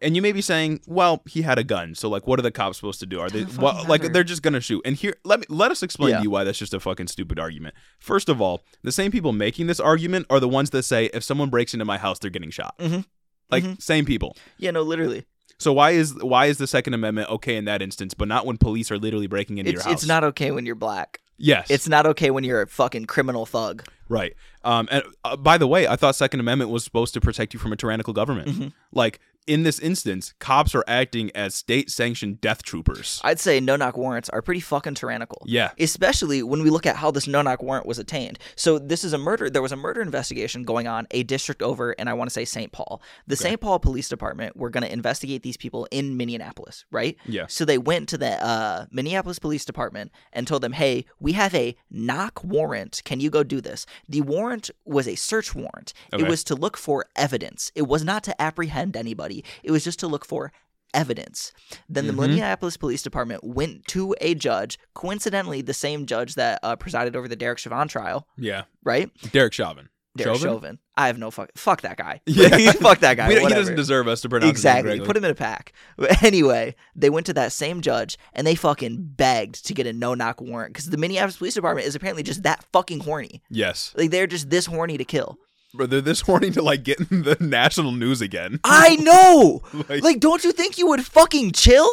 And 0.00 0.16
you 0.16 0.22
may 0.22 0.32
be 0.32 0.40
saying, 0.40 0.80
well, 0.88 1.22
he 1.26 1.42
had 1.42 1.58
a 1.60 1.64
gun, 1.64 1.94
so 1.94 2.08
like, 2.08 2.26
what 2.26 2.38
are 2.40 2.42
the 2.42 2.50
cops 2.50 2.78
supposed 2.78 2.98
to 3.00 3.06
do? 3.06 3.20
Are 3.20 3.30
they 3.30 3.44
well, 3.44 3.74
fucking 3.74 3.88
like 3.88 4.12
they're 4.12 4.24
just 4.24 4.42
gonna 4.42 4.60
shoot? 4.60 4.82
And 4.84 4.96
here, 4.96 5.14
let 5.24 5.38
me 5.38 5.46
let 5.48 5.70
us 5.70 5.80
explain 5.84 6.10
Yeah. 6.10 6.16
to 6.18 6.22
you 6.24 6.30
why 6.30 6.42
that's 6.42 6.58
just 6.58 6.74
a 6.74 6.80
fucking 6.80 7.06
stupid 7.06 7.38
argument. 7.38 7.76
First 8.00 8.28
of 8.28 8.40
all, 8.42 8.64
the 8.82 8.90
same 8.90 9.12
people 9.12 9.32
making 9.32 9.68
this 9.68 9.78
argument 9.78 10.26
are 10.28 10.40
the 10.40 10.48
ones 10.48 10.70
that 10.70 10.82
say 10.82 11.06
if 11.14 11.22
someone 11.22 11.50
breaks 11.50 11.72
into 11.72 11.84
my 11.84 11.98
house, 11.98 12.18
they're 12.18 12.30
getting 12.32 12.50
shot. 12.50 12.74
Mhm. 12.78 13.04
Like 13.48 13.62
Mhm. 13.62 13.80
same 13.80 14.04
people. 14.04 14.36
Yeah, 14.58 14.72
no, 14.72 14.82
literally. 14.82 15.24
So 15.60 15.72
why 15.72 15.92
is 15.92 16.14
why 16.14 16.46
is 16.46 16.58
the 16.58 16.66
Second 16.66 16.94
Amendment 16.94 17.28
okay 17.30 17.54
in 17.56 17.66
that 17.66 17.80
instance, 17.80 18.12
but 18.12 18.26
not 18.26 18.44
when 18.44 18.56
police 18.56 18.90
are 18.90 18.98
literally 18.98 19.28
breaking 19.28 19.58
into 19.58 19.70
It's 19.70 19.84
your 19.84 19.92
house? 19.92 20.02
it's 20.02 20.08
not 20.08 20.24
okay 20.24 20.50
when 20.50 20.66
you're 20.66 20.74
black. 20.74 21.20
Yes, 21.44 21.70
It's 21.70 21.88
not 21.88 22.06
okay 22.06 22.30
when 22.30 22.44
you're 22.44 22.62
a 22.62 22.66
fucking 22.68 23.06
criminal 23.06 23.44
thug. 23.46 23.84
right. 24.08 24.34
Um, 24.64 24.86
and 24.92 25.02
uh, 25.24 25.36
by 25.36 25.58
the 25.58 25.66
way, 25.66 25.88
I 25.88 25.96
thought 25.96 26.14
Second 26.14 26.38
Amendment 26.38 26.70
was 26.70 26.84
supposed 26.84 27.14
to 27.14 27.20
protect 27.20 27.52
you 27.52 27.58
from 27.58 27.72
a 27.72 27.76
tyrannical 27.76 28.12
government. 28.12 28.48
Mhm. 28.48 28.72
Like 28.92 29.18
in 29.46 29.62
this 29.64 29.78
instance, 29.78 30.34
cops 30.38 30.74
are 30.74 30.84
acting 30.86 31.30
as 31.34 31.54
state-sanctioned 31.54 32.40
death 32.40 32.62
troopers. 32.62 33.20
I'd 33.24 33.40
say 33.40 33.60
no 33.60 33.76
knock 33.76 33.96
warrants 33.96 34.28
are 34.28 34.42
pretty 34.42 34.60
fucking 34.60 34.94
tyrannical. 34.94 35.42
yeah. 35.46 35.70
Especially 35.78 36.42
when 36.42 36.62
we 36.62 36.70
look 36.70 36.86
at 36.86 36.96
how 36.96 37.10
this 37.10 37.26
no 37.26 37.42
knock 37.42 37.62
warrant 37.62 37.86
was 37.86 37.98
attained. 37.98 38.38
So 38.56 38.78
this 38.78 39.04
is 39.04 39.12
a 39.12 39.18
murder. 39.18 39.50
There 39.50 39.62
was 39.62 39.72
a 39.72 39.76
murder 39.76 40.00
investigation 40.00 40.62
going 40.64 40.86
on 40.86 41.06
a 41.10 41.22
district 41.22 41.62
over, 41.62 41.92
and 41.98 42.08
I 42.08 42.12
want 42.14 42.28
to 42.30 42.34
say 42.34 42.44
St. 42.44 42.72
Paul. 42.72 43.02
The 43.26 43.36
St. 43.36 43.60
Paul 43.60 43.78
Police 43.78 44.08
Department 44.08 44.56
were 44.56 44.70
going 44.70 44.84
to 44.84 44.92
investigate 44.92 45.42
these 45.42 45.56
people 45.56 45.86
in 45.90 46.16
Minneapolis, 46.16 46.84
right? 46.90 47.16
Yeah. 47.26 47.46
So 47.48 47.64
they 47.64 47.78
went 47.78 48.08
to 48.10 48.18
the 48.18 48.44
uh, 48.44 48.86
Minneapolis 48.90 49.38
Police 49.38 49.64
Department 49.64 50.12
and 50.32 50.46
told 50.46 50.62
them, 50.62 50.72
"Hey, 50.72 51.04
we 51.18 51.32
have 51.32 51.54
a 51.54 51.76
knock 51.90 52.42
warrant. 52.44 53.02
Can 53.04 53.20
you 53.20 53.30
go 53.30 53.42
do 53.42 53.60
this?" 53.60 53.86
The 54.08 54.20
warrant 54.20 54.70
was 54.84 55.08
a 55.08 55.14
search 55.14 55.54
warrant. 55.54 55.92
Okay. 56.12 56.22
It 56.24 56.28
was 56.28 56.44
to 56.44 56.54
look 56.54 56.76
for 56.76 57.06
evidence. 57.16 57.72
It 57.74 57.88
was 57.88 58.04
not 58.04 58.22
to 58.24 58.40
apprehend 58.40 58.96
anybody. 58.96 59.31
It 59.62 59.70
was 59.70 59.84
just 59.84 59.98
to 60.00 60.06
look 60.06 60.24
for 60.24 60.52
evidence. 60.94 61.52
Then 61.88 62.06
the 62.06 62.12
Mhm. 62.12 62.20
Minneapolis 62.28 62.76
Police 62.76 63.02
Department 63.02 63.42
went 63.44 63.86
to 63.88 64.14
a 64.20 64.34
judge, 64.34 64.78
coincidentally 64.94 65.62
the 65.62 65.72
same 65.74 66.04
judge 66.06 66.34
that 66.34 66.60
uh, 66.62 66.76
presided 66.76 67.16
over 67.16 67.28
the 67.28 67.36
Derek 67.36 67.58
Chauvin 67.58 67.88
trial, 67.88 68.26
Yeah. 68.36 68.64
right? 68.84 69.10
Derek 69.32 69.52
Chauvin. 69.54 69.88
Derek 70.14 70.34
Chauvin? 70.36 70.50
Chauvin. 70.50 70.78
I 70.94 71.06
have 71.06 71.16
no 71.18 71.30
fuck. 71.30 71.50
Fuck 71.56 71.80
that 71.80 71.96
guy. 71.96 72.20
Yeah. 72.26 72.72
fuck 72.72 72.98
that 72.98 73.16
guy. 73.16 73.30
He 73.32 73.48
doesn't 73.48 73.76
deserve 73.76 74.06
us 74.08 74.20
to 74.20 74.28
pronounce 74.28 74.50
Exactly. 74.50 75.00
Put 75.00 75.16
him 75.16 75.24
in 75.24 75.30
a 75.30 75.34
pack. 75.34 75.72
But 75.96 76.22
anyway, 76.28 76.74
they 76.94 77.08
went 77.08 77.24
to 77.26 77.32
that 77.32 77.52
same 77.52 77.80
judge 77.80 78.18
and 78.34 78.46
they 78.46 78.54
fucking 78.54 79.12
begged 79.16 79.64
to 79.66 79.72
get 79.72 79.86
a 79.86 79.92
no 79.94 80.12
knock 80.12 80.42
warrant 80.42 80.74
because 80.74 80.90
the 80.90 80.98
Minneapolis 80.98 81.38
Police 81.38 81.54
Department 81.54 81.86
is 81.86 81.94
apparently 81.94 82.22
just 82.22 82.42
that 82.42 82.66
fucking 82.74 83.00
horny. 83.00 83.42
yes. 83.48 83.94
Like 83.96 84.10
they're 84.10 84.26
just 84.26 84.50
this 84.50 84.66
horny 84.66 84.98
to 84.98 85.04
kill. 85.06 85.38
But 85.74 85.90
they're 85.90 86.00
this 86.00 86.20
horny 86.22 86.50
to 86.52 86.62
like 86.62 86.82
get 86.82 87.00
in 87.10 87.22
the 87.22 87.36
national 87.40 87.92
news 87.92 88.20
again. 88.20 88.60
I 88.64 88.96
know. 88.96 89.62
Like- 89.88 90.02
like, 90.02 90.20
don't 90.20 90.44
you 90.44 90.52
think 90.52 90.78
you 90.78 90.86
would 90.88 91.04
fucking 91.04 91.52
chill? 91.52 91.88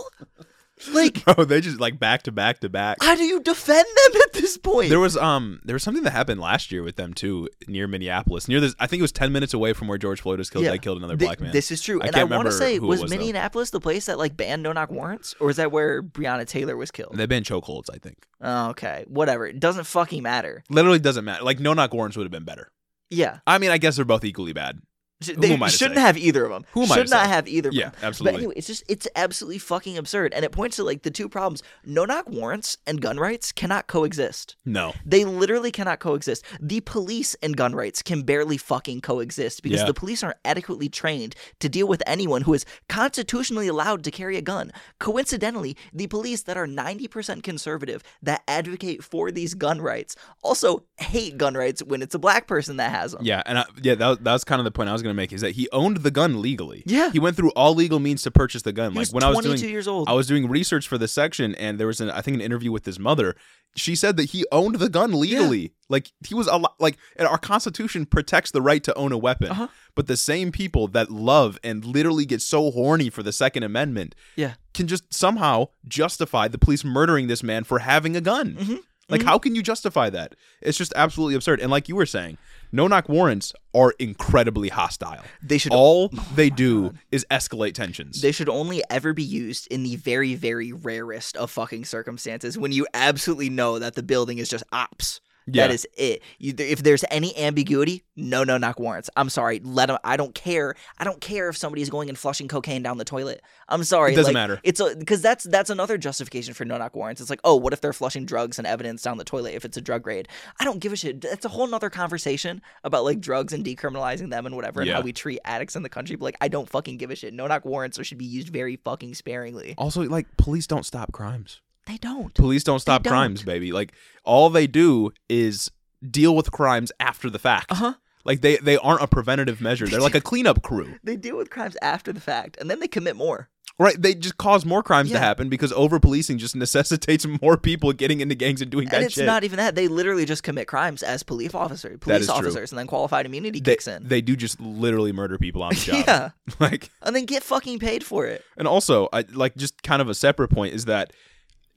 Like, 0.92 1.26
Bro, 1.36 1.46
they 1.46 1.60
just 1.60 1.80
like 1.80 2.00
back 2.00 2.24
to 2.24 2.32
back 2.32 2.60
to 2.62 2.70
back. 2.70 2.98
how 3.02 3.16
do 3.16 3.24
you 3.24 3.42
defend 3.42 3.86
them 3.86 4.22
at 4.22 4.34
this 4.34 4.58
point? 4.58 4.90
There 4.90 5.00
was 5.00 5.18
um 5.18 5.60
there 5.66 5.74
was 5.74 5.84
something 5.84 6.04
that 6.04 6.12
happened 6.12 6.40
last 6.40 6.72
year 6.72 6.84
with 6.84 6.96
them 6.96 7.14
too 7.14 7.50
near 7.68 7.88
Minneapolis. 7.88 8.48
Near 8.48 8.60
this 8.62 8.76
I 8.80 8.88
think 8.88 9.00
it 9.00 9.04
was 9.04 9.12
10 9.12 9.32
minutes 9.32 9.54
away 9.54 9.74
from 9.74 9.88
where 9.88 9.98
George 9.98 10.22
Floyd 10.22 10.40
was 10.40 10.50
killed. 10.50 10.66
Yeah. 10.66 10.72
They 10.72 10.78
killed 10.78 10.98
another 10.98 11.18
Th- 11.18 11.28
black 11.28 11.42
man. 11.42 11.52
This 11.52 11.72
is 11.72 11.82
true. 11.82 12.02
I 12.02 12.06
and 12.08 12.16
can't 12.16 12.32
I 12.32 12.36
want 12.36 12.48
to 12.48 12.52
say, 12.54 12.80
was, 12.80 13.02
was, 13.02 13.12
though. 13.12 13.18
Minneapolis 13.18 13.72
the 13.72 13.82
place 13.82 14.06
that 14.06 14.18
like 14.18 14.38
banned 14.38 14.64
no 14.64 14.72
knock 14.72 14.92
warrants? 14.92 15.36
Or 15.40 15.50
is 15.50 15.58
that 15.58 15.72
where 15.72 16.02
Breonna 16.02 16.48
Taylor 16.48 16.78
was 16.78 16.92
killed? 16.92 17.16
They 17.16 17.26
banned 17.26 17.46
chokeholds, 17.46 17.90
I 17.94 17.98
think. 17.98 18.18
Oh, 18.42 18.70
okay. 18.70 19.04
Whatever. 19.08 19.48
It 19.48 19.60
doesn't 19.60 19.86
fucking 19.86 20.24
matter. 20.24 20.64
Literally 20.70 21.00
doesn't 21.00 21.26
matter. 21.26 21.44
Like 21.44 21.60
no 21.60 21.74
knock 21.74 21.94
warrants 21.94 22.16
would 22.16 22.24
have 22.24 22.32
been 22.32 22.46
better. 22.46 22.72
Yeah. 23.10 23.39
I 23.47 23.57
mean, 23.57 23.72
I 23.72 23.78
guess 23.78 23.95
they're 23.95 24.05
both 24.05 24.24
equally 24.24 24.53
bad. 24.53 24.80
They 25.22 25.51
am 25.53 25.61
I 25.63 25.67
to 25.67 25.76
shouldn't 25.76 25.99
have 25.99 26.17
either 26.17 26.45
of 26.45 26.51
them. 26.51 26.65
Who 26.72 26.84
am 26.84 26.91
I 26.93 26.95
Should 26.95 27.09
not 27.09 27.28
have 27.28 27.45
either 27.47 27.70
of 27.70 27.76
Yeah, 27.76 27.89
them. 27.89 27.99
absolutely. 28.03 28.32
But 28.32 28.38
anyway, 28.39 28.53
it's 28.55 28.67
just 28.67 28.84
it's 28.88 29.05
absolutely 29.17 29.57
fucking 29.59 29.97
absurd, 29.97 30.34
and 30.34 30.45
it 30.45 30.51
points 30.53 30.78
to 30.78 30.86
like 30.86 31.01
the 31.01 31.11
two 31.11 31.28
problems: 31.28 31.61
no 31.86 32.05
knock 32.05 32.30
warrants 32.30 32.78
and 32.88 33.01
gun 33.01 33.17
rights 33.20 33.51
cannot 33.51 33.88
coexist. 33.88 34.55
No. 34.65 34.93
They 35.05 35.26
literally 35.26 35.72
cannot 35.72 35.99
coexist. 35.99 36.45
The 36.61 36.80
police 36.80 37.36
and 37.43 37.57
gun 37.57 37.76
rights 37.76 38.01
can 38.01 38.22
barely 38.22 38.55
fucking 38.57 39.01
coexist 39.01 39.61
because 39.61 39.82
Yeah. 39.82 39.88
the 39.88 39.93
police 39.93 40.24
aren't 40.24 40.38
adequately 40.45 40.88
trained 40.88 41.36
to 41.59 41.67
deal 41.67 41.88
with 41.88 42.01
anyone 42.07 42.43
who 42.43 42.53
is 42.53 42.65
constitutionally 42.88 43.67
allowed 43.67 44.05
to 44.05 44.11
carry 44.11 44.38
a 44.38 44.41
gun. 44.41 44.72
Coincidentally, 44.99 45.76
the 45.93 46.07
police 46.07 46.43
that 46.43 46.55
are 46.57 46.67
90% 46.67 47.43
conservative 47.43 48.03
that 48.22 48.41
advocate 48.47 49.03
for 49.03 49.32
these 49.32 49.53
gun 49.53 49.82
rights 49.82 50.15
also 50.43 50.84
hate 50.97 51.38
gun 51.38 51.55
rights 51.55 51.84
when 51.84 52.01
it's 52.01 52.15
a 52.15 52.20
black 52.20 52.47
person 52.47 52.78
that 52.78 52.91
has 52.91 53.11
them. 53.11 53.22
Yeah, 53.26 53.43
and 53.45 53.59
I, 53.59 53.65
yeah, 53.82 53.95
that 53.95 54.24
that 54.24 54.34
was 54.34 54.43
kind 54.45 54.59
of 54.61 54.63
the 54.65 54.72
point 54.72 54.88
I 54.89 54.93
was 54.93 55.01
going 55.01 55.09
to 55.10 55.14
make 55.14 55.34
is 55.34 55.41
that 55.41 55.51
he 55.51 55.68
owned 55.72 55.97
the 55.97 56.12
gun 56.12 56.41
legally. 56.41 56.84
Yeah. 56.86 57.12
he 57.12 57.20
went 57.20 57.36
through 57.36 57.51
all 57.51 57.74
legal 57.76 57.99
means 57.99 58.22
to 58.24 58.32
purchase 58.32 58.62
the 58.62 58.74
gun. 58.74 58.93
He 58.93 58.99
like 58.99 59.10
when 59.10 59.24
I 59.24 59.30
was 59.30 59.39
22 59.39 59.62
doing, 59.62 59.72
years 59.72 59.88
old. 59.88 60.10
I 60.10 60.14
was 60.14 60.28
doing 60.28 60.47
research 60.49 60.88
for 60.88 60.97
this 60.97 61.12
section, 61.12 61.55
and 61.55 61.80
there 61.80 61.88
was 61.88 62.01
an 62.01 62.10
I 62.10 62.22
think 62.22 62.36
an 62.36 62.41
interview 62.41 62.72
with 62.72 62.86
his 62.86 62.99
mother. 62.99 63.36
She 63.76 63.95
said 63.95 64.18
that 64.18 64.32
he 64.32 64.45
owned 64.51 64.76
the 64.76 64.89
gun 64.89 65.20
legally. 65.20 65.74
Like 65.89 66.12
he 66.28 66.34
was 66.34 66.47
a 66.47 66.57
lo- 66.57 66.74
like, 66.80 66.97
and 67.16 67.28
our 67.28 67.38
Constitution 67.38 68.05
protects 68.05 68.51
the 68.51 68.62
right 68.62 68.84
to 68.84 68.93
own 68.95 69.12
a 69.12 69.18
weapon. 69.18 69.51
Uh-huh. 69.51 69.68
But 69.95 70.07
the 70.07 70.18
same 70.18 70.51
people 70.51 70.88
that 70.89 71.12
love 71.12 71.60
and 71.64 71.86
literally 71.86 72.26
get 72.26 72.41
so 72.41 72.72
horny 72.72 73.10
for 73.10 73.22
the 73.22 73.34
Second 73.34 73.64
Amendment 73.64 74.16
yeah. 74.36 74.53
can 74.74 74.88
just 74.88 75.14
somehow 75.14 75.68
justify 75.88 76.47
the 76.47 76.57
police 76.57 76.84
murdering 76.84 77.28
this 77.28 77.43
man 77.43 77.64
for 77.64 77.80
having 77.80 78.16
a 78.16 78.22
gun. 78.22 78.55
Mm-hmm. 78.55 78.76
Like, 79.10 79.24
how 79.24 79.39
can 79.39 79.55
you 79.55 79.64
justify 79.64 80.10
that? 80.12 80.36
It's 80.62 80.78
just 80.78 80.93
absolutely 80.95 81.36
absurd. 81.36 81.60
And 81.60 81.72
like 81.72 81.89
you 81.89 81.95
were 81.95 82.05
saying, 82.05 82.38
no 82.72 82.88
knock 82.88 83.09
warrants 83.09 83.53
are 83.74 83.93
incredibly 83.99 84.70
hostile. 84.70 85.24
They 85.41 85.57
should 85.57 85.72
All 85.72 86.09
oh 86.13 86.26
they 86.36 86.49
do 86.49 86.93
is 87.11 87.26
escalate 87.32 87.74
tensions. 87.74 88.22
They 88.22 88.32
should 88.32 88.49
only 88.49 88.84
ever 88.89 89.13
be 89.13 89.24
used 89.24 89.67
in 89.67 89.84
the 89.84 89.95
very, 89.95 90.36
very 90.36 90.72
rarest 90.72 91.38
of 91.38 91.51
fucking 91.51 91.86
circumstances 91.86 92.57
when 92.57 92.72
you 92.72 92.88
absolutely 92.93 93.49
know 93.49 93.80
that 93.80 93.95
the 93.95 94.03
building 94.03 94.38
is 94.38 94.49
just 94.49 94.63
ops. 94.72 95.22
Yeah. 95.54 95.68
That 95.68 95.74
is 95.74 95.88
it. 95.97 96.22
You, 96.38 96.54
if 96.58 96.84
there's 96.84 97.04
any 97.10 97.38
ambiguity, 97.38 98.04
no, 98.16 98.43
no 98.43 98.58
knock 98.58 98.80
warrants. 98.80 99.10
I'm 99.16 99.30
sorry. 99.30 99.60
Let 99.64 99.88
them. 99.88 99.97
I 100.04 100.18
don't 100.18 100.36
care. 100.36 100.76
I 100.97 101.04
don't 101.04 101.22
care 101.22 101.50
if 101.50 101.58
somebody's 101.58 101.89
going 101.89 102.10
and 102.10 102.18
flushing 102.18 102.47
cocaine 102.47 102.84
down 102.84 102.97
the 102.97 103.06
toilet. 103.06 103.41
I'm 103.68 103.84
sorry. 103.84 104.14
It 104.14 104.16
doesn't 104.16 104.34
like, 104.34 104.41
matter. 104.41 104.60
It's 104.64 104.82
because 104.95 105.22
that's 105.22 105.43
that's 105.45 105.70
another 105.70 105.97
justification 105.97 106.54
for 106.54 106.66
no 106.66 106.78
knock 106.78 106.95
warrants. 106.95 107.22
It's 107.22 107.30
like, 107.30 107.41
oh, 107.43 107.56
what 107.56 107.74
if 107.74 107.82
they're 107.82 107.93
flushing 107.93 108.26
drugs 108.26 108.58
and 108.58 108.68
evidence 108.68 109.02
down 109.02 109.18
the 109.18 109.24
toilet 109.24 109.54
if 109.54 109.66
it's 109.66 109.78
a 109.78 109.82
drug 109.82 110.06
raid? 110.06 110.28
I 110.60 110.64
don't 110.66 110.80
give 110.80 110.93
a 110.93 110.95
shit. 110.95 111.22
That's 111.22 111.45
a 111.45 111.50
whole 111.50 111.68
nother 111.68 111.89
conversation 111.89 112.62
about 112.84 113.04
like 113.04 113.20
drugs 113.20 113.54
and 113.54 113.64
decriminalizing 113.66 114.30
them 114.30 114.45
and 114.45 114.56
whatever 114.56 114.82
and 114.82 114.88
Yeah. 114.88 114.95
how 114.95 115.02
we 115.02 115.14
treat 115.14 115.39
addicts 115.45 115.76
in 115.76 115.84
the 115.84 115.89
country. 115.89 116.16
But 116.16 116.26
like, 116.26 116.38
I 116.41 116.47
don't 116.47 116.70
fucking 116.70 116.97
give 116.97 117.12
a 117.12 117.16
shit. 117.16 117.34
No 117.34 117.47
knock 117.47 117.66
warrants 117.66 118.04
should 118.06 118.18
be 118.18 118.26
used 118.26 118.50
very 118.50 118.76
fucking 118.78 119.14
sparingly. 119.16 119.76
Also, 119.78 120.02
like 120.04 120.28
police 120.38 120.68
don't 120.68 120.86
stop 120.86 121.12
crimes. 121.12 121.62
They 121.90 121.98
don't. 121.98 122.34
Police 122.36 122.64
don't 122.64 122.80
stop 122.80 123.02
don't. 123.04 123.12
crimes, 123.12 123.42
baby. 123.44 123.72
Like 123.72 123.94
all 124.24 124.50
they 124.52 124.68
do 124.68 125.12
is 125.28 125.72
deal 126.08 126.36
with 126.36 126.52
crimes 126.52 126.92
after 127.00 127.30
the 127.30 127.40
fact. 127.40 127.72
Uh 127.72 127.76
huh. 127.76 127.94
Like 128.26 128.42
they 128.42 128.58
they 128.58 128.78
aren't 128.78 129.02
a 129.02 129.08
preventative 129.08 129.60
measure. 129.60 129.88
They're 129.88 130.00
like 130.00 130.14
a 130.14 130.22
cleanup 130.22 130.62
crew. 130.62 130.96
They 131.04 131.16
deal 131.16 131.36
with 131.36 131.50
crimes 131.50 131.76
after 131.82 132.14
the 132.14 132.20
fact, 132.22 132.58
and 132.62 132.70
then 132.70 132.80
they 132.80 132.88
commit 132.88 133.16
more. 133.16 133.50
Right? 133.80 134.00
They 134.00 134.14
just 134.14 134.38
cause 134.38 134.66
more 134.66 134.84
crimes 134.84 135.10
to 135.12 135.20
happen 135.20 135.48
because 135.48 135.72
over 135.72 136.02
policing 136.02 136.38
just 136.38 136.54
necessitates 136.66 137.26
more 137.42 137.56
people 137.56 137.94
getting 137.94 138.20
into 138.20 138.36
gangs 138.36 138.62
and 138.62 138.70
doing 138.70 138.88
and 138.88 138.92
that 138.92 139.04
it's 139.04 139.14
shit. 139.14 139.26
not 139.26 139.46
even 139.46 139.56
that; 139.58 139.74
they 139.74 139.88
literally 139.88 140.26
just 140.26 140.44
commit 140.44 140.68
crimes 140.68 141.02
as 141.02 141.24
police 141.24 141.56
officers, 141.56 141.98
police 142.00 142.22
is 142.22 142.28
true. 142.28 142.36
officers, 142.36 142.72
and 142.72 142.78
then 142.78 142.88
qualified 142.88 143.26
immunity 143.26 143.62
they, 143.62 143.72
kicks 143.72 143.88
in. 143.88 144.06
they 144.08 144.22
do 144.22 144.36
just 144.36 144.60
literally 144.60 145.14
murder 145.14 145.38
people 145.38 145.64
on 145.64 145.70
the 145.70 145.76
job. 145.80 146.04
yeah, 146.06 146.30
Like 146.60 146.90
and 147.02 147.16
then 147.16 147.26
get 147.26 147.42
fucking 147.42 147.80
paid 147.80 148.04
for 148.04 148.28
it. 148.28 148.44
And 148.58 148.68
also, 148.68 149.08
I 149.14 149.24
like 149.32 149.56
just 149.56 149.82
kind 149.82 150.02
of 150.02 150.10
a 150.10 150.14
separate 150.14 150.50
point 150.50 150.74
is 150.76 150.86
that 150.86 151.14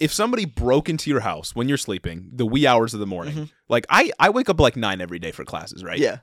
if 0.02 0.12
somebody 0.12 0.44
broke 0.44 0.88
into 0.88 1.08
your 1.10 1.20
house 1.20 1.54
when 1.54 1.68
you're 1.68 1.78
sleeping, 1.78 2.28
the 2.32 2.44
wee 2.46 2.66
hours 2.66 2.92
of 2.94 3.00
the 3.00 3.06
morning, 3.06 3.50
like 3.68 3.86
I, 3.88 4.10
I 4.18 4.30
wake 4.30 4.48
up 4.48 4.58
like 4.60 4.76
nine 4.76 5.00
every 5.00 5.18
day 5.18 5.30
for 5.32 5.44
classes, 5.44 5.82
right? 5.84 5.94
Mm-hmm. 6.00 6.02
Yeah, 6.02 6.16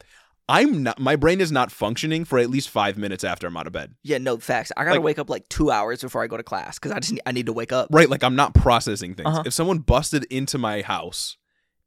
I'm 0.47 0.83
not. 0.83 0.99
My 0.99 1.15
brain 1.15 1.39
is 1.41 1.51
not 1.51 1.71
functioning 1.71 2.25
for 2.25 2.39
at 2.39 2.49
least 2.49 2.69
five 2.69 2.97
minutes 2.97 3.23
after 3.23 3.47
I'm 3.47 3.55
out 3.55 3.67
of 3.67 3.73
bed. 3.73 3.93
yeah. 4.03 4.17
No 4.17 4.37
facts. 4.37 4.71
I 4.75 4.83
gotta 4.83 4.95
Like- 4.95 5.03
wake 5.05 5.19
up 5.19 5.29
like 5.29 5.47
two 5.49 5.71
hours 5.71 6.01
before 6.01 6.23
I 6.23 6.27
go 6.27 6.37
to 6.37 6.43
class 6.43 6.77
because 6.77 6.91
I 6.91 6.99
just 6.99 7.13
need, 7.13 7.21
I 7.25 7.31
need 7.31 7.45
to 7.45 7.53
wake 7.53 7.71
up. 7.71 7.87
Right? 7.91 8.09
Like 8.09 8.23
I'm 8.23 8.35
not 8.35 8.53
processing 8.53 9.13
things. 9.15 9.27
Uh-huh. 9.27 9.43
If 9.45 9.53
someone 9.53 9.79
busted 9.79 10.25
into 10.25 10.57
my 10.57 10.81
house 10.81 11.37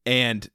and 0.06 0.48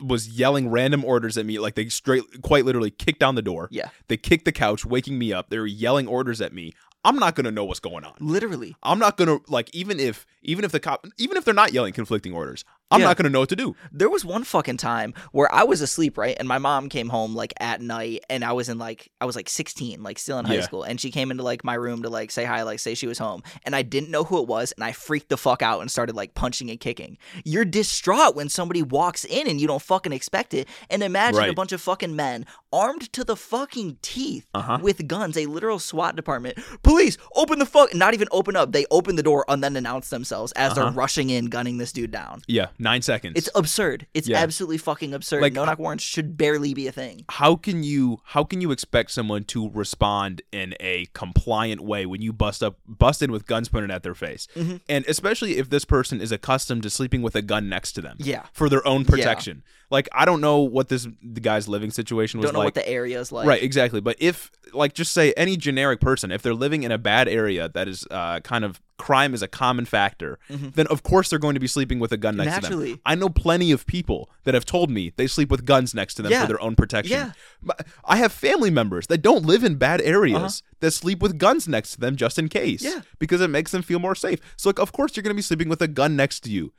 was 0.00 0.28
yelling 0.28 0.68
random 0.68 1.04
orders 1.04 1.38
at 1.38 1.46
me, 1.46 1.60
like 1.60 1.76
they 1.76 1.88
straight, 1.88 2.24
quite 2.42 2.64
literally 2.64 2.90
kicked 2.90 3.20
down 3.20 3.36
the 3.36 3.42
door. 3.42 3.68
Yeah, 3.70 3.90
They 4.08 4.16
kicked 4.16 4.44
the 4.44 4.50
couch, 4.52 4.84
waking 4.84 5.16
me 5.18 5.32
up. 5.32 5.50
They 5.50 5.58
were 5.58 5.68
yelling 5.68 6.08
orders 6.08 6.40
at 6.40 6.52
me. 6.52 6.72
I'm 7.04 7.16
not 7.16 7.34
gonna 7.34 7.50
know 7.50 7.64
what's 7.64 7.80
going 7.80 8.04
on. 8.04 8.14
literally. 8.20 8.76
I'm 8.82 8.98
not 8.98 9.16
gonna 9.16 9.38
like 9.48 9.74
even 9.74 10.00
if 10.00 10.26
even 10.42 10.64
if 10.64 10.72
the 10.72 10.80
cop 10.80 11.06
even 11.18 11.36
if 11.36 11.44
they're 11.44 11.54
not 11.54 11.72
yelling 11.72 11.92
conflicting 11.92 12.32
orders, 12.32 12.64
I'm 12.90 13.00
Yeah. 13.00 13.06
not 13.06 13.16
gonna 13.16 13.30
know 13.30 13.40
what 13.40 13.48
to 13.48 13.56
do. 13.56 13.74
There 13.92 14.08
was 14.10 14.24
one 14.24 14.44
fucking 14.44 14.76
time 14.76 15.14
where 15.32 15.52
I 15.52 15.64
was 15.64 15.80
asleep, 15.80 16.16
right? 16.18 16.36
And 16.38 16.46
my 16.46 16.58
mom 16.58 16.88
came 16.88 17.08
home 17.08 17.34
like 17.34 17.52
at 17.58 17.80
night 17.80 18.22
and 18.30 18.44
I 18.44 18.52
was 18.52 18.68
in 18.68 18.78
like 18.78 19.10
I 19.20 19.24
was 19.24 19.34
like 19.36 19.48
16, 19.48 20.02
like 20.02 20.18
still 20.18 20.38
in 20.38 20.44
high 20.44 20.54
Yeah. 20.56 20.60
school, 20.62 20.82
and 20.84 21.00
she 21.00 21.10
came 21.10 21.30
into 21.30 21.42
like 21.42 21.64
my 21.64 21.74
room 21.74 22.02
to 22.02 22.10
like 22.10 22.30
say 22.30 22.44
hi, 22.44 22.62
like 22.62 22.78
say 22.78 22.94
she 22.94 23.06
was 23.06 23.18
home. 23.18 23.42
And 23.64 23.74
I 23.74 23.82
didn't 23.82 24.10
know 24.10 24.24
who 24.24 24.38
it 24.40 24.46
was, 24.46 24.72
and 24.72 24.84
I 24.84 24.92
freaked 24.92 25.28
the 25.30 25.36
fuck 25.36 25.62
out 25.62 25.80
and 25.80 25.90
started 25.90 26.14
like 26.14 26.34
punching 26.34 26.70
and 26.70 26.78
kicking. 26.78 27.16
You're 27.44 27.64
distraught 27.64 28.36
when 28.36 28.48
somebody 28.48 28.82
walks 28.82 29.24
in 29.24 29.48
and 29.48 29.60
you 29.60 29.66
don't 29.66 29.82
fucking 29.82 30.12
expect 30.12 30.54
it. 30.54 30.68
And 30.90 31.02
imagine 31.02 31.42
a 31.44 31.54
bunch 31.54 31.72
of 31.72 31.80
fucking 31.80 32.14
men 32.14 32.46
armed 32.72 33.12
to 33.14 33.24
the 33.24 33.36
fucking 33.36 33.98
teeth 34.02 34.46
Uh-huh. 34.54 34.78
with 34.82 35.06
guns, 35.08 35.36
a 35.36 35.46
literal 35.46 35.78
SWAT 35.78 36.16
department. 36.16 36.58
Police, 36.82 37.16
open 37.34 37.58
the 37.58 37.66
fuck 37.66 37.94
not 37.94 38.14
even 38.14 38.28
open 38.30 38.56
up. 38.56 38.72
They 38.72 38.84
open 38.90 39.16
the 39.16 39.22
door 39.22 39.44
and 39.48 39.64
then 39.64 39.74
announce 39.76 40.10
themselves 40.10 40.52
as 40.52 40.74
they're 40.74 40.84
Uh-huh. 40.84 40.92
rushing 40.94 41.30
in, 41.30 41.46
gunning 41.46 41.78
this 41.78 41.92
dude 41.92 42.10
down. 42.10 42.42
Yeah, 42.46 42.66
nine 42.78 43.02
seconds. 43.02 43.34
It's 43.36 43.48
absurd. 43.54 44.06
It's 44.14 44.28
Yeah. 44.28 44.38
absolutely 44.38 44.78
fucking 44.78 45.14
absurd. 45.14 45.42
Like, 45.42 45.52
no 45.52 45.64
knock 45.64 45.78
warrants 45.78 46.04
should 46.04 46.36
barely 46.36 46.74
be 46.74 46.86
a 46.86 46.92
thing. 46.92 47.24
how 47.30 47.56
can 47.56 47.82
you 47.82 48.20
how 48.24 48.44
can 48.44 48.60
you 48.60 48.70
expect 48.70 49.10
someone 49.10 49.44
to 49.44 49.70
respond 49.70 50.42
in 50.52 50.74
a 50.80 51.06
compliant 51.12 51.80
way 51.80 52.06
when 52.06 52.20
you 52.22 52.32
bust 52.32 52.62
up 52.62 52.78
bust 52.86 53.22
in 53.22 53.30
with 53.32 53.46
guns 53.46 53.68
pointed 53.68 53.90
at 53.90 54.02
their 54.02 54.14
face 54.14 54.46
Mhm. 54.56 54.80
and 54.88 55.04
especially 55.08 55.56
if 55.58 55.70
this 55.70 55.84
person 55.84 56.20
is 56.20 56.30
accustomed 56.32 56.82
to 56.82 56.90
sleeping 56.90 57.22
with 57.22 57.34
a 57.34 57.42
gun 57.42 57.68
next 57.68 57.92
to 57.92 58.00
them 58.02 58.16
Yeah. 58.18 58.42
for 58.52 58.68
their 58.68 58.86
own 58.86 59.04
protection 59.04 59.62
like 59.90 60.08
i 60.12 60.24
don't 60.24 60.40
know 60.40 60.58
what 60.60 60.88
this 60.88 61.06
the 61.22 61.40
guy's 61.40 61.68
living 61.68 61.90
situation 61.90 62.40
was 62.40 62.46
Don't 62.46 62.54
know 62.54 62.58
like 62.60 62.66
what 62.68 62.74
the 62.74 62.88
area 62.88 63.20
is 63.20 63.30
like. 63.32 63.46
right 63.46 63.62
exactly 63.62 64.00
but 64.00 64.16
if 64.18 64.50
like 64.72 64.94
just 64.94 65.12
say 65.12 65.32
any 65.36 65.56
generic 65.56 66.00
person 66.00 66.30
if 66.30 66.42
they're 66.42 66.54
living 66.54 66.82
in 66.82 66.90
a 66.92 66.98
bad 66.98 67.28
area 67.28 67.68
that 67.68 67.88
is 67.88 68.06
uh, 68.10 68.40
kind 68.40 68.64
of 68.64 68.80
crime 68.96 69.34
is 69.34 69.42
a 69.42 69.48
common 69.48 69.84
factor 69.84 70.38
then 70.48 70.86
of 70.86 71.02
course 71.02 71.28
they're 71.28 71.38
going 71.38 71.54
to 71.54 71.60
be 71.60 71.66
sleeping 71.66 71.98
with 71.98 72.12
a 72.12 72.16
gun 72.16 72.36
next 72.36 72.54
to 72.68 72.76
them 72.76 72.80
Mm-hmm. 72.80 72.94
I 73.04 73.14
know 73.16 73.28
plenty 73.28 73.72
of 73.72 73.86
people 73.86 74.30
that 74.44 74.54
have 74.54 74.64
told 74.64 74.88
me 74.90 75.12
they 75.16 75.26
sleep 75.26 75.50
with 75.50 75.64
guns 75.64 75.94
next 75.94 76.14
to 76.14 76.22
them 76.22 76.30
Yeah. 76.32 76.42
for 76.42 76.46
their 76.48 76.60
own 76.60 76.76
protection 76.76 77.16
Yeah. 77.18 77.72
I 78.04 78.16
have 78.16 78.32
family 78.32 78.70
members 78.70 79.06
that 79.08 79.18
don't 79.22 79.44
live 79.44 79.64
in 79.64 79.76
bad 79.76 80.00
areas 80.00 80.36
Uh-huh. 80.36 80.76
that 80.80 80.90
sleep 80.92 81.20
with 81.20 81.38
guns 81.38 81.66
next 81.66 81.92
to 81.92 82.00
them 82.00 82.14
just 82.16 82.38
in 82.38 82.48
case. 82.48 82.82
Yeah. 82.82 83.00
Because 83.18 83.40
it 83.40 83.48
makes 83.48 83.72
them 83.72 83.82
feel 83.82 83.98
more 83.98 84.14
safe. 84.14 84.38
So 84.56 84.68
like 84.68 84.78
of 84.78 84.92
course 84.92 85.16
you're 85.16 85.22
gonna 85.22 85.34
be 85.34 85.42
sleeping 85.42 85.68
with 85.68 85.82
a 85.82 85.88
gun 85.88 86.14
next 86.16 86.40
to 86.44 86.50
you. 86.50 86.72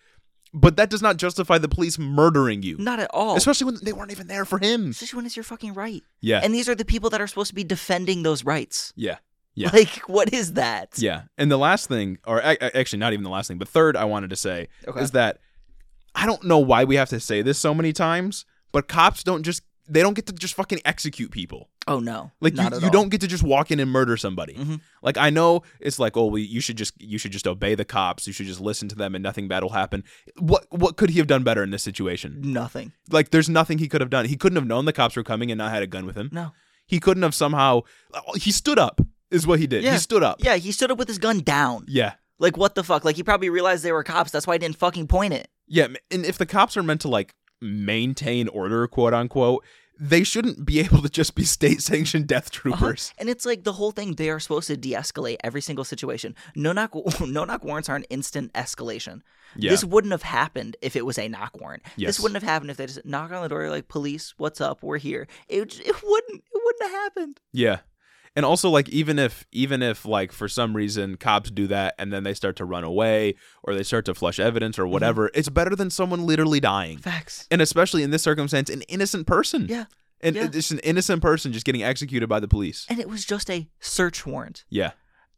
But 0.54 0.78
that 0.78 0.90
does 0.90 1.02
not 1.02 1.18
justify 1.18 1.58
the 1.58 1.68
police 1.68 2.00
murdering 2.00 2.64
you. 2.64 2.78
Not 2.78 3.00
at 3.00 3.10
all. 3.14 3.36
Especially 3.36 3.66
when 3.66 3.78
they 3.84 3.92
weren't 3.92 4.12
even 4.12 4.28
there 4.28 4.46
for 4.46 4.58
him. 4.58 4.92
Especially 4.92 5.18
when 5.18 5.26
it's 5.26 5.36
your 5.36 5.44
fucking 5.44 5.74
right. 5.74 6.02
Yeah. 6.22 6.40
And 6.42 6.54
these 6.54 6.70
are 6.70 6.76
the 6.76 6.86
people 6.86 7.10
that 7.10 7.20
are 7.20 7.28
supposed 7.28 7.50
to 7.50 7.56
be 7.56 7.66
defending 7.66 8.24
those 8.24 8.46
rights. 8.46 8.94
yeah. 8.96 9.18
Yeah. 9.56 9.70
Like, 9.74 10.00
what 10.08 10.34
is 10.34 10.54
that? 10.54 10.90
Yeah. 10.98 11.24
And 11.38 11.50
the 11.50 11.58
last 11.58 11.88
thing, 11.88 12.18
or 12.28 12.42
actually 12.44 13.00
not 13.00 13.14
even 13.14 13.24
the 13.24 13.30
last 13.30 13.48
thing, 13.48 13.58
but 13.58 13.70
third 13.70 13.96
I 13.96 14.04
wanted 14.06 14.30
to 14.32 14.36
say 14.36 14.68
Okay. 14.88 15.00
is 15.02 15.12
that 15.12 15.40
I 16.14 16.26
don't 16.26 16.44
know 16.44 16.60
why 16.60 16.84
we 16.84 16.96
have 16.96 17.10
to 17.10 17.20
say 17.20 17.42
this 17.42 17.58
so 17.58 17.74
many 17.74 17.94
times, 17.94 18.46
but 18.72 18.88
cops 18.88 19.24
don't 19.24 19.44
just 19.44 19.62
they 19.88 20.02
don't 20.02 20.16
get 20.16 20.26
to 20.26 20.34
just 20.34 20.56
fucking 20.56 20.80
execute 20.84 21.30
people. 21.32 21.70
Oh 21.88 22.00
no. 22.00 22.32
Like 22.42 22.56
Not 22.56 22.74
you, 22.74 22.80
you 22.80 22.86
all. 22.86 22.90
don't 22.92 23.10
get 23.10 23.22
to 23.22 23.28
just 23.28 23.44
walk 23.44 23.70
in 23.70 23.80
and 23.80 23.92
murder 23.92 24.18
somebody. 24.18 24.56
Mhm. 24.56 24.82
Like 25.04 25.16
I 25.18 25.30
know 25.30 25.62
it's 25.80 26.00
like, 26.00 26.18
oh, 26.18 26.26
well, 26.26 26.40
you 26.40 26.60
should 26.60 26.76
just 26.78 27.00
you 27.00 27.18
should 27.20 27.32
just 27.32 27.46
obey 27.48 27.76
the 27.76 27.86
cops. 27.86 28.26
You 28.26 28.34
should 28.34 28.48
just 28.48 28.60
listen 28.60 28.90
to 28.90 28.96
them, 28.96 29.14
and 29.14 29.22
nothing 29.22 29.48
bad 29.48 29.62
will 29.62 29.70
happen. 29.70 30.04
What 30.40 30.66
what 30.72 30.98
could 30.98 31.12
he 31.12 31.20
have 31.20 31.28
done 31.28 31.44
better 31.44 31.62
in 31.64 31.70
this 31.70 31.84
situation? 31.84 32.40
Nothing. 32.42 32.94
Like, 33.12 33.30
there's 33.30 33.48
nothing 33.48 33.78
he 33.78 33.88
could 33.88 34.02
have 34.02 34.10
done. 34.10 34.26
He 34.26 34.36
couldn't 34.36 34.56
have 34.58 34.66
known 34.66 34.86
the 34.86 34.94
cops 34.94 35.16
were 35.16 35.24
coming 35.24 35.52
and 35.52 35.60
not 35.60 35.72
had 35.72 35.84
a 35.84 35.88
gun 35.88 36.06
with 36.08 36.16
him. 36.18 36.30
No. 36.32 36.52
He 36.88 37.00
couldn't 37.00 37.24
have 37.24 37.36
somehow. 37.36 37.82
He 38.36 38.52
stood 38.52 38.80
up. 38.80 39.00
Is 39.36 39.46
what 39.48 39.60
he 39.60 39.68
did. 39.68 39.84
He 39.84 39.98
stood 39.98 40.24
up. 40.24 40.38
Yeah, 40.44 40.56
he 40.56 40.72
stood 40.72 40.92
up 40.92 40.98
with 40.98 41.08
his 41.08 41.18
gun 41.20 41.40
down. 41.40 41.86
Yeah. 41.88 42.14
Like, 42.40 42.58
what 42.58 42.76
the 42.76 42.84
fuck? 42.84 43.06
Like, 43.06 43.16
he 43.16 43.24
probably 43.24 43.50
realized 43.50 43.84
they 43.84 43.92
were 43.92 44.04
cops. 44.04 44.32
That's 44.32 44.46
why 44.48 44.56
he 44.56 44.60
didn't 44.60 44.78
fucking 44.78 45.08
point 45.08 45.34
it. 45.34 45.48
Yeah. 45.68 45.88
And 46.12 46.26
if 46.26 46.38
the 46.38 46.46
cops 46.46 46.76
are 46.78 46.84
meant 46.84 47.02
to 47.02 47.08
like 47.08 47.34
maintain 47.62 48.48
order, 48.50 48.88
quote 48.88 49.14
unquote, 49.14 49.64
they 49.98 50.24
shouldn't 50.26 50.66
be 50.66 50.80
able 50.86 51.02
to 51.02 51.10
just 51.10 51.36
be 51.36 51.44
state 51.46 51.82
sanctioned 51.82 52.28
death 52.28 52.48
Uh-huh. 52.48 52.60
troopers. 52.78 53.14
And 53.18 53.30
it's 53.30 53.46
like 53.46 53.64
the 53.64 53.74
whole 53.74 53.92
thing. 53.92 54.16
They 54.16 54.30
are 54.30 54.40
supposed 54.40 54.68
to 54.68 54.78
de-escalate 54.78 55.38
every 55.44 55.62
single 55.62 55.86
situation. 55.86 56.36
No 56.56 56.74
knock, 56.74 56.94
no 57.22 57.46
knock 57.46 57.64
warrants 57.64 57.90
are 57.90 57.96
an 57.96 58.04
instant 58.10 58.52
escalation. 58.54 59.22
Yeah. 59.56 59.72
This 59.72 59.86
wouldn't 59.86 60.12
have 60.12 60.24
happened 60.24 60.76
if 60.82 60.96
it 60.98 61.06
was 61.06 61.18
a 61.18 61.30
knock 61.30 61.60
warrant. 61.60 61.84
Yes. 61.96 62.08
This 62.10 62.20
wouldn't 62.20 62.42
have 62.42 62.50
happened 62.50 62.72
if 62.72 62.78
they 62.78 62.88
just 62.88 63.06
knock 63.06 63.32
on 63.32 63.42
the 63.42 63.48
door 63.48 63.70
like, 63.70 63.88
"Police, 63.88 64.34
what's 64.38 64.60
up? 64.60 64.84
We're 64.84 64.98
here." 64.98 65.28
It 65.48 65.80
it 65.80 65.96
wouldn't 66.04 66.44
it 66.54 66.62
wouldn't 66.66 66.82
have 66.84 66.92
happened. 66.92 67.40
Yeah. 67.54 67.78
And 68.36 68.46
also 68.46 68.70
like 68.70 68.90
even 68.90 69.18
if 69.18 69.46
even 69.52 69.82
if 69.82 70.06
like 70.06 70.32
for 70.32 70.48
some 70.50 70.76
reason 70.76 71.16
cops 71.18 71.50
do 71.52 71.68
that 71.68 71.96
and 71.98 72.12
then 72.12 72.24
they 72.24 72.34
start 72.34 72.56
to 72.58 72.66
run 72.66 72.84
away 72.84 73.36
or 73.64 73.74
they 73.74 73.84
start 73.84 74.06
to 74.06 74.14
flush 74.14 74.40
evidence 74.40 74.76
Mm-hmm. 74.76 74.84
or 74.84 74.88
whatever, 74.88 75.32
it's 75.34 75.50
better 75.50 75.76
than 75.76 75.90
someone 75.90 76.26
literally 76.26 76.60
dying. 76.60 76.98
Facts. 76.98 77.48
And 77.50 77.62
especially 77.62 78.04
in 78.04 78.12
this 78.12 78.24
circumstance, 78.24 78.70
an 78.70 78.82
innocent 78.84 79.26
person. 79.28 79.68
Yeah. 79.70 79.86
And 80.22 80.36
Yeah. 80.36 80.50
it's 80.52 80.72
an 80.72 80.80
innocent 80.80 81.22
person 81.22 81.54
just 81.54 81.66
getting 81.66 81.84
executed 81.84 82.28
by 82.28 82.40
the 82.40 82.48
police. 82.48 82.86
And 82.90 83.00
it 83.00 83.08
was 83.08 83.24
just 83.26 83.50
a 83.50 83.68
search 83.80 84.26
warrant. 84.26 84.66
Yeah. 84.70 84.92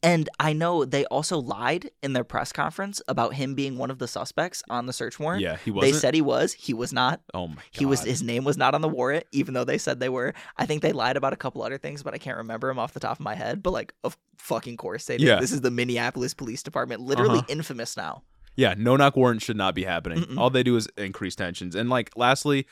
And 0.04 0.30
I 0.40 0.54
know 0.54 0.86
they 0.86 1.06
also 1.06 1.40
lied 1.40 1.90
in 2.04 2.14
their 2.14 2.24
press 2.24 2.52
conference 2.52 3.02
about 3.08 3.34
him 3.34 3.56
being 3.56 3.78
one 3.78 3.90
of 3.90 3.98
the 3.98 4.08
suspects 4.08 4.62
on 4.70 4.86
the 4.86 4.94
search 4.94 5.20
warrant. 5.20 5.42
Yeah. 5.42 5.58
He 5.66 5.72
wasn't. 5.72 5.96
said 5.96 6.14
he 6.14 6.22
was. 6.22 6.54
He 6.54 6.74
was 6.74 6.94
not. 6.94 7.22
oh 7.34 7.48
my 7.48 7.56
god. 7.56 7.64
He 7.72 7.86
was 7.86 8.04
his 8.04 8.22
name 8.22 8.44
was 8.44 8.58
not 8.58 8.76
on 8.76 8.82
the 8.82 8.88
warrant, 8.90 9.26
even 9.32 9.54
though 9.56 9.64
they 9.64 9.78
said 9.80 10.00
they 10.00 10.10
were. 10.10 10.34
I 10.58 10.66
think 10.68 10.82
they 10.84 10.92
lied 10.94 11.18
about 11.18 11.34
a 11.34 11.38
couple 11.38 11.64
other 11.64 11.78
things, 11.78 12.04
but 12.04 12.14
I 12.14 12.20
can't 12.20 12.38
remember 12.38 12.68
them 12.68 12.78
off 12.80 12.94
the 12.94 13.00
top 13.00 13.18
of 13.20 13.24
my 13.24 13.34
head. 13.36 13.64
But 13.64 13.72
like, 13.72 13.94
of 14.04 14.18
fucking 14.38 14.78
course 14.78 15.06
they 15.06 15.18
did. 15.18 15.26
Yeah. 15.28 15.40
This 15.40 15.52
is 15.52 15.62
the 15.62 15.72
Minneapolis 15.72 16.34
Police 16.34 16.62
Department, 16.64 17.02
literally 17.02 17.40
Uh-huh. 17.40 17.48
infamous 17.50 17.98
now. 17.98 18.22
Yeah, 18.56 18.74
no 18.78 18.96
knock 18.98 19.16
warrants 19.16 19.46
should 19.46 19.58
not 19.58 19.76
be 19.76 19.84
happening. 19.84 20.20
Mm-mm. 20.24 20.38
All 20.40 20.50
they 20.50 20.64
do 20.64 20.76
is 20.78 20.88
increase 20.98 21.36
tensions. 21.36 21.76
And 21.76 21.90
like 21.90 22.12
lastly, 22.16 22.66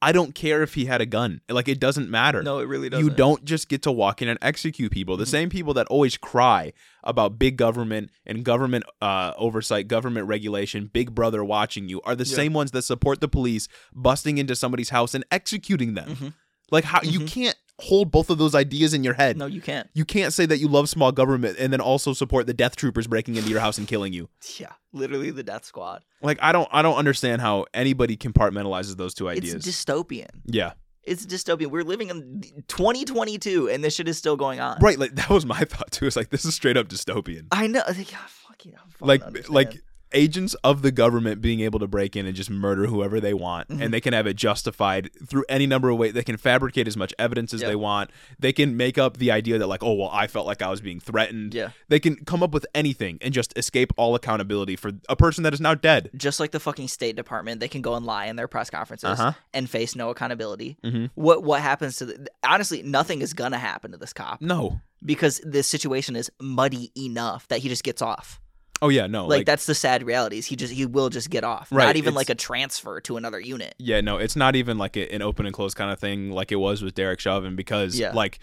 I 0.00 0.12
don't 0.12 0.32
care 0.34 0.62
if 0.62 0.74
he 0.74 0.84
had 0.84 1.00
a 1.00 1.06
gun. 1.06 1.40
Like 1.48 1.66
it 1.66 1.80
doesn't 1.80 2.08
matter. 2.08 2.42
No, 2.42 2.60
it 2.60 2.68
really 2.68 2.88
doesn't. 2.88 3.04
You 3.04 3.10
don't 3.12 3.44
just 3.44 3.68
get 3.68 3.82
to 3.82 3.90
walk 3.92 4.22
in 4.22 4.28
and 4.28 4.38
execute 4.40 4.92
people. 4.92 5.16
The 5.16 5.24
Mhm. 5.24 5.28
same 5.28 5.50
people 5.50 5.74
that 5.74 5.88
always 5.88 6.16
cry 6.16 6.72
about 7.02 7.38
big 7.38 7.56
government 7.56 8.10
and 8.24 8.44
government 8.44 8.84
uh, 9.02 9.32
oversight, 9.36 9.88
government 9.88 10.28
regulation, 10.28 10.88
big 10.92 11.14
brother 11.14 11.42
watching 11.44 11.88
you 11.88 12.00
are 12.02 12.14
the 12.14 12.24
Yeah. 12.24 12.36
same 12.36 12.52
ones 12.52 12.70
that 12.72 12.82
support 12.82 13.20
the 13.20 13.28
police 13.28 13.66
busting 13.92 14.38
into 14.38 14.54
somebody's 14.54 14.90
house 14.90 15.14
and 15.14 15.24
executing 15.32 15.94
them. 15.94 16.14
Mhm. 16.14 16.32
Like 16.70 16.84
how 16.84 17.00
you 17.02 17.20
Mhm. 17.20 17.28
can't 17.28 17.56
hold 17.80 18.10
both 18.10 18.28
of 18.30 18.38
those 18.38 18.54
ideas 18.54 18.92
in 18.94 19.04
your 19.04 19.14
head. 19.14 19.36
No, 19.36 19.46
you 19.46 19.60
can't. 19.60 19.88
You 19.94 20.04
can't 20.04 20.32
say 20.32 20.46
that 20.46 20.58
you 20.58 20.68
love 20.68 20.88
small 20.88 21.12
government 21.12 21.56
and 21.58 21.72
then 21.72 21.80
also 21.80 22.12
support 22.12 22.46
the 22.46 22.54
death 22.54 22.74
troopers 22.76 23.06
breaking 23.06 23.36
into 23.36 23.48
your 23.50 23.60
house 23.60 23.78
and 23.78 23.86
killing 23.86 24.12
you. 24.12 24.28
Yeah, 24.58 24.72
literally 24.92 25.30
the 25.30 25.42
death 25.44 25.64
squad. 25.64 26.02
Like 26.22 26.38
I 26.42 26.50
don't 26.52 26.68
I 26.72 26.82
don't 26.82 26.96
understand 26.96 27.40
how 27.42 27.66
anybody 27.72 28.16
compartmentalizes 28.16 28.96
those 28.96 29.14
two 29.14 29.28
ideas. 29.28 29.54
It's 29.66 29.68
dystopian. 29.84 30.28
yeah. 30.46 30.72
It's 31.04 31.24
dystopian. 31.24 31.68
We're 31.68 31.84
living 31.84 32.10
in 32.10 32.42
2022 32.68 33.68
and 33.70 33.82
this 33.82 33.94
shit 33.94 34.08
is 34.08 34.18
still 34.18 34.36
going 34.36 34.60
on. 34.60 34.78
Right, 34.80 34.98
like 34.98 35.14
that 35.14 35.30
was 35.30 35.46
my 35.46 35.58
thought 35.64 35.90
too. 35.90 36.06
It's 36.06 36.16
like 36.16 36.30
this 36.30 36.44
is 36.44 36.54
straight 36.54 36.76
up 36.76 36.88
dystopian. 36.88 37.46
I 37.50 37.66
know. 37.66 37.82
Like, 37.86 38.10
yeah, 38.12 38.18
fucking, 38.26 38.74
like 39.00 39.48
like 39.48 39.80
agents 40.12 40.54
of 40.64 40.82
the 40.82 40.90
government 40.90 41.40
being 41.40 41.60
able 41.60 41.78
to 41.78 41.86
break 41.86 42.16
in 42.16 42.26
and 42.26 42.34
just 42.34 42.50
murder 42.50 42.86
whoever 42.86 43.20
they 43.20 43.34
want 43.34 43.68
Mhm. 43.68 43.82
and 43.82 43.94
they 43.94 44.00
can 44.00 44.12
have 44.12 44.26
it 44.26 44.34
justified 44.36 45.10
through 45.26 45.44
any 45.48 45.66
number 45.66 45.88
of 45.90 45.98
ways 45.98 46.12
they 46.14 46.22
can 46.22 46.36
fabricate 46.36 46.86
as 46.88 46.96
much 46.96 47.12
evidence 47.18 47.52
as 47.54 47.60
Yep. 47.62 47.70
they 47.70 47.76
want 47.76 48.10
they 48.38 48.52
can 48.52 48.76
make 48.76 48.96
up 48.98 49.18
the 49.18 49.30
idea 49.30 49.58
that 49.58 49.66
like 49.66 49.82
oh 49.82 49.92
well 49.94 50.10
i 50.12 50.26
felt 50.26 50.46
like 50.46 50.62
i 50.62 50.68
was 50.68 50.80
being 50.80 51.00
threatened 51.00 51.54
Yeah. 51.54 51.70
they 51.88 52.00
can 52.00 52.16
come 52.24 52.42
up 52.42 52.52
with 52.52 52.66
anything 52.74 53.18
and 53.20 53.34
just 53.34 53.56
escape 53.56 53.92
all 53.96 54.14
accountability 54.14 54.76
for 54.76 54.92
a 55.08 55.16
person 55.16 55.44
that 55.44 55.52
is 55.54 55.60
now 55.60 55.74
dead 55.74 56.10
Just 56.16 56.40
like 56.40 56.52
the 56.52 56.60
fucking 56.60 56.88
State 56.88 57.16
Department, 57.16 57.60
they 57.60 57.68
can 57.68 57.82
go 57.82 57.94
and 57.94 58.04
lie 58.06 58.26
in 58.26 58.36
their 58.36 58.48
press 58.48 58.70
conferences 58.70 59.18
Uh-huh. 59.20 59.32
and 59.52 59.68
face 59.68 59.94
no 59.94 60.10
accountability. 60.10 60.76
Mhm. 60.84 61.10
What 61.14 61.42
what 61.42 61.60
happens 61.60 61.96
to 61.96 62.06
the, 62.06 62.28
honestly? 62.44 62.82
Nothing 62.82 63.20
is 63.22 63.32
gonna 63.34 63.58
happen 63.58 63.92
to 63.92 63.98
this 63.98 64.12
cop 64.12 64.40
no 64.40 64.80
because 65.04 65.40
this 65.44 65.66
situation 65.68 66.16
is 66.16 66.30
muddy 66.40 66.90
enough 66.96 67.46
that 67.48 67.60
he 67.60 67.68
just 67.68 67.84
gets 67.84 68.00
off. 68.02 68.40
Oh 68.82 68.88
yeah 68.88 69.06
no 69.06 69.26
like, 69.26 69.38
like, 69.38 69.46
that's 69.46 69.66
the 69.66 69.74
sad 69.74 70.02
reality. 70.02 70.38
Is 70.38 70.46
he 70.46 70.56
just 70.56 70.72
he 70.72 70.86
will 70.86 71.08
just 71.10 71.30
get 71.30 71.44
off. 71.44 71.68
Right, 71.70 71.86
Not 71.86 71.96
even 71.96 72.14
like 72.14 72.30
a 72.30 72.34
transfer 72.34 73.00
to 73.02 73.16
another 73.16 73.40
unit. 73.40 73.74
yeah 73.78 74.00
no 74.00 74.18
it's 74.18 74.36
not 74.36 74.56
even 74.56 74.78
like 74.78 74.96
a, 74.96 75.12
an 75.12 75.22
open 75.22 75.46
and 75.46 75.54
close 75.54 75.74
kind 75.74 75.90
of 75.90 75.98
thing 75.98 76.30
like 76.30 76.52
it 76.52 76.56
was 76.56 76.82
with 76.82 76.94
derek 76.94 77.20
chauvin 77.20 77.56
because 77.56 77.98
Yeah. 77.98 78.12
like 78.12 78.38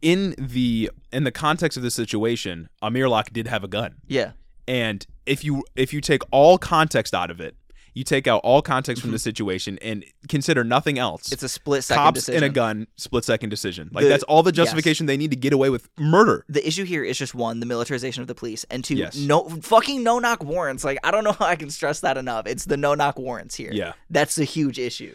in 0.00 0.34
the 0.38 0.90
in 1.12 1.24
the 1.24 1.30
context 1.32 1.76
of 1.76 1.82
the 1.82 1.90
situation 1.90 2.68
amir 2.82 3.08
locke 3.08 3.30
did 3.32 3.46
have 3.46 3.62
a 3.64 3.68
gun 3.68 3.94
Yeah. 4.08 4.32
and 4.66 5.06
if 5.26 5.44
you 5.44 5.62
if 5.76 5.92
you 5.92 6.00
take 6.00 6.22
all 6.32 6.58
context 6.58 7.14
out 7.14 7.30
of 7.30 7.40
it 7.40 7.56
you 7.94 8.04
take 8.04 8.26
out 8.26 8.40
all 8.44 8.62
context 8.62 9.02
from 9.02 9.10
the 9.10 9.18
situation 9.18 9.78
and 9.82 10.04
consider 10.28 10.64
nothing 10.64 10.98
else 10.98 11.22
Mm-hmm. 11.24 11.34
It's 11.34 11.42
a 11.42 11.48
split 11.48 11.84
second 11.84 12.02
cops 12.02 12.14
decision. 12.20 12.42
and 12.44 12.50
a 12.50 12.54
gun 12.54 12.86
split 12.96 13.24
second 13.24 13.50
decision 13.50 13.90
like 13.92 14.04
The- 14.04 14.08
that's 14.08 14.22
all 14.24 14.42
the 14.42 14.50
yes. 14.50 14.56
justification 14.56 15.06
they 15.06 15.16
need 15.16 15.30
to 15.30 15.36
get 15.36 15.52
away 15.52 15.68
with 15.70 15.88
murder 15.98 16.44
the 16.48 16.66
issue 16.66 16.84
here 16.84 17.04
is 17.04 17.18
just 17.18 17.34
one, 17.34 17.60
the 17.60 17.66
militarization 17.66 18.20
of 18.22 18.28
the 18.28 18.34
police, 18.34 18.64
and 18.70 18.82
two, 18.84 18.96
Yes. 18.96 19.16
no 19.16 19.48
fucking 19.48 20.02
no 20.02 20.18
knock 20.18 20.42
warrants. 20.42 20.84
Like 20.84 20.98
I 21.04 21.10
don't 21.10 21.24
know 21.24 21.32
how 21.32 21.46
I 21.46 21.56
can 21.56 21.70
stress 21.70 22.00
that 22.00 22.16
enough. 22.16 22.46
It's 22.46 22.64
the 22.64 22.76
no 22.76 22.94
knock 22.94 23.18
warrants 23.18 23.54
here. 23.54 23.70
Yeah. 23.72 23.92
That's 24.10 24.38
a 24.38 24.44
huge 24.44 24.78
issue. 24.78 25.14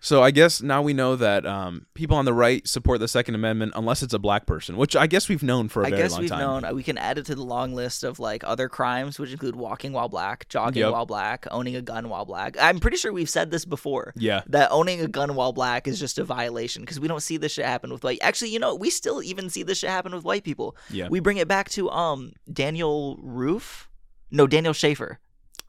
So 0.00 0.22
i 0.22 0.30
guess 0.30 0.62
now 0.62 0.80
we 0.80 0.92
know 0.92 1.16
that 1.16 1.44
um, 1.44 1.86
people 1.94 2.16
on 2.16 2.24
the 2.24 2.32
right 2.32 2.66
support 2.68 3.00
the 3.00 3.08
second 3.08 3.34
amendment 3.34 3.72
unless 3.74 4.02
it's 4.04 4.14
a 4.14 4.18
black 4.18 4.46
person 4.46 4.76
which 4.76 4.94
i 4.94 5.06
guess 5.08 5.28
we've 5.28 5.42
known 5.42 5.68
for 5.68 5.82
a 5.82 5.86
I 5.86 5.90
very 5.90 6.02
guess 6.02 6.12
long 6.12 6.20
we've 6.20 6.30
time 6.30 6.38
known 6.40 6.64
uh, 6.64 6.72
we 6.72 6.84
can 6.84 6.96
add 6.96 7.18
it 7.18 7.26
to 7.26 7.34
the 7.34 7.42
long 7.42 7.74
list 7.74 8.04
of 8.04 8.20
like 8.20 8.44
other 8.44 8.68
crimes, 8.68 9.18
which 9.18 9.32
include 9.32 9.56
walking 9.56 9.92
while 9.92 10.08
black, 10.08 10.48
jogging 10.48 10.82
Yep. 10.82 10.92
while 10.92 11.06
black, 11.06 11.46
owning 11.50 11.74
a 11.74 11.82
gun 11.82 12.08
while 12.08 12.24
black. 12.24 12.56
I'm 12.60 12.78
pretty 12.78 12.96
sure 12.96 13.12
we've 13.12 13.28
said 13.28 13.50
this 13.50 13.64
before. 13.64 14.12
yeah 14.16 14.42
That 14.46 14.70
owning 14.70 15.00
a 15.00 15.08
gun 15.08 15.34
while 15.34 15.52
black 15.52 15.88
is 15.88 15.98
just 15.98 16.18
a 16.18 16.24
violation 16.24 16.82
because 16.82 17.00
we 17.00 17.08
don't 17.08 17.22
see 17.22 17.36
this 17.36 17.52
shit 17.52 17.64
happen 17.66 17.92
with 17.92 18.04
white. 18.04 18.18
Actually, 18.22 18.50
you 18.50 18.58
know, 18.60 18.74
we 18.76 18.90
still 18.90 19.20
even 19.22 19.50
see 19.50 19.62
this 19.64 19.78
shit 19.78 19.90
happen 19.90 20.14
with 20.14 20.24
white 20.24 20.44
people. 20.44 20.76
yeah 20.90 21.08
We 21.10 21.18
bring 21.20 21.38
it 21.38 21.48
back 21.48 21.68
to 21.70 21.90
um 21.90 22.32
Daniel 22.52 23.18
Roof, 23.20 23.88
no 24.30 24.46
Daniel 24.46 24.72
Shaver. 24.74 25.18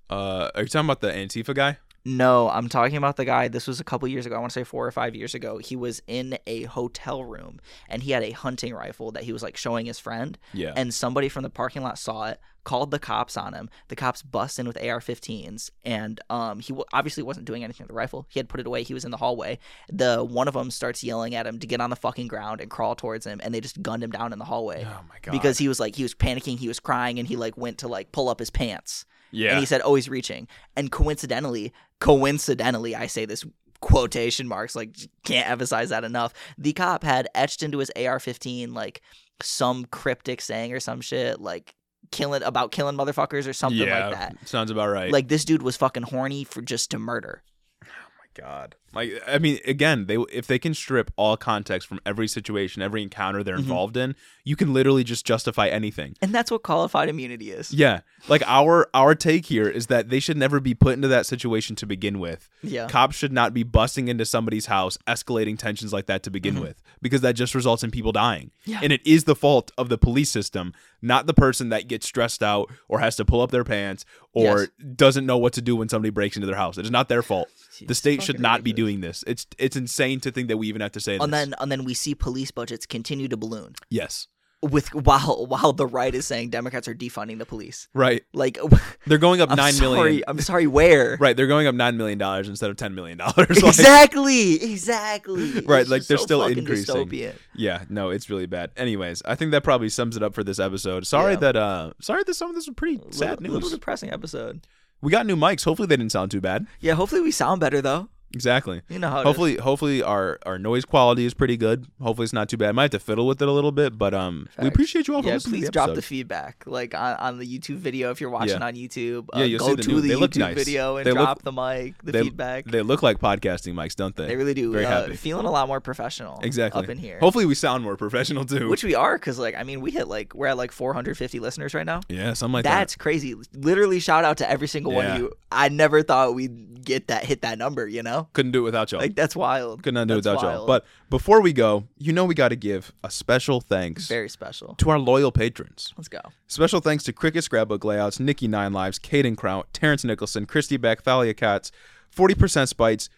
uh, 0.10 0.50
are 0.56 0.62
you 0.62 0.68
talking 0.68 0.86
about 0.88 1.02
the 1.02 1.12
antifa 1.12 1.54
guy 1.56 1.78
No, 2.18 2.50
I'm 2.50 2.70
talking 2.70 2.98
about 2.98 3.18
the 3.18 3.26
guy. 3.26 3.48
This 3.48 3.68
was 3.68 3.80
a 3.80 3.84
couple 3.84 4.08
years 4.08 4.26
ago. 4.26 4.36
I 4.36 4.40
want 4.40 4.52
to 4.52 4.60
say 4.60 4.64
four 4.64 4.86
or 4.88 4.92
five 4.92 5.16
years 5.16 5.36
ago. 5.36 5.58
He 5.58 5.76
was 5.76 6.02
in 6.08 6.38
a 6.48 6.64
hotel 6.64 7.24
room 7.24 7.60
and 7.88 8.02
he 8.04 8.12
had 8.12 8.24
a 8.24 8.32
hunting 8.32 8.74
rifle 8.74 9.12
that 9.12 9.24
he 9.24 9.34
was 9.34 9.44
like 9.44 9.58
showing 9.58 9.86
his 9.86 10.00
friend. 10.00 10.38
yeah 10.54 10.74
And 10.76 10.94
somebody 10.94 11.30
from 11.30 11.44
the 11.44 11.50
parking 11.50 11.84
lot 11.84 12.00
saw 12.00 12.26
it, 12.30 12.40
called 12.64 12.92
the 12.92 13.00
cops 13.00 13.38
on 13.38 13.54
him. 13.54 13.70
The 13.88 13.96
cops 13.96 14.22
bust 14.22 14.60
in 14.60 14.68
with 14.68 14.78
AR-15s, 14.78 15.72
and 15.86 16.20
um, 16.30 16.60
he 16.60 16.70
w- 16.74 16.86
obviously 16.94 17.24
wasn't 17.24 17.46
doing 17.46 17.64
anything 17.64 17.86
with 17.86 17.90
the 17.90 17.94
rifle. 17.96 18.26
He 18.30 18.40
had 18.40 18.50
put 18.50 18.60
it 18.60 18.68
away. 18.68 18.84
He 18.84 18.94
was 18.94 19.06
in 19.06 19.12
the 19.12 19.18
hallway. 19.18 19.60
The 19.92 20.24
one 20.24 20.48
of 20.48 20.54
them 20.54 20.70
starts 20.70 21.04
yelling 21.04 21.36
at 21.36 21.48
him 21.48 21.58
to 21.60 21.68
get 21.68 21.80
on 21.82 21.90
the 21.90 21.96
fucking 21.96 22.28
ground 22.28 22.60
and 22.62 22.70
crawl 22.70 22.96
towards 22.96 23.26
him, 23.26 23.40
and 23.44 23.54
they 23.54 23.62
just 23.62 23.82
gunned 23.82 24.04
him 24.04 24.12
down 24.12 24.34
in 24.34 24.40
the 24.40 24.46
hallway. 24.46 24.86
oh 24.88 25.02
my 25.10 25.16
god 25.22 25.32
Because 25.32 25.58
he 25.58 25.68
was 25.68 25.80
like 25.80 25.96
he 25.96 26.04
was 26.04 26.14
panicking, 26.14 26.60
he 26.60 26.68
was 26.68 26.80
crying, 26.80 27.18
and 27.18 27.28
he 27.28 27.36
like 27.38 27.58
went 27.58 27.80
to 27.80 27.88
like 27.88 28.12
pull 28.12 28.30
up 28.30 28.40
his 28.40 28.50
pants 28.50 29.06
yeah 29.32 29.52
and 29.52 29.60
he 29.60 29.66
said, 29.66 29.82
"Oh, 29.86 29.96
he's 29.96 30.10
reaching." 30.10 30.48
And 30.76 30.92
coincidentally, 30.92 31.72
coincidentally, 32.00 32.96
I 32.96 33.08
say 33.08 33.26
this 33.26 33.46
quotation 33.82 34.48
marks, 34.48 34.76
like 34.76 34.96
can't 35.24 35.50
emphasize 35.50 35.90
that 35.90 36.04
enough. 36.04 36.34
The 36.58 36.74
cop 36.74 37.04
had 37.04 37.28
etched 37.36 37.64
into 37.64 37.80
his 37.80 37.92
AR-15 37.96 38.74
like 38.74 39.02
some 39.42 39.86
cryptic 39.86 40.42
saying 40.42 40.74
or 40.74 40.80
some 40.80 41.02
shit, 41.02 41.40
like 41.40 41.74
killing 42.12 42.44
about 42.44 42.72
killing 42.72 42.98
motherfuckers 42.98 43.48
or 43.48 43.54
something 43.54 43.88
yeah 43.88 44.08
like 44.08 44.18
that. 44.18 44.48
sounds 44.48 44.72
about 44.72 44.90
right 44.90 45.12
Like 45.12 45.28
this 45.28 45.46
dude 45.46 45.62
was 45.62 45.78
fucking 45.78 46.04
horny 46.04 46.44
for 46.44 46.62
just 46.62 46.92
to 46.92 47.00
murder. 47.00 47.44
Oh 47.84 47.88
my 47.88 48.44
god. 48.44 48.76
Like 48.94 49.22
I 49.28 49.38
mean, 49.38 49.60
again, 49.66 50.06
they 50.08 50.18
if 50.32 50.48
they 50.48 50.60
can 50.60 50.74
strip 50.74 51.12
all 51.16 51.38
context 51.38 51.88
from 51.88 52.00
every 52.06 52.28
situation, 52.28 52.82
every 52.82 53.02
encounter 53.04 53.44
they're 53.44 53.56
Mhm. 53.58 53.60
involved 53.60 53.98
in, 53.98 54.16
you 54.44 54.56
can 54.56 54.74
literally 54.74 55.04
just 55.04 55.26
justify 55.26 55.68
anything. 55.68 56.16
And 56.22 56.34
that's 56.34 56.50
what 56.50 56.64
qualified 56.64 57.08
immunity 57.10 57.52
is. 57.52 57.72
Yeah. 57.72 58.02
Like 58.28 58.42
our 58.48 58.90
our 58.94 59.14
take 59.14 59.46
here 59.46 59.70
is 59.70 59.88
that 59.88 60.10
they 60.10 60.20
should 60.20 60.38
never 60.38 60.60
be 60.60 60.74
put 60.74 60.94
into 60.94 61.08
that 61.10 61.26
situation 61.28 61.76
to 61.78 61.86
begin 61.86 62.20
with. 62.20 62.50
Yeah. 62.64 62.88
Cops 62.88 63.16
should 63.16 63.32
not 63.32 63.54
be 63.54 63.62
busting 63.64 64.08
into 64.08 64.26
somebody's 64.26 64.66
house, 64.66 64.98
escalating 65.08 65.58
tensions 65.58 65.94
like 65.94 66.08
that 66.08 66.24
to 66.24 66.32
begin 66.32 66.56
Mhm. 66.56 66.62
with, 66.62 66.82
because 67.02 67.22
that 67.22 67.34
just 67.34 67.54
results 67.54 67.84
in 67.84 67.92
people 67.92 68.12
dying. 68.12 68.50
Yeah. 68.66 68.80
And 68.82 68.92
it 68.92 69.06
is 69.06 69.26
the 69.26 69.36
fault 69.36 69.72
of 69.78 69.90
the 69.90 69.98
police 69.98 70.32
system, 70.32 70.74
not 71.02 71.28
the 71.28 71.34
person 71.34 71.70
that 71.70 71.88
gets 71.88 72.08
stressed 72.08 72.42
out 72.42 72.72
or 72.88 73.00
has 73.00 73.16
to 73.18 73.26
pull 73.26 73.42
up 73.42 73.52
their 73.52 73.64
pants 73.64 74.04
or 74.34 74.68
doesn't 74.96 75.26
know 75.26 75.38
what 75.38 75.54
to 75.54 75.62
do 75.62 75.76
when 75.76 75.90
somebody 75.90 76.10
breaks 76.10 76.36
into 76.36 76.48
their 76.48 76.56
house. 76.56 76.78
It 76.78 76.86
is 76.86 76.92
not 76.92 77.08
their 77.10 77.22
fault. 77.22 77.50
The 77.86 77.96
state 77.96 78.24
should 78.24 78.40
not 78.40 78.64
be. 78.64 78.74
Doing 78.82 79.02
this. 79.02 79.24
It's 79.28 79.46
it's 79.66 79.76
insane 79.76 80.20
to 80.22 80.32
think 80.32 80.48
that 80.50 80.58
we 80.58 80.68
even 80.72 80.82
have 80.82 80.92
to 80.94 81.00
say 81.08 81.14
this. 81.18 81.24
And 81.24 81.34
then 81.34 81.54
and 81.60 81.72
then 81.72 81.84
we 81.90 81.94
see 81.94 82.14
police 82.16 82.52
budgets 82.60 82.86
continue 82.86 83.28
to 83.28 83.38
balloon 83.38 83.72
yes, 83.90 84.28
with 84.62 84.94
while 84.94 85.46
while 85.52 85.72
the 85.74 85.88
right 85.88 86.14
is 86.20 86.26
saying 86.32 86.50
Democrats 86.50 86.88
are 86.90 86.94
defunding 87.06 87.38
the 87.40 87.46
police. 87.46 87.88
right. 87.94 88.24
Like 88.34 88.58
They're 89.08 89.18
going 89.28 89.40
up 89.42 89.50
I'm 89.52 89.58
nine 89.58 89.78
million. 89.80 89.98
sorry, 90.00 90.18
I'm 90.28 90.40
sorry, 90.42 90.68
where? 90.68 91.18
Right, 91.20 91.36
they're 91.38 91.48
going 91.56 91.68
up 91.68 91.76
nine 91.76 91.96
million 91.98 92.18
dollars 92.18 92.48
instead 92.50 92.70
of 92.70 92.76
ten 92.78 92.94
million 92.96 93.18
dollars. 93.18 93.58
Exactly, 93.64 94.62
exactly. 94.72 95.62
Right, 95.66 95.82
It's 95.82 95.90
like, 95.90 96.06
they're 96.08 96.18
so 96.18 96.24
still 96.30 96.46
increasing. 96.46 96.94
dystopian. 96.96 97.36
yeah, 97.56 97.84
no, 97.90 98.10
it's 98.10 98.30
really 98.30 98.46
bad. 98.48 98.72
Anyways, 98.78 99.22
I 99.26 99.36
think 99.36 99.52
that 99.52 99.64
probably 99.64 99.90
sums 99.90 100.18
it 100.18 100.24
up 100.24 100.34
for 100.34 100.44
this 100.44 100.60
episode. 100.60 101.06
Sorry 101.08 101.34
Yeah. 101.34 101.40
that 101.40 101.56
uh, 101.56 101.94
sorry 102.02 102.24
that 102.26 102.34
some 102.34 102.50
of 102.50 102.56
this 102.56 102.68
was 102.68 102.76
pretty 102.76 102.98
A 103.10 103.14
sad 103.14 103.30
little, 103.42 103.56
little 103.56 103.70
news. 103.70 103.72
depressing 103.80 104.12
episode. 104.12 104.68
We 105.02 105.12
got 105.12 105.26
new 105.26 105.38
mics. 105.38 105.64
Hopefully, 105.64 105.88
they 105.88 105.96
didn't 105.98 106.12
sound 106.12 106.32
too 106.32 106.42
bad. 106.42 106.68
Yeah, 106.82 106.94
hopefully 106.96 107.22
we 107.22 107.32
sound 107.32 107.62
better 107.62 107.82
though. 107.82 108.10
Exactly. 108.34 108.82
You 108.90 109.00
know 109.00 109.10
how. 109.10 109.18
it 109.18 109.22
is. 109.22 109.26
Hopefully, 109.26 109.56
hopefully 109.58 110.04
our 110.04 110.40
our 110.46 110.60
noise 110.60 110.86
quality 110.86 111.26
is 111.26 111.34
pretty 111.34 111.58
good. 111.58 111.88
Hopefully, 112.02 112.26
it's 112.26 112.34
not 112.34 112.48
too 112.50 112.58
bad. 112.58 112.70
I 112.70 112.72
Might 112.74 112.84
have 112.84 112.92
to 112.92 113.00
fiddle 113.00 113.26
with 113.28 113.42
it 113.42 113.48
a 113.48 113.52
little 113.52 113.72
bit, 113.72 113.98
but 113.98 114.14
um, 114.14 114.48
we 114.60 114.68
appreciate 114.68 115.08
you 115.08 115.16
all 115.16 115.22
for 115.22 115.28
yeah, 115.30 115.34
listening 115.36 115.62
please 115.62 115.66
the 115.66 115.72
drop 115.72 115.94
the 115.96 116.02
feedback, 116.02 116.64
like 116.68 116.94
on, 116.94 117.16
on 117.18 117.38
the 117.40 117.46
YouTube 117.60 117.78
video 117.78 118.12
if 118.12 118.22
you're 118.22 118.30
watching 118.30 118.60
Yeah. 118.60 118.66
on 118.68 118.74
YouTube. 118.76 119.26
Yeah, 119.34 119.42
uh, 119.42 119.44
you'll 119.46 119.60
go 119.60 119.68
see 119.70 119.76
the 119.76 119.82
to 119.84 119.90
new- 119.90 120.02
the 120.02 120.10
YouTube 120.10 120.38
nice. 120.40 120.56
video 120.56 120.98
and 120.98 121.06
They 121.08 121.12
look- 121.12 121.20
drop 121.24 121.42
the 121.42 121.52
mic, 121.52 121.96
the 122.04 122.12
they- 122.12 122.24
feedback. 122.24 122.66
They 122.66 122.82
look 122.82 123.02
like 123.02 123.20
podcasting 123.20 123.74
mics, 123.74 123.96
don't 123.96 124.16
they? 124.16 124.28
They 124.28 124.36
really 124.36 124.54
do. 124.54 124.72
Very 124.72 124.86
uh, 124.86 125.02
happy. 125.02 125.16
Feeling 125.16 125.46
a 125.46 125.52
lot 125.52 125.68
more 125.68 125.80
professional. 125.82 126.40
exactly. 126.44 126.84
Up 126.84 126.90
in 126.90 126.98
here. 126.98 127.20
Hopefully, 127.20 127.46
we 127.46 127.56
sound 127.56 127.84
more 127.84 127.98
professional 127.98 128.46
too. 128.46 128.70
Which 128.70 128.84
we 128.84 128.94
are, 128.96 129.18
because 129.18 129.40
like 129.40 129.56
I 129.56 129.64
mean, 129.64 129.82
we 129.82 129.92
hit 129.92 130.08
like 130.08 130.34
we're 130.36 130.48
at 130.48 130.58
like 130.58 130.72
450 130.72 131.40
listeners 131.40 131.74
right 131.74 131.86
now. 131.86 132.02
yeah, 132.10 132.34
something 132.34 132.54
like 132.54 132.64
That's 132.64 132.96
crazy. 132.96 133.36
Literally, 133.54 134.00
shout 134.00 134.24
out 134.24 134.38
to 134.38 134.50
every 134.50 134.68
single 134.68 134.94
one 134.94 135.06
of 135.08 135.18
you. 135.18 135.34
I 135.52 135.70
never 135.70 136.04
thought 136.04 136.36
we'd 136.36 136.79
get 136.84 137.08
that 137.08 137.26
hit 137.26 137.42
that 137.42 137.58
number. 137.58 137.88
You 137.88 138.04
know. 138.04 138.28
Couldn't 138.34 138.52
do 138.52 138.60
it 138.60 138.64
without 138.64 138.92
y'all. 138.92 139.02
like 139.02 139.16
that's 139.16 139.36
wild. 139.36 139.84
Could 139.84 139.94
not 139.94 140.08
do 140.08 140.14
it 140.14 140.18
without 140.18 140.42
y'all. 140.42 140.66
But 140.68 140.86
before 141.10 141.42
we 141.42 141.54
go, 141.54 141.86
you 141.98 142.14
know 142.14 142.26
we 142.26 142.36
got 142.36 142.50
to 142.50 142.56
give 142.56 142.92
a 143.04 143.10
special 143.12 143.62
thanks 143.62 144.08
Very 144.08 144.30
special. 144.30 144.76
to 144.76 144.90
our 144.90 145.00
loyal 145.00 145.32
patrons. 145.32 145.94
Let's 145.98 146.08
go. 146.08 146.22
Special 146.48 146.80
thanks 146.80 147.04
to 147.06 147.14
Cricket 147.14 147.44
Scrapbook 147.44 147.84
Layouts, 147.84 148.20
Nikki 148.20 148.48
Nine 148.48 148.74
Lives, 148.74 149.00
Caden 149.00 149.38
Kraut, 149.38 149.72
Terrence 149.74 150.04
Nicholson, 150.04 150.46
Christy 150.46 150.78
Beck, 150.78 151.04
Thalia 151.04 151.34
Katz, 151.34 151.72
40% 152.16 152.68
Spites, 152.68 153.10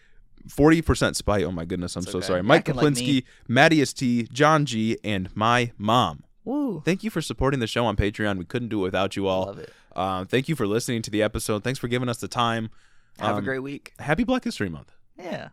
40% 0.48 1.14
Spite. 1.16 1.44
Oh 1.44 1.52
my 1.52 1.64
goodness, 1.64 1.96
I'm 1.96 2.02
It's 2.02 2.12
so 2.12 2.18
okay. 2.18 2.26
sorry. 2.26 2.42
Mike 2.42 2.68
Acting 2.68 2.96
like. 2.96 3.24
Maddie 3.48 3.84
T, 3.86 4.28
John 4.32 4.66
G, 4.66 4.98
and 5.04 5.34
my 5.36 5.72
mom. 5.78 6.24
Woo. 6.44 6.82
Thank 6.84 7.04
you 7.04 7.10
for 7.10 7.20
supporting 7.22 7.60
the 7.60 7.66
show 7.66 7.84
on 7.84 7.96
Patreon. 7.96 8.38
We 8.38 8.44
couldn't 8.44 8.68
do 8.68 8.80
it 8.80 8.82
without 8.82 9.16
you 9.16 9.26
all. 9.28 9.46
Love 9.46 9.58
it. 9.60 9.72
Um, 9.94 10.26
thank 10.26 10.48
you 10.48 10.56
for 10.56 10.66
listening 10.66 11.02
to 11.02 11.10
the 11.10 11.22
episode. 11.22 11.62
Thanks 11.62 11.78
for 11.78 11.88
giving 11.88 12.08
us 12.08 12.18
the 12.18 12.28
time. 12.28 12.70
Have 13.18 13.36
a 13.36 13.38
Um, 13.38 13.44
great 13.44 13.60
week. 13.60 13.92
Happy 13.98 14.24
Black 14.24 14.44
History 14.44 14.68
Month. 14.68 14.92
Yeah. 15.18 15.50